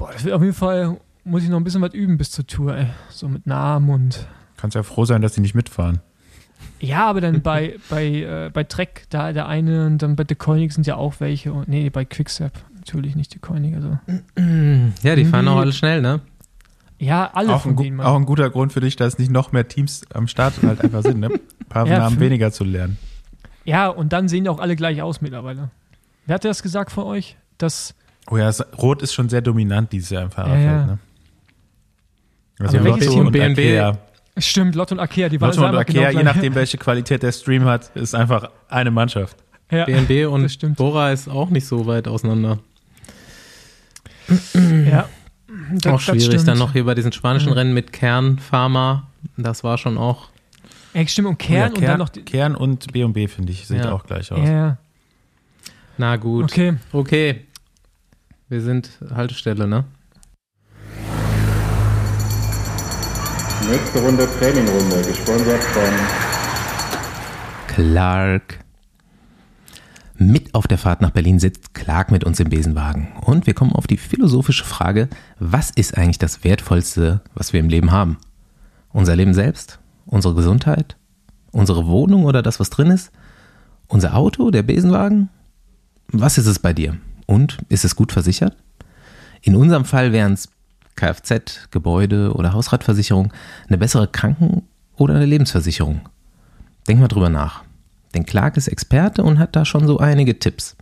Boah, 0.00 0.10
das 0.12 0.24
wird 0.24 0.34
auf 0.34 0.40
jeden 0.42 0.54
Fall, 0.54 0.98
muss 1.24 1.42
ich 1.42 1.50
noch 1.50 1.58
ein 1.58 1.64
bisschen 1.64 1.82
was 1.82 1.92
üben 1.92 2.16
bis 2.16 2.30
zur 2.30 2.46
Tour, 2.46 2.74
ey. 2.74 2.86
So 3.10 3.28
mit 3.28 3.46
Namen 3.46 3.90
und 3.90 4.26
Kannst 4.56 4.74
ja 4.74 4.82
froh 4.82 5.04
sein, 5.04 5.20
dass 5.22 5.34
die 5.34 5.40
nicht 5.42 5.54
mitfahren. 5.54 6.00
Ja, 6.80 7.06
aber 7.06 7.20
dann 7.20 7.42
bei, 7.42 7.76
bei, 7.90 8.06
äh, 8.06 8.50
bei 8.50 8.64
Trek, 8.64 9.04
da 9.10 9.32
der 9.34 9.46
eine 9.46 9.84
und 9.86 9.98
dann 9.98 10.16
bei 10.16 10.24
The 10.28 10.34
Koenig 10.34 10.72
sind 10.72 10.86
ja 10.86 10.96
auch 10.96 11.14
welche. 11.20 11.52
Und, 11.52 11.68
nee, 11.68 11.90
bei 11.90 12.06
Quickstep 12.06 12.52
natürlich 12.74 13.14
nicht 13.14 13.30
The 13.32 13.38
Koenig. 13.40 13.74
Also. 13.74 13.98
Ja, 15.02 15.14
die 15.16 15.24
fahren 15.26 15.44
Nee. 15.44 15.50
auch 15.50 15.58
alle 15.58 15.72
schnell, 15.74 16.00
ne? 16.00 16.20
Ja, 16.98 17.30
alle 17.34 17.54
Auch 17.54 17.62
von 17.62 17.72
ein, 17.72 17.76
denen. 17.76 17.96
Mann. 17.96 18.06
auch 18.06 18.16
ein 18.16 18.24
guter 18.26 18.48
Grund 18.50 18.72
für 18.72 18.80
dich, 18.80 18.96
dass 18.96 19.18
nicht 19.18 19.30
noch 19.30 19.52
mehr 19.52 19.68
Teams 19.68 20.02
am 20.14 20.26
Start 20.28 20.54
halt 20.62 20.80
einfach 20.82 21.02
sind, 21.02 21.20
ne? 21.20 21.28
Ein 21.28 21.40
paar 21.68 21.86
Ja, 21.86 21.98
Namen 21.98 22.20
weniger 22.20 22.52
zu 22.52 22.64
lernen. 22.64 22.96
Ja, 23.66 23.88
und 23.88 24.12
dann 24.14 24.28
sehen 24.28 24.44
die 24.44 24.50
auch 24.50 24.58
alle 24.60 24.76
gleich 24.76 25.00
aus 25.02 25.20
mittlerweile. 25.20 25.70
Wer 26.26 26.34
hat 26.34 26.44
das 26.44 26.62
gesagt 26.62 26.90
von 26.90 27.04
euch? 27.04 27.36
Dass, 27.58 27.94
Oh 28.30 28.36
ja, 28.38 28.48
es, 28.48 28.64
Rot 28.78 29.02
ist 29.02 29.12
schon 29.12 29.28
sehr 29.28 29.40
dominant 29.42 29.92
dieses 29.92 30.10
Jahr 30.10 30.22
im 30.22 30.30
Fahrerfeld, 30.30 30.64
Ja, 30.64 30.72
ja. 30.72 30.86
ne? 30.86 30.98
Also 32.60 32.76
Aber 32.78 32.84
welches 32.86 33.06
Lotto 33.06 33.16
Team? 33.18 33.26
und 33.26 33.32
BNB? 33.32 33.58
Akea. 33.58 33.98
stimmt, 34.38 34.74
Lotto 34.74 34.94
und 34.94 35.00
Akea, 35.00 35.28
die 35.28 35.40
waren 35.40 35.50
Lotto 35.54 35.66
und 35.68 35.76
Akea, 35.76 36.08
genau 36.10 36.18
je 36.18 36.24
nachdem, 36.24 36.54
welche 36.54 36.78
Qualität 36.78 37.22
der 37.22 37.32
Stream 37.32 37.64
hat, 37.64 37.90
ist 37.96 38.14
einfach 38.14 38.50
eine 38.68 38.90
Mannschaft. 38.90 39.36
Ja, 39.70 39.84
BNB 39.84 40.24
das 40.24 40.26
und 40.32 40.48
stimmt. 40.50 40.76
Bora 40.76 41.10
ist 41.12 41.28
auch 41.28 41.48
nicht 41.50 41.66
so 41.66 41.86
weit 41.86 42.06
auseinander. 42.08 42.58
ja. 44.62 45.08
Das, 45.72 45.92
auch 45.92 46.00
schwierig. 46.00 46.44
Dann 46.44 46.58
noch 46.58 46.72
hier 46.72 46.84
bei 46.84 46.94
diesen 46.94 47.12
spanischen 47.12 47.48
Mhm. 47.50 47.54
Rennen 47.54 47.74
mit 47.74 47.92
Kern, 47.92 48.38
Pharma. 48.38 49.08
Das 49.36 49.64
war 49.64 49.78
schon 49.78 49.98
auch. 49.98 50.28
Ja, 50.94 51.06
stimmt, 51.06 51.28
und 51.28 51.38
Kern 51.38 51.72
Oh 51.72 51.74
ja, 51.74 51.80
und 51.80 51.86
dann 51.88 51.98
noch. 51.98 52.08
Die, 52.08 52.22
Kern 52.22 52.54
und 52.56 52.92
B&B, 52.92 53.28
finde 53.28 53.52
ich, 53.52 53.66
sieht 53.66 53.84
Ja. 53.84 53.92
auch 53.92 54.04
gleich 54.04 54.30
aus. 54.32 54.46
ja, 54.48 54.76
Na 55.98 56.16
gut. 56.16 56.44
okay. 56.44 56.74
Okay. 56.92 57.46
Wir 58.50 58.60
sind 58.60 58.90
Haltestelle, 59.14 59.68
ne? 59.68 59.84
Nächste 63.70 64.00
Runde 64.00 64.28
Trainingrunde, 64.40 65.02
gesponsert 65.06 65.62
von 65.62 65.94
Clark. 67.68 68.58
Mit 70.16 70.52
auf 70.56 70.66
der 70.66 70.78
Fahrt 70.78 71.00
nach 71.00 71.12
Berlin 71.12 71.38
sitzt 71.38 71.74
Clark 71.74 72.10
mit 72.10 72.24
uns 72.24 72.40
im 72.40 72.48
Besenwagen. 72.48 73.12
Und 73.24 73.46
wir 73.46 73.54
kommen 73.54 73.72
auf 73.72 73.86
die 73.86 73.96
philosophische 73.96 74.64
Frage, 74.64 75.08
was 75.38 75.70
ist 75.70 75.96
eigentlich 75.96 76.18
das 76.18 76.42
Wertvollste, 76.42 77.20
was 77.34 77.52
wir 77.52 77.60
im 77.60 77.68
Leben 77.68 77.92
haben? 77.92 78.18
Unser 78.92 79.14
Leben 79.14 79.32
selbst? 79.32 79.78
Unsere 80.06 80.34
Gesundheit? 80.34 80.96
Unsere 81.52 81.86
Wohnung 81.86 82.24
oder 82.24 82.42
das, 82.42 82.58
was 82.58 82.70
drin 82.70 82.90
ist? 82.90 83.12
Unser 83.86 84.16
Auto, 84.16 84.50
der 84.50 84.64
Besenwagen? 84.64 85.28
Was 86.08 86.36
ist 86.36 86.46
es 86.46 86.58
bei 86.58 86.72
dir? 86.72 86.98
Und 87.30 87.58
ist 87.68 87.84
es 87.84 87.94
gut 87.94 88.10
versichert? 88.10 88.56
In 89.40 89.54
unserem 89.54 89.84
Fall 89.84 90.10
wären 90.10 90.32
es 90.32 90.48
Kfz, 90.96 91.70
Gebäude 91.70 92.34
oder 92.34 92.54
Hausratversicherung, 92.54 93.32
eine 93.68 93.78
bessere 93.78 94.08
Kranken- 94.08 94.62
oder 94.96 95.14
eine 95.14 95.26
Lebensversicherung. 95.26 96.00
Denk 96.88 96.98
mal 96.98 97.06
drüber 97.06 97.28
nach. 97.28 97.62
Denn 98.14 98.26
Clark 98.26 98.56
ist 98.56 98.66
Experte 98.66 99.22
und 99.22 99.38
hat 99.38 99.54
da 99.54 99.64
schon 99.64 99.86
so 99.86 99.98
einige 99.98 100.40
Tipps. 100.40 100.76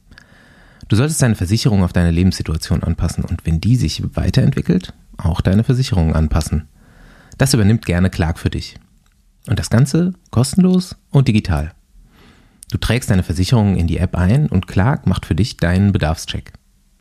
Du 0.88 0.96
solltest 0.96 1.20
deine 1.20 1.34
Versicherung 1.34 1.84
auf 1.84 1.92
deine 1.92 2.12
Lebenssituation 2.12 2.82
anpassen 2.82 3.24
und 3.26 3.44
wenn 3.44 3.61
die 3.61 3.76
sich 3.76 4.02
weiterentwickelt, 4.16 4.94
auch 5.18 5.42
deine 5.42 5.64
Versicherung 5.64 6.14
anpassen. 6.14 6.66
Das 7.37 7.52
übernimmt 7.52 7.84
gerne 7.84 8.08
Clark 8.08 8.38
für 8.38 8.48
dich. 8.48 8.76
Und 9.46 9.58
das 9.58 9.68
Ganze 9.68 10.14
kostenlos 10.30 10.96
und 11.11 11.28
digital. 11.28 11.74
Du 12.70 12.78
trägst 12.78 13.11
deine 13.11 13.22
Versicherung 13.22 13.76
in 13.76 13.87
die 13.87 13.98
App 13.98 14.14
ein 14.14 14.48
und 14.48 14.66
Clark 14.66 15.07
macht 15.07 15.24
für 15.24 15.35
dich 15.35 15.57
deinen 15.57 15.92
Bedarfscheck. 15.92 16.52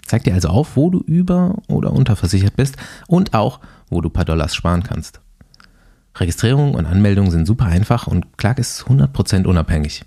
Zeigt 0.06 0.26
dir 0.26 0.34
also 0.34 0.48
auf, 0.48 0.78
wo 0.78 0.90
du 0.90 1.00
über- 1.00 1.56
oder 1.68 1.92
unterversichert 1.92 2.56
bist 2.56 2.78
und 3.08 3.34
auch, 3.34 3.60
wo 3.90 4.00
du 4.00 4.08
ein 4.10 4.14
paar 4.14 4.26
Dollars 4.26 4.56
sparen 4.56 4.84
kannst. 4.84 5.20
Registrierung 6.16 6.74
und 6.74 6.86
Anmeldung 6.86 7.30
sind 7.30 7.46
super 7.46 7.66
einfach 7.66 8.08
und 8.08 8.38
Clark 8.38 8.60
ist 8.60 8.86
100% 8.88 9.46
unabhängig. 9.46 10.06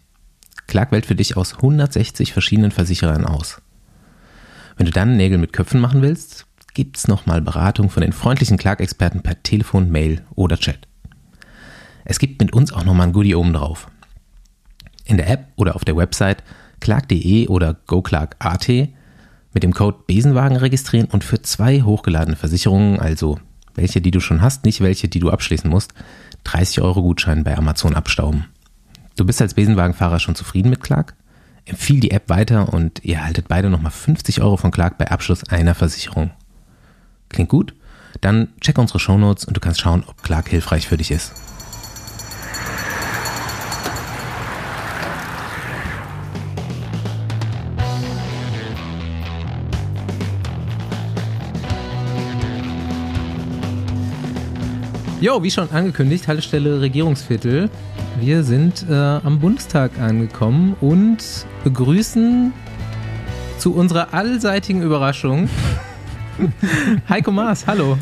Clark 0.66 0.92
wählt 0.92 1.06
für 1.06 1.14
dich 1.14 1.36
aus 1.36 1.56
160 1.56 2.32
verschiedenen 2.32 2.70
Versicherern 2.70 3.26
aus. 3.26 3.60
Wenn 4.76 4.86
du 4.86 4.92
dann 4.92 5.16
Nägel 5.16 5.36
mit 5.36 5.52
Köpfen 5.52 5.80
machen 5.80 6.00
willst, 6.00 6.46
gibt's 6.72 7.06
nochmal 7.06 7.42
Beratung 7.42 7.90
von 7.90 8.00
den 8.00 8.12
freundlichen 8.12 8.56
Clark-Experten 8.56 9.20
per 9.20 9.42
Telefon, 9.42 9.90
Mail 9.90 10.24
oder 10.34 10.56
Chat. 10.56 10.88
Es 12.04 12.18
gibt 12.18 12.40
mit 12.40 12.52
uns 12.52 12.72
auch 12.72 12.84
nochmal 12.84 13.08
ein 13.08 13.12
Goodie 13.12 13.34
oben 13.34 13.52
drauf. 13.52 13.89
In 15.10 15.16
der 15.16 15.28
App 15.28 15.48
oder 15.56 15.74
auf 15.74 15.84
der 15.84 15.96
Website 15.96 16.44
clark.de 16.78 17.48
oder 17.48 17.74
goclark.at 17.88 18.68
mit 18.68 19.62
dem 19.64 19.74
Code 19.74 19.98
Besenwagen 20.06 20.56
registrieren 20.56 21.08
und 21.08 21.24
für 21.24 21.42
zwei 21.42 21.82
hochgeladene 21.82 22.36
Versicherungen, 22.36 23.00
also 23.00 23.40
welche, 23.74 24.00
die 24.00 24.12
du 24.12 24.20
schon 24.20 24.40
hast, 24.40 24.64
nicht 24.64 24.80
welche, 24.80 25.08
die 25.08 25.18
du 25.18 25.30
abschließen 25.30 25.68
musst, 25.68 25.94
30 26.44 26.80
Euro 26.82 27.02
Gutschein 27.02 27.42
bei 27.42 27.58
Amazon 27.58 27.96
abstauben. 27.96 28.46
Du 29.16 29.24
bist 29.24 29.42
als 29.42 29.54
Besenwagenfahrer 29.54 30.20
schon 30.20 30.36
zufrieden 30.36 30.70
mit 30.70 30.80
Clark? 30.80 31.16
Empfiehl 31.64 31.98
die 31.98 32.12
App 32.12 32.28
weiter 32.28 32.72
und 32.72 33.04
ihr 33.04 33.16
erhaltet 33.16 33.48
beide 33.48 33.68
nochmal 33.68 33.90
50 33.90 34.40
Euro 34.42 34.58
von 34.58 34.70
Clark 34.70 34.96
bei 34.96 35.10
Abschluss 35.10 35.42
einer 35.48 35.74
Versicherung. 35.74 36.30
Klingt 37.30 37.50
gut? 37.50 37.74
Dann 38.20 38.50
check 38.60 38.78
unsere 38.78 39.00
Shownotes 39.00 39.44
und 39.44 39.56
du 39.56 39.60
kannst 39.60 39.80
schauen, 39.80 40.04
ob 40.06 40.22
Clark 40.22 40.48
hilfreich 40.48 40.86
für 40.86 40.96
dich 40.96 41.10
ist. 41.10 41.49
Jo, 55.20 55.42
wie 55.42 55.50
schon 55.50 55.70
angekündigt, 55.70 56.26
Haltestelle 56.28 56.80
Regierungsviertel. 56.80 57.68
Wir 58.20 58.42
sind 58.42 58.86
äh, 58.88 58.94
am 58.94 59.38
Bundestag 59.38 59.98
angekommen 60.00 60.74
und 60.80 61.18
begrüßen 61.62 62.54
zu 63.58 63.74
unserer 63.74 64.14
allseitigen 64.14 64.80
Überraschung 64.80 65.50
Heiko 67.10 67.32
Maas. 67.32 67.66
Hallo. 67.66 67.98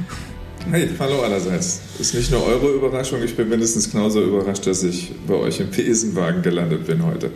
Hey, 0.71 0.91
hallo 0.99 1.23
allerseits. 1.23 1.81
Ist 1.99 2.15
nicht 2.15 2.31
nur 2.31 2.45
eure 2.45 2.71
Überraschung, 2.73 3.23
ich 3.23 3.35
bin 3.35 3.49
mindestens 3.49 3.91
genauso 3.91 4.23
überrascht, 4.23 4.67
dass 4.67 4.83
ich 4.83 5.13
bei 5.27 5.35
euch 5.35 5.61
im 5.61 5.71
Besenwagen 5.71 6.43
gelandet 6.43 6.87
bin 6.87 7.05
heute. 7.05 7.31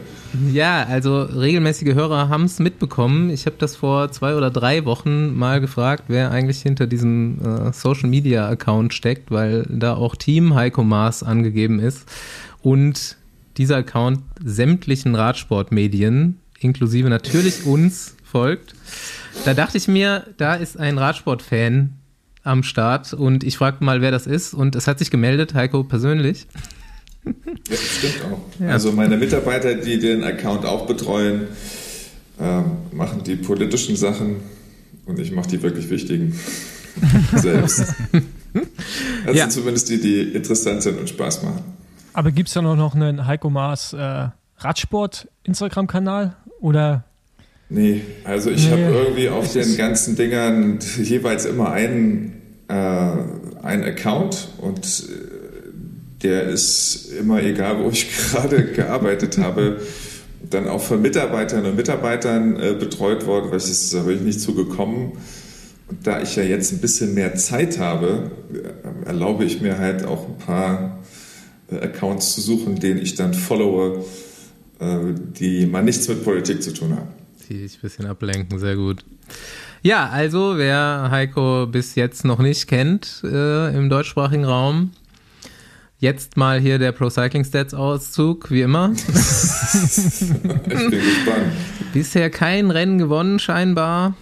Ja, 0.50 0.84
also 0.84 1.22
regelmäßige 1.22 1.94
Hörer 1.94 2.28
haben 2.28 2.44
es 2.44 2.58
mitbekommen. 2.58 3.30
Ich 3.30 3.46
habe 3.46 3.56
das 3.58 3.76
vor 3.76 4.10
zwei 4.12 4.34
oder 4.34 4.50
drei 4.50 4.84
Wochen 4.84 5.34
mal 5.34 5.60
gefragt, 5.60 6.04
wer 6.08 6.30
eigentlich 6.30 6.60
hinter 6.60 6.86
diesem 6.86 7.38
äh, 7.40 7.72
Social 7.72 8.08
Media 8.10 8.48
Account 8.48 8.92
steckt, 8.92 9.30
weil 9.30 9.66
da 9.68 9.94
auch 9.94 10.14
Team 10.14 10.54
Heiko 10.54 10.84
Maas 10.84 11.22
angegeben 11.22 11.80
ist 11.80 12.04
und 12.60 13.16
dieser 13.56 13.76
Account 13.76 14.20
sämtlichen 14.44 15.14
Radsportmedien, 15.14 16.38
inklusive 16.60 17.08
natürlich 17.08 17.64
uns, 17.64 18.16
folgt. 18.24 18.74
Da 19.44 19.54
dachte 19.54 19.78
ich 19.78 19.88
mir, 19.88 20.26
da 20.38 20.54
ist 20.54 20.78
ein 20.78 20.98
Radsportfan 20.98 21.98
am 22.44 22.62
Start 22.62 23.12
und 23.12 23.44
ich 23.44 23.56
fragte 23.56 23.84
mal, 23.84 24.00
wer 24.00 24.10
das 24.10 24.26
ist 24.26 24.54
und 24.54 24.74
es 24.76 24.86
hat 24.86 24.98
sich 24.98 25.10
gemeldet, 25.10 25.54
Heiko 25.54 25.84
persönlich. 25.84 26.46
Ja, 27.24 27.32
stimmt 27.76 28.14
auch. 28.32 28.66
Also 28.68 28.92
meine 28.92 29.16
Mitarbeiter, 29.16 29.74
die 29.74 29.98
den 30.00 30.24
Account 30.24 30.64
auch 30.64 30.86
betreuen, 30.86 31.42
ähm, 32.40 32.64
machen 32.92 33.22
die 33.24 33.36
politischen 33.36 33.94
Sachen 33.96 34.36
und 35.06 35.18
ich 35.20 35.30
mache 35.32 35.48
die 35.48 35.62
wirklich 35.62 35.88
wichtigen 35.88 36.34
selbst. 37.36 37.94
Das 39.24 39.36
Ja. 39.36 39.48
zumindest 39.48 39.88
die, 39.88 40.00
die 40.00 40.20
interessant 40.34 40.82
sind 40.82 40.98
und 40.98 41.08
Spaß 41.08 41.44
machen. 41.44 41.62
Aber 42.12 42.32
gibt 42.32 42.48
es 42.48 42.54
da 42.54 42.62
noch, 42.62 42.76
noch 42.76 42.94
einen 42.94 43.26
Heiko 43.26 43.48
Maas 43.50 43.92
äh, 43.92 44.28
Radsport-Instagram-Kanal? 44.58 46.36
Oder 46.60 47.04
Nee, 47.74 48.02
also 48.24 48.50
ich 48.50 48.66
Nee, 48.66 48.72
habe 48.72 48.82
irgendwie 48.82 49.30
auf 49.30 49.50
den 49.50 49.78
ganzen 49.78 50.14
Dingern 50.14 50.78
jeweils 51.02 51.46
immer 51.46 51.72
einen, 51.72 52.34
äh, 52.68 52.74
einen 52.74 53.84
Account 53.84 54.48
und 54.58 54.84
äh, 54.84 56.22
der 56.22 56.42
ist 56.44 57.12
immer, 57.18 57.42
egal 57.42 57.82
wo 57.82 57.88
ich 57.88 58.08
gerade 58.30 58.64
gearbeitet 58.64 59.38
habe, 59.38 59.80
dann 60.50 60.68
auch 60.68 60.82
von 60.82 61.00
Mitarbeitern 61.00 61.64
und 61.64 61.76
Mitarbeitern 61.76 62.60
äh, 62.60 62.74
betreut 62.78 63.26
worden, 63.26 63.50
weil 63.50 63.56
ich 63.56 63.64
ist, 63.64 63.94
da 63.94 64.02
bin 64.02 64.16
ich 64.16 64.22
nicht 64.22 64.40
zugekommen. 64.42 65.12
Und 65.88 66.06
da 66.06 66.20
ich 66.20 66.36
ja 66.36 66.42
jetzt 66.42 66.72
ein 66.72 66.78
bisschen 66.78 67.14
mehr 67.14 67.36
Zeit 67.36 67.78
habe, 67.78 68.32
äh, 68.52 69.06
erlaube 69.06 69.44
ich 69.44 69.62
mir 69.62 69.78
halt 69.78 70.04
auch 70.04 70.28
ein 70.28 70.36
paar 70.36 70.98
äh, 71.70 71.76
Accounts 71.76 72.34
zu 72.34 72.42
suchen, 72.42 72.80
denen 72.80 73.00
ich 73.00 73.14
dann 73.14 73.32
followe, 73.32 74.04
äh, 74.78 74.98
die 75.38 75.64
mal 75.64 75.82
nichts 75.82 76.06
mit 76.08 76.22
Politik 76.22 76.62
zu 76.62 76.74
tun 76.74 76.96
haben. 76.96 77.21
Die 77.52 77.58
sich 77.68 77.76
ein 77.76 77.82
bisschen 77.82 78.06
ablenken, 78.06 78.58
sehr 78.58 78.76
gut. 78.76 79.04
Ja, 79.82 80.08
also 80.08 80.56
wer 80.56 81.08
Heiko 81.10 81.66
bis 81.66 81.96
jetzt 81.96 82.24
noch 82.24 82.38
nicht 82.38 82.66
kennt 82.66 83.20
äh, 83.24 83.76
im 83.76 83.90
deutschsprachigen 83.90 84.46
Raum, 84.46 84.92
jetzt 85.98 86.38
mal 86.38 86.58
hier 86.58 86.78
der 86.78 86.92
Pro 86.92 87.10
Cycling 87.10 87.44
Stats 87.44 87.74
Auszug, 87.74 88.50
wie 88.50 88.62
immer. 88.62 88.92
Ich 89.02 90.18
bin 90.20 90.90
gespannt. 90.90 91.52
Bisher 91.92 92.30
kein 92.30 92.70
Rennen 92.70 92.96
gewonnen, 92.96 93.38
scheinbar. 93.38 94.14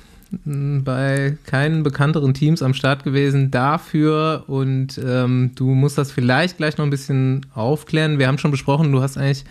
M, 0.45 0.83
Bei 0.83 1.37
keinen 1.47 1.85
bekannteren 1.85 2.35
Teams 2.35 2.63
am 2.63 2.75
Start 2.75 3.05
gewesen 3.05 3.53
dafür. 3.53 4.43
Und 4.49 5.01
ähm, 5.05 5.53
du 5.55 5.67
musst 5.75 5.99
das 5.99 6.11
vielleicht 6.11 6.57
gleich 6.57 6.79
noch 6.79 6.85
ein 6.85 6.91
bisschen 6.91 7.47
aufklären. 7.55 8.19
Wir 8.19 8.27
haben 8.27 8.39
schon 8.39 8.51
besprochen, 8.51 8.91
du 8.91 9.03
hast 9.03 9.17
eigentlich 9.17 9.45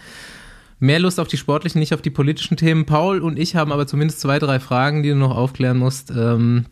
mehr 0.80 1.00
Lust 1.00 1.20
auf 1.20 1.28
die 1.28 1.38
sportlichen, 1.38 1.80
nicht 1.80 1.94
auf 1.94 2.02
die 2.02 2.10
politischen 2.10 2.58
Themen. 2.58 2.86
Paul 2.86 3.20
und 3.20 3.38
ich 3.38 3.56
haben 3.56 3.72
aber 3.72 3.88
zumindest 3.88 4.22
zwei, 4.22 4.40
drei 4.40 4.60
Fragen, 4.60 5.04
die 5.04 5.10
du 5.10 5.16
noch 5.16 5.36
aufklären 5.36 5.78
musst. 5.78 6.12
Ähm, 6.12 6.66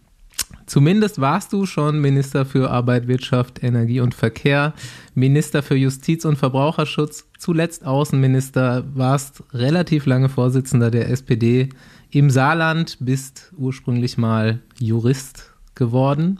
Zumindest 0.65 1.21
warst 1.21 1.53
du 1.53 1.65
schon 1.65 1.99
Minister 1.99 2.45
für 2.45 2.69
Arbeit, 2.69 3.07
Wirtschaft, 3.07 3.63
Energie 3.63 4.01
und 4.01 4.13
Verkehr, 4.13 4.73
Minister 5.15 5.63
für 5.63 5.75
Justiz 5.75 6.25
und 6.25 6.37
Verbraucherschutz, 6.37 7.25
zuletzt 7.37 7.85
Außenminister, 7.85 8.83
warst 8.93 9.43
relativ 9.53 10.05
lange 10.05 10.27
Vorsitzender 10.27 10.91
der 10.91 11.09
SPD 11.09 11.69
im 12.11 12.29
Saarland, 12.29 12.97
bist 12.99 13.53
ursprünglich 13.57 14.17
mal 14.17 14.59
Jurist 14.77 15.53
geworden. 15.73 16.39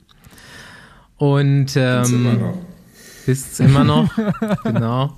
Und 1.16 1.76
ähm, 1.78 2.40
noch. 2.40 2.58
bist 3.26 3.60
immer 3.62 3.86
noch, 3.86 4.10
genau. 4.64 5.18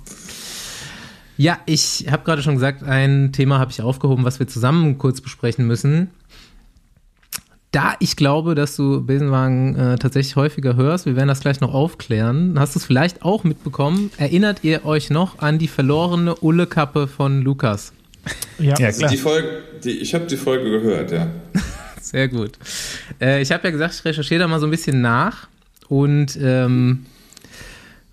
Ja, 1.40 1.58
ich 1.64 2.04
habe 2.10 2.22
gerade 2.22 2.42
schon 2.42 2.56
gesagt, 2.56 2.82
ein 2.82 3.32
Thema 3.32 3.58
habe 3.58 3.70
ich 3.70 3.80
aufgehoben, 3.80 4.26
was 4.26 4.40
wir 4.40 4.46
zusammen 4.46 4.98
kurz 4.98 5.22
besprechen 5.22 5.66
müssen. 5.66 6.10
Da 7.70 7.94
ich 7.98 8.14
glaube, 8.14 8.54
dass 8.54 8.76
du 8.76 9.02
Besenwagen 9.02 9.74
äh, 9.74 9.96
tatsächlich 9.96 10.36
häufiger 10.36 10.76
hörst, 10.76 11.06
wir 11.06 11.16
werden 11.16 11.28
das 11.28 11.40
gleich 11.40 11.62
noch 11.62 11.72
aufklären, 11.72 12.56
hast 12.58 12.74
du 12.74 12.78
es 12.78 12.84
vielleicht 12.84 13.22
auch 13.22 13.42
mitbekommen. 13.42 14.10
Erinnert 14.18 14.64
ihr 14.64 14.84
euch 14.84 15.08
noch 15.08 15.38
an 15.38 15.58
die 15.58 15.68
verlorene 15.68 16.34
Ulle-Kappe 16.34 17.08
von 17.08 17.40
Lukas? 17.40 17.94
ja, 18.58 18.78
Ja, 18.78 18.92
klar. 18.92 19.10
die 19.10 19.16
Folge, 19.16 19.48
die, 19.82 19.92
ich 19.92 20.12
habe 20.12 20.26
die 20.26 20.36
Folge 20.36 20.68
gehört, 20.68 21.10
ja. 21.10 21.28
Sehr 22.02 22.28
gut. 22.28 22.58
Äh, 23.18 23.40
ich 23.40 23.50
habe 23.50 23.64
ja 23.64 23.70
gesagt, 23.70 23.94
ich 23.94 24.04
recherchiere 24.04 24.40
da 24.40 24.46
mal 24.46 24.60
so 24.60 24.66
ein 24.66 24.70
bisschen 24.70 25.00
nach 25.00 25.48
und 25.88 26.38
ähm, 26.38 27.06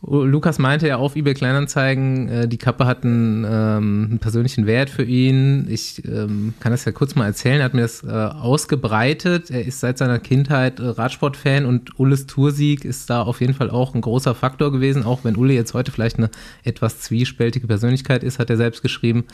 Lukas 0.10 0.58
meinte 0.58 0.88
ja 0.88 0.96
auf 0.96 1.18
eBay 1.18 1.34
Kleinanzeigen, 1.34 2.30
äh, 2.30 2.48
die 2.48 2.58
Kappe 2.58 2.86
hat 2.86 3.04
einen, 3.04 3.44
ähm, 3.44 4.08
einen 4.10 4.20
persönlichen 4.20 4.66
Wert 4.66 4.90
für 4.90 5.04
ihn. 5.04 5.68
Ich 5.70 6.02
ähm, 6.06 6.54
kann 6.62 6.72
das 6.72 6.86
ja 6.86 6.94
kurz 6.94 7.16
mal 7.16 7.26
erzählen. 7.26 7.60
Er 7.60 7.66
hat 7.66 7.74
mir 7.74 7.82
das 7.82 8.04
äh, 8.04 8.08
ausgebreitet. 8.08 9.52
Er 9.52 9.66
ist 9.66 9.82
seit 9.82 9.98
seiner 9.98 10.20
Kindheit 10.20 10.80
äh, 10.80 10.86
Radsportfan 10.86 11.66
und 11.66 12.00
Ulles 12.00 12.26
Toursieg 12.26 12.86
ist 12.86 13.10
da 13.10 13.22
auf 13.22 13.42
jeden 13.42 13.54
Fall 13.54 13.70
auch 13.70 13.96
ein 13.96 14.02
großer 14.02 14.34
Faktor 14.34 14.72
gewesen. 14.72 15.04
Auch 15.04 15.26
wenn 15.26 15.36
Ulle 15.36 15.54
jetzt 15.54 15.74
heute 15.74 15.92
vielleicht 15.92 16.18
eine 16.18 16.30
etwas 16.64 17.02
zwiespältige 17.02 17.68
Persönlichkeit 17.68 18.24
ist, 18.24 18.40
hat 18.40 18.50
er 18.50 18.58
selbst 18.58 18.82
geschrieben. 18.82 19.26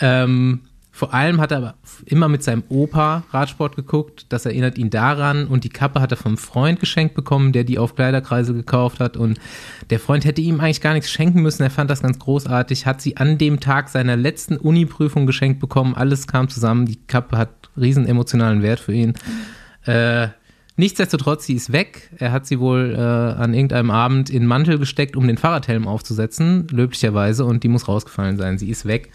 Ähm, 0.00 0.60
vor 0.92 1.14
allem 1.14 1.40
hat 1.40 1.52
er 1.52 1.58
aber 1.58 1.74
immer 2.04 2.28
mit 2.28 2.42
seinem 2.42 2.64
Opa 2.68 3.22
Radsport 3.30 3.76
geguckt. 3.76 4.26
Das 4.28 4.44
erinnert 4.44 4.76
ihn 4.76 4.90
daran. 4.90 5.46
Und 5.46 5.64
die 5.64 5.68
Kappe 5.68 6.00
hat 6.00 6.10
er 6.10 6.16
vom 6.16 6.36
Freund 6.36 6.80
geschenkt 6.80 7.14
bekommen, 7.14 7.52
der 7.52 7.64
die 7.64 7.78
auf 7.78 7.94
Kleiderkreise 7.94 8.52
gekauft 8.52 8.98
hat. 8.98 9.16
Und 9.16 9.38
der 9.90 10.00
Freund 10.00 10.24
hätte 10.24 10.40
ihm 10.40 10.60
eigentlich 10.60 10.80
gar 10.80 10.94
nichts 10.94 11.10
schenken 11.10 11.42
müssen. 11.42 11.62
Er 11.62 11.70
fand 11.70 11.90
das 11.90 12.02
ganz 12.02 12.18
großartig. 12.18 12.86
Hat 12.86 13.00
sie 13.00 13.16
an 13.16 13.38
dem 13.38 13.60
Tag 13.60 13.88
seiner 13.88 14.16
letzten 14.16 14.56
Uni-Prüfung 14.56 15.26
geschenkt 15.26 15.60
bekommen. 15.60 15.94
Alles 15.94 16.26
kam 16.26 16.48
zusammen. 16.48 16.86
Die 16.86 16.98
Kappe 17.06 17.38
hat 17.38 17.70
riesen 17.76 18.06
emotionalen 18.06 18.62
Wert 18.62 18.80
für 18.80 18.92
ihn. 18.92 19.14
Äh, 19.86 20.28
nichtsdestotrotz, 20.76 21.46
sie 21.46 21.54
ist 21.54 21.72
weg. 21.72 22.10
Er 22.18 22.32
hat 22.32 22.46
sie 22.46 22.58
wohl 22.58 22.96
äh, 22.96 23.00
an 23.00 23.54
irgendeinem 23.54 23.92
Abend 23.92 24.28
in 24.28 24.44
Mantel 24.44 24.78
gesteckt, 24.78 25.16
um 25.16 25.26
den 25.28 25.38
Fahrradhelm 25.38 25.86
aufzusetzen, 25.86 26.66
löblicherweise. 26.68 27.44
Und 27.44 27.62
die 27.62 27.68
muss 27.68 27.86
rausgefallen 27.86 28.36
sein. 28.36 28.58
Sie 28.58 28.68
ist 28.68 28.86
weg. 28.86 29.10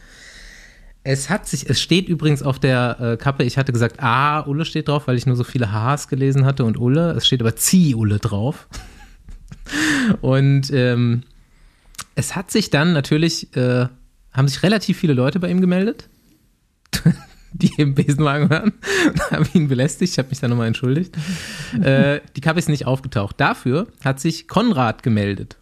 Es 1.08 1.30
hat 1.30 1.48
sich, 1.48 1.70
es 1.70 1.80
steht 1.80 2.10
übrigens 2.10 2.42
auf 2.42 2.58
der 2.58 3.00
äh, 3.00 3.18
Kappe, 3.18 3.44
ich 3.44 3.60
hatte 3.60 3.72
gesagt, 3.72 4.00
ah, 4.00 4.42
Ulle 4.48 4.66
steht 4.66 4.88
drauf, 4.88 5.06
weil 5.06 5.18
ich 5.18 5.28
nur 5.28 5.36
so 5.36 5.44
viele 5.44 5.72
Hs 5.72 6.08
gelesen 6.08 6.46
hatte 6.46 6.66
und 6.66 6.80
Ulle. 6.80 7.12
Es 7.12 7.28
steht 7.28 7.42
aber 7.42 7.56
Zieh 7.56 7.94
Ulle 7.94 8.18
drauf. 8.18 8.68
und 10.22 10.72
ähm, 10.74 11.22
es 12.16 12.36
hat 12.36 12.50
sich 12.50 12.72
dann 12.72 12.92
natürlich, 12.94 13.56
äh, 13.56 13.86
haben 14.34 14.48
sich 14.48 14.64
relativ 14.64 14.98
viele 14.98 15.14
Leute 15.14 15.40
bei 15.40 15.52
ihm 15.52 15.62
gemeldet, 15.62 16.10
die 17.54 17.72
im 17.78 17.94
Besenwagen 17.94 18.50
waren, 18.50 18.74
und 19.08 19.22
haben 19.32 19.48
ihn 19.54 19.68
belästigt. 19.68 20.14
Ich 20.14 20.18
habe 20.18 20.30
mich 20.30 20.40
da 20.40 20.48
nochmal 20.48 20.68
entschuldigt. 20.68 21.16
äh, 21.84 22.20
die 22.36 22.42
Kappe 22.42 22.58
ist 22.58 22.68
nicht 22.68 22.88
aufgetaucht. 22.88 23.40
Dafür 23.40 23.86
hat 24.04 24.20
sich 24.20 24.48
Konrad 24.48 25.04
gemeldet. 25.04 25.58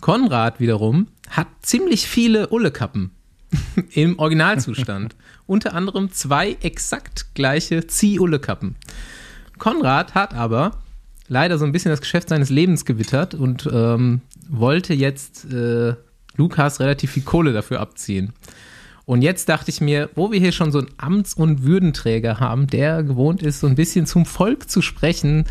Konrad 0.00 0.58
wiederum 0.58 1.06
hat 1.30 1.46
ziemlich 1.60 2.08
viele 2.08 2.48
Ulle-Kappen 2.48 3.12
im 3.92 4.18
Originalzustand. 4.18 5.16
Unter 5.46 5.74
anderem 5.74 6.12
zwei 6.12 6.56
exakt 6.62 7.34
gleiche 7.34 7.86
Zieh-Ulle-Kappen. 7.86 8.76
Konrad 9.58 10.14
hat 10.14 10.34
aber 10.34 10.78
leider 11.28 11.58
so 11.58 11.64
ein 11.64 11.72
bisschen 11.72 11.90
das 11.90 12.00
Geschäft 12.00 12.28
seines 12.28 12.50
Lebens 12.50 12.84
gewittert 12.84 13.34
und 13.34 13.68
ähm, 13.72 14.20
wollte 14.48 14.94
jetzt 14.94 15.50
äh, 15.52 15.94
Lukas 16.36 16.80
relativ 16.80 17.12
viel 17.12 17.22
Kohle 17.22 17.52
dafür 17.52 17.80
abziehen. 17.80 18.32
Und 19.04 19.22
jetzt 19.22 19.48
dachte 19.48 19.70
ich 19.70 19.80
mir, 19.80 20.10
wo 20.14 20.30
wir 20.30 20.38
hier 20.38 20.52
schon 20.52 20.70
so 20.70 20.78
einen 20.78 20.90
Amts- 20.96 21.34
und 21.34 21.64
Würdenträger 21.64 22.38
haben, 22.38 22.66
der 22.68 23.02
gewohnt 23.02 23.42
ist, 23.42 23.60
so 23.60 23.66
ein 23.66 23.74
bisschen 23.74 24.06
zum 24.06 24.26
Volk 24.26 24.70
zu 24.70 24.80
sprechen, 24.80 25.44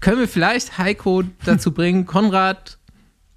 können 0.00 0.20
wir 0.20 0.28
vielleicht 0.28 0.78
Heiko 0.78 1.24
dazu 1.44 1.72
bringen, 1.74 2.06
Konrad 2.06 2.78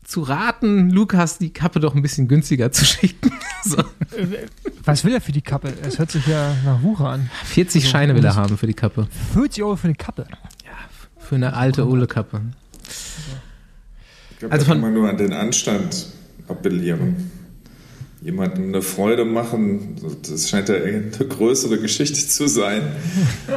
zu 0.05 0.21
raten, 0.21 0.89
Lukas 0.91 1.37
die 1.39 1.51
Kappe 1.51 1.79
doch 1.79 1.93
ein 1.95 2.01
bisschen 2.01 2.27
günstiger 2.27 2.71
zu 2.71 2.85
schicken. 2.85 3.31
So. 3.67 3.77
was 4.83 5.03
will 5.03 5.13
er 5.15 5.21
für 5.21 5.31
die 5.31 5.41
Kappe? 5.41 5.73
Es 5.81 5.97
hört 5.97 6.11
sich 6.11 6.27
ja 6.27 6.55
nach 6.65 6.83
Wucher 6.83 7.09
an. 7.09 7.31
40 7.45 7.81
Also, 7.81 7.91
Scheine 7.91 8.13
will 8.13 8.23
er 8.23 8.35
haben 8.35 8.59
für 8.59 8.67
die 8.67 8.75
Kappe. 8.75 9.07
40 9.33 9.63
Euro 9.63 9.75
für 9.75 9.85
eine 9.87 9.95
Kappe. 9.95 10.27
Für 11.17 11.33
eine 11.33 11.51
alte 11.55 11.87
Ole-Kappe. 11.87 12.41
Ich 14.29 14.37
glaube, 14.37 14.53
Also 14.53 14.65
da 14.67 14.71
kann 14.71 14.81
von- 14.81 14.81
man 14.81 14.93
nur 14.93 15.09
an 15.09 15.17
den 15.17 15.33
Anstand 15.33 16.05
appellieren. 16.47 17.31
Jemandem 18.25 18.69
eine 18.69 18.81
Freude 18.81 19.23
machen. 19.23 19.97
Das 20.27 20.49
scheint 20.49 20.67
ja 20.67 20.75
eine 20.75 21.11
größere 21.11 21.79
Geschichte 21.79 22.27
zu 22.27 22.47
sein. 22.47 22.81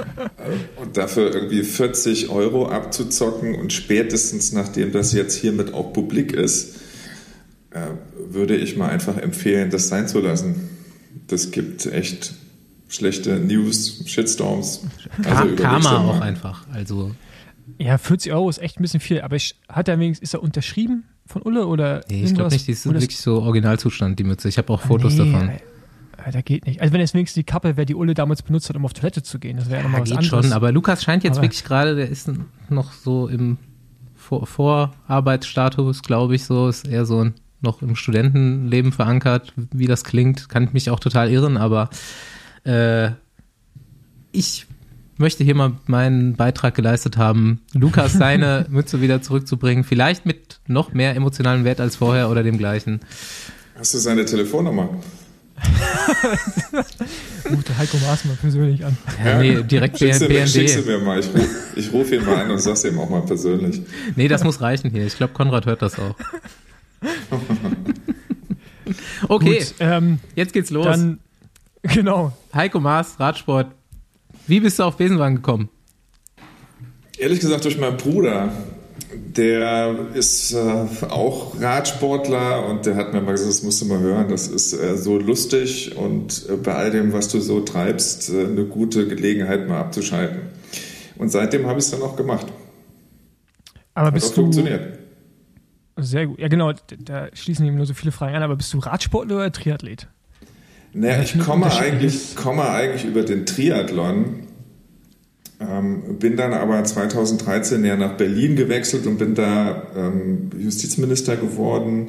und 0.77 0.99
dafür 0.99 1.35
irgendwie 1.35 1.62
40 1.62 2.29
Euro 2.29 2.69
abzuzocken 2.69 3.55
und 3.55 3.73
spätestens 3.73 4.53
nachdem 4.53 4.93
das 4.93 5.14
jetzt 5.14 5.37
hiermit 5.37 5.73
auch 5.73 5.95
publik 5.95 6.35
ist, 6.35 6.77
äh, 7.71 7.81
würde 8.29 8.57
ich 8.57 8.77
mal 8.77 8.91
einfach 8.91 9.16
empfehlen, 9.16 9.71
das 9.71 9.89
sein 9.89 10.07
zu 10.07 10.21
lassen. 10.21 10.69
Das 11.29 11.51
gibt 11.51 11.87
echt 11.87 12.35
schlechte 12.89 13.39
News, 13.39 14.03
Shitstorms. 14.05 14.83
Also 15.25 15.57
Karma 15.57 15.97
auch 15.97 16.21
einfach. 16.21 16.66
Also 16.75 17.12
ja, 17.79 17.97
40 17.97 18.35
Euro 18.35 18.51
ist 18.51 18.59
echt 18.59 18.79
ein 18.79 18.83
bisschen 18.83 19.01
viel, 19.01 19.23
aber 19.23 19.37
ich, 19.37 19.57
hat 19.66 19.89
er 19.89 19.99
wenigstens, 19.99 20.29
ist 20.29 20.35
er 20.35 20.43
unterschrieben 20.43 21.05
von 21.29 21.43
Ulle 21.43 21.66
oder? 21.66 22.01
Nee, 22.09 22.24
ich 22.24 22.35
glaube 22.35 22.51
nicht, 22.51 22.66
die 22.66 22.72
ist 22.72 22.87
wirklich 22.87 23.18
so 23.18 23.43
Originalzustand, 23.43 24.18
die 24.18 24.24
Mütze. 24.24 24.49
Ich 24.49 24.57
habe 24.57 24.72
auch 24.72 24.81
Fotos 24.81 25.14
nee, 25.14 25.31
davon. 25.31 25.51
Da 26.33 26.41
geht 26.41 26.66
nicht. 26.66 26.81
Also 26.81 26.93
wenn 26.93 27.01
es 27.01 27.14
wenigstens 27.14 27.35
die 27.35 27.45
Kappe 27.45 27.76
wäre, 27.76 27.87
die 27.87 27.95
Ulle 27.95 28.14
damals 28.14 28.43
benutzt 28.43 28.68
hat, 28.68 28.76
um 28.76 28.85
auf 28.85 28.93
Toilette 28.93 29.22
zu 29.22 29.39
gehen, 29.39 29.59
das 29.59 29.68
wäre 29.68 29.79
ja, 29.79 29.83
nochmal 29.85 30.01
was 30.01 30.09
geht 30.09 30.18
anderes. 30.18 30.47
schon, 30.47 30.53
aber 30.53 30.72
Lukas 30.72 31.03
scheint 31.03 31.22
jetzt 31.24 31.37
aber 31.37 31.45
wirklich 31.45 31.64
gerade, 31.64 31.97
der 31.97 32.09
ist 32.09 32.31
noch 32.70 32.93
so 32.93 33.29
im 33.29 33.59
Vor 34.16 34.47
Vorarbeitsstatus, 34.47 36.03
glaube 36.03 36.35
ich, 36.35 36.45
so, 36.45 36.68
ist 36.68 36.89
eher 36.89 37.05
so 37.05 37.24
ein, 37.24 37.35
noch 37.61 37.83
im 37.83 37.95
Studentenleben 37.95 38.93
verankert, 38.93 39.53
wie 39.72 39.87
das 39.87 40.05
klingt, 40.05 40.49
kann 40.49 40.64
ich 40.64 40.72
mich 40.72 40.91
auch 40.91 41.01
total 41.01 41.31
irren, 41.31 41.57
aber 41.57 41.91
äh, 42.64 43.11
ich 44.33 44.66
möchte 45.19 45.45
hier 45.45 45.55
mal 45.55 45.73
meinen 45.87 46.37
Beitrag 46.37 46.75
geleistet 46.75 47.16
haben, 47.16 47.61
Lukas 47.73 48.12
seine 48.12 48.66
Mütze 48.71 49.01
wieder 49.01 49.23
zurückzubringen. 49.23 49.85
Vielleicht 49.85 50.27
mit 50.27 50.61
noch 50.66 50.93
mehr 50.93 51.14
emotionalem 51.14 51.64
Wert 51.64 51.81
als 51.81 51.97
vorher 51.97 52.31
oder 52.31 52.43
dem 52.43 52.59
gleichen. 52.59 53.01
Hast 53.79 53.95
du 53.95 53.99
seine 53.99 54.25
Telefonnummer? 54.25 54.91
Ruft 57.51 57.79
Heiko 57.79 57.97
Maas 57.99 58.25
mal 58.25 58.37
persönlich 58.37 58.85
an. 58.85 58.97
Ja, 59.25 59.39
nee, 59.39 59.62
direkt 59.62 59.99
schickst 59.99 60.21
BND. 60.21 60.33
Mir, 60.33 60.47
schickst 60.47 60.79
du 60.79 60.83
mir 60.83 60.99
mal. 60.99 61.19
Ich, 61.19 61.29
ich 61.75 61.93
rufe 61.93 62.16
ihn 62.16 62.25
mal 62.25 62.37
an 62.37 62.51
und 62.51 62.59
sag's 62.59 62.85
ihm 62.85 62.99
auch 62.99 63.11
mal 63.11 63.23
persönlich. 63.23 63.83
Nee, 64.14 64.29
das 64.29 64.45
muss 64.45 64.61
reichen 64.61 64.91
hier. 64.91 65.07
Ich 65.07 65.16
glaube, 65.16 65.33
Konrad 65.33 65.66
hört 65.66 65.83
das 65.83 65.99
auch. 65.99 66.14
okay, 69.29 69.59
Gut, 69.59 69.75
ähm, 69.81 70.21
jetzt 70.37 70.53
geht's 70.53 70.71
los. 70.71 70.87
Dann, 70.87 71.19
genau. 71.83 72.37
Heiko 72.55 72.81
Maas, 72.81 73.19
Radsport. 73.19 73.66
Wie 74.49 74.61
bist 74.61 74.78
du 74.78 74.84
auf 74.84 74.96
Besenwagen 74.96 75.36
gekommen? 75.36 75.68
Ehrlich 77.18 77.40
gesagt 77.40 77.64
durch 77.64 77.78
meinen 77.78 77.99
Bruder. 77.99 78.51
Der 79.14 79.94
ist 80.14 80.53
äh, 80.53 80.86
auch 81.09 81.61
Radsportler 81.61 82.66
und 82.66 82.86
der 82.86 82.96
hat 82.96 83.12
mir 83.12 83.20
mal 83.20 83.32
gesagt, 83.32 83.51
das 83.51 83.62
musst 83.62 83.80
du 83.80 83.86
mal 83.86 84.01
hören, 84.01 84.28
das 84.28 84.49
ist 84.49 84.72
äh, 84.72 84.96
so 84.96 85.18
lustig 85.18 85.96
und 85.96 86.46
äh, 86.49 86.57
bei 86.57 86.74
all 86.74 86.90
dem, 86.90 87.12
was 87.12 87.28
du 87.28 87.40
so 87.40 87.61
treibst, 87.61 88.30
äh, 88.30 88.44
eine 88.44 88.64
gute 88.64 89.07
Gelegenheit 89.07 89.68
mal 89.68 89.80
abzuschalten. 89.80 90.40
Und 91.16 91.30
seitdem 91.30 91.66
habe 91.66 91.78
ich 91.78 91.86
es 91.86 91.90
dann 91.90 92.03
auch 92.03 92.16
gemacht. 92.16 92.46
Aber 93.94 94.09
hat 94.09 94.14
bist 94.14 94.30
du 94.30 94.42
funktioniert. 94.42 94.99
Sehr 95.96 96.26
gut. 96.26 96.38
Ja, 96.38 96.49
genau, 96.49 96.72
da 96.99 97.28
schließen 97.34 97.66
eben 97.66 97.76
nur 97.76 97.86
so 97.86 97.94
viele 97.94 98.12
Fragen 98.12 98.34
an, 98.34 98.42
aber 98.42 98.57
bist 98.57 98.72
du 98.72 98.78
Radsportler 98.78 99.36
oder 99.36 99.53
Triathlet? 99.53 100.09
Naja, 100.99 101.22
ich 101.22 101.38
komme 101.38 101.72
eigentlich, 101.72 102.34
komme 102.34 102.68
eigentlich 102.68 103.05
über 103.05 103.22
den 103.22 103.46
Triathlon, 103.46 104.40
ähm, 105.61 106.18
bin 106.18 106.36
dann 106.36 106.53
aber 106.53 106.82
2013 106.82 107.84
ja 107.84 107.96
nach 107.96 108.16
Berlin 108.16 108.57
gewechselt 108.57 109.07
und 109.07 109.18
bin 109.18 109.36
da 109.36 109.84
ähm, 109.96 110.51
Justizminister 110.59 111.36
geworden. 111.36 112.09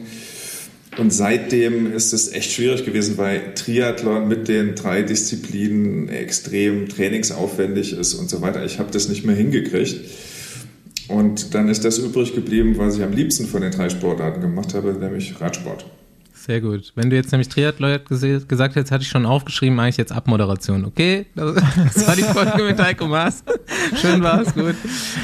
Und 0.98 1.14
seitdem 1.14 1.94
ist 1.94 2.14
es 2.14 2.34
echt 2.34 2.52
schwierig 2.52 2.84
gewesen, 2.84 3.20
weil 3.20 3.54
Triathlon 3.54 4.28
mit 4.28 4.48
den 4.48 4.74
drei 4.74 5.04
Disziplinen 5.04 6.10
extrem 6.10 6.90
trainingsaufwendig 6.90 7.94
ist 7.94 8.16
und 8.16 8.28
so 8.28 8.42
weiter. 8.42 8.66
Ich 8.66 8.80
habe 8.80 8.90
das 8.92 9.08
nicht 9.08 9.24
mehr 9.24 9.36
hingekriegt. 9.36 10.02
Und 11.10 11.54
dann 11.54 11.70
ist 11.70 11.86
das 11.86 12.00
übrig 12.00 12.34
geblieben, 12.34 12.78
was 12.78 12.98
ich 12.98 13.04
am 13.04 13.14
liebsten 13.14 13.46
von 13.46 13.62
den 13.62 13.72
drei 13.72 13.90
Sportarten 13.90 14.42
gemacht 14.42 14.74
habe, 14.74 14.94
nämlich 14.94 15.40
Radsport. 15.40 15.86
Sehr 16.50 16.62
gut. 16.62 16.94
Wenn 16.96 17.12
du 17.12 17.16
jetzt 17.16 17.32
nämlich 17.32 17.48
Triathlon 17.48 18.00
gesagt 18.08 18.76
hättest, 18.76 18.92
hatte 18.92 19.04
ich 19.04 19.08
schon 19.08 19.28
aufgeschrieben, 19.28 19.80
eigentlich 19.80 19.98
jetzt 19.98 20.12
Abmoderation. 20.12 20.84
Okay, 20.84 21.28
das 21.36 22.08
war 22.08 22.16
die 22.16 22.24
Folge 22.24 22.64
mit 22.64 22.80
Heiko 22.80 23.06
Maas. 23.06 23.44
Schön 24.02 24.24
war 24.24 24.42
es, 24.42 24.56
gut. 24.56 24.74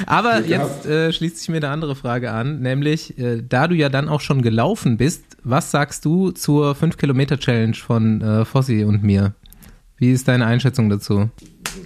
Aber 0.06 0.46
jetzt 0.46 0.86
äh, 0.86 1.12
schließt 1.12 1.40
sich 1.40 1.50
mir 1.50 1.56
eine 1.56 1.70
andere 1.70 1.96
Frage 1.96 2.30
an, 2.30 2.60
nämlich, 2.60 3.18
äh, 3.18 3.42
da 3.42 3.68
du 3.68 3.74
ja 3.74 3.90
dann 3.90 4.08
auch 4.08 4.22
schon 4.22 4.44
gelaufen 4.44 4.98
bist, 4.98 5.24
was 5.44 5.72
sagst 5.72 6.06
du 6.06 6.30
zur 6.30 6.76
5-Kilometer-Challenge 6.76 7.74
von 7.74 8.22
äh, 8.22 8.46
Fossi 8.46 8.84
und 8.84 9.02
mir? 9.02 9.34
Wie 9.98 10.12
ist 10.12 10.28
deine 10.28 10.46
Einschätzung 10.46 10.92
dazu? 10.92 11.32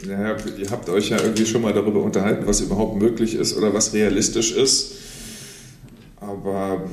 Ja, 0.05 0.35
ihr 0.57 0.69
habt 0.69 0.89
euch 0.89 1.11
ja 1.11 1.17
irgendwie 1.21 1.45
schon 1.45 1.61
mal 1.61 1.71
darüber 1.71 2.03
unterhalten, 2.03 2.45
was 2.45 2.59
überhaupt 2.59 3.01
möglich 3.01 3.35
ist 3.35 3.55
oder 3.55 3.73
was 3.73 3.93
realistisch 3.93 4.51
ist. 4.51 4.97
Aber 6.19 6.83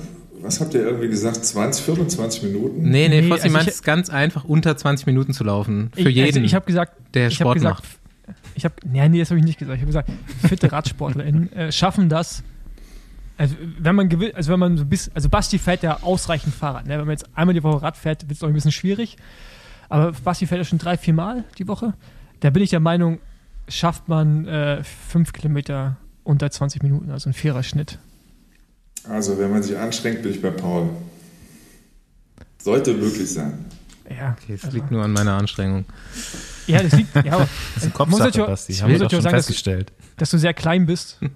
was 0.42 0.60
habt 0.60 0.74
ihr 0.74 0.82
irgendwie 0.82 1.08
gesagt? 1.08 1.44
20, 1.44 1.84
25 1.84 2.42
Minuten? 2.44 2.82
Nee, 2.82 3.08
nee, 3.08 3.20
nee 3.20 3.28
Fossi 3.28 3.44
also 3.44 3.52
meint 3.52 3.68
es 3.68 3.82
ganz 3.82 4.10
einfach, 4.10 4.44
unter 4.44 4.76
20 4.76 5.06
Minuten 5.06 5.32
zu 5.32 5.44
laufen. 5.44 5.90
Für 5.94 6.08
ich, 6.08 6.16
jeden. 6.16 6.28
Also 6.28 6.40
ich 6.40 6.54
habe 6.54 6.66
gesagt, 6.66 6.96
der 7.14 7.30
Sport 7.30 7.54
gesagt, 7.54 7.80
macht. 7.80 8.36
Ich 8.54 8.64
habe, 8.64 8.74
nee, 8.84 9.08
nee, 9.08 9.18
das 9.18 9.30
habe 9.30 9.38
ich 9.38 9.44
nicht 9.44 9.58
gesagt. 9.58 9.76
Ich 9.76 9.82
habe 9.82 9.88
gesagt, 9.88 10.10
fitte 10.46 10.70
RadsportlerInnen 10.72 11.52
äh, 11.54 11.72
schaffen 11.72 12.08
das. 12.08 12.42
Also 13.38 13.54
wenn 13.78 13.94
man 13.94 14.08
gewillt, 14.08 14.34
also 14.34 14.52
wenn 14.52 14.60
man 14.60 14.78
so 14.78 14.84
bis, 14.84 15.10
also 15.14 15.28
Basti 15.28 15.58
fährt 15.58 15.82
ja 15.82 16.02
ausreichend 16.02 16.54
Fahrrad. 16.54 16.86
Ne? 16.86 16.92
Wenn 16.98 17.06
man 17.06 17.10
jetzt 17.10 17.26
einmal 17.34 17.54
die 17.54 17.62
Woche 17.62 17.82
Rad 17.82 17.96
fährt, 17.96 18.22
wird 18.22 18.32
es 18.32 18.42
auch 18.42 18.48
ein 18.48 18.54
bisschen 18.54 18.72
schwierig. 18.72 19.16
Aber 19.88 20.12
Basti 20.12 20.46
fährt 20.46 20.58
ja 20.58 20.64
schon 20.64 20.78
drei, 20.78 20.96
vier 20.96 21.14
Mal 21.14 21.44
die 21.58 21.68
Woche. 21.68 21.94
Da 22.40 22.50
bin 22.50 22.62
ich 22.62 22.70
der 22.70 22.80
Meinung, 22.80 23.20
schafft 23.68 24.08
man 24.08 24.46
äh, 24.46 24.82
fünf 24.82 25.32
Kilometer 25.32 25.96
unter 26.24 26.50
20 26.50 26.82
Minuten, 26.82 27.10
also 27.10 27.30
ein 27.30 27.34
fairer 27.34 27.62
Schnitt. 27.62 27.98
Also, 29.08 29.38
wenn 29.38 29.50
man 29.50 29.62
sich 29.62 29.76
anstrengt, 29.76 30.22
bin 30.22 30.32
ich 30.32 30.42
bei 30.42 30.50
Paul. 30.50 30.88
Sollte 32.58 32.94
möglich 32.94 33.32
sein. 33.32 33.64
Ja, 34.08 34.36
okay, 34.38 34.54
es 34.54 34.64
also. 34.64 34.76
liegt 34.76 34.90
nur 34.90 35.04
an 35.04 35.12
meiner 35.12 35.34
Anstrengung. 35.34 35.84
Ja, 36.66 36.82
das 36.82 36.92
liegt. 36.92 37.14
Ja, 37.14 37.34
aber, 37.34 37.48
das 37.74 37.84
ist 37.84 37.90
ein 37.90 37.92
Kopfsache, 37.92 38.28
ich, 38.28 38.36
Basti. 38.36 38.72
Ich 38.72 38.82
habe 38.82 38.98
doch 38.98 39.10
schon 39.10 39.22
sagen, 39.22 39.36
festgestellt. 39.36 39.90
Dass 39.90 40.06
du, 40.06 40.16
dass 40.16 40.30
du 40.30 40.38
sehr 40.38 40.54
klein 40.54 40.86
bist. 40.86 41.18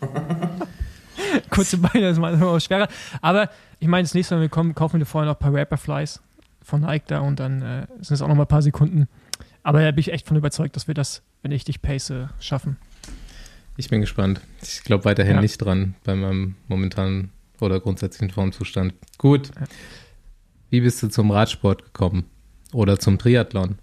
Kurze 1.50 1.78
Beine 1.78 2.08
ist 2.08 2.18
manchmal 2.18 2.60
schwerer. 2.60 2.88
Aber 3.20 3.50
ich 3.78 3.88
meine, 3.88 4.02
das 4.02 4.14
nächste 4.14 4.34
Mal, 4.34 4.42
wir 4.42 4.48
kommen, 4.48 4.74
kaufen 4.74 4.98
wir 4.98 5.06
vorher 5.06 5.30
noch 5.30 5.36
ein 5.36 5.40
paar 5.40 5.54
Rapperflies 5.54 6.20
von 6.62 6.82
Nike 6.82 7.06
da 7.06 7.20
und 7.20 7.40
dann 7.40 7.62
äh, 7.62 7.86
sind 8.00 8.14
es 8.14 8.22
auch 8.22 8.28
noch 8.28 8.34
mal 8.34 8.44
ein 8.44 8.48
paar 8.48 8.62
Sekunden. 8.62 9.08
Aber 9.62 9.82
da 9.82 9.90
bin 9.90 10.00
ich 10.00 10.12
echt 10.12 10.26
von 10.26 10.36
überzeugt, 10.36 10.76
dass 10.76 10.88
wir 10.88 10.94
das, 10.94 11.22
wenn 11.42 11.52
ich 11.52 11.64
dich 11.64 11.82
pace, 11.82 12.12
schaffen. 12.38 12.76
Ich 13.80 13.88
bin 13.88 14.02
gespannt. 14.02 14.42
Ich 14.62 14.84
glaube 14.84 15.06
weiterhin 15.06 15.36
ja. 15.36 15.40
nicht 15.40 15.56
dran 15.56 15.94
bei 16.04 16.14
meinem 16.14 16.54
momentanen 16.68 17.30
oder 17.62 17.80
grundsätzlichen 17.80 18.28
Formzustand. 18.28 18.92
Gut. 19.16 19.52
Wie 20.68 20.82
bist 20.82 21.02
du 21.02 21.08
zum 21.08 21.30
Radsport 21.30 21.86
gekommen? 21.86 22.26
Oder 22.74 22.98
zum 22.98 23.16
Triathlon? 23.16 23.76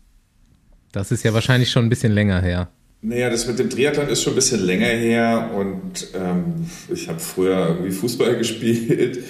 Das 0.91 1.11
ist 1.11 1.23
ja 1.23 1.33
wahrscheinlich 1.33 1.71
schon 1.71 1.87
ein 1.87 1.89
bisschen 1.89 2.11
länger 2.11 2.39
her. 2.43 2.69
Naja, 3.01 3.31
das 3.31 3.47
mit 3.47 3.57
dem 3.57 3.71
Triathlon 3.71 4.07
ist 4.07 4.21
schon 4.21 4.33
ein 4.33 4.35
bisschen 4.35 4.63
länger 4.63 4.85
her 4.85 5.49
und 5.55 6.09
ähm, 6.13 6.69
ich 6.93 7.09
habe 7.09 7.19
früher 7.19 7.69
irgendwie 7.69 7.91
Fußball 7.91 8.35
gespielt 8.37 9.23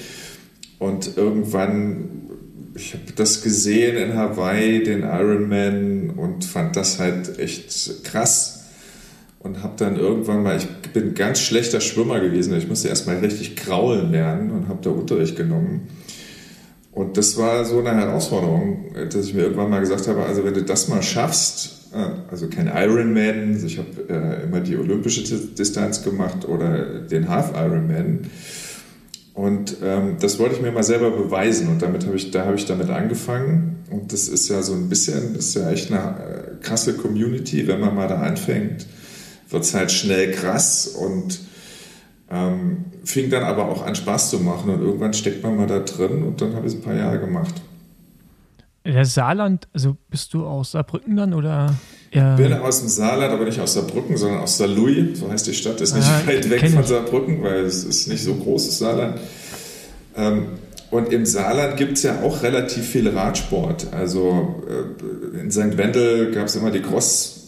und 0.80 1.16
irgendwann, 1.16 2.10
ich 2.76 2.94
habe 2.94 3.06
das 3.16 3.42
gesehen 3.42 3.96
in 3.96 4.18
Hawaii, 4.18 4.84
den 4.84 5.04
Ironman 5.04 6.10
und 6.10 6.44
fand 6.44 6.76
das 6.76 7.00
halt 7.00 7.40
echt 7.40 8.04
krass 8.04 8.57
und 9.48 9.64
habe 9.64 9.74
dann 9.78 9.96
irgendwann 9.96 10.44
mal, 10.44 10.58
ich 10.58 10.68
bin 10.92 11.14
ganz 11.14 11.40
schlechter 11.40 11.80
Schwimmer 11.80 12.20
gewesen, 12.20 12.56
ich 12.58 12.68
musste 12.68 12.90
erstmal 12.90 13.18
richtig 13.18 13.56
kraulen 13.56 14.12
lernen 14.12 14.52
und 14.52 14.68
habe 14.68 14.80
da 14.82 14.90
Unterricht 14.90 15.38
genommen. 15.38 15.88
Und 16.92 17.18
das 17.18 17.38
war 17.38 17.64
so 17.64 17.80
eine 17.80 17.96
Herausforderung, 17.96 18.88
dass 18.94 19.26
ich 19.26 19.34
mir 19.34 19.44
irgendwann 19.44 19.70
mal 19.70 19.80
gesagt 19.80 20.08
habe, 20.08 20.24
also 20.26 20.44
wenn 20.44 20.54
du 20.54 20.64
das 20.64 20.88
mal 20.90 21.02
schaffst, 21.02 21.94
äh, 21.94 22.10
also 22.30 22.50
kein 22.50 22.68
Ironman, 22.68 23.54
also 23.54 23.68
ich 23.68 23.78
habe 23.78 23.88
äh, 24.10 24.44
immer 24.44 24.60
die 24.60 24.76
olympische 24.76 25.24
Distanz 25.24 26.04
gemacht 26.04 26.48
oder 26.48 27.02
den 27.02 27.30
Half 27.30 27.54
Ironman. 27.56 28.22
Und 29.34 29.78
ähm, 29.84 30.16
das 30.20 30.40
wollte 30.40 30.56
ich 30.56 30.62
mir 30.62 30.72
mal 30.72 30.84
selber 30.84 31.12
beweisen 31.12 31.70
und 31.70 31.84
damit 31.84 32.08
habe 32.08 32.16
ich, 32.16 32.32
da 32.32 32.46
habe 32.46 32.56
ich 32.56 32.66
damit 32.66 32.90
angefangen. 32.90 33.86
Und 33.92 34.12
das 34.12 34.28
ist 34.28 34.50
ja 34.50 34.64
so 34.64 34.74
ein 34.74 34.90
bisschen, 34.90 35.36
das 35.36 35.50
ist 35.50 35.56
ja 35.56 35.70
echt 35.70 35.92
eine 35.92 36.00
äh, 36.00 36.64
krasse 36.64 36.96
Community, 36.96 37.68
wenn 37.68 37.80
man 37.80 37.94
mal 37.94 38.08
da 38.08 38.16
anfängt 38.16 38.88
wird 39.50 39.64
es 39.64 39.74
halt 39.74 39.92
schnell 39.92 40.32
krass 40.32 40.88
und 40.88 41.40
ähm, 42.30 42.86
fing 43.04 43.30
dann 43.30 43.44
aber 43.44 43.70
auch 43.70 43.86
an 43.86 43.96
Spaß 43.96 44.30
zu 44.30 44.40
machen 44.40 44.70
und 44.70 44.82
irgendwann 44.82 45.14
steckt 45.14 45.44
man 45.44 45.56
mal 45.56 45.68
da 45.68 45.80
drin 45.80 46.24
und 46.24 46.42
dann 46.42 46.56
habe 46.56 46.68
ich 46.68 46.74
es 46.74 46.80
ein 46.80 46.84
paar 46.84 46.96
Jahre 46.96 47.20
gemacht. 47.20 47.56
Der 48.86 49.06
Saarland, 49.06 49.68
also 49.74 49.98
bist 50.10 50.34
du 50.34 50.46
aus 50.46 50.72
Saarbrücken 50.72 51.16
dann 51.16 51.34
oder? 51.34 51.76
Ich 52.10 52.22
bin 52.22 52.54
aus 52.54 52.80
dem 52.80 52.88
Saarland, 52.88 53.34
aber 53.34 53.44
nicht 53.44 53.60
aus 53.60 53.74
Saarbrücken, 53.74 54.16
sondern 54.16 54.40
aus 54.40 54.58
Saarlouis, 54.58 55.20
so 55.20 55.30
heißt 55.30 55.46
die 55.48 55.54
Stadt, 55.54 55.82
ist 55.82 55.94
nicht 55.94 56.08
ah, 56.08 56.26
weit 56.26 56.50
weg 56.50 56.70
von 56.70 56.84
Saarbrücken, 56.84 57.44
weil 57.44 57.66
es 57.66 57.84
ist 57.84 58.08
nicht 58.08 58.24
so 58.24 58.34
großes 58.36 58.80
Saarland. 58.80 59.20
Ähm, 60.16 60.48
Und 60.90 61.12
im 61.12 61.26
Saarland 61.26 61.76
gibt 61.76 61.98
es 61.98 62.04
ja 62.04 62.22
auch 62.22 62.44
relativ 62.44 62.88
viel 62.88 63.10
Radsport. 63.10 63.88
Also 63.92 64.64
äh, 64.70 65.40
in 65.42 65.52
St. 65.52 65.78
Wendel 65.78 66.32
gab 66.32 66.46
es 66.48 66.56
immer 66.56 66.72
die 66.72 66.82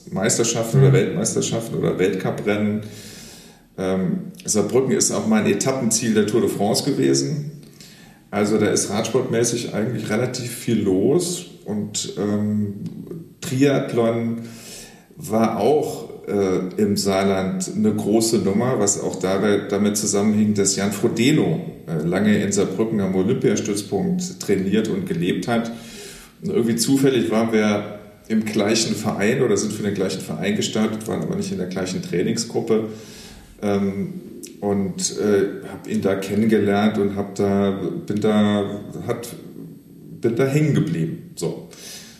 Cross-Meisterschaften 0.09 0.79
oder 0.79 0.93
Weltmeisterschaften 0.93 1.77
oder 1.77 1.99
Weltcuprennen. 1.99 2.81
Ähm, 3.77 4.31
Saarbrücken 4.43 4.91
ist 4.91 5.11
auch 5.11 5.27
mal 5.27 5.43
ein 5.43 5.51
Etappenziel 5.51 6.13
der 6.13 6.27
Tour 6.27 6.41
de 6.41 6.49
France 6.49 6.83
gewesen. 6.83 7.51
Also 8.31 8.57
da 8.57 8.67
ist 8.67 8.89
radsportmäßig 8.89 9.73
eigentlich 9.73 10.09
relativ 10.09 10.51
viel 10.51 10.81
los. 10.81 11.45
Und 11.65 12.13
ähm, 12.17 12.75
Triathlon 13.41 14.41
war 15.15 15.59
auch 15.59 16.09
äh, 16.27 16.81
im 16.81 16.97
Saarland 16.97 17.71
eine 17.75 17.93
große 17.93 18.39
Nummer, 18.39 18.79
was 18.79 19.01
auch 19.01 19.17
dabei, 19.17 19.61
damit 19.69 19.97
zusammenhing, 19.97 20.53
dass 20.53 20.75
Jan 20.75 20.91
Frodeno 20.91 21.61
äh, 21.87 22.05
lange 22.05 22.37
in 22.41 22.51
Saarbrücken 22.51 22.99
am 23.01 23.15
Olympiastützpunkt 23.15 24.39
trainiert 24.39 24.87
und 24.87 25.07
gelebt 25.07 25.47
hat. 25.47 25.71
Und 26.41 26.51
irgendwie 26.51 26.75
zufällig 26.75 27.31
waren 27.31 27.51
wir 27.51 27.98
im 28.29 28.45
gleichen 28.45 28.95
Verein 28.95 29.41
oder 29.41 29.57
sind 29.57 29.73
für 29.73 29.83
den 29.83 29.95
gleichen 29.95 30.21
Verein 30.21 30.55
gestartet, 30.55 31.07
waren 31.07 31.21
aber 31.21 31.35
nicht 31.35 31.51
in 31.51 31.57
der 31.57 31.67
gleichen 31.67 32.01
Trainingsgruppe. 32.01 32.89
Ähm, 33.61 34.13
und 34.61 35.17
äh, 35.17 35.67
habe 35.67 35.89
ihn 35.89 36.01
da 36.01 36.15
kennengelernt 36.15 36.97
und 36.97 37.15
hab 37.15 37.35
da, 37.35 37.71
bin 38.05 38.21
da, 38.21 38.81
hat, 39.07 39.29
bin 40.21 40.35
da 40.35 40.45
hängen 40.45 40.75
geblieben. 40.75 41.31
So. 41.35 41.69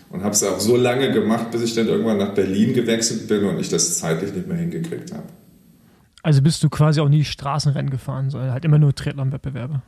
Und 0.09 0.23
habe 0.23 0.33
es 0.33 0.43
auch 0.43 0.59
so 0.59 0.77
lange 0.77 1.11
gemacht, 1.11 1.51
bis 1.51 1.61
ich 1.61 1.75
dann 1.75 1.87
irgendwann 1.87 2.17
nach 2.17 2.33
Berlin 2.33 2.73
gewechselt 2.73 3.27
bin 3.27 3.43
und 3.43 3.59
ich 3.59 3.69
das 3.69 3.99
zeitlich 3.99 4.33
nicht 4.33 4.47
mehr 4.47 4.57
hingekriegt 4.57 5.13
habe. 5.13 5.25
Also 6.23 6.41
bist 6.41 6.63
du 6.63 6.69
quasi 6.69 7.01
auch 7.01 7.09
nie 7.09 7.23
Straßenrennen 7.23 7.91
gefahren, 7.91 8.29
sondern 8.29 8.51
halt 8.51 8.65
immer 8.65 8.79
nur 8.79 8.95
Triathlon-Wettbewerbe? 8.95 9.83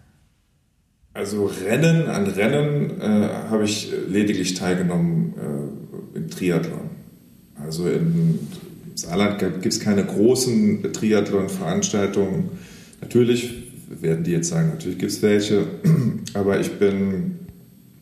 Also 1.13 1.51
Rennen 1.65 2.07
an 2.07 2.27
Rennen 2.27 3.01
äh, 3.01 3.29
habe 3.49 3.63
ich 3.63 3.91
lediglich 4.07 4.53
teilgenommen 4.53 5.33
äh, 5.35 5.70
im 6.13 6.29
Triathlon. 6.29 6.89
Also 7.63 7.87
im 7.89 8.39
Saarland 8.95 9.39
gibt 9.39 9.65
es 9.65 9.79
keine 9.79 10.03
großen 10.03 10.91
Triathlon-Veranstaltungen. 10.91 12.49
Natürlich 13.01 13.71
werden 13.89 14.23
die 14.23 14.31
jetzt 14.31 14.49
sagen, 14.49 14.69
natürlich 14.69 14.97
gibt 14.97 15.11
es 15.11 15.21
welche, 15.21 15.65
aber 16.33 16.59
ich 16.59 16.71
bin 16.79 17.39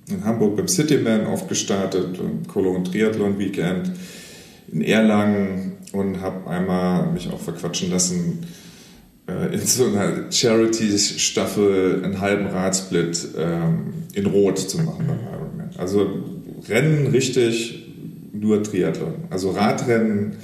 in 0.09 0.23
Hamburg 0.23 0.57
beim 0.57 0.67
Cityman 0.67 1.27
oft 1.27 1.47
gestartet, 1.47 2.19
im 2.19 2.47
Cologne 2.47 2.83
Triathlon 2.83 3.37
Weekend, 3.37 3.91
in 4.71 4.81
Erlangen 4.81 5.73
und 5.91 6.21
habe 6.21 6.49
einmal 6.49 7.11
mich 7.11 7.29
auch 7.29 7.39
verquatschen 7.39 7.89
lassen, 7.89 8.39
äh, 9.27 9.53
in 9.53 9.59
so 9.59 9.85
einer 9.85 10.31
Charity-Staffel 10.31 12.03
einen 12.03 12.19
halben 12.19 12.47
Radsplit 12.47 13.29
ähm, 13.37 13.93
in 14.13 14.25
Rot 14.25 14.57
zu 14.59 14.79
machen 14.79 15.05
beim 15.07 15.19
Ironman. 15.19 15.69
Also 15.77 16.07
Rennen 16.67 17.07
richtig, 17.07 17.78
nur 18.39 18.63
Triathlon. 18.63 19.15
Also 19.29 19.51
Radrennen 19.51 20.37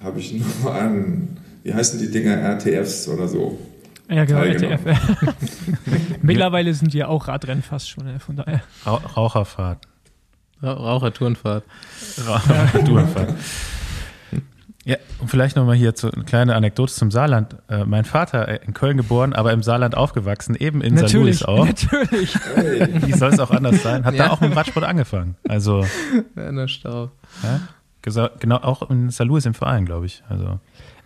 habe 0.00 0.20
ich 0.20 0.32
nur 0.62 0.74
an, 0.74 1.36
wie 1.62 1.74
heißen 1.74 1.98
die 1.98 2.10
Dinger, 2.10 2.36
RTFs 2.36 3.08
oder 3.08 3.28
so. 3.28 3.58
Ja, 4.08 4.24
genau, 4.24 4.42
RTF. 4.42 4.80
Mittlerweile 6.22 6.72
sind 6.74 6.92
die 6.92 6.98
ja 6.98 7.08
auch 7.08 7.26
Radrennen 7.26 7.62
fast 7.62 7.90
schon, 7.90 8.20
von 8.20 8.36
daher. 8.36 8.62
Raucherfahrt. 8.86 9.86
Rauchertourenfahrt. 10.62 11.64
Rauchertourenfahrt. 12.26 13.34
Ja, 14.86 14.98
und 15.18 15.28
vielleicht 15.28 15.56
nochmal 15.56 15.74
hier 15.74 15.92
so 15.96 16.08
eine 16.12 16.22
kleine 16.22 16.54
Anekdote 16.54 16.92
zum 16.92 17.10
Saarland. 17.10 17.56
Äh, 17.68 17.84
mein 17.84 18.04
Vater 18.04 18.46
äh, 18.46 18.60
in 18.64 18.72
Köln 18.72 18.96
geboren, 18.96 19.32
aber 19.32 19.52
im 19.52 19.64
Saarland 19.64 19.96
aufgewachsen, 19.96 20.54
eben 20.54 20.80
in 20.80 20.96
St. 20.96 21.12
Louis 21.12 21.42
auch. 21.42 21.66
Natürlich. 21.66 22.36
Wie 23.04 23.12
soll 23.12 23.32
es 23.32 23.40
auch 23.40 23.50
anders 23.50 23.82
sein? 23.82 24.04
Hat 24.04 24.14
ja. 24.14 24.26
da 24.26 24.32
auch 24.32 24.40
mit 24.40 24.54
Radsport 24.54 24.86
angefangen. 24.86 25.34
Also. 25.48 25.84
Werner 26.36 26.68
Staub. 26.68 27.10
Ja, 27.42 28.30
genau, 28.38 28.58
auch 28.58 28.88
in 28.88 29.10
St. 29.10 29.24
Louis 29.24 29.44
im 29.44 29.54
Verein, 29.54 29.86
glaube 29.86 30.06
ich. 30.06 30.22
Also. 30.28 30.60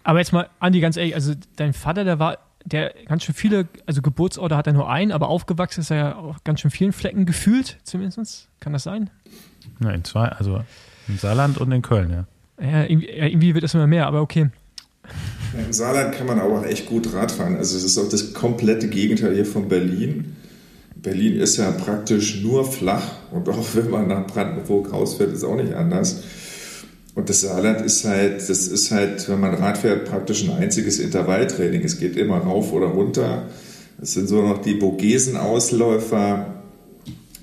Aber 0.05 0.18
jetzt 0.18 0.35
mal, 0.35 0.51
Andi, 0.59 0.81
ganz 0.81 0.99
ehrlich, 0.99 1.14
also 1.14 1.33
dein 1.57 1.72
Vater, 1.72 2.05
der 2.05 2.18
war, 2.18 2.37
der 2.66 2.93
ganz 3.07 3.24
schön 3.24 3.35
viele, 3.35 3.66
also 3.87 4.03
Geburtsorte 4.03 4.59
hat 4.59 4.66
er 4.66 4.74
nur 4.74 4.91
einen, 4.91 5.11
aber 5.11 5.28
aufgewachsen 5.28 5.81
ist 5.81 5.91
er 5.91 5.97
ja 5.97 6.16
auf 6.16 6.45
ganz 6.45 6.61
schön 6.61 6.70
vielen 6.70 6.93
Flecken 6.93 7.24
gefühlt, 7.24 7.78
zumindest. 7.85 8.51
Kann 8.61 8.74
das 8.74 8.83
sein? 8.83 9.09
Ja, 9.83 9.89
in 9.93 10.05
zwei, 10.05 10.28
also 10.28 10.62
im 11.09 11.16
Saarland 11.16 11.57
und 11.57 11.72
in 11.72 11.81
Köln, 11.81 12.11
ja. 12.11 12.26
Ja, 12.61 12.84
irgendwie, 12.84 13.08
irgendwie 13.08 13.54
wird 13.54 13.64
es 13.64 13.74
immer 13.74 13.86
mehr, 13.86 14.06
aber 14.06 14.20
okay. 14.20 14.50
Ja, 15.56 15.64
Im 15.64 15.72
Saarland 15.72 16.14
kann 16.14 16.26
man 16.26 16.40
auch 16.40 16.64
echt 16.64 16.86
gut 16.86 17.12
Radfahren. 17.12 17.56
Also 17.56 17.76
es 17.76 17.84
ist 17.84 17.98
auch 17.98 18.08
das 18.08 18.34
komplette 18.34 18.88
Gegenteil 18.88 19.34
hier 19.34 19.46
von 19.46 19.68
Berlin. 19.68 20.36
Berlin 20.94 21.40
ist 21.40 21.56
ja 21.56 21.70
praktisch 21.70 22.42
nur 22.42 22.70
flach 22.70 23.12
und 23.30 23.48
auch 23.48 23.66
wenn 23.74 23.90
man 23.90 24.08
nach 24.08 24.26
Brandenburg 24.26 24.92
rausfährt, 24.92 25.32
ist 25.32 25.44
auch 25.44 25.56
nicht 25.56 25.74
anders. 25.74 26.22
Und 27.14 27.28
das 27.28 27.40
Saarland 27.40 27.80
ist 27.80 28.04
halt, 28.04 28.36
das 28.36 28.68
ist 28.68 28.90
halt, 28.90 29.28
wenn 29.28 29.40
man 29.40 29.54
Rad 29.54 29.78
fährt, 29.78 30.04
praktisch 30.04 30.44
ein 30.44 30.56
einziges 30.56 30.98
Intervalltraining. 30.98 31.82
Es 31.82 31.98
geht 31.98 32.16
immer 32.16 32.38
rauf 32.38 32.72
oder 32.72 32.86
runter. 32.86 33.46
Es 34.00 34.12
sind 34.12 34.28
so 34.28 34.42
noch 34.42 34.62
die 34.62 34.74
Bogesenausläufer. 34.74 36.54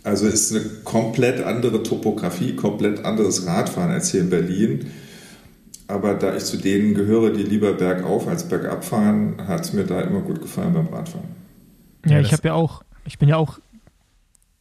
Also 0.04 0.28
es 0.28 0.52
ist 0.52 0.56
eine 0.56 0.66
komplett 0.84 1.44
andere 1.44 1.84
Topografie, 1.84 2.56
komplett 2.56 3.04
anderes 3.04 3.46
Radfahren 3.46 3.92
als 3.92 4.12
hier 4.12 4.22
in 4.22 4.30
Berlin. 4.30 4.86
Aber 5.88 6.16
da 6.16 6.36
ich 6.36 6.44
zu 6.44 6.58
denen 6.58 6.94
gehöre, 6.94 7.32
die 7.32 7.44
lieber 7.44 7.74
bergauf 7.74 8.28
als 8.28 8.48
bergab 8.48 8.84
fahren, 8.84 9.36
hat 9.48 9.62
es 9.62 9.74
mir 9.74 9.86
da 9.86 10.02
immer 10.02 10.20
gut 10.20 10.42
gefallen 10.42 10.74
beim 10.74 10.88
Radfahren. 10.88 11.30
Ja, 12.06 12.14
ja 12.14 12.20
ich 12.20 12.34
habe 12.34 12.50
ja 12.50 12.54
auch, 12.54 12.84
ich 13.06 13.18
bin 13.18 13.30
ja 13.30 13.38
auch 13.38 13.60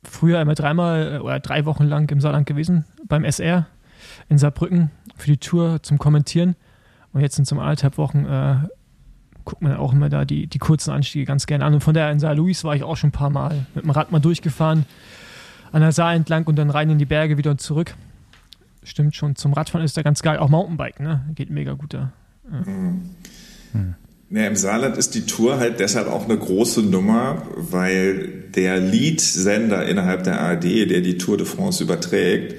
früher 0.05 0.39
einmal 0.39 0.55
dreimal 0.55 1.21
oder 1.21 1.41
drei 1.41 1.65
Wochen 1.65 1.85
lang 1.85 2.09
im 2.11 2.21
Saarland 2.21 2.47
gewesen, 2.47 2.85
beim 3.09 3.25
SR 3.25 3.67
in 4.29 4.39
Saarbrücken 4.39 4.93
für 5.17 5.27
die 5.27 5.39
Tour 5.39 5.83
zum 5.83 5.99
Kommentieren. 5.99 6.55
Und 7.13 7.23
jetzt 7.23 7.35
sind 7.35 7.47
zum 7.47 7.59
anderthalb 7.59 7.99
Wochen, 7.99 8.25
äh, 8.25 8.57
guckt 9.45 9.63
man 9.63 9.77
auch 9.77 9.93
immer 9.93 10.09
da 10.09 10.25
die, 10.25 10.47
die 10.47 10.59
kurzen 10.59 10.93
Anstiege 10.93 11.25
ganz 11.25 11.47
gerne 11.47 11.65
an. 11.65 11.75
Und 11.75 11.81
von 11.81 11.95
daher 11.95 12.13
in 12.13 12.21
Saar-Louis 12.21 12.63
war 12.63 12.77
ich 12.77 12.85
auch 12.85 12.97
schon 12.97 13.09
ein 13.09 13.13
paar 13.13 13.31
Mal 13.31 13.67
mit 13.75 13.85
dem 13.85 13.91
Rad 13.91 14.13
mal 14.13 14.21
durchgefahren, 14.21 14.87
an 15.73 15.81
der 15.81 15.93
Saar 15.93 16.15
entlang 16.15 16.45
und 16.45 16.57
dann 16.57 16.71
rein 16.71 16.91
in 16.91 16.99
die 16.99 17.05
Berge 17.05 17.37
wieder 17.37 17.51
und 17.51 17.61
zurück 17.61 17.97
stimmt 18.89 19.15
schon. 19.15 19.37
Zum 19.37 19.53
Radfahren 19.53 19.85
ist 19.85 19.97
da 19.97 20.03
ganz 20.03 20.23
geil. 20.23 20.39
Auch 20.39 20.49
Mountainbike, 20.49 21.01
ne? 21.01 21.25
Geht 21.35 21.51
mega 21.51 21.73
gut 21.73 21.95
da. 21.95 22.13
Ja. 22.51 22.61
Mhm. 22.61 23.11
Hm. 23.73 23.95
Ja, 24.29 24.47
Im 24.47 24.57
Saarland 24.57 24.97
ist 24.97 25.15
die 25.15 25.25
Tour 25.25 25.59
halt 25.59 25.79
deshalb 25.79 26.09
auch 26.09 26.25
eine 26.25 26.37
große 26.37 26.83
Nummer, 26.83 27.43
weil 27.55 28.45
der 28.57 28.79
Lead-Sender 28.79 29.87
innerhalb 29.87 30.25
der 30.25 30.41
ARD, 30.41 30.91
der 30.91 31.01
die 31.01 31.17
Tour 31.17 31.37
de 31.37 31.47
France 31.47 31.85
überträgt, 31.85 32.57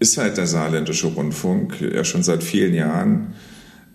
ist 0.00 0.18
halt 0.18 0.36
der 0.36 0.48
saarländische 0.48 1.06
Rundfunk, 1.06 1.80
ja 1.80 2.02
schon 2.02 2.24
seit 2.24 2.42
vielen 2.42 2.74
Jahren. 2.74 3.34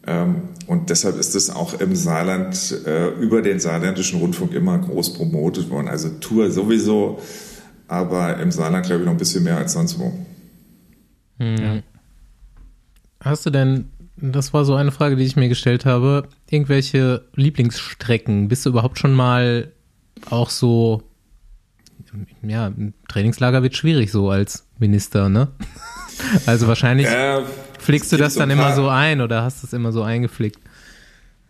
Ähm, 0.08 0.50
und 0.68 0.90
deshalb 0.90 1.20
ist 1.20 1.36
es 1.36 1.50
auch 1.50 1.80
im 1.80 1.96
Saarland 1.96 2.80
äh, 2.86 3.10
über 3.20 3.42
den 3.42 3.60
saarländischen 3.60 4.20
Rundfunk 4.20 4.54
immer 4.54 4.78
groß 4.78 5.14
promotet 5.14 5.70
worden. 5.70 5.90
Also 5.90 6.10
Tour 6.10 6.50
sowieso, 6.50 7.20
aber 7.90 8.40
im 8.40 8.52
Saarland 8.52 8.86
glaube 8.86 9.02
ich 9.02 9.06
noch 9.06 9.14
ein 9.14 9.20
bisschen 9.20 9.44
mehr 9.44 9.58
als 9.58 9.74
sonst 9.74 10.00
wo. 10.00 10.14
Hm. 11.42 11.58
Ja. 11.58 11.84
Hast 13.20 13.46
du 13.46 13.50
denn, 13.50 13.90
das 14.18 14.54
war 14.54 14.64
so 14.64 14.76
eine 14.76 14.92
Frage, 14.92 15.16
die 15.16 15.24
ich 15.24 15.36
mir 15.36 15.50
gestellt 15.50 15.86
habe, 15.86 16.28
irgendwelche 16.50 17.26
Lieblingsstrecken? 17.36 18.48
Bist 18.48 18.66
du 18.66 18.70
überhaupt 18.70 19.00
schon 19.00 19.14
mal 19.14 19.72
auch 20.30 20.52
so, 20.52 21.02
ja, 22.44 22.68
ein 22.68 22.94
Trainingslager 23.08 23.64
wird 23.64 23.76
schwierig 23.76 24.12
so 24.12 24.30
als 24.30 24.68
Minister, 24.78 25.30
ne? 25.30 25.48
Also 26.46 26.68
wahrscheinlich 26.68 27.08
äh, 27.08 27.42
pflegst 27.80 28.12
du 28.12 28.18
das 28.18 28.36
dann 28.36 28.52
immer 28.52 28.76
so 28.76 28.88
ein 28.88 29.22
oder 29.22 29.42
hast 29.42 29.64
du 29.64 29.68
es 29.68 29.74
immer 29.74 29.92
so 29.92 30.04
eingepflegt? 30.04 30.60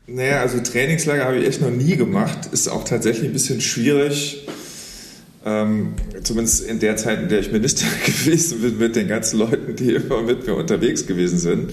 Naja, 0.08 0.40
also 0.40 0.62
Trainingslager 0.62 1.26
habe 1.26 1.40
ich 1.40 1.48
echt 1.48 1.62
noch 1.62 1.72
nie 1.72 1.98
gemacht. 1.98 2.46
Ist 2.54 2.70
auch 2.70 2.86
tatsächlich 2.86 3.26
ein 3.26 3.34
bisschen 3.34 3.60
schwierig 3.60 4.48
ähm, 5.46 5.94
zumindest 6.24 6.66
in 6.66 6.80
der 6.80 6.98
Zeit, 6.98 7.22
in 7.22 7.30
der 7.30 7.40
ich 7.40 7.52
Minister 7.52 7.86
gewesen 8.06 8.62
bin, 8.62 8.78
mit 8.78 8.96
den 8.96 9.08
ganzen 9.08 9.40
Leuten, 9.40 9.76
die 9.76 9.96
immer 9.96 10.22
mit 10.22 10.46
mir 10.46 10.56
unterwegs 10.56 11.08
gewesen 11.08 11.40
sind. 11.40 11.72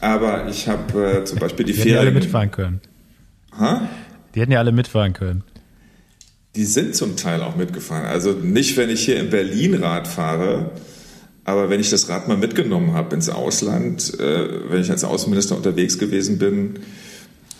Aber 0.00 0.48
ich 0.48 0.68
habe 0.68 1.20
äh, 1.20 1.24
zum 1.24 1.38
Beispiel 1.38 1.64
die, 1.64 1.72
die 1.72 1.78
Ferien. 1.78 1.94
Die 1.94 1.98
hätten 1.98 2.04
ja 2.04 2.10
alle 2.10 2.20
mitfahren 2.20 2.50
können. 2.50 2.80
Ha? 3.58 3.88
Die 4.34 4.40
hätten 4.40 4.52
ja 4.52 4.58
alle 4.58 4.72
mitfahren 4.72 5.12
können. 5.12 5.44
Die 6.56 6.64
sind 6.64 6.94
zum 6.94 7.16
Teil 7.16 7.40
auch 7.42 7.56
mitgefahren. 7.56 8.06
Also 8.06 8.32
nicht, 8.32 8.76
wenn 8.76 8.90
ich 8.90 9.04
hier 9.04 9.18
in 9.18 9.30
Berlin 9.30 9.74
Rad 9.74 10.06
fahre, 10.06 10.72
aber 11.44 11.70
wenn 11.70 11.80
ich 11.80 11.90
das 11.90 12.08
Rad 12.08 12.28
mal 12.28 12.36
mitgenommen 12.36 12.92
habe 12.92 13.14
ins 13.14 13.28
Ausland, 13.28 14.18
äh, 14.20 14.70
wenn 14.70 14.80
ich 14.80 14.90
als 14.90 15.04
Außenminister 15.04 15.56
unterwegs 15.56 15.98
gewesen 15.98 16.38
bin, 16.38 16.80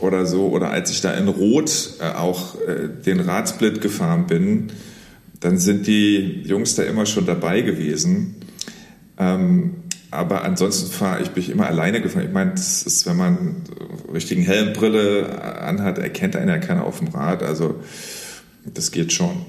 oder 0.03 0.27
so, 0.27 0.49
oder 0.49 0.71
als 0.71 0.91
ich 0.91 1.01
da 1.01 1.13
in 1.13 1.29
Rot 1.29 1.95
äh, 2.01 2.13
auch 2.15 2.57
äh, 2.61 2.89
den 3.05 3.21
Radsplit 3.21 3.81
gefahren 3.81 4.27
bin, 4.27 4.73
dann 5.41 5.59
sind 5.59 5.87
die 5.87 6.43
Jungs 6.45 6.75
da 6.75 6.85
immer 6.85 7.07
schon 7.07 7.27
dabei 7.27 7.63
gewesen. 7.63 8.37
Ähm, 9.19 9.75
aber 10.11 10.45
ansonsten 10.45 10.93
fahre 10.93 11.23
ich, 11.23 11.31
bin 11.31 11.43
ich 11.43 11.51
immer 11.51 11.67
alleine 11.67 12.01
gefahren. 12.03 12.27
Ich 12.27 12.33
meine, 12.33 12.51
das 12.51 12.83
ist, 12.83 13.07
wenn 13.07 13.17
man 13.17 13.57
richtigen 14.13 14.43
Helmbrille 14.43 15.43
anhat, 15.63 15.99
erkennt 15.99 16.37
einer 16.37 16.59
keiner 16.59 16.85
auf 16.85 16.99
dem 16.99 17.09
Rad. 17.09 17.43
Also 17.43 17.77
das 18.65 18.91
geht 18.91 19.13
schon. 19.13 19.47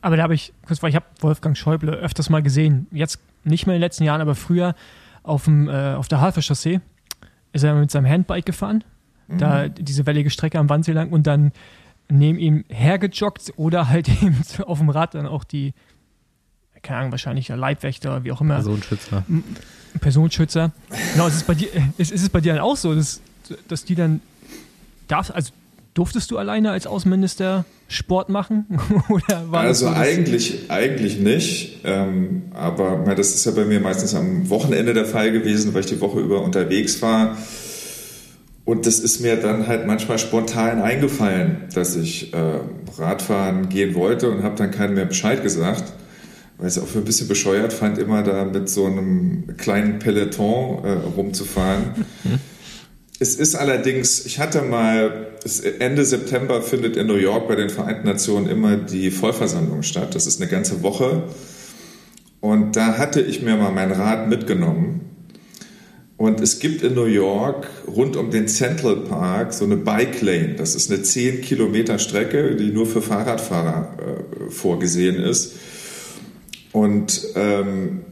Aber 0.00 0.16
da 0.16 0.22
habe 0.24 0.34
ich, 0.34 0.52
kurz, 0.66 0.82
weil 0.82 0.90
ich 0.90 0.96
habe 0.96 1.04
Wolfgang 1.20 1.56
Schäuble 1.56 1.92
öfters 1.92 2.30
mal 2.30 2.42
gesehen. 2.42 2.86
Jetzt 2.90 3.18
nicht 3.44 3.66
mehr 3.66 3.76
in 3.76 3.80
den 3.80 3.86
letzten 3.86 4.04
Jahren, 4.04 4.20
aber 4.20 4.34
früher 4.34 4.74
auf, 5.22 5.44
dem, 5.44 5.68
äh, 5.68 5.94
auf 5.94 6.08
der 6.08 6.20
Havelchaussee 6.20 6.80
ist 7.52 7.62
er 7.62 7.74
mit 7.74 7.90
seinem 7.90 8.08
Handbike 8.08 8.46
gefahren. 8.46 8.82
Da 9.38 9.68
diese 9.68 10.06
wellige 10.06 10.30
Strecke 10.30 10.58
am 10.58 10.68
Wannsee 10.68 10.92
lang 10.92 11.10
und 11.10 11.26
dann 11.26 11.52
neben 12.08 12.38
ihm 12.38 12.64
hergejoggt 12.68 13.54
oder 13.56 13.88
halt 13.88 14.08
eben 14.22 14.36
auf 14.66 14.78
dem 14.78 14.90
Rad 14.90 15.14
dann 15.14 15.26
auch 15.26 15.44
die, 15.44 15.72
keine 16.82 17.00
Ahnung, 17.00 17.12
wahrscheinlich 17.12 17.46
der 17.46 17.56
Leibwächter, 17.56 18.24
wie 18.24 18.32
auch 18.32 18.40
immer. 18.40 18.54
Personenschützer. 18.54 19.24
Personenschützer. 20.00 20.72
Genau, 21.12 21.26
ist 21.26 21.34
es 21.34 21.42
bei 21.44 21.54
dir, 21.54 21.68
ist, 21.98 22.12
ist 22.12 22.22
es 22.22 22.28
bei 22.28 22.40
dir 22.40 22.54
dann 22.54 22.62
auch 22.62 22.76
so, 22.76 22.94
dass, 22.94 23.20
dass 23.68 23.84
die 23.84 23.94
dann 23.94 24.20
darf, 25.08 25.30
also 25.30 25.52
durftest 25.94 26.30
du 26.30 26.38
alleine 26.38 26.70
als 26.70 26.86
Außenminister 26.86 27.64
Sport 27.88 28.30
machen? 28.30 28.66
Oder 29.08 29.50
war 29.50 29.64
das 29.64 29.82
Also 29.82 29.98
eigentlich, 29.98 30.70
eigentlich 30.70 31.18
nicht, 31.18 31.80
ähm, 31.84 32.42
aber 32.52 33.14
das 33.14 33.34
ist 33.34 33.44
ja 33.44 33.52
bei 33.52 33.64
mir 33.64 33.80
meistens 33.80 34.14
am 34.14 34.48
Wochenende 34.48 34.94
der 34.94 35.04
Fall 35.04 35.32
gewesen, 35.32 35.74
weil 35.74 35.80
ich 35.80 35.86
die 35.86 36.00
Woche 36.00 36.20
über 36.20 36.42
unterwegs 36.42 37.02
war. 37.02 37.36
Und 38.64 38.86
das 38.86 39.00
ist 39.00 39.20
mir 39.20 39.36
dann 39.36 39.66
halt 39.66 39.86
manchmal 39.86 40.18
spontan 40.18 40.80
eingefallen, 40.80 41.64
dass 41.74 41.96
ich 41.96 42.32
äh, 42.32 42.60
Radfahren 42.96 43.68
gehen 43.68 43.94
wollte 43.94 44.30
und 44.30 44.44
habe 44.44 44.54
dann 44.56 44.70
keinem 44.70 44.94
mehr 44.94 45.04
Bescheid 45.04 45.42
gesagt, 45.42 45.92
weil 46.58 46.68
ich 46.68 46.76
es 46.76 46.82
auch 46.82 46.86
für 46.86 46.98
ein 46.98 47.04
bisschen 47.04 47.26
bescheuert 47.26 47.72
fand, 47.72 47.98
immer 47.98 48.22
da 48.22 48.44
mit 48.44 48.68
so 48.68 48.86
einem 48.86 49.56
kleinen 49.56 49.98
Peloton 49.98 50.84
äh, 50.84 50.92
rumzufahren. 51.16 52.06
Es 53.18 53.34
ist 53.34 53.56
allerdings, 53.56 54.26
ich 54.26 54.38
hatte 54.38 54.62
mal, 54.62 55.28
Ende 55.78 56.04
September 56.04 56.62
findet 56.62 56.96
in 56.96 57.08
New 57.08 57.16
York 57.16 57.48
bei 57.48 57.56
den 57.56 57.70
Vereinten 57.70 58.06
Nationen 58.06 58.48
immer 58.48 58.76
die 58.76 59.10
Vollversammlung 59.10 59.82
statt. 59.82 60.14
Das 60.14 60.26
ist 60.26 60.40
eine 60.40 60.50
ganze 60.50 60.82
Woche. 60.82 61.24
Und 62.40 62.74
da 62.74 62.98
hatte 62.98 63.20
ich 63.20 63.42
mir 63.42 63.56
mal 63.56 63.70
mein 63.70 63.92
Rad 63.92 64.28
mitgenommen. 64.28 65.11
Und 66.22 66.40
es 66.40 66.60
gibt 66.60 66.84
in 66.84 66.94
New 66.94 67.06
York 67.06 67.66
rund 67.84 68.14
um 68.14 68.30
den 68.30 68.46
Central 68.46 68.94
Park 68.94 69.52
so 69.52 69.64
eine 69.64 69.76
Bike 69.76 70.22
Lane. 70.22 70.54
Das 70.56 70.76
ist 70.76 70.88
eine 70.88 71.02
10 71.02 71.40
Kilometer 71.40 71.98
Strecke, 71.98 72.54
die 72.54 72.70
nur 72.70 72.86
für 72.86 73.02
Fahrradfahrer 73.02 73.96
äh, 73.98 74.48
vorgesehen 74.48 75.16
ist. 75.16 75.54
Und 76.70 77.26
ähm, 77.34 78.02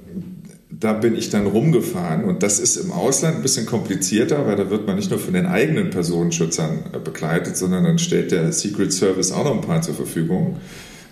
da 0.68 0.92
bin 0.92 1.14
ich 1.14 1.30
dann 1.30 1.46
rumgefahren 1.46 2.24
und 2.24 2.42
das 2.42 2.58
ist 2.58 2.78
im 2.78 2.90
Ausland 2.90 3.36
ein 3.36 3.42
bisschen 3.42 3.66
komplizierter, 3.66 4.44
weil 4.44 4.56
da 4.56 4.70
wird 4.70 4.88
man 4.88 4.96
nicht 4.96 5.10
nur 5.10 5.20
von 5.20 5.34
den 5.34 5.46
eigenen 5.46 5.90
Personenschützern 5.90 6.86
äh, 6.92 6.98
begleitet, 6.98 7.56
sondern 7.56 7.84
dann 7.84 8.00
stellt 8.00 8.32
der 8.32 8.52
Secret 8.52 8.92
Service 8.92 9.30
auch 9.30 9.44
noch 9.44 9.54
ein 9.54 9.60
paar 9.60 9.82
zur 9.82 9.94
Verfügung. 9.94 10.56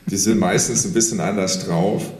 Die 0.07 0.17
sind 0.17 0.41
meistens 0.41 0.85
ein 0.85 0.95
bisschen 0.95 1.21
anders 1.21 1.65
drauf. 1.65 2.11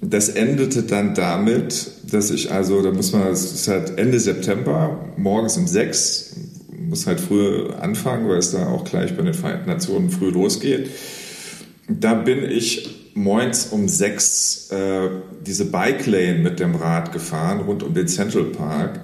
Das 0.00 0.28
endete 0.28 0.82
dann 0.82 1.14
damit, 1.14 1.90
dass 2.10 2.30
ich 2.30 2.52
also, 2.52 2.82
da 2.82 2.92
muss 2.92 3.12
man, 3.12 3.28
es 3.28 3.52
ist 3.52 3.68
halt 3.68 3.98
Ende 3.98 4.20
September, 4.20 5.06
morgens 5.16 5.56
um 5.56 5.66
sechs, 5.66 6.36
muss 6.78 7.06
halt 7.06 7.18
früh 7.18 7.70
anfangen, 7.70 8.28
weil 8.28 8.38
es 8.38 8.52
da 8.52 8.66
auch 8.66 8.84
gleich 8.84 9.16
bei 9.16 9.22
den 9.22 9.34
Vereinten 9.34 9.68
Nationen 9.68 10.10
früh 10.10 10.30
losgeht. 10.30 10.90
Da 11.88 12.14
bin 12.14 12.44
ich 12.44 13.10
moins 13.14 13.68
um 13.70 13.88
sechs 13.88 14.70
äh, 14.70 15.08
diese 15.44 15.64
Bike 15.64 16.06
Lane 16.06 16.38
mit 16.40 16.60
dem 16.60 16.74
Rad 16.74 17.12
gefahren, 17.12 17.60
rund 17.60 17.82
um 17.82 17.94
den 17.94 18.08
Central 18.08 18.44
Park. 18.44 19.00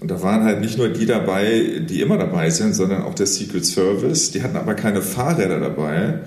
Und 0.00 0.10
da 0.10 0.22
waren 0.22 0.44
halt 0.44 0.60
nicht 0.60 0.78
nur 0.78 0.88
die 0.88 1.06
dabei, 1.06 1.82
die 1.88 2.00
immer 2.00 2.18
dabei 2.18 2.50
sind, 2.50 2.74
sondern 2.74 3.02
auch 3.02 3.14
der 3.14 3.26
Secret 3.26 3.66
Service. 3.66 4.30
Die 4.30 4.42
hatten 4.42 4.56
aber 4.56 4.74
keine 4.74 5.02
Fahrräder 5.02 5.58
dabei, 5.58 6.20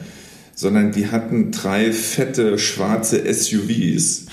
sondern 0.62 0.92
die 0.92 1.08
hatten 1.08 1.52
drei 1.52 1.92
fette 1.92 2.60
schwarze 2.60 3.24
SUVs 3.34 4.28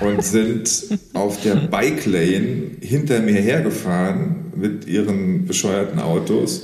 und 0.00 0.24
sind 0.24 0.98
auf 1.12 1.40
der 1.40 1.54
Bike 1.54 2.04
Lane 2.04 2.72
hinter 2.80 3.20
mir 3.20 3.40
hergefahren 3.40 4.50
mit 4.56 4.88
ihren 4.88 5.46
bescheuerten 5.46 6.00
Autos. 6.00 6.62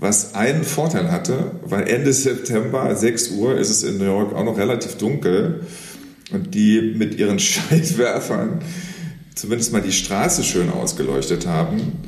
Was 0.00 0.34
einen 0.34 0.64
Vorteil 0.64 1.12
hatte, 1.12 1.50
weil 1.66 1.86
Ende 1.86 2.10
September, 2.14 2.96
6 2.96 3.32
Uhr, 3.32 3.58
ist 3.58 3.68
es 3.68 3.82
in 3.82 3.98
New 3.98 4.06
York 4.06 4.34
auch 4.34 4.44
noch 4.44 4.56
relativ 4.56 4.96
dunkel 4.96 5.66
und 6.32 6.54
die 6.54 6.94
mit 6.96 7.18
ihren 7.18 7.38
Scheinwerfern 7.38 8.62
zumindest 9.34 9.74
mal 9.74 9.82
die 9.82 9.92
Straße 9.92 10.42
schön 10.42 10.70
ausgeleuchtet 10.70 11.46
haben. 11.46 11.98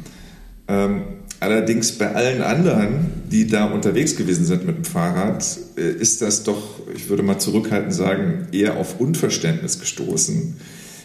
Ähm, 0.68 1.02
allerdings 1.44 1.92
bei 1.92 2.14
allen 2.14 2.40
anderen, 2.40 3.12
die 3.30 3.46
da 3.46 3.66
unterwegs 3.66 4.16
gewesen 4.16 4.46
sind 4.46 4.66
mit 4.66 4.76
dem 4.76 4.84
Fahrrad, 4.84 5.44
äh, 5.76 5.90
ist 5.90 6.22
das 6.22 6.42
doch, 6.42 6.80
ich 6.94 7.08
würde 7.08 7.22
mal 7.22 7.38
zurückhaltend 7.38 7.94
sagen, 7.94 8.48
eher 8.50 8.76
auf 8.76 8.98
Unverständnis 8.98 9.78
gestoßen. 9.78 10.56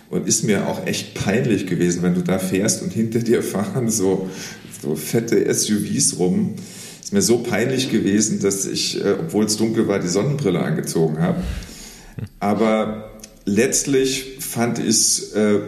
Und 0.09 0.27
ist 0.27 0.43
mir 0.43 0.67
auch 0.67 0.87
echt 0.87 1.13
peinlich 1.13 1.67
gewesen, 1.67 2.01
wenn 2.01 2.15
du 2.15 2.21
da 2.21 2.39
fährst 2.39 2.81
und 2.81 2.91
hinter 2.91 3.19
dir 3.19 3.43
fahren 3.43 3.89
so, 3.89 4.29
so 4.81 4.95
fette 4.95 5.53
SUVs 5.53 6.17
rum. 6.17 6.55
Ist 7.03 7.13
mir 7.13 7.21
so 7.21 7.39
peinlich 7.39 7.91
gewesen, 7.91 8.39
dass 8.39 8.65
ich, 8.65 9.03
äh, 9.03 9.15
obwohl 9.19 9.45
es 9.45 9.57
dunkel 9.57 9.87
war, 9.87 9.99
die 9.99 10.07
Sonnenbrille 10.07 10.61
angezogen 10.61 11.19
habe. 11.19 11.43
Aber 12.39 13.11
letztlich 13.45 14.37
fand 14.39 14.79
ich 14.79 14.87
es 14.87 15.33
äh, 15.33 15.59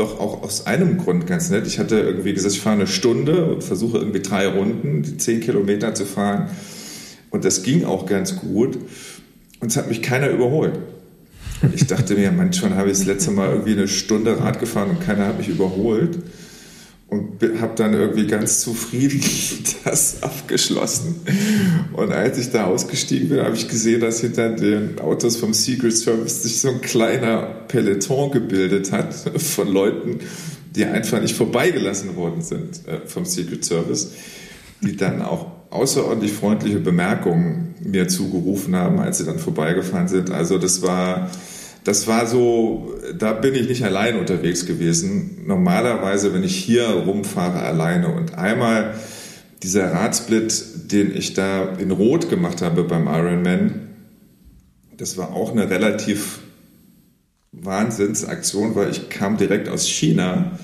doch 0.00 0.18
auch 0.18 0.42
aus 0.42 0.66
einem 0.66 0.98
Grund 0.98 1.26
ganz 1.26 1.50
nett. 1.50 1.66
Ich 1.66 1.78
hatte 1.78 2.00
irgendwie 2.00 2.32
gesagt, 2.32 2.54
ich 2.54 2.60
fahre 2.60 2.76
eine 2.76 2.86
Stunde 2.86 3.44
und 3.44 3.62
versuche 3.62 3.98
irgendwie 3.98 4.20
drei 4.20 4.48
Runden, 4.48 5.02
die 5.02 5.16
zehn 5.18 5.40
Kilometer 5.40 5.94
zu 5.94 6.06
fahren. 6.06 6.50
Und 7.30 7.44
das 7.44 7.62
ging 7.62 7.84
auch 7.84 8.06
ganz 8.06 8.36
gut. 8.36 8.78
Und 9.60 9.70
es 9.70 9.76
hat 9.76 9.88
mich 9.88 10.02
keiner 10.02 10.28
überholt. 10.28 10.78
Ich 11.74 11.86
dachte 11.86 12.14
mir, 12.14 12.32
manchmal 12.36 12.74
habe 12.74 12.90
ich 12.90 12.98
das 12.98 13.06
letzte 13.06 13.30
Mal 13.30 13.50
irgendwie 13.50 13.72
eine 13.72 13.88
Stunde 13.88 14.40
Rad 14.40 14.58
gefahren 14.58 14.90
und 14.90 15.00
keiner 15.00 15.26
hat 15.26 15.38
mich 15.38 15.48
überholt. 15.48 16.18
Und 17.10 17.42
habe 17.60 17.72
dann 17.74 17.92
irgendwie 17.92 18.28
ganz 18.28 18.60
zufrieden 18.60 19.20
das 19.84 20.22
abgeschlossen. 20.22 21.16
Und 21.92 22.12
als 22.12 22.38
ich 22.38 22.50
da 22.50 22.66
ausgestiegen 22.66 23.30
bin, 23.30 23.40
habe 23.40 23.56
ich 23.56 23.66
gesehen, 23.66 24.00
dass 24.00 24.20
hinter 24.20 24.50
den 24.50 24.98
Autos 25.00 25.36
vom 25.36 25.52
Secret 25.52 25.96
Service 25.96 26.44
sich 26.44 26.60
so 26.60 26.68
ein 26.68 26.80
kleiner 26.80 27.42
Peloton 27.66 28.30
gebildet 28.30 28.92
hat 28.92 29.12
von 29.36 29.66
Leuten, 29.66 30.20
die 30.76 30.84
einfach 30.84 31.20
nicht 31.20 31.34
vorbeigelassen 31.34 32.14
worden 32.14 32.42
sind 32.42 32.86
äh, 32.86 33.04
vom 33.06 33.24
Secret 33.24 33.64
Service, 33.64 34.12
die 34.80 34.96
dann 34.96 35.20
auch 35.20 35.50
außerordentlich 35.70 36.32
freundliche 36.32 36.78
Bemerkungen 36.78 37.74
mir 37.82 38.08
zugerufen 38.08 38.76
haben, 38.76 38.98
als 39.00 39.18
sie 39.18 39.24
dann 39.24 39.38
vorbeigefahren 39.38 40.08
sind. 40.08 40.30
Also 40.30 40.58
das 40.58 40.82
war, 40.82 41.30
das 41.90 42.06
war 42.06 42.28
so, 42.28 42.94
da 43.18 43.32
bin 43.32 43.52
ich 43.56 43.66
nicht 43.66 43.82
allein 43.82 44.16
unterwegs 44.16 44.64
gewesen. 44.64 45.42
Normalerweise, 45.44 46.32
wenn 46.32 46.44
ich 46.44 46.54
hier 46.54 46.86
rumfahre, 46.86 47.62
alleine. 47.62 48.14
Und 48.14 48.38
einmal 48.38 48.94
dieser 49.64 49.92
Radsplit, 49.92 50.92
den 50.92 51.12
ich 51.12 51.34
da 51.34 51.64
in 51.78 51.90
Rot 51.90 52.30
gemacht 52.30 52.62
habe 52.62 52.84
beim 52.84 53.08
Ironman, 53.08 53.88
das 54.96 55.16
war 55.16 55.32
auch 55.32 55.50
eine 55.50 55.68
relativ 55.68 56.38
Wahnsinnsaktion, 57.50 58.76
weil 58.76 58.92
ich 58.92 59.08
kam 59.08 59.36
direkt 59.36 59.68
aus 59.68 59.88
China 59.88 60.60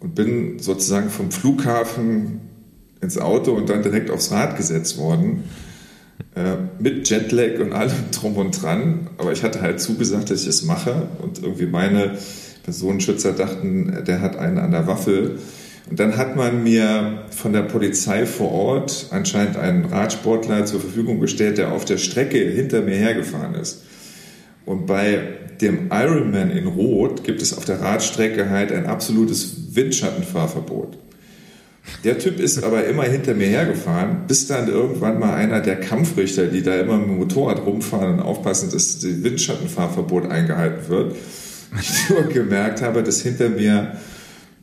und 0.00 0.14
bin 0.14 0.58
sozusagen 0.58 1.08
vom 1.08 1.30
Flughafen 1.30 2.42
ins 3.00 3.16
Auto 3.16 3.52
und 3.52 3.70
dann 3.70 3.82
direkt 3.82 4.10
aufs 4.10 4.30
Rad 4.30 4.58
gesetzt 4.58 4.98
worden. 4.98 5.44
Äh, 6.34 6.56
mit 6.78 7.10
Jetlag 7.10 7.60
und 7.60 7.72
allem 7.74 8.10
drum 8.10 8.36
und 8.36 8.62
dran. 8.62 9.10
Aber 9.18 9.32
ich 9.32 9.42
hatte 9.42 9.60
halt 9.60 9.80
zugesagt, 9.80 10.30
dass 10.30 10.42
ich 10.42 10.48
es 10.48 10.64
mache. 10.64 11.08
Und 11.20 11.42
irgendwie 11.42 11.66
meine 11.66 12.16
Personenschützer 12.62 13.32
dachten, 13.32 14.04
der 14.06 14.22
hat 14.22 14.36
einen 14.36 14.58
an 14.58 14.70
der 14.70 14.86
Waffel. 14.86 15.38
Und 15.90 16.00
dann 16.00 16.16
hat 16.16 16.36
man 16.36 16.62
mir 16.62 17.24
von 17.30 17.52
der 17.52 17.62
Polizei 17.62 18.24
vor 18.24 18.50
Ort 18.52 19.08
anscheinend 19.10 19.58
einen 19.58 19.84
Radsportler 19.84 20.64
zur 20.64 20.80
Verfügung 20.80 21.20
gestellt, 21.20 21.58
der 21.58 21.72
auf 21.72 21.84
der 21.84 21.98
Strecke 21.98 22.38
hinter 22.38 22.80
mir 22.80 22.94
hergefahren 22.94 23.54
ist. 23.54 23.82
Und 24.64 24.86
bei 24.86 25.20
dem 25.60 25.90
Ironman 25.90 26.50
in 26.50 26.66
Rot 26.66 27.24
gibt 27.24 27.42
es 27.42 27.56
auf 27.56 27.64
der 27.64 27.80
Radstrecke 27.80 28.48
halt 28.48 28.72
ein 28.72 28.86
absolutes 28.86 29.74
Windschattenfahrverbot. 29.74 30.96
Der 32.04 32.18
Typ 32.18 32.40
ist 32.40 32.62
aber 32.62 32.84
immer 32.84 33.04
hinter 33.04 33.34
mir 33.34 33.48
hergefahren, 33.48 34.24
bis 34.28 34.46
dann 34.46 34.68
irgendwann 34.68 35.18
mal 35.18 35.34
einer 35.34 35.60
der 35.60 35.80
Kampfrichter, 35.80 36.46
die 36.46 36.62
da 36.62 36.76
immer 36.76 36.96
mit 36.96 37.08
dem 37.08 37.18
Motorrad 37.18 37.64
rumfahren 37.64 38.14
und 38.14 38.20
aufpassen, 38.20 38.70
dass 38.70 39.00
das 39.00 39.22
Windschattenfahrverbot 39.22 40.30
eingehalten 40.30 40.88
wird, 40.88 41.16
ich 41.80 42.08
nur 42.10 42.24
gemerkt 42.24 42.82
habe, 42.82 43.02
dass 43.02 43.20
hinter 43.20 43.48
mir 43.48 43.96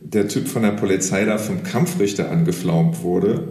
der 0.02 0.28
Typ 0.28 0.48
von 0.48 0.64
der 0.64 0.72
Polizei 0.72 1.26
da 1.26 1.38
vom 1.38 1.64
Kampfrichter 1.64 2.32
angeflaumt 2.32 3.02
wurde 3.04 3.50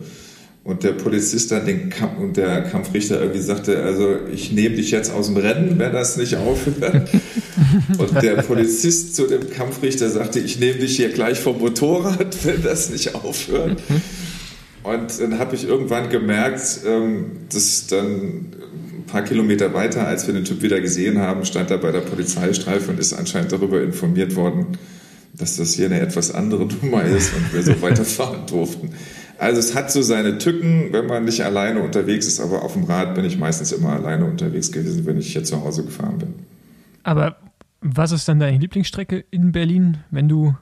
und 0.69 0.85
der 0.85 0.93
Polizist 0.93 1.51
dann 1.51 1.64
den 1.64 1.89
Kampf 1.89 2.19
und 2.19 2.37
der 2.37 2.61
Kampfrichter 2.61 3.19
irgendwie 3.19 3.41
sagte, 3.41 3.83
also 3.83 4.19
ich 4.31 4.53
nehme 4.53 4.77
dich 4.77 4.91
jetzt 4.91 5.11
aus 5.11 5.29
dem 5.29 5.39
Rennen, 5.39 5.79
wenn 5.79 5.95
das 5.95 6.19
nicht 6.19 6.37
aufhört. 6.37 7.09
Und 7.99 8.23
der 8.23 8.43
Polizist 8.43 9.16
zu 9.16 9.27
dem 9.27 9.51
Kampfrichter 9.51 10.11
sagte, 10.11 10.41
ich 10.41 10.61
nehme 10.61 10.79
dich 10.79 10.97
hier 10.97 11.09
gleich 11.09 11.41
vom 11.41 11.59
Motorrad, 11.59 12.37
wenn 12.45 12.62
das 12.62 12.91
nicht 12.91 13.14
aufhört. 13.14 13.83
Und 14.83 15.21
dann 15.21 15.39
habe 15.39 15.57
ich 15.57 15.66
irgendwann 15.66 16.11
gemerkt, 16.11 16.81
ähm, 16.87 17.31
dass 17.51 17.87
dann 17.87 18.53
paar 19.07 19.23
Kilometer 19.23 19.73
weiter, 19.73 20.07
als 20.07 20.27
wir 20.27 20.35
den 20.35 20.45
Typ 20.45 20.61
wieder 20.61 20.81
gesehen 20.83 21.19
haben, 21.19 21.47
stand 21.47 21.71
er 21.71 21.79
bei 21.79 21.93
der 21.93 22.01
Polizeistreife 22.01 22.91
und 22.91 23.01
ist 23.01 23.14
anscheinend 23.14 23.53
darüber 23.53 23.83
informiert 23.83 24.37
worden, 24.37 24.77
dass 25.33 25.57
das 25.57 25.73
hier 25.73 25.87
eine 25.87 26.01
etwas 26.01 26.31
andere 26.31 26.66
Nummer 26.83 27.05
ist 27.05 27.33
und 27.35 27.55
wir 27.55 27.62
so 27.62 27.81
weiterfahren 27.81 28.47
durften. 28.47 28.91
Also 29.39 29.61
es 29.61 29.74
hat 29.74 29.91
so 29.93 30.03
seine 30.03 30.39
Tücken, 30.39 30.93
wenn 30.93 31.07
man 31.07 31.24
nicht 31.24 31.45
alleine 31.45 31.80
unterwegs 31.80 32.26
ist, 32.26 32.41
aber 32.41 32.62
auf 32.62 32.72
dem 32.72 32.84
Rad 32.84 33.14
bin 33.14 33.24
ich 33.24 33.39
meistens 33.39 33.70
immer 33.70 33.93
alleine 33.93 34.24
unterwegs 34.24 34.72
gewesen, 34.72 35.07
wenn 35.07 35.18
ich 35.18 35.32
hier 35.32 35.45
zu 35.45 35.62
Hause 35.62 35.84
gefahren 35.84 36.18
bin. 36.18 36.34
Aber 37.05 37.36
was 37.80 38.11
ist 38.11 38.28
dann 38.28 38.41
deine 38.41 38.59
Lieblingsstrecke 38.59 39.24
in 39.30 39.53
Berlin, 39.53 39.99
wenn 40.11 40.28
du 40.28 40.57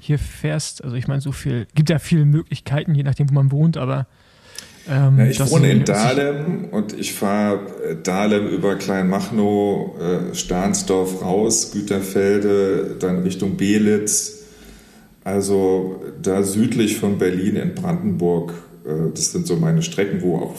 hier 0.00 0.18
fährst? 0.18 0.82
Also 0.82 0.96
ich 0.96 1.08
meine, 1.08 1.20
so 1.20 1.32
viel, 1.32 1.66
gibt 1.74 1.90
ja 1.90 1.98
viele 1.98 2.24
Möglichkeiten, 2.24 2.94
je 2.94 3.02
nachdem, 3.02 3.28
wo 3.28 3.34
man 3.34 3.52
wohnt, 3.52 3.76
aber 3.76 4.06
ähm, 4.88 5.18
ja, 5.18 5.26
ich 5.26 5.50
wohne 5.50 5.70
in 5.70 5.84
Dahlem 5.84 6.68
und 6.70 6.92
ich 6.98 7.12
fahre 7.12 7.58
äh, 7.84 7.96
Dahlem 8.02 8.48
über 8.48 8.76
Kleinmachnow, 8.76 10.00
äh, 10.00 10.34
Stahnsdorf 10.34 11.22
raus, 11.22 11.72
Güterfelde, 11.72 12.96
dann 12.98 13.22
Richtung 13.22 13.56
Belitz. 13.56 14.35
Also 15.26 16.00
da 16.22 16.44
südlich 16.44 16.98
von 16.98 17.18
Berlin 17.18 17.56
in 17.56 17.74
Brandenburg. 17.74 18.54
Äh, 18.86 19.10
das 19.12 19.32
sind 19.32 19.48
so 19.48 19.56
meine 19.56 19.82
Strecken, 19.82 20.22
wo 20.22 20.36
auch 20.36 20.54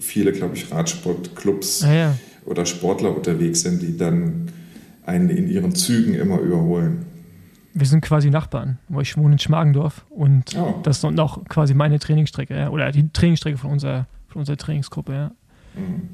viele, 0.00 0.32
glaube 0.32 0.54
ich, 0.54 0.70
Radsportclubs 0.70 1.82
ah, 1.82 1.94
ja. 1.94 2.18
oder 2.44 2.66
Sportler 2.66 3.16
unterwegs 3.16 3.62
sind, 3.62 3.80
die 3.80 3.96
dann 3.96 4.50
einen 5.06 5.30
in 5.30 5.48
ihren 5.48 5.74
Zügen 5.74 6.12
immer 6.14 6.40
überholen 6.40 7.06
wir 7.78 7.86
sind 7.86 8.00
quasi 8.00 8.30
Nachbarn, 8.30 8.78
wo 8.88 9.02
ich 9.02 9.18
wohne 9.18 9.34
in 9.34 9.38
Schmargendorf 9.38 10.06
und 10.08 10.56
oh. 10.58 10.80
das 10.82 11.04
ist 11.04 11.10
noch 11.10 11.44
quasi 11.44 11.74
meine 11.74 11.98
Trainingsstrecke, 11.98 12.56
ja, 12.56 12.70
oder 12.70 12.90
die 12.90 13.10
Trainingsstrecke 13.12 13.58
von 13.58 13.70
unserer, 13.70 14.06
von 14.28 14.40
unserer 14.40 14.56
Trainingsgruppe, 14.56 15.12
ja. 15.12 15.30
Mhm. 15.74 16.08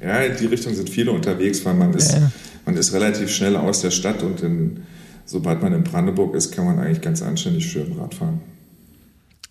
Ja, 0.00 0.20
in 0.20 0.36
die 0.36 0.46
Richtung 0.46 0.72
sind 0.72 0.88
viele 0.88 1.10
unterwegs, 1.10 1.64
weil 1.64 1.74
man 1.74 1.92
ist, 1.94 2.16
man 2.64 2.76
ist 2.76 2.92
relativ 2.94 3.28
schnell 3.30 3.56
aus 3.56 3.82
der 3.82 3.90
Stadt 3.90 4.22
und 4.22 4.40
in, 4.40 4.84
sobald 5.30 5.62
man 5.62 5.72
in 5.72 5.84
Brandenburg 5.84 6.34
ist, 6.34 6.52
kann 6.52 6.64
man 6.64 6.78
eigentlich 6.78 7.00
ganz 7.00 7.22
anständig 7.22 7.70
schön 7.70 7.92
Rad 7.98 8.14
fahren. 8.14 8.40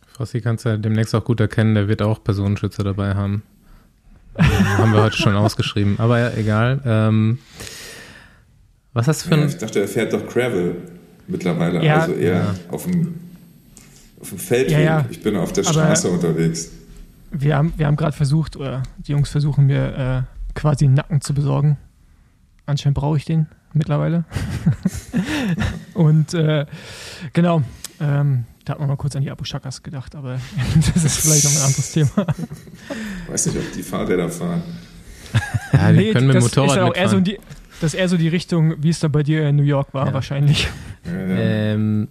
Fossi 0.07 0.41
kannst 0.41 0.65
du 0.65 0.69
ja 0.69 0.77
demnächst 0.77 1.15
auch 1.15 1.23
gut 1.23 1.39
erkennen, 1.39 1.75
der 1.75 1.87
wird 1.87 2.01
auch 2.01 2.21
Personenschützer 2.21 2.83
dabei 2.83 3.15
haben. 3.15 3.43
haben 4.37 4.91
wir 4.93 5.01
heute 5.01 5.15
schon 5.15 5.35
ausgeschrieben, 5.35 5.95
aber 5.97 6.19
ja, 6.19 6.31
egal. 6.35 6.81
Ähm, 6.85 7.39
was 8.93 9.07
hast 9.07 9.23
du 9.25 9.29
für 9.29 9.35
ein. 9.35 9.41
Ja, 9.41 9.47
ich 9.47 9.57
dachte, 9.57 9.79
er 9.79 9.87
fährt 9.87 10.13
doch 10.13 10.27
Gravel 10.27 10.75
mittlerweile. 11.27 11.83
Ja, 11.83 12.01
also 12.01 12.13
eher 12.13 12.33
ja. 12.33 12.55
auf, 12.69 12.83
dem, 12.85 13.15
auf 14.19 14.29
dem 14.29 14.39
Feldweg. 14.39 14.79
Ja, 14.79 15.05
ich 15.09 15.21
bin 15.21 15.37
auf 15.37 15.53
der 15.53 15.63
Straße 15.63 16.07
Aber 16.07 16.15
unterwegs. 16.15 16.71
Wir 17.31 17.55
haben, 17.55 17.73
wir 17.77 17.87
haben 17.87 17.95
gerade 17.95 18.15
versucht, 18.15 18.57
oder 18.57 18.83
die 18.97 19.13
Jungs 19.13 19.29
versuchen 19.29 19.67
mir 19.67 20.27
äh, 20.27 20.53
quasi 20.55 20.85
einen 20.85 20.95
Nacken 20.95 21.21
zu 21.21 21.33
besorgen. 21.33 21.77
Anscheinend 22.65 22.97
brauche 22.97 23.17
ich 23.17 23.25
den 23.25 23.47
mittlerweile. 23.73 24.25
Und 25.93 26.33
äh, 26.33 26.65
genau, 27.33 27.63
ähm, 27.99 28.45
da 28.65 28.73
hat 28.73 28.79
man 28.79 28.89
mal 28.89 28.97
kurz 28.97 29.15
an 29.15 29.23
die 29.23 29.31
Abu 29.31 29.43
Shakas 29.43 29.83
gedacht, 29.83 30.15
aber 30.15 30.39
das 30.93 31.03
ist 31.03 31.19
vielleicht 31.19 31.43
noch 31.45 31.51
ein 31.51 31.67
anderes 31.67 31.91
Thema. 31.91 32.27
Ich 33.25 33.33
weiß 33.33 33.45
nicht, 33.47 33.57
ob 33.57 33.73
die 33.73 33.83
Fahrräder 33.83 34.29
fahren. 34.29 34.63
Ja, 35.73 35.91
die 35.91 35.97
nee, 35.97 36.11
können 36.11 36.27
mit 36.27 36.35
dem 36.35 36.43
Motorrad 36.43 36.77
ist 36.77 36.83
auch 36.83 36.95
eher 36.95 37.09
so 37.09 37.19
die, 37.19 37.39
Das 37.81 37.93
ist 37.93 37.99
eher 37.99 38.09
so 38.09 38.17
die 38.17 38.27
Richtung, 38.27 38.81
wie 38.81 38.89
es 38.89 38.99
da 38.99 39.07
bei 39.07 39.23
dir 39.23 39.47
in 39.47 39.55
New 39.55 39.63
York 39.63 39.93
war, 39.93 40.07
ja. 40.07 40.13
wahrscheinlich. 40.13 40.67
Ähm, 41.05 42.07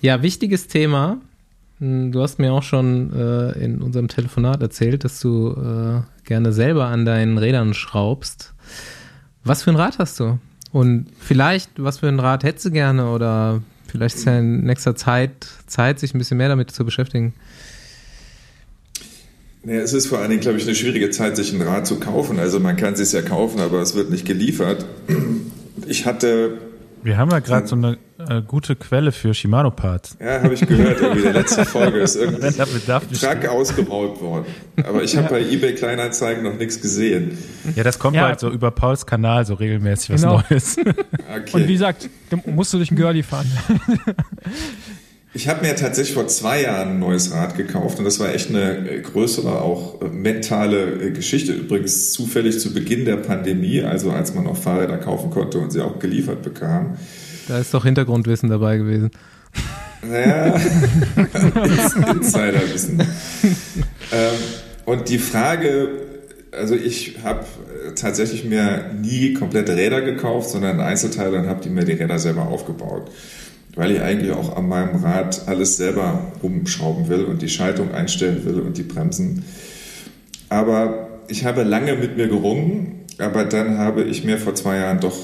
ja, 0.00 0.22
wichtiges 0.22 0.68
Thema. 0.68 1.18
Hm, 1.78 2.12
du 2.12 2.22
hast 2.22 2.38
mir 2.38 2.52
auch 2.52 2.62
schon 2.62 3.12
äh, 3.12 3.64
in 3.64 3.82
unserem 3.82 4.08
Telefonat 4.08 4.62
erzählt, 4.62 5.04
dass 5.04 5.20
du 5.20 5.50
äh, 5.50 6.02
gerne 6.24 6.52
selber 6.52 6.86
an 6.86 7.04
deinen 7.04 7.38
Rädern 7.38 7.74
schraubst. 7.74 8.54
Was 9.44 9.64
für 9.64 9.70
ein 9.70 9.76
Rad 9.76 9.98
hast 9.98 10.18
du? 10.20 10.38
Und 10.72 11.06
vielleicht, 11.20 11.70
was 11.76 11.98
für 11.98 12.08
ein 12.08 12.18
Rad 12.18 12.44
hättest 12.44 12.66
du 12.66 12.70
gerne? 12.70 13.10
Oder 13.10 13.62
vielleicht 13.88 14.16
ist 14.16 14.24
ja 14.24 14.38
in 14.38 14.64
nächster 14.64 14.96
Zeit 14.96 15.30
Zeit, 15.66 16.00
sich 16.00 16.14
ein 16.14 16.18
bisschen 16.18 16.38
mehr 16.38 16.48
damit 16.48 16.70
zu 16.70 16.84
beschäftigen. 16.84 17.34
Ja, 19.64 19.74
es 19.74 19.92
ist 19.92 20.06
vor 20.06 20.18
allen 20.18 20.30
Dingen, 20.30 20.40
glaube 20.40 20.58
ich, 20.58 20.64
eine 20.64 20.74
schwierige 20.74 21.10
Zeit, 21.10 21.36
sich 21.36 21.52
ein 21.52 21.62
Rad 21.62 21.86
zu 21.86 22.00
kaufen. 22.00 22.38
Also 22.40 22.58
man 22.58 22.76
kann 22.76 22.94
es 22.94 22.98
sich 22.98 23.12
ja 23.12 23.22
kaufen, 23.22 23.60
aber 23.60 23.80
es 23.80 23.94
wird 23.94 24.10
nicht 24.10 24.26
geliefert. 24.26 24.84
Ich 25.86 26.04
hatte 26.04 26.58
wir 27.02 27.16
haben 27.16 27.30
ja 27.30 27.40
gerade 27.40 27.66
so 27.66 27.76
eine 27.76 27.98
äh, 28.28 28.42
gute 28.42 28.76
Quelle 28.76 29.12
für 29.12 29.34
Shimano-Parts. 29.34 30.16
Ja, 30.20 30.42
habe 30.42 30.54
ich 30.54 30.66
gehört. 30.66 31.00
Irgendwie 31.00 31.22
der 31.22 31.32
letzte 31.32 31.64
Folge 31.66 31.98
ist 31.98 32.16
irgendwie 32.16 32.50
Truck 32.50 33.46
ausgebaut 33.46 34.20
worden. 34.20 34.46
Aber 34.84 35.02
ich 35.02 35.16
habe 35.16 35.28
bei 35.28 35.40
eBay 35.40 35.74
Kleinanzeigen 35.74 36.42
noch 36.44 36.56
nichts 36.56 36.80
gesehen. 36.80 37.36
Ja, 37.74 37.82
das 37.82 37.98
kommt 37.98 38.16
ja. 38.16 38.22
halt 38.22 38.40
so 38.40 38.50
über 38.50 38.70
Pauls 38.70 39.06
Kanal 39.06 39.44
so 39.44 39.54
regelmäßig 39.54 40.10
was 40.10 40.22
genau. 40.22 40.42
Neues. 40.48 40.76
Okay. 41.32 41.50
Und 41.52 41.68
wie 41.68 41.72
gesagt, 41.72 42.10
musst 42.44 42.74
du 42.74 42.76
durch 42.76 42.90
ein 42.90 42.96
Girlie 42.96 43.22
fahren. 43.22 43.46
Ich 45.34 45.48
habe 45.48 45.66
mir 45.66 45.74
tatsächlich 45.74 46.14
vor 46.14 46.28
zwei 46.28 46.62
Jahren 46.62 46.90
ein 46.90 46.98
neues 46.98 47.32
Rad 47.32 47.56
gekauft 47.56 47.98
und 47.98 48.04
das 48.04 48.20
war 48.20 48.34
echt 48.34 48.50
eine 48.50 48.88
äh, 48.88 49.00
größere, 49.00 49.62
auch 49.62 50.02
äh, 50.02 50.08
mentale 50.08 51.06
äh, 51.06 51.10
Geschichte. 51.10 51.54
Übrigens 51.54 52.12
zufällig 52.12 52.60
zu 52.60 52.74
Beginn 52.74 53.06
der 53.06 53.16
Pandemie, 53.16 53.82
also 53.82 54.10
als 54.10 54.34
man 54.34 54.46
auch 54.46 54.58
Fahrräder 54.58 54.98
kaufen 54.98 55.30
konnte 55.30 55.58
und 55.58 55.70
sie 55.70 55.80
auch 55.80 55.98
geliefert 55.98 56.42
bekam. 56.42 56.98
Da 57.48 57.58
ist 57.58 57.72
doch 57.72 57.84
Hintergrundwissen 57.84 58.50
dabei 58.50 58.76
gewesen. 58.76 59.10
Naja, 60.02 60.54
Insiderwissen. 62.14 63.00
ähm, 63.00 64.38
und 64.84 65.08
die 65.08 65.18
Frage, 65.18 65.88
also 66.50 66.74
ich 66.74 67.20
habe 67.24 67.46
tatsächlich 67.94 68.44
mir 68.44 68.90
nie 69.00 69.32
komplette 69.32 69.76
Räder 69.76 70.02
gekauft, 70.02 70.50
sondern 70.50 70.80
Einzelteile 70.80 71.38
und 71.38 71.48
habe 71.48 71.62
die 71.62 71.70
mir 71.70 71.84
die 71.84 71.92
Räder 71.92 72.18
selber 72.18 72.42
aufgebaut 72.42 73.10
weil 73.74 73.92
ich 73.92 74.00
eigentlich 74.00 74.32
auch 74.32 74.56
an 74.56 74.68
meinem 74.68 74.96
Rad 74.96 75.48
alles 75.48 75.76
selber 75.76 76.32
rumschrauben 76.42 77.08
will 77.08 77.24
und 77.24 77.42
die 77.42 77.48
Schaltung 77.48 77.92
einstellen 77.92 78.44
will 78.44 78.60
und 78.60 78.76
die 78.76 78.82
Bremsen. 78.82 79.44
Aber 80.48 81.08
ich 81.28 81.44
habe 81.44 81.62
lange 81.62 81.94
mit 81.94 82.16
mir 82.16 82.28
gerungen, 82.28 83.00
aber 83.18 83.44
dann 83.44 83.78
habe 83.78 84.02
ich 84.02 84.24
mir 84.24 84.38
vor 84.38 84.54
zwei 84.54 84.76
Jahren 84.76 85.00
doch 85.00 85.16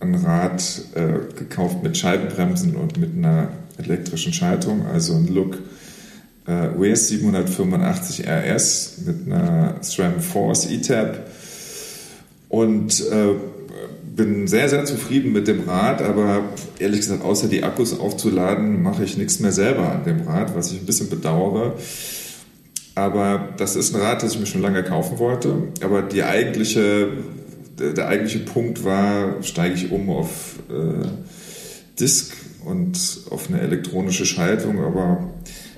ein 0.00 0.14
Rad 0.14 0.62
äh, 0.94 1.34
gekauft 1.38 1.82
mit 1.82 1.96
Scheibenbremsen 1.96 2.76
und 2.76 2.98
mit 2.98 3.16
einer 3.16 3.48
elektrischen 3.78 4.32
Schaltung, 4.32 4.86
also 4.86 5.14
ein 5.14 5.28
Look 5.28 5.58
äh, 6.46 6.68
WS 6.76 7.08
785 7.08 8.26
RS 8.26 8.94
mit 9.06 9.26
einer 9.26 9.76
SRAM 9.82 10.20
Force 10.20 10.70
E-Tab. 10.70 11.26
Und 12.48 13.00
äh, 13.10 13.34
bin 14.14 14.46
sehr, 14.46 14.68
sehr 14.68 14.84
zufrieden 14.84 15.32
mit 15.32 15.48
dem 15.48 15.68
Rad, 15.68 16.02
aber 16.02 16.44
ehrlich 16.78 17.00
gesagt, 17.00 17.24
außer 17.24 17.48
die 17.48 17.62
Akkus 17.62 17.98
aufzuladen, 17.98 18.82
mache 18.82 19.04
ich 19.04 19.16
nichts 19.16 19.40
mehr 19.40 19.52
selber 19.52 19.90
an 19.90 20.04
dem 20.04 20.22
Rad, 20.22 20.54
was 20.54 20.72
ich 20.72 20.80
ein 20.80 20.86
bisschen 20.86 21.08
bedauere. 21.08 21.74
Aber 22.94 23.48
das 23.56 23.74
ist 23.76 23.94
ein 23.94 24.00
Rad, 24.00 24.22
das 24.22 24.34
ich 24.34 24.40
mir 24.40 24.46
schon 24.46 24.60
lange 24.60 24.82
kaufen 24.82 25.18
wollte. 25.18 25.54
Aber 25.82 26.02
die 26.02 26.24
eigentliche, 26.24 27.08
der, 27.78 28.08
eigentliche 28.08 28.40
Punkt 28.40 28.84
war, 28.84 29.42
steige 29.42 29.74
ich 29.74 29.90
um 29.90 30.10
auf 30.10 30.56
äh, 30.68 31.06
Disk 31.98 32.36
und 32.66 32.98
auf 33.30 33.48
eine 33.48 33.60
elektronische 33.60 34.26
Schaltung. 34.26 34.84
Aber 34.84 35.30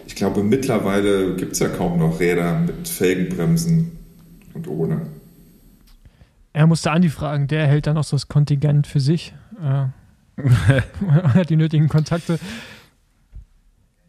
ich 0.08 0.16
glaube, 0.16 0.42
mittlerweile 0.42 1.36
gibt 1.36 1.52
es 1.52 1.60
ja 1.60 1.68
kaum 1.68 1.98
noch 1.98 2.18
Räder 2.18 2.58
mit 2.58 2.88
Felgenbremsen 2.88 3.92
und 4.54 4.66
ohne. 4.66 5.02
Er 6.54 6.68
musste 6.68 6.92
Andi 6.92 7.08
fragen, 7.08 7.48
der 7.48 7.66
hält 7.66 7.88
dann 7.88 7.98
auch 7.98 8.04
so 8.04 8.14
das 8.14 8.28
Kontingent 8.28 8.86
für 8.86 9.00
sich. 9.00 9.34
Äh, 9.60 9.86
hat 11.34 11.50
die 11.50 11.56
nötigen 11.56 11.88
Kontakte. 11.88 12.38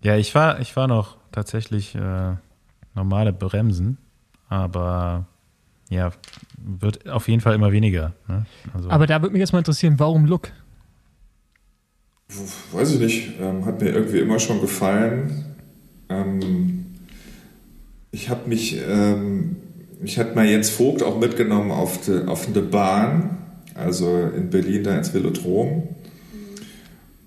Ja, 0.04 0.16
ich 0.16 0.34
war, 0.36 0.60
ich 0.60 0.76
war 0.76 0.88
noch 0.88 1.18
tatsächlich 1.32 1.96
äh, 1.96 2.36
normale 2.94 3.34
Bremsen, 3.34 3.98
aber 4.48 5.26
ja, 5.90 6.12
wird 6.58 7.10
auf 7.10 7.28
jeden 7.28 7.42
Fall 7.42 7.56
immer 7.56 7.72
weniger. 7.72 8.14
Ne? 8.28 8.46
Also, 8.76 8.92
aber 8.92 9.08
da 9.08 9.24
würde 9.24 9.34
mich 9.34 9.40
jetzt 9.40 9.52
mal 9.52 9.60
interessieren, 9.60 9.96
warum 9.98 10.26
Look? 10.26 10.52
Weiß 12.72 12.94
ich 12.94 13.00
nicht. 13.00 13.40
Ähm, 13.40 13.66
hat 13.66 13.82
mir 13.82 13.90
irgendwie 13.90 14.20
immer 14.20 14.38
schon 14.38 14.62
gefallen. 14.62 15.56
Ähm, 16.10 16.86
ich 18.12 18.30
habe 18.30 18.48
mich 18.48 18.80
ähm, 18.88 19.58
ich 20.06 20.20
hatte 20.20 20.36
mal 20.36 20.46
Jens 20.46 20.70
Vogt 20.70 21.02
auch 21.02 21.20
mitgenommen 21.20 21.72
auf 21.72 22.00
die, 22.02 22.28
auf 22.28 22.48
eine 22.48 22.62
Bahn, 22.62 23.38
also 23.74 24.30
in 24.36 24.50
Berlin 24.50 24.84
da 24.84 24.96
ins 24.96 25.14
Velodrom. 25.14 25.90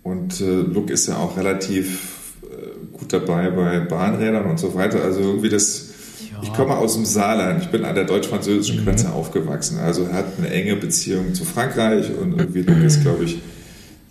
Und 0.02 0.40
äh, 0.40 0.60
Luke 0.60 0.92
ist 0.92 1.08
ja 1.08 1.16
auch 1.16 1.36
relativ 1.36 2.36
äh, 2.42 2.96
gut 2.96 3.12
dabei 3.12 3.50
bei 3.50 3.80
Bahnrädern 3.80 4.46
und 4.46 4.58
so 4.58 4.74
weiter. 4.74 5.02
Also 5.02 5.20
irgendwie 5.20 5.48
das, 5.48 5.88
ja. 6.30 6.38
ich 6.42 6.52
komme 6.54 6.76
aus 6.76 6.94
dem 6.94 7.04
Saarland, 7.04 7.62
ich 7.62 7.68
bin 7.68 7.84
an 7.84 7.94
der 7.94 8.04
deutsch-französischen 8.04 8.80
mhm. 8.80 8.84
Grenze 8.84 9.12
aufgewachsen. 9.12 9.78
Also 9.80 10.04
er 10.04 10.12
hat 10.12 10.38
eine 10.38 10.48
enge 10.48 10.76
Beziehung 10.76 11.34
zu 11.34 11.44
Frankreich 11.44 12.10
und 12.16 12.38
irgendwie 12.38 12.62
Luke 12.62 12.84
ist, 12.84 13.02
glaube 13.02 13.24
ich, 13.24 13.38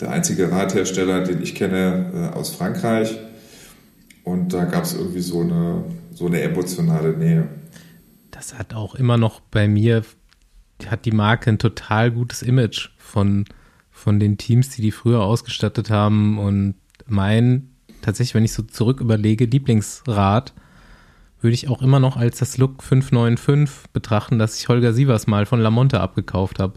der 0.01 0.11
einzige 0.11 0.51
Radhersteller, 0.51 1.23
den 1.23 1.41
ich 1.41 1.55
kenne 1.55 2.31
äh, 2.33 2.37
aus 2.37 2.51
Frankreich. 2.51 3.17
Und 4.23 4.53
da 4.53 4.65
gab 4.65 4.83
es 4.83 4.93
irgendwie 4.93 5.21
so 5.21 5.39
eine, 5.39 5.85
so 6.13 6.27
eine 6.27 6.41
emotionale 6.41 7.13
Nähe 7.17 7.47
das 8.37 8.57
hat 8.57 8.73
auch 8.73 8.95
immer 8.95 9.17
noch 9.17 9.39
bei 9.39 9.67
mir 9.67 10.03
hat 10.85 11.05
die 11.05 11.11
Marke 11.11 11.49
ein 11.49 11.57
total 11.57 12.11
gutes 12.11 12.43
Image 12.43 12.89
von, 12.99 13.45
von 13.91 14.19
den 14.19 14.37
Teams, 14.37 14.69
die 14.69 14.83
die 14.83 14.91
früher 14.91 15.23
ausgestattet 15.23 15.89
haben. 15.89 16.37
Und 16.37 16.75
mein, 17.07 17.69
tatsächlich, 18.03 18.35
wenn 18.35 18.45
ich 18.45 18.53
so 18.53 18.61
zurück 18.61 19.01
überlege, 19.01 19.45
Lieblingsrad 19.45 20.53
würde 21.41 21.53
ich 21.55 21.67
auch 21.67 21.81
immer 21.81 21.99
noch 21.99 22.15
als 22.15 22.37
das 22.37 22.57
Look 22.59 22.83
595 22.83 23.91
betrachten, 23.91 24.37
das 24.37 24.59
ich 24.59 24.67
Holger 24.69 24.93
Sievers 24.93 25.25
mal 25.25 25.47
von 25.47 25.59
Lamonte 25.59 25.99
abgekauft 25.99 26.59
habe. 26.59 26.73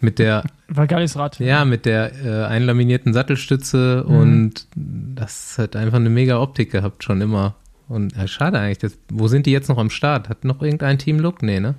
Mit 0.00 0.18
der, 0.18 0.44
War 0.68 0.86
geiles 0.86 1.16
Rad. 1.16 1.38
ja, 1.40 1.64
mit 1.64 1.86
der 1.86 2.12
äh, 2.24 2.44
einlaminierten 2.46 3.12
Sattelstütze 3.14 4.04
Mhm. 4.06 4.16
und 4.16 4.66
das 4.74 5.56
hat 5.58 5.76
einfach 5.76 5.96
eine 5.98 6.10
mega 6.10 6.40
Optik 6.40 6.70
gehabt, 6.72 7.04
schon 7.04 7.20
immer. 7.22 7.54
Und 7.90 8.14
ja, 8.16 8.28
schade 8.28 8.58
eigentlich. 8.60 8.78
Das, 8.78 8.96
wo 9.12 9.26
sind 9.26 9.46
die 9.46 9.50
jetzt 9.50 9.68
noch 9.68 9.76
am 9.76 9.90
Start? 9.90 10.28
Hat 10.28 10.44
noch 10.44 10.62
irgendein 10.62 10.96
Team 10.96 11.18
Look? 11.18 11.42
Nee, 11.42 11.58
ne? 11.58 11.74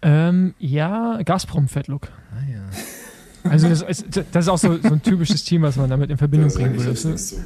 Ähm, 0.00 0.54
ja, 0.58 1.20
Gazprom 1.22 1.68
Fettlook. 1.68 2.08
Ah 2.32 2.50
ja. 2.50 3.50
Also 3.50 3.68
das 3.68 3.82
ist, 3.82 4.06
das 4.32 4.44
ist 4.44 4.48
auch 4.48 4.56
so, 4.56 4.78
so 4.78 4.88
ein 4.88 5.02
typisches 5.02 5.44
Team, 5.44 5.62
was 5.62 5.76
man 5.76 5.90
damit 5.90 6.10
in 6.10 6.16
Verbindung 6.16 6.48
Das 6.48 6.56
bringen 6.56 6.78
würde. 6.78 6.94
du? 6.94 7.16
so. 7.18 7.36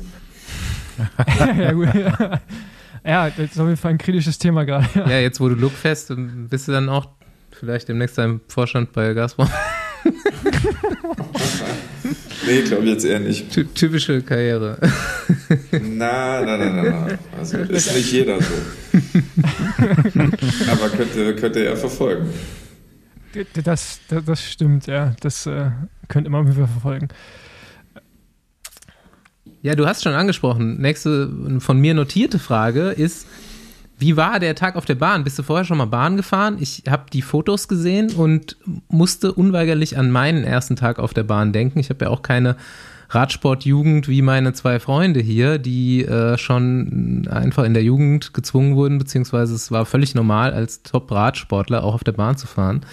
ja, 1.59 1.73
gut. 1.73 1.89
ja, 3.05 3.31
das 3.31 3.51
ist 3.51 3.59
auf 3.59 3.67
jeden 3.67 3.77
Fall 3.77 3.91
ein 3.93 3.99
kritisches 3.99 4.39
Thema 4.39 4.65
gerade. 4.65 4.87
Ja, 4.95 5.19
jetzt 5.19 5.41
wo 5.41 5.49
du 5.49 5.57
Look 5.57 5.73
fest, 5.73 6.13
bist 6.49 6.69
du 6.69 6.73
dann 6.73 6.89
auch 6.89 7.09
vielleicht 7.51 7.89
demnächst 7.89 8.17
im 8.19 8.41
Vorstand 8.47 8.93
bei 8.93 9.13
Gazprom. 9.13 9.49
Nee, 12.47 12.63
glaube 12.63 12.85
ich 12.85 12.91
jetzt 12.91 13.05
eher 13.05 13.21
nicht. 13.21 13.51
Ty 13.53 13.65
typische 13.67 14.23
Karriere. 14.23 14.77
Na, 15.71 16.41
na, 16.43 16.57
na, 16.57 16.71
na, 16.71 16.83
na. 16.83 17.19
Also 17.39 17.59
ist 17.59 17.95
nicht 17.95 18.13
jeder 18.13 18.41
so. 18.41 18.53
Aber 20.71 20.89
könnte, 20.91 21.37
könnte 21.37 21.65
er 21.65 21.77
verfolgen. 21.77 22.31
Das, 23.65 24.01
das, 24.09 24.25
das 24.25 24.43
stimmt, 24.43 24.87
ja. 24.87 25.15
Das 25.21 25.47
äh, 25.47 25.71
könnte 26.09 26.31
man 26.31 26.47
wieder 26.49 26.67
verfolgen. 26.67 27.09
Ja, 29.63 29.77
du 29.77 29.87
hast 29.87 30.03
schon 30.03 30.15
angesprochen. 30.15 30.81
Nächste 30.81 31.61
von 31.61 31.79
mir 31.79 31.95
notierte 31.95 32.41
Frage 32.41 32.91
ist, 32.91 33.27
wie 34.03 34.17
war 34.17 34.41
der 34.41 34.57
Tag 34.57 34.75
auf 34.75 34.85
der 34.85 34.97
Bahn? 34.97 35.23
Bist 35.23 35.39
du 35.39 35.45
vorher 35.45 35.65
schon 35.65 35.79
mal 35.79 35.87
Bahn 35.87 36.17
gefahren? 36.17 36.57
Ich 36.59 36.83
habe 36.91 37.05
die 37.13 37.23
Fotos 37.23 37.69
gesehen 37.69 38.11
und 38.11 38.57
musste 38.89 39.33
unweigerlich 39.33 39.97
an 39.97 40.11
meinen 40.11 40.43
ersten 40.43 40.75
Tag 40.75 40.99
auf 40.99 41.15
der 41.15 41.23
Bahn 41.23 41.53
denken. 41.53 41.79
Ich 41.79 41.89
habe 41.89 42.05
ja 42.05 42.11
auch 42.11 42.23
keine 42.23 42.57
Radsportjugend 43.11 44.09
wie 44.09 44.21
meine 44.21 44.55
zwei 44.55 44.81
Freunde 44.81 45.21
hier, 45.21 45.59
die 45.59 46.05
äh, 46.05 46.37
schon 46.37 47.29
einfach 47.31 47.63
in 47.63 47.75
der 47.75 47.85
Jugend 47.85 48.35
gezwungen 48.35 48.75
wurden, 48.75 48.99
beziehungsweise 48.99 49.55
es 49.55 49.71
war 49.71 49.87
völlig 49.87 50.17
normal, 50.17 50.53
als 50.53 50.83
Top-Radsportler 50.83 51.85
auch 51.85 51.95
auf 51.95 52.05
der 52.05 52.13
Bahn 52.13 52.37
zu 52.37 52.49
fahren. 52.49 52.85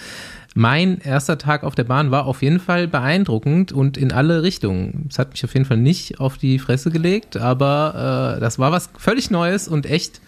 Mein 0.54 0.98
erster 0.98 1.38
Tag 1.38 1.64
auf 1.64 1.74
der 1.74 1.84
Bahn 1.84 2.12
war 2.12 2.26
auf 2.26 2.42
jeden 2.42 2.60
Fall 2.60 2.86
beeindruckend 2.86 3.72
und 3.72 3.96
in 3.96 4.12
alle 4.12 4.42
Richtungen. 4.42 5.06
Es 5.10 5.18
hat 5.18 5.32
mich 5.32 5.44
auf 5.44 5.54
jeden 5.54 5.66
Fall 5.66 5.76
nicht 5.76 6.20
auf 6.20 6.38
die 6.38 6.60
Fresse 6.60 6.90
gelegt, 6.90 7.36
aber 7.36 8.36
äh, 8.36 8.40
das 8.40 8.60
war 8.60 8.70
was 8.70 8.90
völlig 8.96 9.30
Neues 9.30 9.66
und 9.66 9.86
echt. 9.86 10.20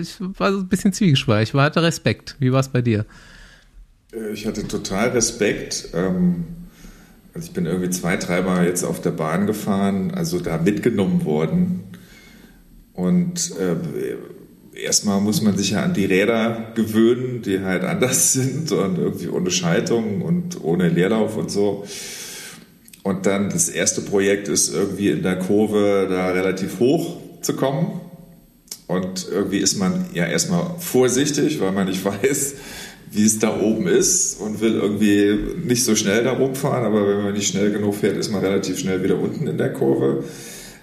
Ich 0.00 0.16
war 0.20 0.52
so 0.52 0.60
ein 0.60 0.68
bisschen 0.68 0.92
zwiegespalten. 0.92 1.58
Ich 1.58 1.62
hatte 1.62 1.82
Respekt. 1.82 2.36
Wie 2.38 2.52
war 2.52 2.60
es 2.60 2.68
bei 2.68 2.82
dir? 2.82 3.04
Äh, 4.12 4.32
Ich 4.32 4.46
hatte 4.46 4.66
total 4.66 5.10
Respekt. 5.10 5.88
Ähm, 5.94 6.44
also 7.34 7.48
ich 7.48 7.52
bin 7.54 7.66
irgendwie 7.66 7.90
zwei, 7.90 8.16
dreimal 8.16 8.66
jetzt 8.66 8.84
auf 8.84 9.00
der 9.00 9.10
Bahn 9.12 9.46
gefahren, 9.46 10.12
also 10.12 10.38
da 10.40 10.58
mitgenommen 10.58 11.24
worden. 11.24 11.84
Und 12.92 13.52
äh, 13.58 14.16
erstmal 14.78 15.20
muss 15.20 15.40
man 15.40 15.56
sich 15.56 15.70
ja 15.70 15.82
an 15.82 15.94
die 15.94 16.04
Räder 16.04 16.72
gewöhnen, 16.74 17.42
die 17.42 17.60
halt 17.60 17.84
anders 17.84 18.32
sind 18.34 18.70
und 18.72 18.98
irgendwie 18.98 19.28
ohne 19.28 19.50
Schaltung 19.50 20.22
und 20.22 20.62
ohne 20.62 20.88
Leerlauf 20.88 21.36
und 21.36 21.50
so. 21.50 21.84
Und 23.02 23.26
dann 23.26 23.50
das 23.50 23.68
erste 23.68 24.00
Projekt 24.02 24.48
ist 24.48 24.72
irgendwie 24.72 25.08
in 25.08 25.22
der 25.22 25.36
Kurve 25.38 26.06
da 26.08 26.28
relativ 26.28 26.78
hoch 26.78 27.16
zu 27.40 27.54
kommen. 27.54 28.01
Und 28.86 29.26
irgendwie 29.30 29.58
ist 29.58 29.78
man 29.78 30.06
ja 30.12 30.26
erstmal 30.26 30.76
vorsichtig, 30.78 31.60
weil 31.60 31.72
man 31.72 31.88
nicht 31.88 32.04
weiß, 32.04 32.54
wie 33.10 33.24
es 33.24 33.38
da 33.38 33.60
oben 33.60 33.86
ist 33.86 34.40
und 34.40 34.60
will 34.60 34.74
irgendwie 34.74 35.66
nicht 35.66 35.84
so 35.84 35.94
schnell 35.94 36.24
da 36.24 36.32
rumfahren, 36.32 36.84
aber 36.84 37.06
wenn 37.06 37.22
man 37.24 37.32
nicht 37.34 37.48
schnell 37.48 37.70
genug 37.70 37.96
fährt, 37.96 38.16
ist 38.16 38.30
man 38.30 38.40
relativ 38.40 38.78
schnell 38.78 39.02
wieder 39.02 39.18
unten 39.18 39.46
in 39.46 39.58
der 39.58 39.72
Kurve. 39.72 40.24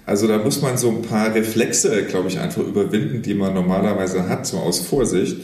Also 0.06 0.26
da 0.26 0.38
muss 0.38 0.62
man 0.62 0.78
so 0.78 0.90
ein 0.90 1.02
paar 1.02 1.34
Reflexe, 1.34 2.04
glaube 2.04 2.28
ich, 2.28 2.38
einfach 2.38 2.62
überwinden, 2.62 3.22
die 3.22 3.34
man 3.34 3.54
normalerweise 3.54 4.28
hat, 4.28 4.46
so 4.46 4.58
aus 4.58 4.80
Vorsicht. 4.80 5.36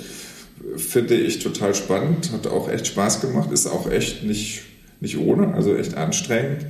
Finde 0.77 1.15
ich 1.15 1.41
total 1.41 1.75
spannend, 1.75 2.31
hat 2.33 2.47
auch 2.47 2.69
echt 2.69 2.87
Spaß 2.87 3.21
gemacht, 3.21 3.51
ist 3.53 3.67
auch 3.67 3.91
echt 3.91 4.25
nicht, 4.25 4.63
nicht 5.01 5.19
ohne, 5.19 5.55
also 5.55 5.75
echt 5.77 5.97
anstrengend. 5.97 6.67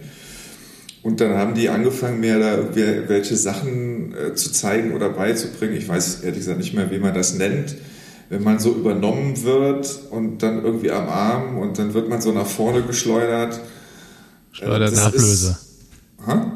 Und 1.06 1.20
dann 1.20 1.34
haben 1.34 1.54
die 1.54 1.68
angefangen, 1.68 2.18
mir 2.18 2.40
da 2.40 2.74
welche 2.74 3.36
Sachen 3.36 4.12
äh, 4.12 4.34
zu 4.34 4.50
zeigen 4.50 4.92
oder 4.92 5.08
beizubringen. 5.10 5.76
Ich 5.76 5.88
weiß 5.88 6.22
ehrlich 6.22 6.40
gesagt 6.40 6.58
nicht 6.58 6.74
mehr, 6.74 6.90
wie 6.90 6.98
man 6.98 7.14
das 7.14 7.34
nennt. 7.34 7.76
Wenn 8.28 8.42
man 8.42 8.58
so 8.58 8.74
übernommen 8.74 9.44
wird 9.44 10.00
und 10.10 10.42
dann 10.42 10.64
irgendwie 10.64 10.90
am 10.90 11.08
Arm 11.08 11.58
und 11.58 11.78
dann 11.78 11.94
wird 11.94 12.08
man 12.08 12.20
so 12.20 12.32
nach 12.32 12.48
vorne 12.48 12.82
geschleudert. 12.82 13.60
Eine 14.60 14.86
Ablöse. 15.00 15.56
Ha? 16.26 16.50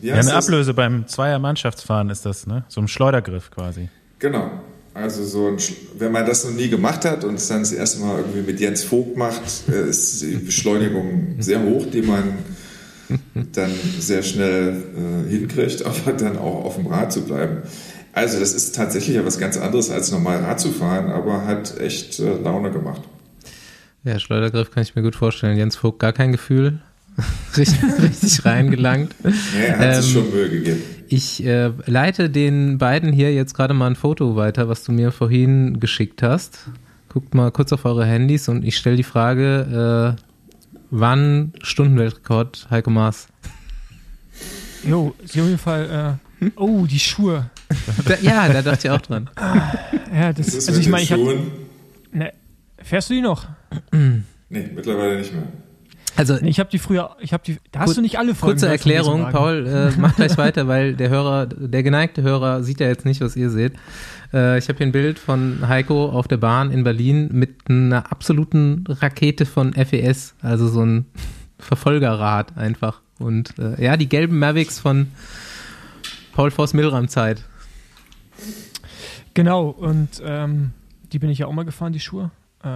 Wie 0.00 0.08
Ja, 0.08 0.14
eine 0.14 0.24
das? 0.24 0.32
Ablöse 0.32 0.74
beim 0.74 1.06
Zweier-Mannschaftsfahren 1.06 2.10
ist 2.10 2.26
das, 2.26 2.48
ne? 2.48 2.64
So 2.66 2.80
ein 2.80 2.88
Schleudergriff 2.88 3.52
quasi. 3.52 3.90
Genau. 4.18 4.50
Also 4.92 5.24
so 5.24 5.46
ein, 5.46 5.58
wenn 5.98 6.10
man 6.10 6.26
das 6.26 6.44
noch 6.44 6.52
nie 6.52 6.68
gemacht 6.68 7.04
hat 7.04 7.22
und 7.22 7.34
es 7.36 7.46
dann 7.46 7.60
das 7.60 7.70
erste 7.70 8.00
Mal 8.00 8.18
irgendwie 8.18 8.42
mit 8.42 8.58
Jens 8.58 8.82
Vogt 8.82 9.16
macht, 9.16 9.68
äh, 9.68 9.88
ist 9.88 10.20
die 10.22 10.34
Beschleunigung 10.34 11.36
sehr 11.38 11.62
hoch, 11.62 11.86
die 11.92 12.02
man 12.02 12.38
dann 13.52 13.70
sehr 13.98 14.22
schnell 14.22 14.82
äh, 14.96 15.30
hinkriegt, 15.30 15.84
aber 15.86 16.12
dann 16.12 16.36
auch 16.38 16.64
auf 16.64 16.76
dem 16.76 16.86
Rad 16.86 17.12
zu 17.12 17.22
bleiben. 17.22 17.62
Also 18.12 18.38
das 18.38 18.52
ist 18.52 18.74
tatsächlich 18.74 19.16
ja 19.16 19.26
was 19.26 19.38
ganz 19.38 19.56
anderes 19.56 19.90
als 19.90 20.12
normal 20.12 20.38
Rad 20.38 20.60
zu 20.60 20.70
fahren, 20.70 21.10
aber 21.10 21.46
hat 21.46 21.78
echt 21.80 22.20
äh, 22.20 22.36
Laune 22.36 22.70
gemacht. 22.70 23.02
Ja, 24.04 24.18
Schleudergriff 24.18 24.70
kann 24.70 24.82
ich 24.82 24.94
mir 24.94 25.02
gut 25.02 25.16
vorstellen. 25.16 25.56
Jens 25.56 25.76
Vogt 25.76 25.98
gar 25.98 26.12
kein 26.12 26.30
Gefühl. 26.32 26.80
richtig, 27.56 27.78
richtig 28.02 28.44
reingelangt. 28.44 29.14
Ja, 29.22 29.30
er 29.60 29.78
hat 29.78 30.02
sich 30.02 30.14
Ähm, 30.14 30.22
schon 30.22 30.30
Mühe 30.32 30.50
gegeben. 30.50 30.82
Ich 31.08 31.44
äh, 31.44 31.70
leite 31.86 32.28
den 32.28 32.78
beiden 32.78 33.12
hier 33.12 33.32
jetzt 33.32 33.54
gerade 33.54 33.74
mal 33.74 33.86
ein 33.86 33.96
Foto 33.96 34.36
weiter, 34.36 34.68
was 34.68 34.84
du 34.84 34.92
mir 34.92 35.12
vorhin 35.12 35.78
geschickt 35.80 36.22
hast. 36.22 36.66
Guckt 37.08 37.34
mal 37.34 37.50
kurz 37.52 37.72
auf 37.72 37.84
eure 37.84 38.04
Handys 38.04 38.48
und 38.48 38.64
ich 38.64 38.76
stelle 38.76 38.96
die 38.96 39.04
Frage, 39.04 40.16
äh, 40.18 40.33
wann 41.00 41.52
Stundenweltrekord 41.62 42.68
Heiko 42.70 42.90
Maas? 42.90 43.26
Jo, 44.86 45.14
ist 45.22 45.30
auf 45.30 45.46
jeden 45.46 45.58
Fall. 45.58 46.18
Äh, 46.40 46.50
oh, 46.56 46.86
die 46.86 46.98
Schuhe. 46.98 47.50
Da, 48.06 48.16
ja, 48.20 48.48
da 48.52 48.62
dachte 48.62 48.86
ich 48.88 48.90
auch 48.90 49.00
dran. 49.00 49.28
Ja, 50.14 50.32
das, 50.32 50.46
Das 50.46 50.54
ist 50.54 50.68
also 50.68 50.80
ich 50.80 50.88
meine, 50.88 51.02
ich 51.02 51.12
habe. 51.12 51.40
Ne, 52.12 52.32
fährst 52.78 53.10
du 53.10 53.14
die 53.14 53.20
noch? 53.22 53.46
Nee, 53.90 54.70
mittlerweile 54.74 55.18
nicht 55.18 55.32
mehr. 55.32 55.44
Also 56.16 56.36
Nee, 56.40 56.50
ich 56.50 56.60
habe 56.60 56.70
die 56.70 56.78
früher. 56.78 57.16
Ich 57.20 57.32
habe 57.32 57.42
die. 57.44 57.58
Da 57.72 57.80
hast 57.80 57.96
du 57.96 58.00
nicht 58.00 58.18
alle 58.18 58.34
Folgen. 58.34 58.52
kurze 58.52 58.68
Erklärung. 58.68 59.30
Paul, 59.32 59.66
äh, 59.66 59.98
mach 59.98 60.14
gleich 60.14 60.36
weiter, 60.38 60.68
weil 60.68 60.94
der 60.94 61.08
Hörer, 61.08 61.46
der 61.46 61.82
geneigte 61.82 62.22
Hörer 62.22 62.62
sieht 62.62 62.78
ja 62.78 62.86
jetzt 62.86 63.04
nicht, 63.04 63.20
was 63.20 63.34
ihr 63.34 63.50
seht. 63.50 63.72
Äh, 64.32 64.58
ich 64.58 64.68
habe 64.68 64.78
hier 64.78 64.86
ein 64.86 64.92
Bild 64.92 65.18
von 65.18 65.66
Heiko 65.68 66.08
auf 66.10 66.28
der 66.28 66.36
Bahn 66.38 66.70
in 66.70 66.84
Berlin 66.84 67.28
mit 67.32 67.68
einer 67.68 68.10
absoluten 68.12 68.84
Rakete 68.88 69.46
von 69.46 69.72
FES, 69.74 70.34
also 70.42 70.68
so 70.68 70.84
ein 70.84 71.06
Verfolgerrad 71.58 72.56
einfach. 72.56 73.00
Und 73.18 73.58
äh, 73.58 73.82
ja, 73.82 73.96
die 73.96 74.08
gelben 74.08 74.38
Mavics 74.38 74.78
von 74.80 75.08
Paul 76.32 76.50
Voss 76.50 76.74
Milram 76.74 77.08
Zeit. 77.08 77.44
Genau, 79.34 79.68
und 79.68 80.22
ähm, 80.24 80.72
die 81.12 81.18
bin 81.18 81.30
ich 81.30 81.38
ja 81.38 81.46
auch 81.46 81.52
mal 81.52 81.64
gefahren, 81.64 81.92
die 81.92 82.00
Schuhe. 82.00 82.30
Äh, 82.62 82.66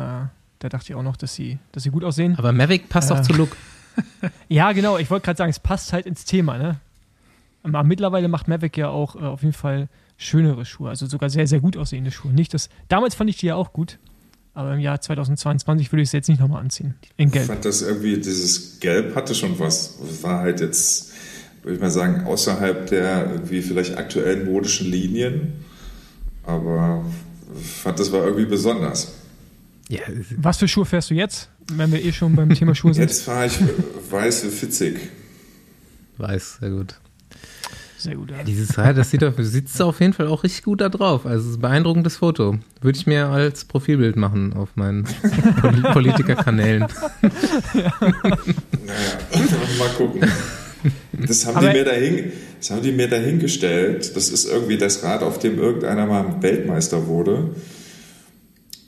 da 0.61 0.69
dachte 0.69 0.87
ich 0.93 0.95
auch 0.95 1.03
noch, 1.03 1.17
dass 1.17 1.35
sie, 1.35 1.59
dass 1.73 1.83
sie 1.85 1.91
gut 1.91 2.05
aussehen. 2.05 2.37
Aber 2.37 2.53
Mavic 2.53 2.89
passt 2.89 3.13
auch 3.13 3.19
Äh. 3.19 3.23
zu 3.23 3.33
Look. 3.33 3.57
Ja, 4.49 4.71
genau, 4.71 4.97
ich 4.97 5.11
wollte 5.11 5.25
gerade 5.25 5.37
sagen, 5.39 5.51
es 5.51 5.59
passt 5.59 5.93
halt 5.93 6.07
ins 6.07 6.25
Thema, 6.25 6.57
ne? 6.57 6.77
Aber 7.65 7.83
mittlerweile 7.83 8.29
macht 8.29 8.47
Mavic 8.47 8.77
ja 8.77 8.89
auch 8.91 9.17
äh, 9.17 9.19
auf 9.25 9.43
jeden 9.43 9.53
Fall 9.55 9.89
schönere 10.19 10.67
Schuhe, 10.67 10.91
also 10.91 11.07
sogar 11.07 11.31
sehr, 11.31 11.47
sehr 11.47 11.61
gut 11.61 11.77
aussehende 11.79 12.11
Schuhe. 12.11 12.33
Nicht 12.33 12.53
das, 12.53 12.69
damals 12.89 13.15
fand 13.15 13.31
ich 13.31 13.37
die 13.39 13.47
ja 13.47 13.55
auch 13.55 13.73
gut, 13.73 13.99
aber 14.53 14.75
im 14.75 14.81
Jahr 14.81 15.01
2022 15.01 15.91
würde 15.93 16.03
ich 16.03 16.11
sie 16.11 16.17
jetzt 16.19 16.29
nicht 16.29 16.41
nochmal 16.41 16.61
anziehen. 16.61 16.95
In 17.17 17.29
Ich 17.29 17.33
Gelb. 17.35 17.47
fand 17.47 17.65
das 17.65 17.81
irgendwie, 17.83 18.17
dieses 18.19 18.81
Gelb 18.81 19.15
hatte 19.15 19.35
schon 19.35 19.59
was. 19.59 19.99
Es 20.01 20.23
war 20.25 20.41
halt 20.41 20.61
jetzt, 20.61 21.13
würde 21.63 21.77
ich 21.77 21.81
mal 21.81 21.91
sagen, 21.91 22.25
außerhalb 22.27 22.89
der 22.89 23.31
irgendwie 23.31 23.63
vielleicht 23.63 23.97
aktuellen 23.97 24.45
modischen 24.51 24.91
Linien. 24.91 25.53
Aber 26.43 27.05
ich 27.59 27.67
fand, 27.67 27.99
das 28.01 28.11
war 28.11 28.25
irgendwie 28.25 28.47
besonders. 28.47 29.13
Ja, 29.89 30.01
Was 30.37 30.59
für 30.59 30.67
Schuhe 30.69 30.85
fährst 30.85 31.11
du 31.11 31.15
jetzt, 31.15 31.49
wenn 31.73 31.93
wir 31.93 32.05
eh 32.05 32.13
schon 32.13 32.35
beim 32.35 32.53
Thema 32.53 32.75
Schuhe 32.75 32.93
sind? 32.95 33.05
Jetzt 33.05 33.23
fahre 33.23 33.47
ich 33.47 33.59
weiße 34.11 34.49
Fitzig. 34.51 34.99
weiß, 36.17 36.59
sehr 36.61 36.71
gut. 36.71 36.99
Sehr 37.99 38.15
gut. 38.15 38.31
Ja. 38.31 38.45
Dieses 38.45 38.79
Rad, 38.79 38.97
das 38.97 39.11
sieht 39.11 39.25
auf, 39.25 39.35
sitzt 39.39 39.83
auf 39.83 40.01
jeden 40.01 40.13
Fall 40.13 40.29
auch 40.29 40.45
richtig 40.45 40.63
gut 40.63 40.81
da 40.81 40.89
drauf. 40.89 41.27
Also 41.27 41.45
es 41.47 41.51
ist 41.51 41.59
ein 41.59 41.63
beeindruckendes 41.63 42.17
Foto. 42.17 42.59
Würde 42.81 42.97
ich 42.97 43.07
mir 43.07 43.27
als 43.27 43.65
Profilbild 43.65 44.17
machen 44.17 44.53
auf 44.53 44.77
meinen 44.77 45.05
Pol 45.61 45.73
Politikerkanälen. 45.93 46.87
Naja, 47.23 47.93
mal 49.79 49.89
gucken. 49.97 50.31
Das 51.13 51.45
haben, 51.45 51.61
die 51.61 51.73
mir 51.73 51.85
dahin, 51.85 52.33
das 52.61 52.71
haben 52.71 52.83
die 52.83 52.93
mir 52.93 53.09
dahingestellt. 53.09 54.15
Das 54.15 54.29
ist 54.31 54.49
irgendwie 54.49 54.79
das 54.79 55.03
Rad, 55.03 55.25
auf 55.25 55.41
dem 55.41 55.59
irgendeiner 55.59 56.07
mal 56.07 56.41
Weltmeister 56.41 57.09
wurde. 57.09 57.51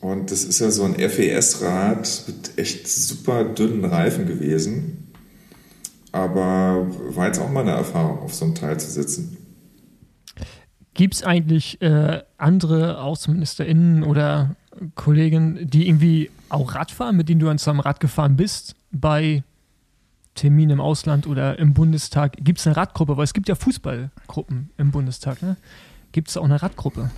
Und 0.00 0.30
das 0.30 0.44
ist 0.44 0.60
ja 0.60 0.70
so 0.70 0.84
ein 0.84 0.94
FES-Rad 0.94 2.22
mit 2.28 2.52
echt 2.56 2.86
super 2.88 3.44
dünnen 3.44 3.84
Reifen 3.84 4.26
gewesen. 4.26 5.09
Aber 6.12 6.86
war 7.14 7.26
jetzt 7.26 7.40
auch 7.40 7.50
mal 7.50 7.60
eine 7.60 7.72
Erfahrung, 7.72 8.20
auf 8.20 8.34
so 8.34 8.44
einem 8.44 8.54
Teil 8.54 8.78
zu 8.80 8.90
sitzen. 8.90 9.36
Gibt 10.94 11.14
es 11.14 11.22
eigentlich 11.22 11.80
äh, 11.82 12.22
andere 12.36 13.00
AußenministerInnen 13.00 14.02
oder 14.02 14.56
Kollegen, 14.96 15.68
die 15.68 15.88
irgendwie 15.88 16.30
auch 16.48 16.74
Rad 16.74 16.90
fahren, 16.90 17.16
mit 17.16 17.28
denen 17.28 17.40
du 17.40 17.48
an 17.48 17.58
so 17.58 17.70
einem 17.70 17.80
Rad 17.80 18.00
gefahren 18.00 18.36
bist, 18.36 18.74
bei 18.90 19.44
Terminen 20.34 20.72
im 20.72 20.80
Ausland 20.80 21.26
oder 21.26 21.58
im 21.58 21.74
Bundestag? 21.74 22.36
Gibt 22.38 22.58
es 22.58 22.66
eine 22.66 22.76
Radgruppe? 22.76 23.16
Weil 23.16 23.24
es 23.24 23.34
gibt 23.34 23.48
ja 23.48 23.54
Fußballgruppen 23.54 24.70
im 24.78 24.90
Bundestag. 24.90 25.42
Ne? 25.42 25.56
Gibt 26.12 26.28
es 26.28 26.36
auch 26.36 26.44
eine 26.44 26.60
Radgruppe? 26.60 27.10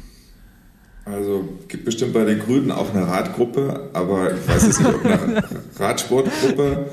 Also 1.04 1.48
gibt 1.66 1.84
bestimmt 1.84 2.12
bei 2.12 2.24
den 2.24 2.38
Grünen 2.38 2.70
auch 2.70 2.94
eine 2.94 3.06
Radgruppe, 3.06 3.90
aber 3.92 4.34
ich 4.34 4.48
weiß 4.48 4.66
jetzt 4.66 4.80
nicht, 4.80 4.94
ob 4.94 5.04
eine 5.04 5.42
Radsportgruppe. 5.76 6.90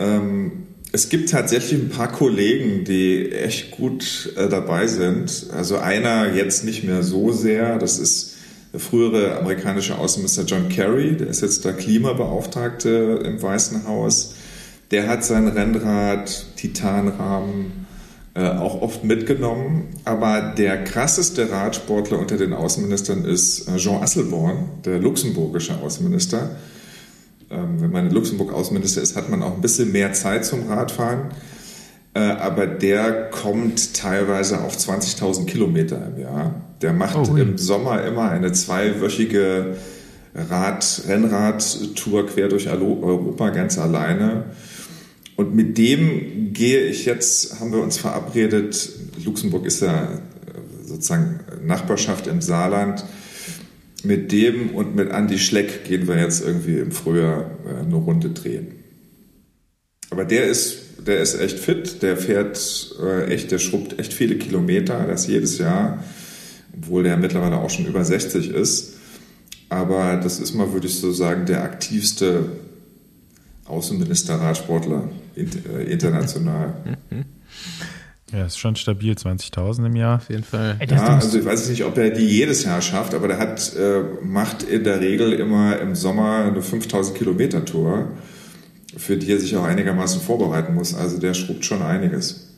Ähm, 0.00 0.66
es 0.92 1.08
gibt 1.08 1.30
tatsächlich 1.30 1.80
ein 1.80 1.90
paar 1.90 2.10
Kollegen, 2.10 2.84
die 2.84 3.30
echt 3.32 3.72
gut 3.72 4.32
äh, 4.36 4.48
dabei 4.48 4.86
sind. 4.86 5.46
Also 5.54 5.78
einer 5.78 6.34
jetzt 6.34 6.64
nicht 6.64 6.84
mehr 6.84 7.02
so 7.02 7.32
sehr, 7.32 7.78
das 7.78 7.98
ist 7.98 8.36
der 8.72 8.80
frühere 8.80 9.38
amerikanische 9.38 9.96
Außenminister 9.98 10.44
John 10.44 10.68
Kerry, 10.68 11.16
der 11.16 11.28
ist 11.28 11.42
jetzt 11.42 11.64
der 11.64 11.74
Klimabeauftragte 11.74 13.22
im 13.24 13.40
Weißen 13.40 13.86
Haus. 13.86 14.34
Der 14.90 15.08
hat 15.08 15.24
sein 15.24 15.48
Rennrad, 15.48 16.46
Titanrahmen, 16.56 17.86
äh, 18.34 18.48
auch 18.48 18.80
oft 18.80 19.04
mitgenommen. 19.04 19.88
Aber 20.04 20.54
der 20.56 20.84
krasseste 20.84 21.50
Radsportler 21.50 22.18
unter 22.18 22.36
den 22.36 22.54
Außenministern 22.54 23.24
ist 23.24 23.68
äh, 23.68 23.76
Jean 23.76 24.02
Asselborn, 24.02 24.70
der 24.84 24.98
luxemburgische 24.98 25.76
Außenminister. 25.76 26.50
Ähm, 27.50 27.80
wenn 27.80 27.90
man 27.90 28.06
in 28.06 28.12
Luxemburg 28.12 28.52
Außenminister 28.52 29.00
ist, 29.00 29.16
hat 29.16 29.30
man 29.30 29.42
auch 29.42 29.54
ein 29.54 29.60
bisschen 29.60 29.92
mehr 29.92 30.12
Zeit 30.12 30.44
zum 30.44 30.68
Radfahren. 30.68 31.30
Äh, 32.14 32.20
aber 32.20 32.66
der 32.66 33.30
kommt 33.30 33.94
teilweise 33.94 34.60
auf 34.60 34.76
20.000 34.76 35.46
Kilometer 35.46 36.06
im 36.06 36.20
Jahr. 36.20 36.54
Der 36.82 36.92
macht 36.92 37.16
Oh, 37.16 37.36
im 37.36 37.58
Sommer 37.58 38.04
immer 38.04 38.30
eine 38.30 38.52
zweiwöchige 38.52 39.76
Rad, 40.34 41.02
Rennradtour 41.08 42.26
quer 42.26 42.48
durch 42.48 42.68
Europa 42.68 43.50
ganz 43.50 43.78
alleine. 43.78 44.44
Und 45.36 45.54
mit 45.54 45.78
dem 45.78 46.52
gehe 46.52 46.82
ich 46.86 47.04
jetzt, 47.04 47.60
haben 47.60 47.72
wir 47.72 47.80
uns 47.80 47.98
verabredet, 47.98 48.90
Luxemburg 49.24 49.66
ist 49.66 49.82
ja 49.82 50.08
sozusagen 50.84 51.40
Nachbarschaft 51.64 52.26
im 52.26 52.40
Saarland, 52.40 53.04
mit 54.08 54.32
dem 54.32 54.70
und 54.70 54.96
mit 54.96 55.10
Andy 55.10 55.38
Schleck 55.38 55.84
gehen 55.84 56.08
wir 56.08 56.18
jetzt 56.18 56.42
irgendwie 56.42 56.78
im 56.78 56.92
Frühjahr 56.92 57.50
äh, 57.66 57.80
eine 57.84 57.94
Runde 57.94 58.30
drehen. 58.30 58.68
Aber 60.08 60.24
der 60.24 60.44
ist, 60.44 60.78
der 61.06 61.20
ist 61.20 61.38
echt 61.38 61.58
fit, 61.58 62.02
der 62.02 62.16
fährt 62.16 62.96
äh, 63.02 63.26
echt, 63.26 63.50
der 63.50 63.58
schrubbt 63.58 63.98
echt 63.98 64.14
viele 64.14 64.36
Kilometer, 64.36 65.06
das 65.06 65.26
jedes 65.26 65.58
Jahr, 65.58 66.02
obwohl 66.74 67.02
der 67.02 67.18
mittlerweile 67.18 67.58
auch 67.58 67.68
schon 67.68 67.84
über 67.84 68.02
60 68.02 68.50
ist. 68.50 68.94
Aber 69.68 70.16
das 70.16 70.40
ist 70.40 70.54
mal, 70.54 70.72
würde 70.72 70.86
ich 70.86 70.98
so 70.98 71.12
sagen, 71.12 71.44
der 71.44 71.62
aktivste 71.62 72.46
Außenminister, 73.66 74.36
Radsportler 74.36 75.10
äh, 75.36 75.92
international. 75.92 76.96
Ja, 78.32 78.44
ist 78.44 78.58
schon 78.58 78.76
stabil, 78.76 79.14
20.000 79.14 79.86
im 79.86 79.96
Jahr. 79.96 80.16
Auf 80.16 80.28
jeden 80.28 80.44
Fall. 80.44 80.76
Ey, 80.78 80.88
Ja, 80.90 81.14
also 81.14 81.38
ich 81.38 81.44
weiß 81.44 81.68
nicht, 81.70 81.84
ob 81.84 81.96
er 81.96 82.10
die 82.10 82.26
jedes 82.26 82.64
Jahr 82.64 82.82
schafft, 82.82 83.14
aber 83.14 83.28
der 83.28 83.38
hat, 83.38 83.74
äh, 83.74 84.02
macht 84.22 84.62
in 84.62 84.84
der 84.84 85.00
Regel 85.00 85.32
immer 85.32 85.78
im 85.78 85.94
Sommer 85.94 86.44
eine 86.44 86.60
5000 86.60 87.16
Kilometer 87.16 87.64
Tour, 87.64 88.08
für 88.96 89.16
die 89.16 89.32
er 89.32 89.38
sich 89.38 89.56
auch 89.56 89.64
einigermaßen 89.64 90.20
vorbereiten 90.20 90.74
muss. 90.74 90.94
Also 90.94 91.18
der 91.18 91.32
schrubbt 91.32 91.64
schon 91.64 91.80
einiges. 91.80 92.54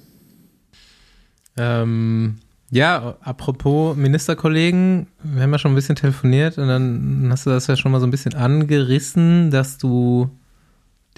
Ähm, 1.57 2.39
ja, 2.71 3.16
apropos 3.21 3.97
Ministerkollegen, 3.97 5.07
wir 5.23 5.43
haben 5.43 5.53
ja 5.53 5.59
schon 5.59 5.73
ein 5.73 5.77
bisschen 5.77 5.97
telefoniert 5.97 6.59
und 6.59 6.68
dann 6.68 7.29
hast 7.31 7.47
du 7.47 7.51
das 7.51 7.66
ja 7.66 7.77
schon 7.77 7.93
mal 7.93 8.01
so 8.01 8.07
ein 8.07 8.12
bisschen 8.12 8.35
angerissen, 8.35 9.51
dass 9.51 9.79
du 9.79 10.31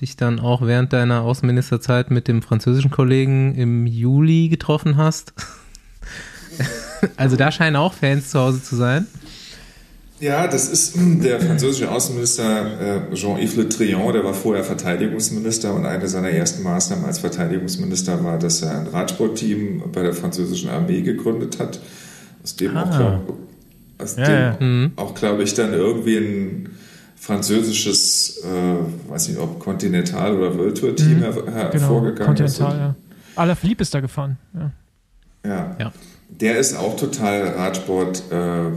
dich 0.01 0.17
dann 0.17 0.41
auch 0.41 0.63
während 0.67 0.93
deiner 0.93 1.23
Außenministerzeit 1.23 2.11
mit 2.11 2.27
dem 2.29 2.43
französischen 2.43 2.91
Kollegen 2.91 3.55
im 3.55 3.87
Juli 3.87 4.49
getroffen 4.49 4.97
hast. 4.97 5.33
also 7.17 7.37
da 7.37 7.53
scheinen 7.53 7.77
auch 7.77 7.95
Fans 7.95 8.31
zu 8.31 8.39
Hause 8.41 8.63
zu 8.63 8.77
sein. 8.77 9.07
Ja, 10.21 10.47
das 10.47 10.69
ist 10.69 10.95
der 10.97 11.41
französische 11.41 11.91
Außenminister 11.91 13.11
äh, 13.11 13.15
Jean-Yves 13.15 13.57
Le 13.57 13.65
Drian, 13.65 14.13
der 14.13 14.23
war 14.23 14.35
vorher 14.35 14.63
Verteidigungsminister 14.63 15.75
und 15.75 15.85
eine 15.85 16.07
seiner 16.07 16.31
ersten 16.31 16.63
Maßnahmen 16.63 17.05
als 17.05 17.19
Verteidigungsminister 17.19 18.23
war, 18.23 18.39
dass 18.39 18.63
er 18.63 18.79
ein 18.79 18.87
Radsportteam 18.87 19.83
bei 19.93 20.03
der 20.03 20.15
französischen 20.15 20.71
Armee 20.71 21.03
gegründet 21.03 21.59
hat, 21.59 21.81
aus 22.45 22.55
dem 22.55 22.77
auch, 22.77 22.87
Ah. 22.87 22.97
glaub, 23.25 23.39
aus 23.99 24.17
Ja, 24.17 24.25
dem 24.25 24.33
ja. 24.39 24.57
Mhm. 24.61 24.93
auch 24.95 25.15
glaube 25.17 25.43
ich, 25.43 25.55
dann 25.55 25.73
irgendwie 25.73 26.17
ein 26.19 26.71
französisches, 27.23 28.39
äh, 28.45 29.11
weiß 29.11 29.29
nicht, 29.29 29.39
ob 29.39 29.61
Continental- 29.61 30.37
oder 30.37 30.59
World 30.59 30.77
Tour-Team 30.77 31.19
Mhm. 31.19 31.23
her 31.23 31.33
genau, 31.33 31.53
hervorgegangen 31.53 32.35
ist. 32.45 32.59
Continental, 32.59 32.79
ja. 32.79 32.95
Alaphilippe 33.37 33.83
ist 33.83 33.95
da 33.95 34.01
gefahren. 34.01 34.39
Ja. 34.53 34.71
Ja. 35.47 35.77
Ja. 35.79 35.93
Der 36.31 36.59
ist 36.59 36.75
auch 36.77 36.97
total 36.97 37.43
Radsport 37.43 38.25
äh, 38.33 38.67
äh, 38.67 38.71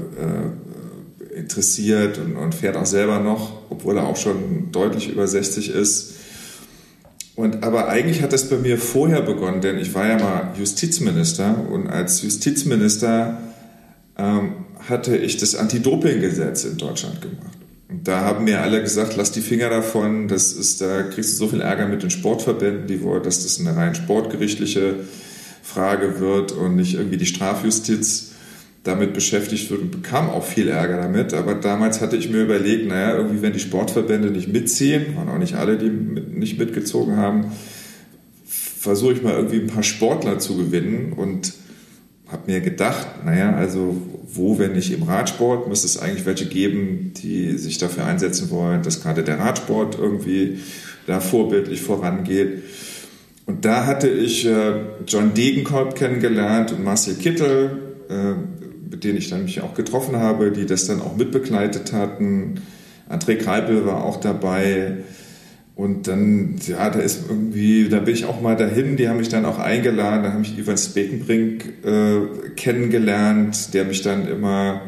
interessiert 1.35 2.19
und, 2.19 2.35
und 2.35 2.53
fährt 2.53 2.77
auch 2.77 2.85
selber 2.85 3.19
noch, 3.19 3.63
obwohl 3.71 3.97
er 3.97 4.03
auch 4.03 4.15
schon 4.17 4.71
deutlich 4.71 5.09
über 5.11 5.25
60 5.27 5.71
ist. 5.71 6.13
Und 7.35 7.63
aber 7.63 7.87
eigentlich 7.89 8.21
hat 8.21 8.31
das 8.31 8.47
bei 8.47 8.57
mir 8.57 8.77
vorher 8.77 9.21
begonnen, 9.23 9.61
denn 9.61 9.79
ich 9.79 9.95
war 9.95 10.07
ja 10.07 10.19
mal 10.19 10.53
Justizminister 10.57 11.67
und 11.71 11.87
als 11.87 12.21
Justizminister 12.21 13.39
ähm, 14.17 14.53
hatte 14.87 15.17
ich 15.17 15.37
das 15.37 15.55
Anti-Doping-Gesetz 15.55 16.63
in 16.65 16.77
Deutschland 16.77 17.21
gemacht. 17.21 17.54
Und 17.87 18.07
da 18.07 18.21
haben 18.21 18.45
mir 18.45 18.61
alle 18.61 18.81
gesagt, 18.81 19.15
lass 19.15 19.31
die 19.31 19.41
Finger 19.41 19.69
davon, 19.69 20.27
das 20.27 20.53
ist, 20.53 20.81
da 20.81 21.03
kriegst 21.03 21.33
du 21.33 21.45
so 21.45 21.47
viel 21.49 21.61
Ärger 21.61 21.87
mit 21.87 22.01
den 22.01 22.09
Sportverbänden, 22.09 22.87
die 22.87 23.03
wollen, 23.03 23.23
dass 23.23 23.43
das 23.43 23.59
eine 23.59 23.75
rein 23.75 23.93
sportgerichtliche 23.93 24.95
Frage 25.61 26.19
wird 26.19 26.51
und 26.51 26.75
nicht 26.75 26.95
irgendwie 26.95 27.17
die 27.17 27.25
Strafjustiz 27.25 28.31
damit 28.83 29.13
beschäftigt 29.13 29.69
wird 29.71 29.81
und 29.81 29.91
bekam 29.91 30.29
auch 30.29 30.45
viel 30.45 30.67
Ärger 30.67 30.97
damit. 30.97 31.33
Aber 31.33 31.55
damals 31.55 32.01
hatte 32.01 32.15
ich 32.15 32.29
mir 32.29 32.43
überlegt, 32.43 32.87
naja, 32.87 33.15
irgendwie, 33.15 33.41
wenn 33.41 33.53
die 33.53 33.59
Sportverbände 33.59 34.29
nicht 34.29 34.47
mitziehen, 34.47 35.15
waren 35.15 35.29
auch 35.29 35.39
nicht 35.39 35.55
alle, 35.55 35.77
die 35.77 35.89
mit, 35.89 36.35
nicht 36.37 36.59
mitgezogen 36.59 37.17
haben, 37.17 37.51
versuche 38.45 39.13
ich 39.13 39.23
mal 39.23 39.33
irgendwie 39.33 39.59
ein 39.59 39.67
paar 39.67 39.83
Sportler 39.83 40.37
zu 40.37 40.55
gewinnen 40.55 41.13
und 41.13 41.53
habe 42.27 42.51
mir 42.51 42.61
gedacht, 42.61 43.23
naja, 43.23 43.55
also 43.55 43.95
wo, 44.33 44.57
wenn 44.57 44.73
nicht 44.73 44.91
im 44.91 45.03
Radsport, 45.03 45.67
müsste 45.67 45.87
es 45.87 45.97
eigentlich 45.97 46.25
welche 46.25 46.47
geben, 46.47 47.13
die 47.21 47.57
sich 47.57 47.77
dafür 47.77 48.05
einsetzen 48.05 48.49
wollen, 48.49 48.83
dass 48.83 49.01
gerade 49.01 49.23
der 49.23 49.39
Radsport 49.39 49.97
irgendwie 49.97 50.59
da 51.07 51.19
vorbildlich 51.19 51.81
vorangeht. 51.81 52.63
Und 53.45 53.63
da 53.63 53.85
hatte 53.85 54.09
ich 54.09 54.45
äh, 54.45 54.73
John 55.07 55.33
Degenkolb 55.33 55.95
kennengelernt 55.95 56.71
und 56.71 56.83
Marcel 56.83 57.15
Kittel, 57.15 57.95
äh, 58.09 58.33
mit 58.89 59.03
denen 59.03 59.17
ich 59.17 59.29
dann 59.29 59.43
mich 59.43 59.61
auch 59.61 59.75
getroffen 59.75 60.17
habe, 60.17 60.51
die 60.51 60.65
das 60.65 60.87
dann 60.87 61.01
auch 61.01 61.15
mitbegleitet 61.15 61.93
hatten. 61.93 62.61
André 63.07 63.35
Kreipel 63.35 63.85
war 63.85 64.03
auch 64.03 64.19
dabei. 64.19 64.97
Und 65.75 66.07
dann, 66.07 66.55
ja, 66.65 66.89
da 66.89 66.99
ist 66.99 67.25
irgendwie, 67.27 67.89
da 67.89 67.99
bin 67.99 68.13
ich 68.13 68.25
auch 68.25 68.41
mal 68.41 68.55
dahin, 68.55 68.95
die 68.95 69.09
haben 69.09 69.17
mich 69.17 69.27
dann 69.27 69.43
auch 69.43 69.59
eingeladen, 69.59 70.23
da 70.23 70.31
habe 70.31 70.41
ich 70.41 70.57
Ivan 70.57 70.77
Spekenbrink 70.77 71.65
äh, 71.83 72.49
kennengelernt, 72.55 73.73
der 73.73 73.83
mich 73.83 74.01
dann 74.01 74.25
immer 74.25 74.81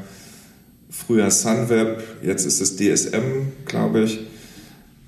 früher 0.90 1.30
Sunweb, 1.30 2.02
jetzt 2.24 2.46
ist 2.46 2.62
es 2.62 2.78
DSM, 2.78 3.52
glaube 3.66 4.04
ich, 4.04 4.20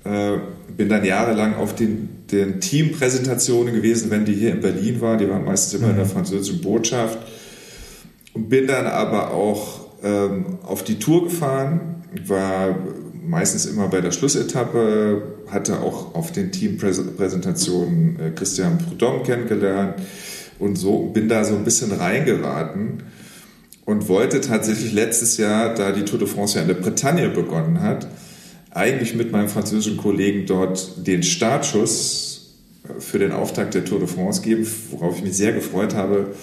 äh, 0.04 0.38
bin 0.76 0.90
dann 0.90 1.04
jahrelang 1.04 1.54
auf 1.54 1.74
den, 1.74 2.26
den 2.30 2.60
Teampräsentationen 2.60 3.74
gewesen, 3.74 4.10
wenn 4.10 4.26
die 4.26 4.34
hier 4.34 4.52
in 4.52 4.60
Berlin 4.60 5.00
waren, 5.00 5.18
die 5.18 5.28
waren 5.30 5.44
meistens 5.44 5.80
immer 5.80 5.90
in 5.90 5.96
der 5.96 6.06
französischen 6.06 6.60
Botschaft. 6.60 7.18
Und 8.34 8.48
bin 8.48 8.66
dann 8.66 8.86
aber 8.86 9.32
auch 9.32 9.80
ähm, 10.02 10.58
auf 10.62 10.84
die 10.84 10.98
Tour 10.98 11.24
gefahren, 11.24 12.04
war 12.26 12.76
meistens 13.22 13.66
immer 13.66 13.88
bei 13.88 14.00
der 14.00 14.12
Schlussetappe, 14.12 15.22
hatte 15.48 15.80
auch 15.80 16.14
auf 16.14 16.32
den 16.32 16.52
Teampräsentationen 16.52 18.18
äh, 18.20 18.30
Christian 18.30 18.78
Prudhomme 18.78 19.22
kennengelernt, 19.22 19.94
und 20.60 20.76
so 20.76 21.06
bin 21.06 21.28
da 21.28 21.42
so 21.42 21.56
ein 21.56 21.64
bisschen 21.64 21.90
reingeraten 21.90 23.02
und 23.86 24.08
wollte 24.08 24.40
tatsächlich 24.42 24.92
letztes 24.92 25.38
Jahr, 25.38 25.74
da 25.74 25.90
die 25.90 26.04
Tour 26.04 26.18
de 26.18 26.28
France 26.28 26.56
ja 26.56 26.62
in 26.62 26.68
der 26.68 26.74
Bretagne 26.74 27.30
begonnen 27.30 27.80
hat, 27.80 28.06
eigentlich 28.70 29.14
mit 29.14 29.32
meinem 29.32 29.48
französischen 29.48 29.96
Kollegen 29.96 30.46
dort 30.46 31.06
den 31.06 31.22
Startschuss 31.22 32.56
für 32.98 33.18
den 33.18 33.32
Auftakt 33.32 33.74
der 33.74 33.84
Tour 33.84 33.98
de 34.00 34.06
France 34.06 34.42
geben, 34.42 34.66
worauf 34.90 35.16
ich 35.16 35.24
mich 35.24 35.36
sehr 35.36 35.52
gefreut 35.52 35.94
habe, 35.94 36.34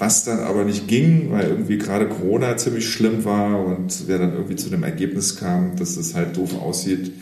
was 0.00 0.24
dann 0.24 0.40
aber 0.40 0.64
nicht 0.64 0.88
ging, 0.88 1.30
weil 1.30 1.48
irgendwie 1.48 1.78
gerade 1.78 2.08
Corona 2.08 2.56
ziemlich 2.56 2.88
schlimm 2.88 3.24
war 3.24 3.64
und 3.64 4.08
wir 4.08 4.18
dann 4.18 4.32
irgendwie 4.32 4.56
zu 4.56 4.70
dem 4.70 4.82
Ergebnis 4.82 5.36
kamen, 5.36 5.76
dass 5.76 5.96
es 5.96 6.14
halt 6.14 6.36
doof 6.36 6.58
aussieht, 6.60 7.12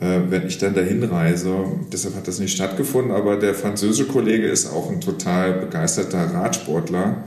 äh, 0.00 0.20
wenn 0.28 0.46
ich 0.46 0.58
dann 0.58 0.74
dahin 0.74 1.04
reise. 1.04 1.54
Deshalb 1.92 2.16
hat 2.16 2.26
das 2.26 2.40
nicht 2.40 2.54
stattgefunden, 2.54 3.12
aber 3.12 3.36
der 3.36 3.54
französische 3.54 4.06
Kollege 4.06 4.48
ist 4.48 4.66
auch 4.66 4.90
ein 4.90 5.00
total 5.00 5.52
begeisterter 5.52 6.34
Radsportler 6.34 7.24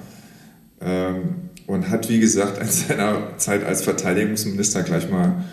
ähm, 0.82 1.22
und 1.66 1.90
hat, 1.90 2.10
wie 2.10 2.20
gesagt, 2.20 2.62
in 2.62 2.68
seiner 2.68 3.38
Zeit 3.38 3.64
als 3.64 3.84
Verteidigungsminister 3.84 4.84
gleich 4.84 5.10
mal 5.10 5.46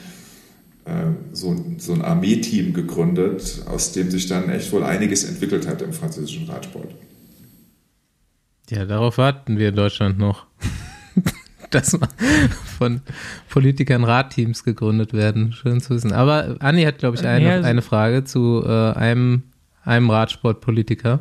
äh, 0.86 0.90
so, 1.32 1.57
so 1.78 1.92
ein 1.92 2.03
Armeeteam 2.03 2.72
gegründet, 2.72 3.62
aus 3.66 3.92
dem 3.92 4.11
sich 4.11 4.26
dann 4.26 4.51
echt 4.51 4.72
wohl 4.72 4.82
einiges 4.82 5.22
entwickelt 5.22 5.68
hat 5.68 5.82
im 5.82 5.92
französischen 5.92 6.49
Radsport. 6.49 6.88
Ja, 8.71 8.85
darauf 8.85 9.19
warten 9.19 9.59
wir 9.59 9.71
in 9.71 9.77
Deutschland 9.77 10.19
noch. 10.19 10.47
dass 11.71 11.99
von 12.79 13.01
Politikern 13.49 14.05
Radteams 14.05 14.64
gegründet 14.64 15.12
werden. 15.12 15.53
Schön 15.53 15.81
zu 15.81 15.95
wissen. 15.95 16.12
Aber 16.12 16.57
Anni 16.61 16.85
hat, 16.85 16.99
glaube 16.99 17.16
ich, 17.16 17.27
eine, 17.27 17.45
ja, 17.45 17.61
eine 17.61 17.83
Frage 17.83 18.25
zu 18.25 18.64
äh, 18.66 18.93
einem, 18.93 19.43
einem 19.85 20.11
Radsportpolitiker. 20.11 21.21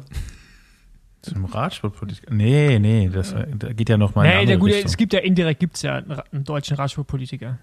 Zum 1.22 1.46
Radsportpolitiker? 1.46 2.34
Nee, 2.34 2.80
nee, 2.80 3.10
das, 3.12 3.36
da 3.56 3.74
geht 3.74 3.90
ja 3.90 3.98
noch 3.98 4.16
mal 4.16 4.28
nee, 4.28 4.46
der 4.46 4.58
gute, 4.58 4.76
Es 4.76 4.96
gibt 4.96 5.14
ja 5.14 5.20
indirekt 5.20 5.60
gibt's 5.60 5.82
ja 5.82 5.96
einen, 5.96 6.12
einen 6.32 6.44
deutschen 6.44 6.78
Radsportpolitiker. 6.78 7.58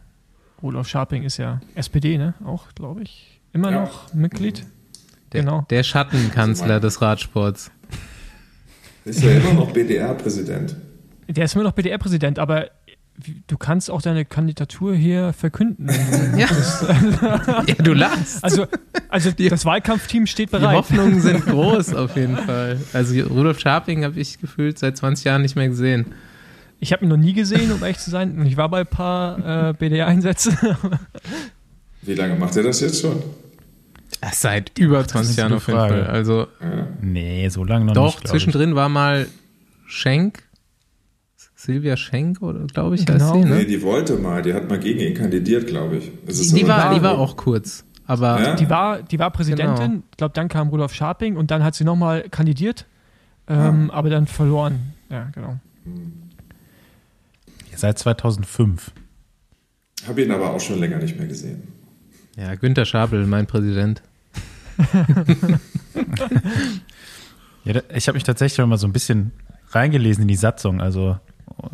Rudolf 0.62 0.88
Scharping 0.88 1.22
ist 1.22 1.38
ja 1.38 1.60
SPD, 1.74 2.18
ne? 2.18 2.34
Auch, 2.44 2.68
glaube 2.74 3.02
ich. 3.02 3.40
Immer 3.52 3.70
ja. 3.70 3.82
noch 3.82 4.12
Mitglied. 4.12 4.66
Der, 5.32 5.42
genau. 5.42 5.66
Der 5.70 5.82
Schattenkanzler 5.82 6.80
des 6.80 7.00
Radsports. 7.00 7.70
Ist 9.04 9.22
ja 9.22 9.32
immer 9.32 9.52
noch 9.52 9.70
BDR-Präsident. 9.72 10.76
Der 11.28 11.44
ist 11.44 11.54
immer 11.54 11.64
noch 11.64 11.72
BDR-Präsident, 11.72 12.38
aber 12.38 12.70
du 13.46 13.56
kannst 13.56 13.90
auch 13.90 14.02
deine 14.02 14.24
Kandidatur 14.24 14.94
hier 14.94 15.32
verkünden. 15.32 15.88
ja. 16.36 16.46
ja, 17.66 17.74
du 17.82 17.92
lachst. 17.92 18.42
Also, 18.42 18.66
also 19.08 19.30
das 19.30 19.64
Wahlkampfteam 19.64 20.26
steht 20.26 20.50
bereit. 20.50 20.72
Die 20.72 20.76
Hoffnungen 20.76 21.20
sind 21.20 21.44
groß 21.46 21.94
auf 21.94 22.16
jeden 22.16 22.36
Fall. 22.36 22.80
Also 22.92 23.20
Rudolf 23.26 23.60
Scharping 23.60 24.04
habe 24.04 24.18
ich 24.18 24.38
gefühlt 24.38 24.78
seit 24.78 24.96
20 24.96 25.24
Jahren 25.24 25.42
nicht 25.42 25.56
mehr 25.56 25.68
gesehen. 25.68 26.06
Ich 26.80 26.92
habe 26.92 27.04
ihn 27.04 27.08
noch 27.08 27.16
nie 27.16 27.32
gesehen, 27.32 27.72
um 27.72 27.82
ehrlich 27.82 27.98
zu 27.98 28.10
sein. 28.10 28.38
Und 28.38 28.46
ich 28.46 28.56
war 28.56 28.68
bei 28.68 28.80
ein 28.80 28.86
paar 28.86 29.70
äh, 29.70 29.72
BDR-Einsätzen. 29.74 30.58
Wie 32.02 32.14
lange 32.14 32.34
macht 32.34 32.56
er 32.56 32.64
das 32.64 32.80
jetzt 32.80 33.00
schon? 33.00 33.22
Seit 34.32 34.78
über 34.78 35.06
20 35.06 35.36
Jahren 35.36 35.52
auf 35.52 35.66
jeden 35.66 35.78
Fall. 35.78 36.06
Also, 36.06 36.46
ja. 36.60 36.88
Nee, 37.00 37.48
so 37.48 37.64
lange 37.64 37.86
noch 37.86 37.94
doch, 37.94 38.04
nicht. 38.06 38.24
Doch, 38.24 38.30
zwischendrin 38.30 38.70
ich. 38.70 38.76
war 38.76 38.88
mal 38.88 39.26
Schenk 39.86 40.44
Silvia 41.64 41.96
Schenk, 41.96 42.42
oder 42.42 42.66
glaube 42.66 42.94
ich, 42.94 43.06
genau. 43.06 43.24
heißt 43.24 43.34
sie, 43.34 43.48
ne? 43.48 43.56
Nee, 43.56 43.64
die 43.64 43.82
wollte 43.82 44.16
mal, 44.16 44.42
die 44.42 44.52
hat 44.52 44.68
mal 44.68 44.78
gegen 44.78 45.00
ihn 45.00 45.14
kandidiert, 45.14 45.66
glaube 45.66 45.96
ich. 45.96 46.12
Die, 46.26 46.54
die, 46.54 46.68
war, 46.68 46.94
die 46.94 47.02
war 47.02 47.18
auch 47.18 47.36
kurz. 47.36 47.84
Aber 48.06 48.40
ja? 48.40 48.54
die, 48.54 48.68
war, 48.68 49.02
die 49.02 49.18
war 49.18 49.30
Präsidentin, 49.30 49.90
genau. 49.90 50.02
ich 50.10 50.16
glaube, 50.18 50.34
dann 50.34 50.48
kam 50.48 50.68
Rudolf 50.68 50.92
Scharping 50.92 51.36
und 51.36 51.50
dann 51.50 51.64
hat 51.64 51.74
sie 51.74 51.84
nochmal 51.84 52.28
kandidiert, 52.28 52.84
ähm, 53.48 53.86
ja. 53.88 53.94
aber 53.94 54.10
dann 54.10 54.26
verloren. 54.26 54.92
Ja, 55.08 55.30
genau. 55.34 55.56
Seit 57.74 57.98
2005. 57.98 58.92
Habe 60.06 60.22
ihn 60.22 60.30
aber 60.32 60.50
auch 60.50 60.60
schon 60.60 60.80
länger 60.80 60.98
nicht 60.98 61.18
mehr 61.18 61.26
gesehen. 61.26 61.68
Ja, 62.36 62.54
Günter 62.56 62.84
Schabel, 62.84 63.26
mein 63.26 63.46
Präsident. 63.46 64.02
Ja, 67.64 67.82
ich 67.94 68.08
habe 68.08 68.16
mich 68.16 68.24
tatsächlich 68.24 68.66
mal 68.66 68.78
so 68.78 68.86
ein 68.86 68.92
bisschen 68.92 69.32
reingelesen 69.70 70.22
in 70.22 70.28
die 70.28 70.36
Satzung. 70.36 70.80
Also 70.80 71.18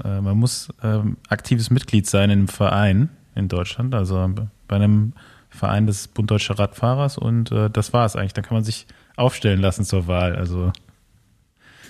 äh, 0.04 0.20
man 0.20 0.36
muss 0.36 0.68
ähm, 0.82 1.16
aktives 1.28 1.70
Mitglied 1.70 2.06
sein 2.06 2.30
in 2.30 2.38
einem 2.40 2.48
Verein 2.48 3.08
in 3.34 3.48
Deutschland, 3.48 3.94
also 3.94 4.28
bei 4.68 4.76
einem 4.76 5.12
Verein 5.48 5.86
des 5.86 6.08
Bund 6.08 6.30
Deutscher 6.30 6.58
Radfahrers 6.58 7.18
und 7.18 7.50
äh, 7.52 7.70
das 7.70 7.92
war 7.92 8.06
es 8.06 8.16
eigentlich. 8.16 8.34
Da 8.34 8.42
kann 8.42 8.56
man 8.56 8.64
sich 8.64 8.86
aufstellen 9.16 9.60
lassen 9.60 9.84
zur 9.84 10.06
Wahl. 10.06 10.36
Also 10.36 10.72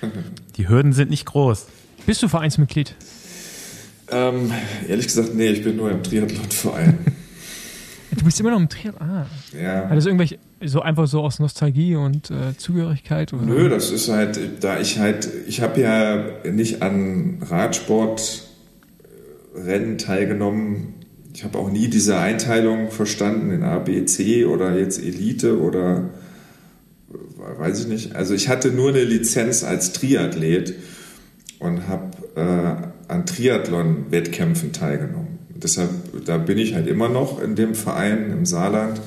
die 0.57 0.69
Hürden 0.69 0.93
sind 0.93 1.11
nicht 1.11 1.27
groß. 1.27 1.67
Bist 2.07 2.23
du 2.23 2.29
Vereinsmitglied? 2.29 2.95
Ähm, 4.11 4.53
ehrlich 4.89 5.07
gesagt, 5.07 5.35
nee, 5.35 5.49
ich 5.49 5.63
bin 5.63 5.77
nur 5.77 5.91
im 5.91 6.03
Triathlonverein. 6.03 6.99
Du 8.13 8.25
bist 8.25 8.41
immer 8.41 8.51
noch 8.51 8.59
im 8.59 8.69
Triathlon. 8.69 9.09
Ah. 9.09 9.27
Ja. 9.57 9.89
Hat 9.89 9.97
das 9.97 10.05
irgendwelche, 10.05 10.41
so 10.65 10.83
einfach 10.83 11.07
so 11.07 11.23
aus 11.23 11.39
Nostalgie 11.39 11.95
und 11.97 12.31
äh, 12.31 12.57
Zugehörigkeit? 12.57 13.33
Oder? 13.33 13.43
Nö, 13.43 13.69
das 13.69 13.91
ist 13.91 14.09
halt, 14.09 14.39
da 14.61 14.81
ich 14.81 14.99
halt, 14.99 15.29
ich 15.47 15.61
habe 15.61 15.81
ja 15.81 16.25
nicht 16.51 16.83
an 16.83 17.43
Radsportrennen 17.43 19.99
teilgenommen. 19.99 20.95
Ich 21.35 21.45
habe 21.45 21.59
auch 21.59 21.71
nie 21.71 21.89
diese 21.89 22.19
Einteilung 22.19 22.91
verstanden 22.91 23.53
in 23.53 23.63
A, 23.63 23.79
B, 23.79 24.05
C 24.05 24.45
oder 24.45 24.77
jetzt 24.77 25.01
Elite 25.03 25.61
oder 25.61 26.11
weiß 27.59 27.81
ich 27.81 27.87
nicht. 27.87 28.17
Also 28.17 28.35
ich 28.35 28.49
hatte 28.49 28.71
nur 28.71 28.91
eine 28.91 29.05
Lizenz 29.05 29.65
als 29.65 29.93
Triathlet 29.93 30.75
und 31.59 31.89
habe 31.89 32.11
äh, 32.37 33.11
an 33.11 33.27
Triathlon-Wettkämpfen 33.27 34.73
teilgenommen. 34.73 35.39
Deshalb, 35.55 35.91
da 36.25 36.39
bin 36.39 36.59
ich 36.59 36.75
halt 36.75 36.87
immer 36.87 37.09
noch 37.09 37.43
in 37.43 37.55
dem 37.55 37.75
Verein 37.75 38.31
im 38.31 38.47
Saarland 38.47 39.01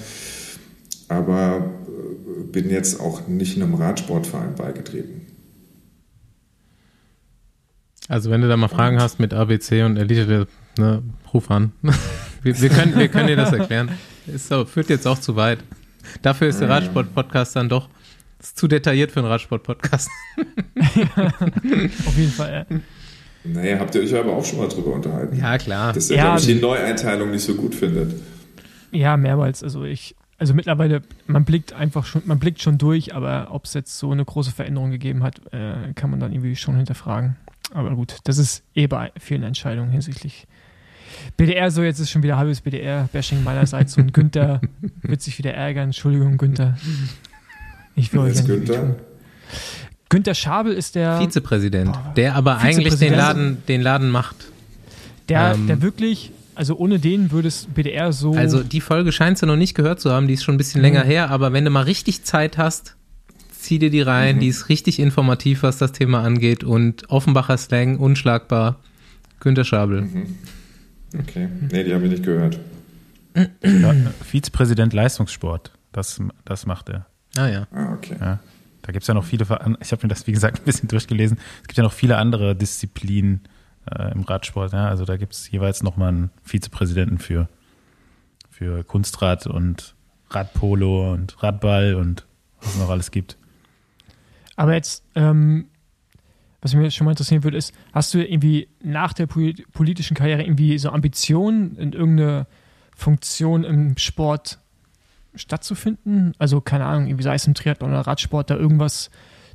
aber 1.10 1.72
äh, 1.88 2.44
bin 2.52 2.70
jetzt 2.70 3.00
auch 3.00 3.28
nicht 3.28 3.56
einem 3.56 3.76
Radsportverein 3.76 4.56
beigetreten. 4.56 5.22
Also 8.10 8.30
wenn 8.30 8.42
du 8.42 8.48
da 8.48 8.58
mal 8.58 8.68
Fragen 8.68 9.00
hast 9.00 9.20
mit 9.20 9.34
ABC 9.34 9.84
und 9.84 9.98
Elite, 9.98 10.48
ne, 10.78 11.04
ruf 11.34 11.50
an. 11.50 11.72
wir, 12.44 12.60
wir, 12.60 12.70
können, 12.70 12.98
wir 12.98 13.08
können 13.08 13.28
dir 13.28 13.38
das 13.38 13.54
erklären. 13.54 13.92
Ist 14.28 14.48
so, 14.48 14.66
führt 14.66 14.90
jetzt 14.90 15.08
auch 15.08 15.20
zu 15.20 15.36
weit. 15.36 15.60
Dafür 16.22 16.48
ist 16.48 16.60
der 16.60 16.70
Radsport-Podcast 16.70 17.56
dann 17.56 17.70
doch 17.70 17.90
zu 18.40 18.68
detailliert 18.68 19.12
für 19.12 19.22
einen 19.22 19.30
Radsport-Podcast. 19.30 20.10
auf 21.16 22.18
jeden 22.18 22.32
Fall, 22.32 22.66
ja. 22.70 22.78
Naja, 23.46 23.80
habt 23.80 23.96
ihr 23.96 24.02
euch 24.02 24.16
aber 24.16 24.34
auch 24.34 24.46
schon 24.46 24.60
mal 24.60 24.68
drüber 24.68 24.94
unterhalten. 24.94 25.38
Ja, 25.38 25.58
klar. 25.58 25.94
Dass 25.94 26.10
ihr, 26.10 26.18
ja, 26.18 26.24
glaube 26.24 26.40
ich, 26.40 26.46
die 26.46 26.56
Neueinteilung 26.56 27.32
nicht 27.32 27.44
so 27.44 27.56
gut 27.56 27.76
findet. 27.76 28.14
Ja, 28.92 29.18
mehrmals. 29.18 29.64
Also 29.64 29.84
ich, 29.84 30.16
also 30.44 30.54
mittlerweile, 30.54 31.02
man 31.26 31.46
blickt 31.46 31.72
einfach 31.72 32.06
schon, 32.06 32.22
man 32.26 32.38
blickt 32.38 32.62
schon 32.62 32.78
durch, 32.78 33.16
aber 33.16 33.48
ob 33.52 33.64
es 33.64 33.74
jetzt 33.74 33.98
so 33.98 34.12
eine 34.12 34.26
große 34.26 34.52
Veränderung 34.52 34.92
gegeben 34.92 35.24
hat, 35.24 35.40
äh, 35.54 35.94
kann 35.96 36.10
man 36.10 36.20
dann 36.20 36.34
irgendwie 36.34 36.58
schon 36.58 36.76
hinterfragen. 36.76 37.38
Aber 37.74 37.96
gut, 37.96 38.18
das 38.26 38.38
ist 38.38 38.62
eh 38.76 38.88
bei 38.88 39.14
vielen 39.18 39.44
Entscheidungen 39.44 39.90
hinsichtlich 39.90 40.46
BDR, 41.38 41.72
so 41.72 41.82
jetzt 41.82 42.00
ist 42.00 42.12
schon 42.12 42.24
wieder 42.24 42.36
halbes 42.36 42.60
BDR-Bashing 42.60 43.42
meinerseits 43.42 43.98
und 43.98 44.14
Günther 44.14 44.60
wird 45.02 45.22
sich 45.22 45.38
wieder 45.38 45.54
ärgern. 45.54 45.86
Entschuldigung, 45.86 46.38
Günther. 46.38 46.76
Ich 47.96 48.12
will 48.12 48.20
euch 48.20 48.44
Günther? 48.44 48.98
Günther 50.10 50.36
Schabel 50.36 50.74
ist 50.74 50.96
der 50.96 51.20
Vizepräsident, 51.20 51.94
boah, 51.94 52.14
der 52.18 52.36
aber 52.36 52.58
Vizepräsident. 52.58 52.86
eigentlich 52.86 53.00
den 53.00 53.18
Laden, 53.18 53.64
den 53.70 53.82
Laden 53.82 54.10
macht. 54.10 54.36
Der, 55.30 55.54
ähm, 55.54 55.68
der 55.68 55.82
wirklich 55.82 56.34
also 56.56 56.78
ohne 56.78 57.00
den 57.00 57.32
würde 57.32 57.48
es 57.48 57.66
BDR 57.66 58.12
so. 58.12 58.34
Also 58.34 58.64
die 58.64 58.82
Folge 58.82 59.12
scheinst 59.12 59.42
du 59.42 59.46
noch 59.46 59.56
nicht 59.56 59.76
gehört 59.76 60.00
zu 60.00 60.12
haben, 60.12 60.28
die 60.28 60.34
ist 60.34 60.44
schon 60.44 60.56
ein 60.56 60.58
bisschen 60.58 60.82
mhm. 60.82 60.86
länger 60.86 61.04
her, 61.04 61.30
aber 61.30 61.54
wenn 61.54 61.66
du 61.66 61.72
mal 61.72 61.84
richtig 61.84 62.24
Zeit 62.24 62.58
hast, 62.58 62.96
zieh 63.52 63.80
dir 63.80 63.90
die 63.90 64.02
rein, 64.02 64.38
mhm. 64.38 64.40
die 64.42 64.48
ist 64.48 64.70
richtig 64.70 65.00
informativ, 65.00 65.64
was 65.64 65.78
das 65.78 65.92
Thema 65.92 66.24
angeht 66.24 66.64
und 66.64 67.10
Offenbacher 67.10 67.58
Slang, 67.58 67.98
unschlagbar. 67.98 68.80
Günter 69.40 69.66
Schabel. 69.66 70.04
Mhm. 70.04 70.38
Okay, 71.20 71.50
nee, 71.72 71.84
die 71.84 71.94
habe 71.94 72.06
ich 72.06 72.12
nicht 72.12 72.24
gehört. 72.24 72.60
Ja, 73.36 73.94
Vizepräsident 74.24 74.94
Leistungssport, 74.94 75.72
das, 75.92 76.22
das 76.46 76.66
macht 76.66 76.90
er. 76.90 77.08
Ah 77.36 77.48
ja. 77.48 77.68
Ah, 77.72 77.94
okay. 77.94 78.16
Ja, 78.20 78.40
da 78.84 78.92
gibt 78.92 79.04
es 79.04 79.08
ja 79.08 79.14
noch 79.14 79.26
viele, 79.26 79.44
ich 79.82 79.92
habe 79.92 80.04
mir 80.04 80.10
das 80.10 80.28
wie 80.28 80.32
gesagt 80.32 80.62
ein 80.62 80.66
bisschen 80.66 80.88
durchgelesen, 80.88 81.38
es 81.62 81.68
gibt 81.68 81.78
ja 81.78 81.84
noch 81.84 81.94
viele 81.94 82.18
andere 82.18 82.56
Disziplinen, 82.56 83.42
äh, 83.92 84.12
im 84.12 84.22
Radsport. 84.24 84.74
Ja? 84.74 84.88
Also 84.88 85.06
da 85.06 85.18
gibt 85.18 85.34
es 85.34 85.50
jeweils 85.50 85.84
nochmal 85.84 86.10
einen 86.10 86.30
Vizepräsidenten 86.44 87.18
für, 87.18 87.48
für 88.50 88.84
Kunstrad 88.84 89.48
und 89.48 89.96
Radpolo 90.30 91.14
und 91.14 91.42
Radball 91.44 91.96
und 91.96 92.26
was 92.62 92.74
es 92.74 92.80
noch 92.80 92.90
alles 92.90 93.12
gibt. 93.12 93.38
Aber 94.56 94.74
jetzt, 94.74 95.04
ähm, 95.16 95.68
was 96.62 96.74
mich 96.74 96.96
schon 96.96 97.06
mal 97.06 97.12
interessieren 97.12 97.44
würde, 97.44 97.58
ist, 97.58 97.74
hast 97.92 98.14
du 98.14 98.20
irgendwie 98.20 98.70
nach 98.82 99.14
der 99.14 99.28
politischen 99.28 100.16
Karriere 100.16 100.44
irgendwie 100.44 100.78
so 100.78 100.90
Ambitionen 100.90 101.76
in 101.76 101.94
irgendeine 101.94 102.48
Funktion 102.96 103.64
im 103.64 103.98
Sport 103.98 104.60
stattzufinden? 105.36 106.34
Also 106.38 106.62
keine 106.62 106.86
Ahnung, 106.86 107.08
irgendwie 107.08 107.24
sei 107.24 107.36
es 107.36 107.48
im 107.48 107.54
Triathlon 107.54 107.92
oder 107.92 108.02
Radsport, 108.02 108.50
da 108.50 108.56
irgendwas 108.56 109.10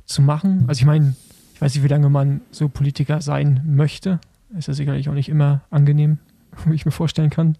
zu 0.05 0.21
machen. 0.21 0.65
Also 0.67 0.79
ich 0.79 0.85
meine, 0.85 1.15
ich 1.59 1.61
weiß 1.61 1.75
nicht, 1.75 1.83
wie 1.83 1.89
lange 1.89 2.09
man 2.09 2.39
so 2.51 2.69
Politiker 2.69 3.19
sein 3.19 3.61
möchte. 3.67 4.21
Ist 4.57 4.69
ja 4.69 4.73
sicherlich 4.73 5.09
auch 5.09 5.13
nicht 5.13 5.27
immer 5.27 5.61
angenehm, 5.71 6.19
wie 6.65 6.73
ich 6.73 6.85
mir 6.85 6.93
vorstellen 6.93 7.29
kann. 7.29 7.57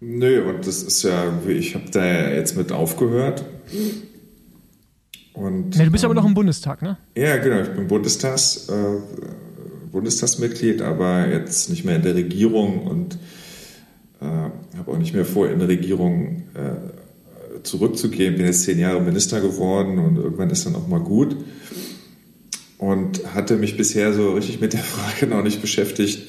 Nö, 0.00 0.42
und 0.42 0.66
das 0.66 0.82
ist 0.82 1.04
ja, 1.04 1.32
ich 1.46 1.76
habe 1.76 1.84
da 1.92 2.30
jetzt 2.30 2.56
mit 2.56 2.72
aufgehört. 2.72 3.44
Und, 5.34 5.76
Ja, 5.76 5.84
du 5.84 5.92
bist 5.92 6.04
aber 6.04 6.14
ähm, 6.14 6.16
noch 6.16 6.26
im 6.26 6.34
Bundestag, 6.34 6.82
ne? 6.82 6.98
Ja, 7.16 7.36
genau, 7.36 7.60
ich 7.60 7.68
bin 7.68 7.86
Bundestags, 7.86 8.68
äh, 8.68 8.98
Bundestagsmitglied, 9.92 10.82
aber 10.82 11.28
jetzt 11.28 11.70
nicht 11.70 11.84
mehr 11.84 11.94
in 11.94 12.02
der 12.02 12.16
Regierung 12.16 12.88
und 12.88 13.18
äh, 14.20 14.24
habe 14.78 14.90
auch 14.90 14.98
nicht 14.98 15.14
mehr 15.14 15.24
vor, 15.24 15.48
in 15.48 15.60
der 15.60 15.68
Regierung 15.68 16.42
äh, 16.54 17.62
zurückzugehen. 17.62 18.34
Bin 18.34 18.46
jetzt 18.46 18.64
zehn 18.64 18.80
Jahre 18.80 19.00
Minister 19.00 19.40
geworden 19.40 20.00
und 20.00 20.16
irgendwann 20.16 20.50
ist 20.50 20.66
dann 20.66 20.74
auch 20.74 20.88
mal 20.88 20.98
gut. 20.98 21.36
Und 22.82 23.32
hatte 23.32 23.58
mich 23.58 23.76
bisher 23.76 24.12
so 24.12 24.32
richtig 24.32 24.60
mit 24.60 24.72
der 24.72 24.80
Frage 24.82 25.28
noch 25.28 25.44
nicht 25.44 25.60
beschäftigt, 25.60 26.28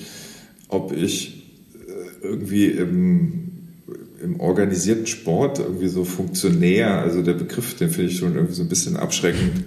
ob 0.68 0.92
ich 0.92 1.52
äh, 1.74 2.28
irgendwie 2.28 2.68
im, 2.68 3.50
im 4.22 4.40
organisierten 4.40 5.08
Sport 5.08 5.58
irgendwie 5.58 5.88
so 5.88 6.04
Funktionär, 6.06 7.00
also 7.00 7.24
der 7.24 7.34
Begriff, 7.34 7.76
den 7.76 7.90
finde 7.90 8.12
ich 8.12 8.20
schon 8.20 8.36
irgendwie 8.36 8.54
so 8.54 8.62
ein 8.62 8.70
bisschen 8.70 8.98
abschreckend. 8.98 9.64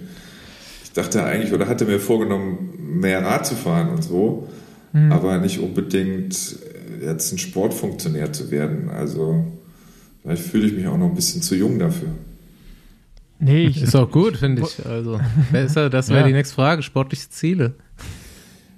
Ich 0.85 0.93
dachte 0.93 1.25
eigentlich 1.25 1.51
oder 1.51 1.67
hatte 1.67 1.83
mir 1.83 1.99
vorgenommen, 1.99 2.99
mehr 3.01 3.21
Rad 3.21 3.45
zu 3.45 3.55
fahren 3.55 3.89
und 3.89 4.01
so, 4.01 4.47
aber 5.09 5.39
nicht 5.39 5.59
unbedingt 5.59 6.55
äh, 7.01 7.05
jetzt 7.05 7.33
ein 7.33 7.37
Sportfunktionär 7.37 8.31
zu 8.31 8.49
werden. 8.49 8.89
Also 8.89 9.43
vielleicht 10.23 10.43
fühle 10.43 10.67
ich 10.67 10.73
mich 10.73 10.87
auch 10.87 10.97
noch 10.97 11.09
ein 11.09 11.15
bisschen 11.15 11.41
zu 11.41 11.53
jung 11.55 11.79
dafür. 11.79 12.11
Nee, 13.39 13.67
ich, 13.67 13.81
Ist 13.83 13.95
auch 13.95 14.09
gut, 14.09 14.37
finde 14.37 14.63
ich. 14.63 14.85
Also, 14.85 15.19
besser, 15.51 15.89
das 15.89 16.09
wäre 16.09 16.21
Ja. 16.21 16.27
die 16.27 16.33
nächste 16.33 16.55
Frage. 16.55 16.81
Sportliche 16.81 17.29
Ziele. 17.29 17.75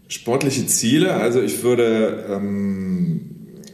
Sportliche 0.07 0.65
Ziele, 0.67 1.13
also 1.13 1.41
ich 1.41 1.63
würde, 1.63 2.25
ähm, 2.29 3.21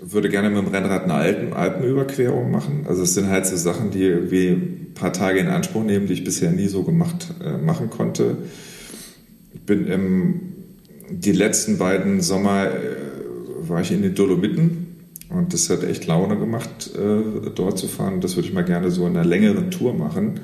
würde 0.02 0.30
gerne 0.30 0.50
mit 0.50 0.60
dem 0.60 0.68
Rennrad 0.68 1.06
eine 1.06 1.14
Alpen, 1.14 1.54
Alpenüberquerung 1.54 2.52
machen. 2.52 2.86
Also 2.88 3.04
es 3.04 3.14
sind 3.14 3.30
halt 3.30 3.46
so 3.48 3.56
Sachen, 3.56 3.90
die 3.92 4.04
irgendwie 4.04 4.50
ein 4.50 4.92
paar 4.94 5.14
Tage 5.14 5.40
in 5.40 5.48
Anspruch 5.48 5.84
nehmen, 5.84 6.08
die 6.08 6.14
ich 6.14 6.24
bisher 6.26 6.52
nie 6.52 6.68
so 6.68 6.84
gemacht 6.84 7.34
äh, 7.44 7.58
machen 7.58 7.90
konnte. 7.90 8.38
Ich 9.54 9.62
bin 9.62 9.88
im, 9.88 10.42
die 11.10 11.32
letzten 11.32 11.78
beiden 11.78 12.20
Sommer 12.22 12.66
äh, 12.68 12.70
war 13.68 13.80
ich 13.82 13.92
in 13.92 14.02
den 14.02 14.14
Dolomiten 14.14 14.88
und 15.30 15.54
das 15.54 15.70
hat 15.70 15.84
echt 15.84 16.06
Laune 16.06 16.38
gemacht, 16.38 16.92
äh, 16.96 17.50
dort 17.56 17.80
zu 17.80 17.88
fahren. 17.88 18.20
Das 18.22 18.36
würde 18.36 18.50
ich 18.50 18.54
mal 18.54 18.66
gerne 18.66 18.92
so 18.92 19.08
in 19.08 19.16
einer 19.16 19.26
längeren 19.26 19.72
Tour 19.72 19.94
machen. 19.94 20.42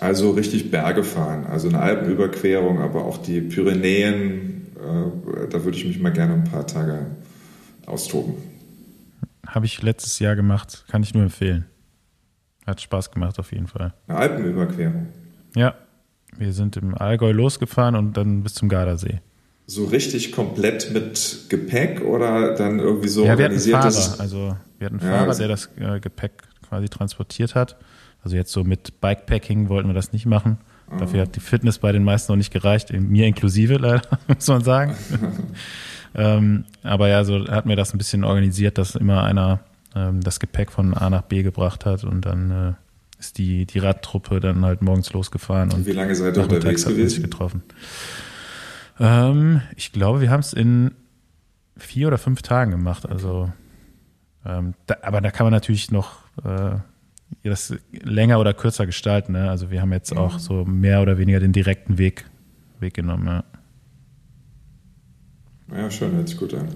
Also 0.00 0.30
richtig 0.30 0.70
Berge 0.70 1.02
fahren, 1.02 1.44
also 1.46 1.68
eine 1.68 1.80
Alpenüberquerung, 1.80 2.80
aber 2.80 3.04
auch 3.04 3.18
die 3.18 3.40
Pyrenäen, 3.40 4.66
äh, 4.76 5.48
da 5.50 5.64
würde 5.64 5.76
ich 5.76 5.84
mich 5.84 5.98
mal 5.98 6.12
gerne 6.12 6.34
ein 6.34 6.44
paar 6.44 6.66
Tage 6.66 7.06
austoben. 7.86 8.34
Habe 9.46 9.66
ich 9.66 9.82
letztes 9.82 10.18
Jahr 10.20 10.36
gemacht, 10.36 10.84
kann 10.88 11.02
ich 11.02 11.14
nur 11.14 11.24
empfehlen. 11.24 11.64
Hat 12.66 12.80
Spaß 12.80 13.10
gemacht 13.10 13.38
auf 13.38 13.50
jeden 13.52 13.66
Fall. 13.66 13.94
Eine 14.06 14.18
Alpenüberquerung. 14.18 15.08
Ja, 15.56 15.74
wir 16.36 16.52
sind 16.52 16.76
im 16.76 16.94
Allgäu 16.94 17.32
losgefahren 17.32 17.96
und 17.96 18.16
dann 18.16 18.42
bis 18.42 18.54
zum 18.54 18.68
Gardasee. 18.68 19.20
So 19.66 19.84
richtig 19.86 20.32
komplett 20.32 20.92
mit 20.92 21.46
Gepäck 21.48 22.02
oder 22.02 22.54
dann 22.54 22.78
irgendwie 22.78 23.08
so 23.08 23.22
ja, 23.24 23.36
wir 23.38 23.46
hatten 23.46 23.54
organisiertes? 23.56 24.06
Fahrer, 24.08 24.20
also 24.20 24.56
wir 24.78 24.86
hatten 24.86 25.00
einen 25.00 25.10
Ja, 25.10 25.16
Fahrer, 25.16 25.26
das- 25.26 25.38
der 25.38 25.48
das 25.48 25.70
äh, 25.78 25.98
Gepäck 26.00 26.32
quasi 26.68 26.88
transportiert 26.88 27.54
hat. 27.54 27.76
Also 28.22 28.36
jetzt 28.36 28.52
so 28.52 28.64
mit 28.64 29.00
Bikepacking 29.00 29.68
wollten 29.68 29.88
wir 29.88 29.94
das 29.94 30.12
nicht 30.12 30.26
machen. 30.26 30.58
Dafür 30.98 31.22
hat 31.22 31.36
die 31.36 31.40
Fitness 31.40 31.78
bei 31.78 31.92
den 31.92 32.02
meisten 32.02 32.32
noch 32.32 32.36
nicht 32.38 32.52
gereicht, 32.52 32.92
mir 32.92 33.26
inklusive 33.26 33.76
leider, 33.76 34.02
muss 34.26 34.48
man 34.48 34.64
sagen. 34.64 34.94
ähm, 36.14 36.64
aber 36.82 37.08
ja, 37.08 37.24
so 37.24 37.46
hat 37.46 37.66
mir 37.66 37.76
das 37.76 37.92
ein 37.92 37.98
bisschen 37.98 38.24
organisiert, 38.24 38.78
dass 38.78 38.94
immer 38.94 39.22
einer 39.22 39.60
ähm, 39.94 40.22
das 40.22 40.40
Gepäck 40.40 40.72
von 40.72 40.94
A 40.94 41.10
nach 41.10 41.22
B 41.22 41.42
gebracht 41.42 41.84
hat 41.84 42.04
und 42.04 42.22
dann 42.22 42.50
äh, 42.50 42.72
ist 43.20 43.36
die, 43.36 43.66
die 43.66 43.80
Radtruppe 43.80 44.40
dann 44.40 44.64
halt 44.64 44.80
morgens 44.80 45.12
losgefahren 45.12 45.72
und 45.72 45.86
Wie 45.86 45.92
lange 45.92 46.14
seid 46.14 46.36
ihr 46.36 46.44
unterwegs 46.44 46.86
gewesen? 46.86 47.22
getroffen. 47.22 47.62
Ähm, 48.98 49.60
ich 49.76 49.92
glaube, 49.92 50.20
wir 50.20 50.30
haben 50.30 50.40
es 50.40 50.52
in 50.52 50.92
vier 51.76 52.08
oder 52.08 52.18
fünf 52.18 52.42
Tagen 52.42 52.70
gemacht. 52.70 53.06
Also, 53.08 53.52
ähm, 54.44 54.74
da, 54.86 54.96
aber 55.02 55.20
da 55.20 55.30
kann 55.30 55.44
man 55.46 55.52
natürlich 55.52 55.90
noch 55.90 56.16
äh, 56.44 56.76
das 57.42 57.74
länger 57.92 58.40
oder 58.40 58.54
kürzer 58.54 58.86
gestalten. 58.86 59.32
Ne? 59.32 59.50
Also 59.50 59.70
wir 59.70 59.80
haben 59.80 59.92
jetzt 59.92 60.16
auch 60.16 60.38
so 60.38 60.64
mehr 60.64 61.02
oder 61.02 61.18
weniger 61.18 61.40
den 61.40 61.52
direkten 61.52 61.98
Weg, 61.98 62.24
Weg 62.80 62.94
genommen. 62.94 63.26
Ja. 63.26 63.44
Ja, 65.76 65.90
schön, 65.90 66.12
hört 66.12 66.28
sich 66.28 66.38
gut 66.38 66.54
an. 66.54 66.68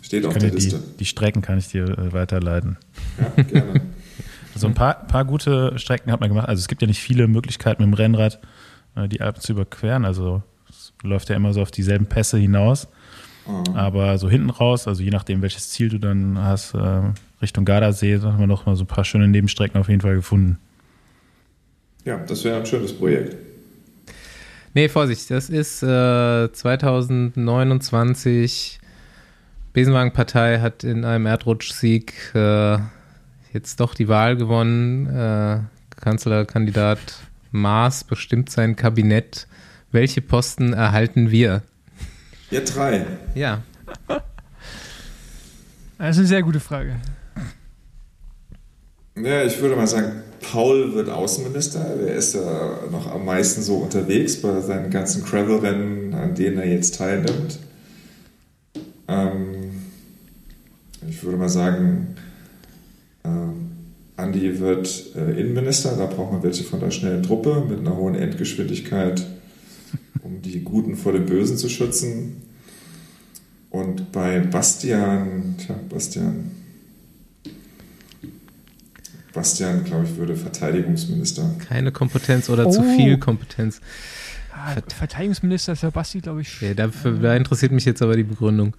Steht 0.00 0.24
auf 0.24 0.32
der 0.32 0.42
dir 0.42 0.50
die, 0.50 0.54
Liste. 0.56 0.80
die 0.98 1.04
Strecken 1.04 1.42
kann 1.42 1.58
ich 1.58 1.68
dir 1.68 1.84
äh, 1.84 2.12
weiterleiten. 2.12 2.78
Ja, 3.36 3.42
gerne. 3.42 3.80
So 4.56 4.66
ein 4.66 4.74
paar, 4.74 5.06
paar 5.06 5.24
gute 5.24 5.78
Strecken 5.78 6.10
hat 6.10 6.20
man 6.20 6.28
gemacht. 6.28 6.48
Also 6.48 6.60
es 6.60 6.68
gibt 6.68 6.82
ja 6.82 6.88
nicht 6.88 7.00
viele 7.00 7.28
Möglichkeiten 7.28 7.82
mit 7.82 7.92
dem 7.92 7.94
Rennrad 7.94 8.40
äh, 8.96 9.08
die 9.08 9.20
Alpen 9.20 9.40
zu 9.40 9.52
überqueren. 9.52 10.04
Also 10.04 10.42
es 10.68 10.92
läuft 11.02 11.30
ja 11.30 11.36
immer 11.36 11.52
so 11.52 11.62
auf 11.62 11.70
dieselben 11.70 12.06
Pässe 12.06 12.36
hinaus. 12.36 12.88
Oh. 13.46 13.62
Aber 13.74 14.18
so 14.18 14.28
hinten 14.28 14.50
raus, 14.50 14.86
also 14.86 15.02
je 15.02 15.10
nachdem, 15.10 15.40
welches 15.40 15.70
Ziel 15.70 15.88
du 15.88 15.98
dann 15.98 16.38
hast, 16.38 16.74
äh, 16.74 17.02
Richtung 17.42 17.64
Gardasee, 17.64 18.18
da 18.18 18.32
haben 18.32 18.40
wir 18.40 18.46
noch 18.46 18.66
mal 18.66 18.76
so 18.76 18.84
ein 18.84 18.86
paar 18.86 19.04
schöne 19.04 19.26
Nebenstrecken 19.28 19.80
auf 19.80 19.88
jeden 19.88 20.02
Fall 20.02 20.16
gefunden. 20.16 20.58
Ja, 22.04 22.18
das 22.18 22.44
wäre 22.44 22.58
ein 22.58 22.66
schönes 22.66 22.92
Projekt. 22.92 23.36
Nee, 24.74 24.88
Vorsicht, 24.88 25.30
das 25.30 25.50
ist 25.50 25.82
äh, 25.82 26.52
2029. 26.52 28.78
Besenwagenpartei 29.72 30.60
hat 30.60 30.84
in 30.84 31.04
einem 31.04 31.26
Erdrutschsieg 31.26 32.14
äh, 32.34 32.78
jetzt 33.52 33.80
doch 33.80 33.94
die 33.94 34.08
Wahl 34.08 34.36
gewonnen. 34.36 35.06
Äh, 35.06 35.60
Kanzlerkandidat 35.96 36.98
Maas 37.50 38.04
bestimmt 38.04 38.50
sein 38.50 38.76
Kabinett. 38.76 39.48
Welche 39.92 40.20
Posten 40.20 40.72
erhalten 40.72 41.30
wir? 41.30 41.62
Ihr 42.50 42.64
drei. 42.64 43.06
Ja, 43.34 43.62
das 45.98 46.16
ist 46.16 46.18
eine 46.18 46.26
sehr 46.26 46.42
gute 46.42 46.60
Frage. 46.60 46.96
Ja, 49.24 49.44
ich 49.44 49.60
würde 49.60 49.76
mal 49.76 49.86
sagen, 49.86 50.22
Paul 50.40 50.94
wird 50.94 51.08
Außenminister. 51.08 51.96
Der 51.96 52.14
ist 52.14 52.34
ja 52.34 52.80
noch 52.90 53.12
am 53.12 53.24
meisten 53.24 53.62
so 53.62 53.76
unterwegs 53.76 54.40
bei 54.40 54.60
seinen 54.60 54.90
ganzen 54.90 55.24
Gravel-Rennen, 55.24 56.14
an 56.14 56.34
denen 56.34 56.58
er 56.58 56.66
jetzt 56.66 56.96
teilnimmt. 56.96 57.58
Ähm, 59.08 59.82
ich 61.08 61.22
würde 61.22 61.36
mal 61.36 61.48
sagen, 61.48 62.14
ähm, 63.24 63.70
Andi 64.16 64.60
wird 64.60 65.14
äh, 65.16 65.40
Innenminister. 65.40 65.96
Da 65.96 66.06
braucht 66.06 66.32
man 66.32 66.42
welche 66.42 66.64
von 66.64 66.80
der 66.80 66.90
schnellen 66.90 67.22
Truppe 67.22 67.64
mit 67.68 67.80
einer 67.80 67.96
hohen 67.96 68.14
Endgeschwindigkeit, 68.14 69.26
um 70.22 70.40
die 70.40 70.60
Guten 70.60 70.96
vor 70.96 71.12
den 71.12 71.26
Bösen 71.26 71.56
zu 71.56 71.68
schützen. 71.68 72.42
Und 73.70 74.10
bei 74.12 74.40
Bastian, 74.40 75.56
tja, 75.58 75.76
Bastian, 75.88 76.50
Bastian, 79.32 79.84
glaube 79.84 80.06
ich, 80.10 80.16
würde 80.16 80.34
Verteidigungsminister. 80.36 81.54
keine 81.68 81.92
Kompetenz 81.92 82.48
oder 82.50 82.68
zu 82.70 82.80
Oh. 82.80 82.96
viel 82.96 83.18
Kompetenz. 83.18 83.80
Ah, 84.52 84.74
Verteidigungsminister 84.96 85.72
ist 85.72 85.82
der 85.82 85.90
Basti, 85.90 86.20
glaube 86.20 86.40
ich. 86.42 86.60
Ja, 86.60 86.74
dafür, 86.74 87.12
da 87.12 87.34
interessiert 87.36 87.72
mich 87.72 87.84
jetzt 87.84 88.02
aber 88.02 88.16
die 88.16 88.24
Begründung. 88.24 88.74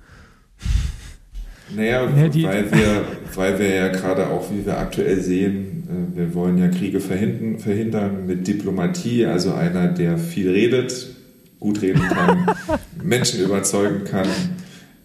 Naja, 1.74 2.06
Ja, 2.10 2.28
die- 2.28 2.44
weil, 2.44 2.70
wir, 2.72 3.06
weil 3.36 3.58
wir 3.60 3.74
ja 3.74 3.88
gerade 3.88 4.28
auch, 4.28 4.52
wie 4.52 4.66
wir 4.66 4.78
aktuell 4.78 5.22
sehen, 5.22 5.88
äh, 6.14 6.18
wir 6.18 6.34
wollen 6.34 6.58
ja 6.58 6.68
Kriege 6.68 7.00
verhindern, 7.00 7.60
verhindern 7.60 8.26
mit 8.28 8.46
Diplomatie, 8.46 9.26
also 9.26 9.54
einer, 9.54 9.88
der 9.88 10.18
viel 10.18 10.52
redet, 10.52 11.08
gut 11.62 11.82
reden 11.82 12.02
kann, 12.02 12.46
Menschen 13.02 13.42
überzeugen 13.42 14.04
kann, 14.04 14.28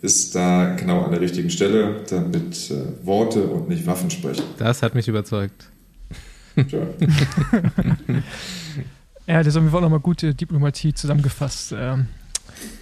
ist 0.02 0.34
da 0.34 0.74
genau 0.76 1.02
an 1.02 1.10
der 1.10 1.20
richtigen 1.20 1.50
Stelle, 1.50 2.02
damit 2.10 2.70
äh, 2.70 3.06
Worte 3.06 3.42
und 3.44 3.68
nicht 3.68 3.86
Waffen 3.86 4.10
sprechen. 4.10 4.44
Das 4.58 4.82
hat 4.82 4.94
mich 4.94 5.08
überzeugt. 5.08 5.70
Ja, 9.28 9.38
das 9.38 9.48
ist 9.48 9.56
auf 9.56 9.62
jeden 9.62 9.72
Fall 9.72 9.80
nochmal 9.80 9.98
gute 10.00 10.34
Diplomatie 10.34 10.94
zusammengefasst. 10.94 11.74
ähm. 11.76 12.06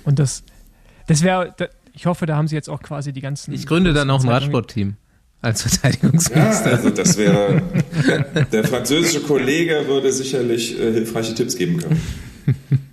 Und 0.04 0.18
das, 0.18 0.42
das 1.06 1.22
wäre, 1.22 1.54
ich 1.94 2.04
hoffe, 2.04 2.26
da 2.26 2.36
haben 2.36 2.48
sie 2.48 2.54
jetzt 2.54 2.68
auch 2.68 2.82
quasi 2.82 3.14
die 3.14 3.22
ganzen. 3.22 3.54
Ich 3.54 3.66
gründe 3.66 3.94
dann 3.94 4.10
auch 4.10 4.22
ein 4.22 4.28
Radsportteam 4.28 4.96
als 5.40 5.64
Ja, 5.64 5.70
Verteidigungsminister. 5.70 6.70
also 6.70 6.90
das 6.90 7.16
wäre, 7.16 7.62
der 8.52 8.64
französische 8.64 9.20
Kollege 9.20 9.84
würde 9.86 10.12
sicherlich 10.12 10.78
äh, 10.78 10.92
hilfreiche 10.92 11.34
Tipps 11.34 11.56
geben 11.56 11.78
können. 11.78 12.00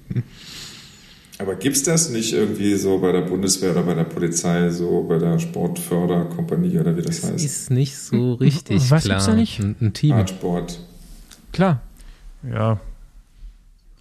Aber 1.42 1.56
gibt 1.56 1.76
es 1.76 1.84
das 1.84 2.10
nicht 2.10 2.34
irgendwie 2.34 2.76
so 2.76 3.00
bei 3.00 3.12
der 3.12 3.22
Bundeswehr 3.22 3.72
oder 3.72 3.84
bei 3.84 3.94
der 3.96 4.04
Polizei, 4.04 4.70
so 4.70 5.04
bei 5.04 5.18
der 5.18 5.40
Sportförderkompanie 5.40 6.78
oder 6.80 6.96
wie 6.96 7.02
das 7.02 7.22
Das 7.22 7.32
heißt? 7.32 7.44
ist 7.46 7.72
nicht 7.72 7.98
so 7.98 8.34
richtig 8.36 8.90
Was 8.92 9.04
klar. 9.06 9.16
gibt's 9.18 9.26
da 9.26 9.34
nicht? 9.36 9.60
Ein, 9.60 9.76
ein 9.82 9.94
Team. 9.94 10.14
Radsport. 10.16 10.80
Klar. 11.52 11.82
Ja, 12.44 12.80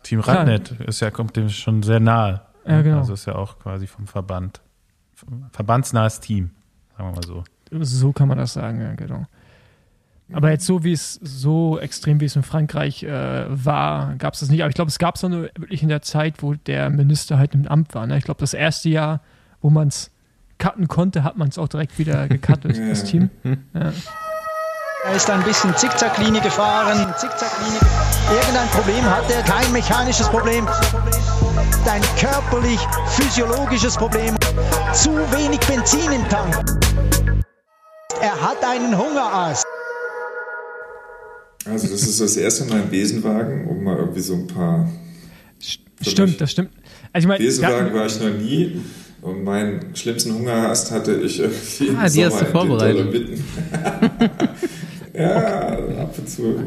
Team 0.02 0.20
Radnet 0.20 0.72
ist 0.86 1.00
ja, 1.00 1.10
kommt 1.10 1.36
dem 1.36 1.48
schon 1.50 1.82
sehr 1.82 2.00
nahe. 2.00 2.42
Ja, 2.66 2.82
genau. 2.82 2.98
Also 2.98 3.14
ist 3.14 3.26
ja 3.26 3.34
auch 3.36 3.58
quasi 3.58 3.86
vom 3.86 4.06
Verband. 4.06 4.60
Verbandsnahes 5.52 6.20
Team, 6.20 6.50
sagen 6.96 7.10
wir 7.10 7.14
mal 7.16 7.26
so. 7.26 7.44
So 7.84 8.12
kann 8.12 8.28
man 8.28 8.38
das 8.38 8.54
sagen, 8.54 8.80
ja, 8.80 8.94
genau. 8.94 9.26
Aber 10.32 10.50
jetzt 10.50 10.66
so 10.66 10.84
wie 10.84 10.92
es 10.92 11.14
so 11.22 11.78
extrem 11.78 12.20
wie 12.20 12.24
es 12.24 12.36
in 12.36 12.42
Frankreich 12.42 13.02
äh, 13.02 13.44
war, 13.48 14.14
gab 14.16 14.34
es 14.34 14.40
das 14.40 14.50
nicht. 14.50 14.62
Aber 14.62 14.68
ich 14.68 14.74
glaube, 14.74 14.88
es 14.88 14.98
gab 14.98 15.16
es 15.16 15.22
nur 15.22 15.50
wirklich 15.56 15.82
in 15.82 15.88
der 15.88 16.02
Zeit, 16.02 16.42
wo 16.42 16.54
der 16.54 16.90
Minister 16.90 17.38
halt 17.38 17.54
im 17.54 17.66
Amt 17.66 17.94
war. 17.94 18.06
Ne? 18.06 18.18
Ich 18.18 18.24
glaube, 18.24 18.40
das 18.40 18.54
erste 18.54 18.88
Jahr, 18.88 19.20
wo 19.60 19.70
man 19.70 19.88
es 19.88 20.10
cutten 20.58 20.88
konnte, 20.88 21.24
hat 21.24 21.36
man 21.36 21.48
es 21.48 21.58
auch 21.58 21.68
direkt 21.68 21.98
wieder 21.98 22.28
gecuttet, 22.28 22.78
das 22.78 23.04
Team. 23.04 23.30
Ja. 23.74 23.92
Er 25.02 25.14
ist 25.16 25.30
ein 25.30 25.42
bisschen 25.44 25.74
Zickzacklinie 25.76 26.42
gefahren, 26.42 27.12
Zickzacklinie. 27.16 27.80
Irgendein 28.30 28.68
Problem 28.68 29.04
hat 29.04 29.30
er, 29.30 29.42
kein 29.42 29.72
mechanisches 29.72 30.28
Problem, 30.28 30.66
ein 31.90 32.02
körperlich, 32.18 32.78
physiologisches 33.06 33.96
Problem. 33.96 34.36
Zu 34.92 35.10
wenig 35.32 35.60
Benzin 35.60 36.12
im 36.12 36.28
Tank. 36.28 36.54
Er 38.20 38.40
hat 38.40 38.62
einen 38.62 38.96
Hungerass. 38.96 39.64
Also 41.64 41.88
das 41.88 42.02
ist 42.02 42.20
das 42.20 42.36
erste 42.36 42.64
Mal 42.64 42.80
im 42.80 42.90
Besenwagen, 42.90 43.66
um 43.66 43.84
mal 43.84 43.96
irgendwie 43.96 44.20
so 44.20 44.34
ein 44.34 44.46
paar... 44.46 44.90
Stimmt, 46.02 46.40
das 46.40 46.52
stimmt. 46.52 46.70
Also 47.12 47.26
ich 47.26 47.28
meine, 47.28 47.44
Besenwagen 47.44 47.92
war 47.92 48.06
ich 48.06 48.20
noch 48.20 48.30
nie. 48.30 48.80
Und 49.22 49.44
meinen 49.44 49.94
schlimmsten 49.94 50.34
Hungerast 50.34 50.90
hatte 50.90 51.12
ich 51.16 51.40
irgendwie 51.40 51.90
Ah, 51.98 52.08
die 52.08 52.24
hast 52.24 52.40
du 52.40 52.46
vorbereitet. 52.46 53.14
ja, 55.12 55.72
ab 56.00 56.14
und 56.16 56.28
zu. 56.28 56.62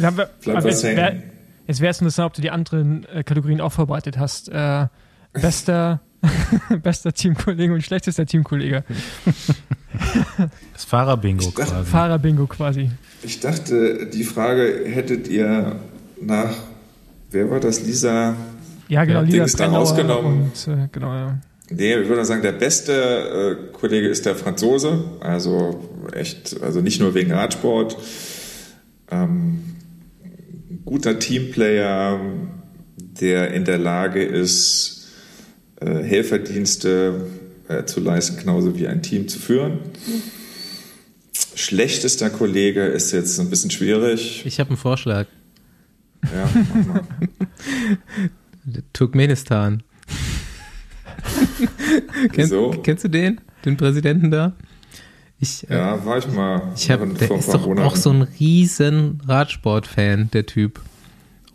Ja, 0.00 0.08
aber, 0.08 0.30
Bleibt 0.42 0.64
was 0.64 0.82
jetzt 0.82 1.80
wäre 1.80 1.90
es 1.90 2.00
interessant, 2.00 2.26
ob 2.26 2.34
du 2.34 2.42
die 2.42 2.50
anderen 2.50 3.04
äh, 3.04 3.22
Kategorien 3.22 3.60
auch 3.60 3.72
vorbereitet 3.72 4.18
hast. 4.18 4.48
Äh, 4.48 4.86
bester, 5.34 6.00
bester 6.82 7.12
Teamkollege 7.12 7.74
und 7.74 7.82
schlechtester 7.82 8.24
Teamkollege. 8.24 8.84
Das 10.72 10.84
Fahrerbingo 10.84 11.50
quasi. 11.50 11.84
Fahrerbingo 11.84 12.46
quasi. 12.46 12.90
Ich 13.22 13.40
dachte, 13.40 14.06
die 14.06 14.24
Frage 14.24 14.84
hättet 14.86 15.28
ihr 15.28 15.76
nach, 16.20 16.54
wer 17.30 17.50
war 17.50 17.60
das, 17.60 17.82
Lisa? 17.82 18.36
Ja, 18.88 19.04
genau, 19.04 19.20
Lisa 19.22 19.38
Dings 19.38 19.56
da 19.56 19.66
rausgenommen. 19.66 20.44
Und, 20.44 20.68
äh, 20.72 20.88
genau, 20.90 21.14
ja. 21.14 21.38
Nee, 21.70 21.98
ich 21.98 22.08
würde 22.08 22.24
sagen, 22.24 22.42
der 22.42 22.52
beste 22.52 22.92
äh, 22.92 23.72
Kollege 23.72 24.08
ist 24.08 24.26
der 24.26 24.34
Franzose. 24.34 25.04
Also 25.20 25.88
echt, 26.12 26.60
also 26.62 26.80
nicht 26.80 27.00
nur 27.00 27.14
wegen 27.14 27.32
Radsport. 27.32 27.96
Ähm, 29.10 29.60
guter 30.84 31.18
Teamplayer, 31.18 32.20
der 33.20 33.52
in 33.52 33.64
der 33.64 33.78
Lage 33.78 34.24
ist, 34.24 35.08
äh, 35.80 36.02
Helferdienste 36.02 37.26
äh, 37.68 37.84
zu 37.84 38.00
leisten, 38.00 38.38
genauso 38.38 38.76
wie 38.76 38.88
ein 38.88 39.02
Team 39.02 39.28
zu 39.28 39.38
führen. 39.38 39.78
Schlechtester 41.60 42.30
Kollege 42.30 42.84
ist 42.84 43.12
jetzt 43.12 43.38
ein 43.38 43.50
bisschen 43.50 43.70
schwierig. 43.70 44.44
Ich 44.46 44.58
habe 44.60 44.70
einen 44.70 44.76
Vorschlag. 44.78 45.26
Ja, 46.24 46.48
mach 46.54 46.86
mal. 46.86 47.02
Turkmenistan. 48.94 49.82
Kennst, 52.32 52.36
Wieso? 52.36 52.70
kennst 52.82 53.04
du 53.04 53.08
den? 53.08 53.40
Den 53.64 53.76
Präsidenten 53.76 54.30
da? 54.30 54.54
Ich, 55.38 55.68
äh, 55.68 55.74
ja 55.74 56.04
war 56.04 56.16
ich 56.18 56.28
mal 56.28 56.72
ich 56.74 56.90
hab, 56.90 57.00
der 57.18 57.30
ist 57.30 57.52
doch 57.52 57.66
auch 57.78 57.96
so 57.96 58.10
ein 58.10 58.22
riesen 58.22 59.20
Radsport-Fan, 59.26 60.30
der 60.30 60.46
Typ. 60.46 60.80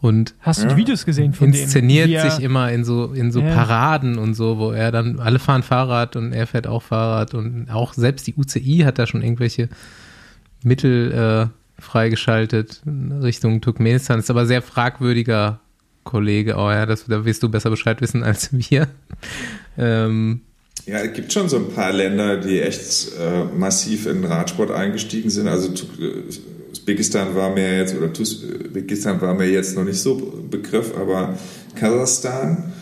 Und 0.06 0.36
Hast 0.40 0.60
du 0.62 0.68
Ja. 0.68 0.74
die 0.74 0.78
Videos 0.78 1.06
gesehen 1.06 1.34
von 1.34 1.52
denen? 1.52 1.64
inszeniert 1.64 2.10
er- 2.10 2.30
sich 2.32 2.44
immer 2.44 2.72
in 2.72 2.84
so 2.86 3.06
in 3.14 3.32
so 3.32 3.40
Ja. 3.42 3.54
Paraden 3.56 4.18
und 4.18 4.34
so, 4.36 4.58
wo 4.60 4.72
er 4.72 4.92
dann 4.92 5.20
alle 5.20 5.40
fahren 5.40 5.64
Fahrrad 5.64 6.16
und 6.16 6.32
er 6.32 6.46
fährt 6.48 6.68
auch 6.68 6.84
Fahrrad 6.84 7.34
und 7.34 7.70
auch 7.72 7.94
selbst 7.94 8.28
die 8.28 8.36
UCI 8.36 8.84
hat 8.86 9.00
da 9.00 9.08
schon 9.08 9.22
irgendwelche 9.24 9.68
Mittel 10.64 11.12
äh, 11.12 11.82
freigeschaltet 11.82 12.82
Richtung 13.22 13.62
Turkmenistan. 13.62 14.20
Ist 14.20 14.30
aber 14.30 14.46
sehr 14.46 14.62
fragwürdiger 14.62 15.60
Kollege. 16.04 16.56
Oh 16.58 16.70
ja, 16.70 16.86
das, 16.86 17.06
da 17.06 17.26
wirst 17.26 17.42
du 17.44 17.50
besser 17.50 17.70
Bescheid 17.72 18.00
wissen 18.02 18.24
als 18.24 18.50
wir. 18.52 18.88
Ähm, 19.78 20.42
Ja, 20.86 21.00
es 21.00 21.14
gibt 21.14 21.34
schon 21.34 21.50
so 21.50 21.58
ein 21.58 21.70
paar 21.74 21.92
Länder, 21.92 22.38
die 22.38 22.62
echt 22.62 23.12
äh, 23.20 23.44
massiv 23.58 24.06
in 24.06 24.22
den 24.22 24.26
Radsport 24.32 24.70
eingestiegen 24.72 25.30
sind. 25.32 25.48
Also 25.48 25.70
äh, 26.00 26.24
Usbekistan 26.86 27.36
war 27.36 27.50
mir 27.50 27.80
jetzt, 27.80 27.98
oder 27.98 28.12
Usbekistan 28.20 29.20
war 29.20 29.34
mir 29.34 29.50
jetzt 29.50 29.76
noch 29.76 29.84
nicht 29.84 30.00
so 30.00 30.18
ein 30.18 30.52
Begriff, 30.52 30.94
aber 30.96 31.36
Kasachstan, 31.74 32.74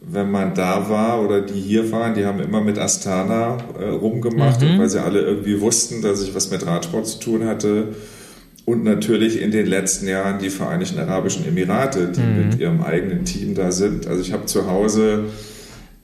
wenn 0.00 0.28
man 0.28 0.54
da 0.54 0.90
war 0.90 1.22
oder 1.22 1.40
die 1.40 1.60
hier 1.60 1.92
waren, 1.92 2.14
die 2.14 2.24
haben 2.24 2.40
immer 2.40 2.60
mit 2.60 2.78
Astana 2.78 3.58
äh, 3.78 3.84
rumgemacht, 3.90 4.60
und 4.60 4.80
weil 4.80 4.90
sie 4.90 5.00
alle 5.00 5.20
irgendwie 5.20 5.60
wussten, 5.60 6.02
dass 6.02 6.20
ich 6.22 6.34
was 6.34 6.50
mit 6.50 6.66
Radsport 6.66 7.06
zu 7.06 7.20
tun 7.20 7.46
hatte. 7.46 7.94
Und 8.64 8.82
natürlich 8.82 9.40
in 9.40 9.52
den 9.52 9.66
letzten 9.66 10.08
Jahren 10.08 10.40
die 10.40 10.50
Vereinigten 10.50 10.98
Arabischen 10.98 11.46
Emirate, 11.46 12.08
die 12.08 12.20
mit 12.20 12.58
ihrem 12.58 12.82
eigenen 12.82 13.24
Team 13.24 13.54
da 13.54 13.70
sind. 13.70 14.08
Also 14.08 14.20
ich 14.20 14.32
habe 14.32 14.46
zu 14.46 14.68
Hause 14.68 15.26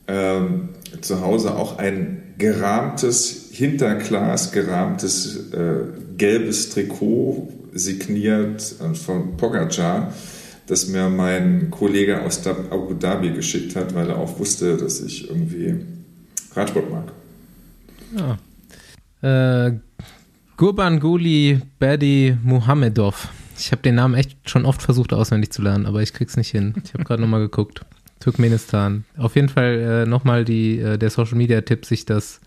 ähm, 0.07 0.69
zu 1.01 1.21
Hause 1.21 1.57
auch 1.57 1.79
ein 1.79 2.23
gerahmtes, 2.39 3.49
hinterglas 3.53 4.53
gerahmtes 4.53 5.53
äh, 5.53 6.10
gelbes 6.21 6.69
Trikot 6.69 7.49
signiert 7.73 8.63
von 8.93 9.39
Pogacar, 9.39 10.13
das 10.67 10.87
mir 10.87 11.09
mein 11.09 11.71
Kollege 11.71 12.21
aus 12.23 12.47
Abu 12.47 12.93
Dhabi 12.93 13.31
geschickt 13.31 13.75
hat, 13.75 13.95
weil 13.95 14.11
er 14.11 14.19
auch 14.19 14.39
wusste, 14.39 14.77
dass 14.77 15.01
ich 15.01 15.31
irgendwie 15.31 15.77
Radsport 16.55 16.91
mag. 16.91 17.13
äh, 19.23 19.79
Gurbanguly 20.59 21.63
Bedi 21.79 22.37
Muhammedov. 22.43 23.29
Ich 23.59 23.73
habe 23.73 23.81
den 23.81 23.95
Namen 23.95 24.15
echt 24.15 24.37
schon 24.45 24.67
oft 24.67 24.83
versucht 24.83 25.15
auswendig 25.15 25.53
zu 25.53 25.63
lernen, 25.63 25.87
aber 25.87 26.03
ich 26.03 26.13
krieg's 26.13 26.37
nicht 26.37 26.51
hin. 26.51 26.75
Ich 26.85 26.93
habe 26.93 27.05
gerade 27.05 27.23
nochmal 27.23 27.41
geguckt. 27.41 27.81
Turkmenistan. 28.21 29.05
Auf 29.17 29.37
jeden 29.37 29.49
Fall 29.49 30.05
äh, 30.05 30.07
nochmal 30.07 30.45
äh, 30.51 30.99
der 30.99 31.09
Social 31.09 31.39
Media 31.39 31.63
Tipp, 31.63 31.87
sich 31.87 32.05
das 32.05 32.41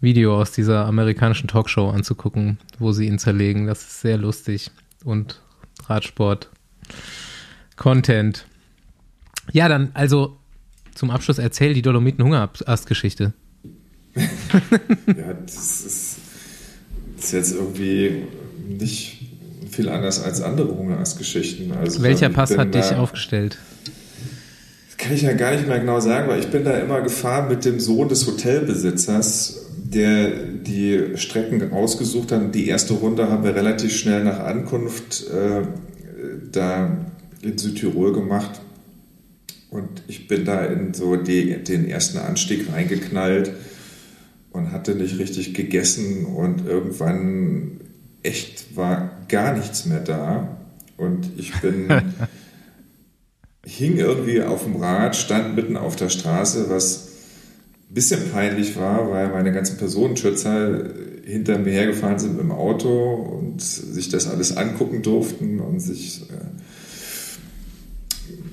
Video 0.00 0.40
aus 0.40 0.52
dieser 0.52 0.86
amerikanischen 0.86 1.48
Talkshow 1.48 1.88
anzugucken, 1.90 2.58
wo 2.78 2.92
sie 2.92 3.06
ihn 3.06 3.18
zerlegen. 3.18 3.66
Das 3.66 3.80
ist 3.80 4.00
sehr 4.00 4.18
lustig. 4.18 4.70
Und 5.04 5.40
Radsport. 5.88 6.50
Content. 7.76 8.46
Ja, 9.52 9.68
dann, 9.68 9.90
also 9.94 10.38
zum 10.94 11.10
Abschluss 11.10 11.38
erzähl 11.38 11.74
die 11.74 11.82
Dolomiten-Hungerast-Geschichte. 11.82 13.32
Ja, 15.06 15.34
das 15.34 15.84
ist, 15.84 16.16
das 17.16 17.24
ist 17.26 17.32
jetzt 17.32 17.54
irgendwie 17.54 18.24
nicht 18.66 19.26
viel 19.70 19.90
anders 19.90 20.22
als 20.22 20.40
andere 20.40 20.74
Hungerast-Geschichten. 20.74 21.72
Also 21.72 22.02
Welcher 22.02 22.30
Pass 22.30 22.56
hat 22.56 22.74
dich 22.74 22.94
aufgestellt? 22.94 23.58
Kann 24.96 25.12
ich 25.12 25.22
ja 25.22 25.34
gar 25.34 25.52
nicht 25.52 25.68
mehr 25.68 25.78
genau 25.78 26.00
sagen, 26.00 26.28
weil 26.28 26.40
ich 26.40 26.48
bin 26.48 26.64
da 26.64 26.78
immer 26.78 27.02
gefahren 27.02 27.48
mit 27.48 27.66
dem 27.66 27.78
Sohn 27.78 28.08
des 28.08 28.26
Hotelbesitzers, 28.26 29.65
der 29.90 30.30
die 30.30 31.16
Strecken 31.16 31.72
ausgesucht 31.72 32.32
hat. 32.32 32.54
Die 32.54 32.68
erste 32.68 32.94
Runde 32.94 33.30
haben 33.30 33.44
wir 33.44 33.54
relativ 33.54 33.94
schnell 33.94 34.24
nach 34.24 34.40
Ankunft 34.40 35.26
äh, 35.28 35.62
da 36.50 37.06
in 37.42 37.58
Südtirol 37.58 38.12
gemacht. 38.12 38.60
Und 39.70 40.02
ich 40.08 40.28
bin 40.28 40.44
da 40.44 40.64
in 40.64 40.94
so 40.94 41.16
die, 41.16 41.62
den 41.62 41.88
ersten 41.88 42.18
Anstieg 42.18 42.72
reingeknallt 42.72 43.52
und 44.50 44.72
hatte 44.72 44.94
nicht 44.94 45.18
richtig 45.18 45.54
gegessen 45.54 46.24
und 46.24 46.66
irgendwann 46.66 47.80
echt 48.22 48.76
war 48.76 49.10
gar 49.28 49.54
nichts 49.54 49.86
mehr 49.86 50.00
da. 50.00 50.56
Und 50.96 51.30
ich 51.36 51.52
bin 51.60 51.88
hing 53.66 53.98
irgendwie 53.98 54.42
auf 54.42 54.64
dem 54.64 54.76
Rad, 54.76 55.16
stand 55.16 55.56
mitten 55.56 55.76
auf 55.76 55.96
der 55.96 56.08
Straße, 56.08 56.70
was 56.70 57.15
bisschen 57.96 58.30
peinlich 58.30 58.76
war, 58.76 59.10
weil 59.10 59.30
meine 59.30 59.52
ganzen 59.52 59.78
Personenschützer 59.78 60.84
hinter 61.24 61.58
mir 61.58 61.72
hergefahren 61.72 62.18
sind 62.18 62.38
im 62.38 62.52
Auto 62.52 63.14
und 63.14 63.62
sich 63.62 64.10
das 64.10 64.28
alles 64.28 64.54
angucken 64.54 65.00
durften 65.02 65.60
und 65.60 65.80
sich 65.80 66.26
äh, 66.28 66.34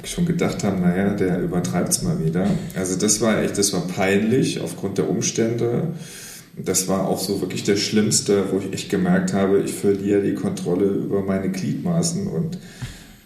schon 0.07 0.25
gedacht 0.25 0.63
haben, 0.63 0.79
naja, 0.81 1.13
der 1.13 1.41
übertreibt 1.41 1.89
es 1.89 2.03
mal 2.03 2.25
wieder. 2.25 2.47
Also 2.73 2.97
das 2.97 3.19
war 3.19 3.43
echt, 3.43 3.57
das 3.57 3.73
war 3.73 3.85
peinlich 3.85 4.61
aufgrund 4.61 4.97
der 4.97 5.09
Umstände. 5.09 5.89
Das 6.57 6.87
war 6.87 7.05
auch 7.05 7.19
so 7.19 7.41
wirklich 7.41 7.63
der 7.63 7.75
Schlimmste, 7.75 8.45
wo 8.49 8.59
ich 8.59 8.71
echt 8.71 8.89
gemerkt 8.89 9.33
habe, 9.33 9.59
ich 9.59 9.73
verliere 9.73 10.21
die 10.21 10.35
Kontrolle 10.35 10.85
über 10.85 11.21
meine 11.21 11.51
Gliedmaßen 11.51 12.27
und 12.27 12.59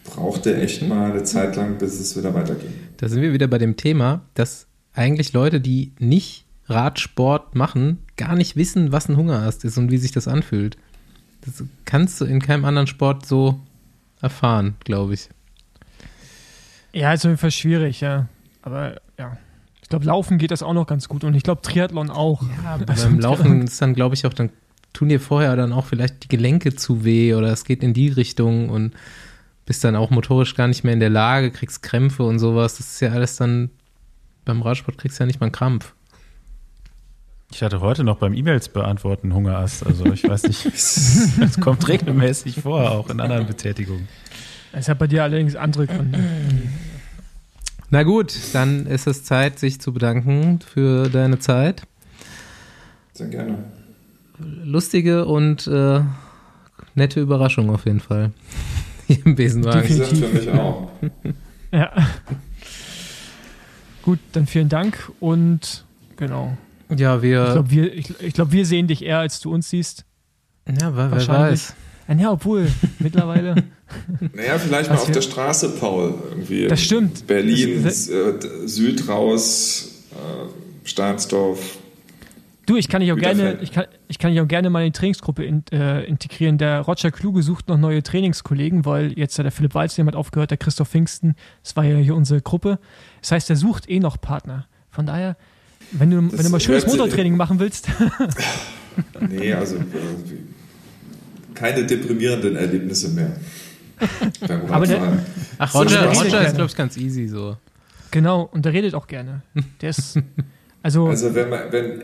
brauchte 0.04 0.56
echt 0.58 0.82
mal 0.82 1.12
eine 1.12 1.24
Zeit 1.24 1.56
lang, 1.58 1.78
bis 1.78 2.00
es 2.00 2.18
wieder 2.18 2.34
weiterging. 2.34 2.74
Da 2.98 3.08
sind 3.08 3.22
wir 3.22 3.34
wieder 3.34 3.48
bei 3.48 3.60
dem 3.60 3.78
Thema, 3.78 4.26
dass 4.34 4.66
eigentlich 4.98 5.34
Leute, 5.34 5.62
die 5.62 5.94
nicht 6.00 6.46
Radsport 6.66 7.56
machen, 7.56 8.00
gar 8.18 8.36
nicht 8.36 8.56
wissen, 8.56 8.92
was 8.92 9.08
ein 9.08 9.16
Hungerast 9.16 9.64
ist 9.64 9.78
und 9.78 9.92
wie 9.92 9.98
sich 9.98 10.12
das 10.12 10.28
anfühlt. 10.28 10.78
Das 11.42 11.64
kannst 11.86 12.20
du 12.20 12.26
in 12.26 12.42
keinem 12.42 12.66
anderen 12.66 12.88
Sport 12.88 13.26
so 13.26 13.60
erfahren, 14.22 14.76
glaube 14.84 15.14
ich. 15.14 15.30
Ja, 16.94 17.14
ist 17.14 17.26
auf 17.26 17.30
jeden 17.30 17.38
Fall 17.38 17.52
schwierig, 17.52 18.02
ja. 18.02 18.28
Aber 18.62 19.00
ja. 19.18 19.38
Ich 19.82 19.90
glaube, 19.90 20.06
Laufen 20.06 20.38
geht 20.38 20.52
das 20.52 20.64
auch 20.64 20.74
noch 20.74 20.88
ganz 20.88 21.08
gut 21.08 21.24
und 21.24 21.34
ich 21.36 21.44
glaube, 21.44 21.62
Triathlon 21.62 22.10
auch. 22.10 22.42
Ja, 22.64 22.78
beim 22.86 23.20
Laufen 23.20 23.62
ist 23.62 23.82
dann, 23.82 23.94
glaube 23.94 24.16
ich, 24.16 24.26
auch, 24.26 24.34
dann 24.34 24.50
tun 24.92 25.10
dir 25.10 25.20
vorher 25.20 25.56
dann 25.56 25.72
auch 25.72 25.86
vielleicht 25.86 26.24
die 26.24 26.28
Gelenke 26.28 26.76
zu 26.76 27.06
weh 27.06 27.36
oder 27.36 27.50
es 27.50 27.64
geht 27.64 27.84
in 27.84 27.94
die 27.94 28.10
Richtung 28.10 28.70
und 28.70 28.94
bist 29.66 29.84
dann 29.84 29.96
auch 29.96 30.10
motorisch 30.10 30.56
gar 30.56 30.68
nicht 30.68 30.84
mehr 30.84 30.94
in 30.94 31.00
der 31.00 31.10
Lage, 31.10 31.52
kriegst 31.52 31.84
Krämpfe 31.84 32.24
und 32.24 32.40
sowas. 32.40 32.78
Das 32.78 32.88
ist 32.88 33.00
ja 33.00 33.12
alles 33.12 33.36
dann, 33.38 33.70
beim 34.48 34.62
Radsport 34.62 34.98
kriegst 34.98 35.20
du 35.20 35.24
ja 35.24 35.28
nicht 35.28 35.40
mal 35.40 35.48
einen 35.48 35.52
Krampf. 35.52 35.94
Ich 37.52 37.64
hatte 37.64 37.80
heute 37.80 38.04
noch 38.04 38.18
beim 38.18 38.34
E-Mails 38.34 38.70
beantworten 38.70 39.34
Hungerast. 39.34 39.86
Also 39.86 40.06
ich 40.06 40.28
weiß 40.28 40.44
nicht, 40.44 40.66
das 41.40 41.60
kommt 41.60 41.88
regelmäßig 41.88 42.62
vor, 42.62 42.92
auch 42.92 43.10
in 43.10 43.22
anderen 43.22 43.48
Betätigungen. 43.48 44.08
Es 44.74 44.90
hat 44.90 45.00
bei 45.00 45.08
dir 45.08 45.24
allerdings 45.24 45.56
andere 45.56 45.88
Gründe. 45.88 46.20
Na 47.90 48.04
gut, 48.04 48.38
dann 48.54 48.86
ist 48.86 49.08
es 49.08 49.24
Zeit, 49.24 49.60
sich 49.60 49.80
zu 49.80 49.94
bedanken 49.94 50.60
für 50.60 51.10
deine 51.10 51.40
Zeit. 51.40 51.84
Sehr 53.14 53.28
gerne. 53.28 53.64
Lustige 54.38 55.26
und 55.26 55.68
äh, 55.68 56.02
nette 56.96 57.22
Überraschung 57.22 57.70
auf 57.70 57.86
jeden 57.86 58.02
Fall. 58.02 58.32
Hier 59.08 59.26
im 59.26 59.36
Besenwagen. 59.36 59.88
Sind 59.88 60.18
für 60.18 60.28
mich 60.28 60.52
auch. 60.52 60.92
Ja. 61.72 61.92
Gut, 64.08 64.20
dann 64.32 64.48
vielen 64.48 64.70
Dank 64.70 65.12
und 65.20 65.84
genau. 66.16 66.56
Ja, 66.96 67.18
Ich 67.18 67.22
wir. 67.24 67.44
glaube, 67.52 67.70
wir, 67.72 67.94
ich, 67.94 68.10
ich 68.22 68.34
glaub, 68.34 68.54
wir 68.54 68.66
sehen 68.66 68.88
dich 68.88 69.04
eher, 69.04 69.20
als 69.20 69.42
du 69.42 69.54
uns 69.54 69.70
siehst. 69.70 70.06
ja, 70.66 70.76
wer, 70.80 70.96
wer 70.96 71.12
wahrscheinlich. 71.12 71.60
weiß. 71.60 71.74
Ah, 72.08 72.14
Ja, 72.14 72.32
obwohl, 72.32 72.72
mittlerweile. 73.00 73.66
Naja, 74.34 74.58
vielleicht 74.60 74.90
mal 74.90 74.96
auf 74.96 75.12
der 75.12 75.22
Straße, 75.22 75.72
Paul. 75.78 76.14
Irgendwie 76.30 76.68
Das 76.70 76.82
stimmt. 76.82 77.28
Berlin, 77.28 77.84
Das- 77.84 78.08
äh, 78.08 78.36
Süd 78.66 79.10
raus, 79.10 80.06
äh, 80.14 80.88
Stahnsdorf. 80.88 81.78
Du, 82.68 82.76
ich 82.76 82.90
kann 82.90 83.02
dich 83.02 83.12
auch 83.12 83.18
gerne, 83.18 83.58
ich 83.62 83.72
kann, 83.72 83.86
ich 84.08 84.20
kann 84.20 84.32
dich 84.32 84.42
auch 84.42 84.48
gerne 84.48 84.70
mal 84.70 84.86
in 84.86 84.92
die 84.92 85.00
Trainingsgruppe 85.00 85.44
in, 85.44 85.64
äh, 85.72 86.04
integrieren. 86.04 86.58
Der 86.58 86.82
Roger 86.82 87.10
Kluge 87.12 87.42
sucht 87.42 87.70
noch 87.70 87.78
neue 87.78 88.04
Trainingskollegen, 88.04 88.86
weil 88.86 89.18
jetzt 89.18 89.38
ja 89.38 89.44
der 89.44 89.52
Philipp 89.52 89.74
Walz 89.74 89.98
jemand 89.98 90.16
aufgehört, 90.16 90.52
der 90.52 90.58
Christoph 90.58 90.90
Pfingsten, 90.90 91.36
das 91.64 91.76
war 91.76 91.86
ja 91.86 91.98
hier 91.98 92.14
unsere 92.16 92.42
Gruppe. 92.42 92.78
Das 93.22 93.32
heißt, 93.32 93.50
er 93.50 93.56
sucht 93.56 93.90
eh 93.90 94.00
noch 94.00 94.22
Partner. 94.22 94.68
Von 94.92 95.06
daher, 95.06 95.38
wenn 95.94 96.12
du, 96.12 96.18
wenn 96.18 96.44
du 96.44 96.50
mal 96.50 96.60
schönes 96.60 96.86
Motortraining 96.86 97.38
machen 97.38 97.60
willst, 97.60 97.88
Nee, 99.20 99.54
also 99.54 99.78
äh, 99.78 99.82
keine 101.54 101.86
deprimierenden 101.86 102.56
Erlebnisse 102.56 103.10
mehr. 103.10 103.36
Aber 104.70 104.86
der-. 104.86 105.20
Ach, 105.58 105.72
So 105.72 105.80
Roger, 105.80 106.14
schnell 106.14 106.26
Roger 106.26 106.48
ist, 106.48 106.56
glaube 106.56 106.70
ich, 106.70 106.76
ganz 106.76 106.98
easy 106.98 107.28
so. 107.28 107.58
genau, 108.12 108.50
und 108.52 108.66
der 108.66 108.74
redet 108.74 108.94
auch 108.94 109.08
gerne. 109.08 109.42
Der 109.82 109.90
ist, 109.90 110.20
also, 110.84 111.08
Also 111.08 111.34
wenn, 111.34 111.50
man, 111.50 111.72
wenn, 111.72 112.04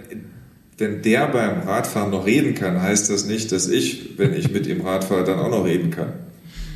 wenn 0.77 1.01
der 1.01 1.27
beim 1.27 1.61
Radfahren 1.61 2.11
noch 2.11 2.25
reden 2.25 2.55
kann, 2.55 2.81
heißt 2.81 3.09
das 3.09 3.25
nicht, 3.25 3.51
dass 3.51 3.67
ich, 3.67 4.17
wenn 4.17 4.33
ich 4.33 4.51
mit 4.51 4.67
ihm 4.67 4.81
Rad 4.81 5.03
fahre, 5.03 5.23
dann 5.23 5.39
auch 5.39 5.49
noch 5.49 5.65
reden 5.65 5.91
kann. 5.91 6.13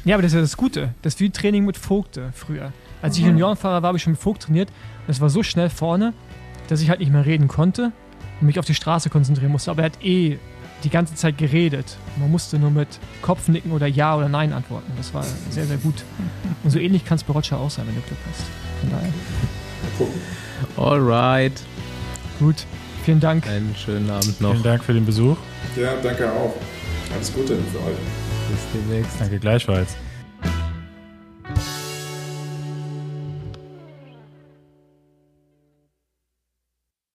ja, 0.05 0.15
aber 0.15 0.21
das 0.21 0.31
ist 0.31 0.35
ja 0.35 0.41
das 0.41 0.57
Gute. 0.57 0.93
Das 1.01 1.15
ist 1.15 1.19
wie 1.19 1.29
Training 1.29 1.65
mit 1.65 1.77
Vogte 1.77 2.29
früher. 2.33 2.71
Als 3.01 3.17
ich 3.17 3.23
Juniorenfahrer 3.25 3.81
war, 3.81 3.89
habe 3.89 3.97
ich 3.97 4.03
schon 4.03 4.13
mit 4.13 4.21
Vogt 4.21 4.43
trainiert. 4.43 4.69
Und 5.05 5.11
es 5.11 5.21
war 5.21 5.29
so 5.29 5.43
schnell 5.43 5.69
vorne, 5.69 6.13
dass 6.67 6.81
ich 6.81 6.89
halt 6.89 6.99
nicht 6.99 7.11
mehr 7.11 7.25
reden 7.25 7.47
konnte 7.47 7.91
und 8.39 8.47
mich 8.47 8.59
auf 8.59 8.65
die 8.65 8.73
Straße 8.73 9.09
konzentrieren 9.09 9.51
musste. 9.51 9.69
Aber 9.71 9.81
er 9.83 9.85
hat 9.85 10.03
eh 10.03 10.37
die 10.83 10.89
ganze 10.89 11.15
Zeit 11.15 11.37
geredet. 11.37 11.97
Man 12.19 12.31
musste 12.31 12.59
nur 12.59 12.71
mit 12.71 12.87
Kopfnicken 13.21 13.71
oder 13.71 13.87
Ja 13.87 14.15
oder 14.15 14.29
Nein 14.29 14.53
antworten. 14.53 14.91
Das 14.97 15.13
war 15.13 15.23
sehr, 15.49 15.65
sehr 15.65 15.77
gut. 15.77 16.03
Und 16.63 16.69
so 16.69 16.79
ähnlich 16.79 17.05
kann 17.05 17.17
es 17.17 17.23
bei 17.23 17.33
Roger 17.33 17.59
auch 17.59 17.69
sein, 17.71 17.85
wenn 17.87 17.95
du 17.95 18.01
Glück 18.01 18.19
hast. 18.29 18.43
Von 18.81 18.89
daher, 18.91 19.09
Mal 19.09 19.91
gucken. 19.97 20.21
Alright. 20.75 21.61
gut. 22.39 22.65
Vielen 23.07 23.21
Dank. 23.21 23.47
Einen 23.47 23.73
schönen 23.73 24.09
Abend 24.09 24.41
noch. 24.41 24.51
Vielen 24.51 24.63
Dank 24.63 24.83
für 24.83 24.93
den 24.93 25.05
Besuch. 25.05 25.37
Ja, 25.77 25.93
danke 26.03 26.29
auch. 26.29 26.53
Alles 27.15 27.33
Gute 27.33 27.55
für 27.55 27.77
euch. 27.77 27.95
Bis 28.51 28.59
demnächst. 28.73 29.21
Danke 29.21 29.39
gleichfalls. 29.39 29.95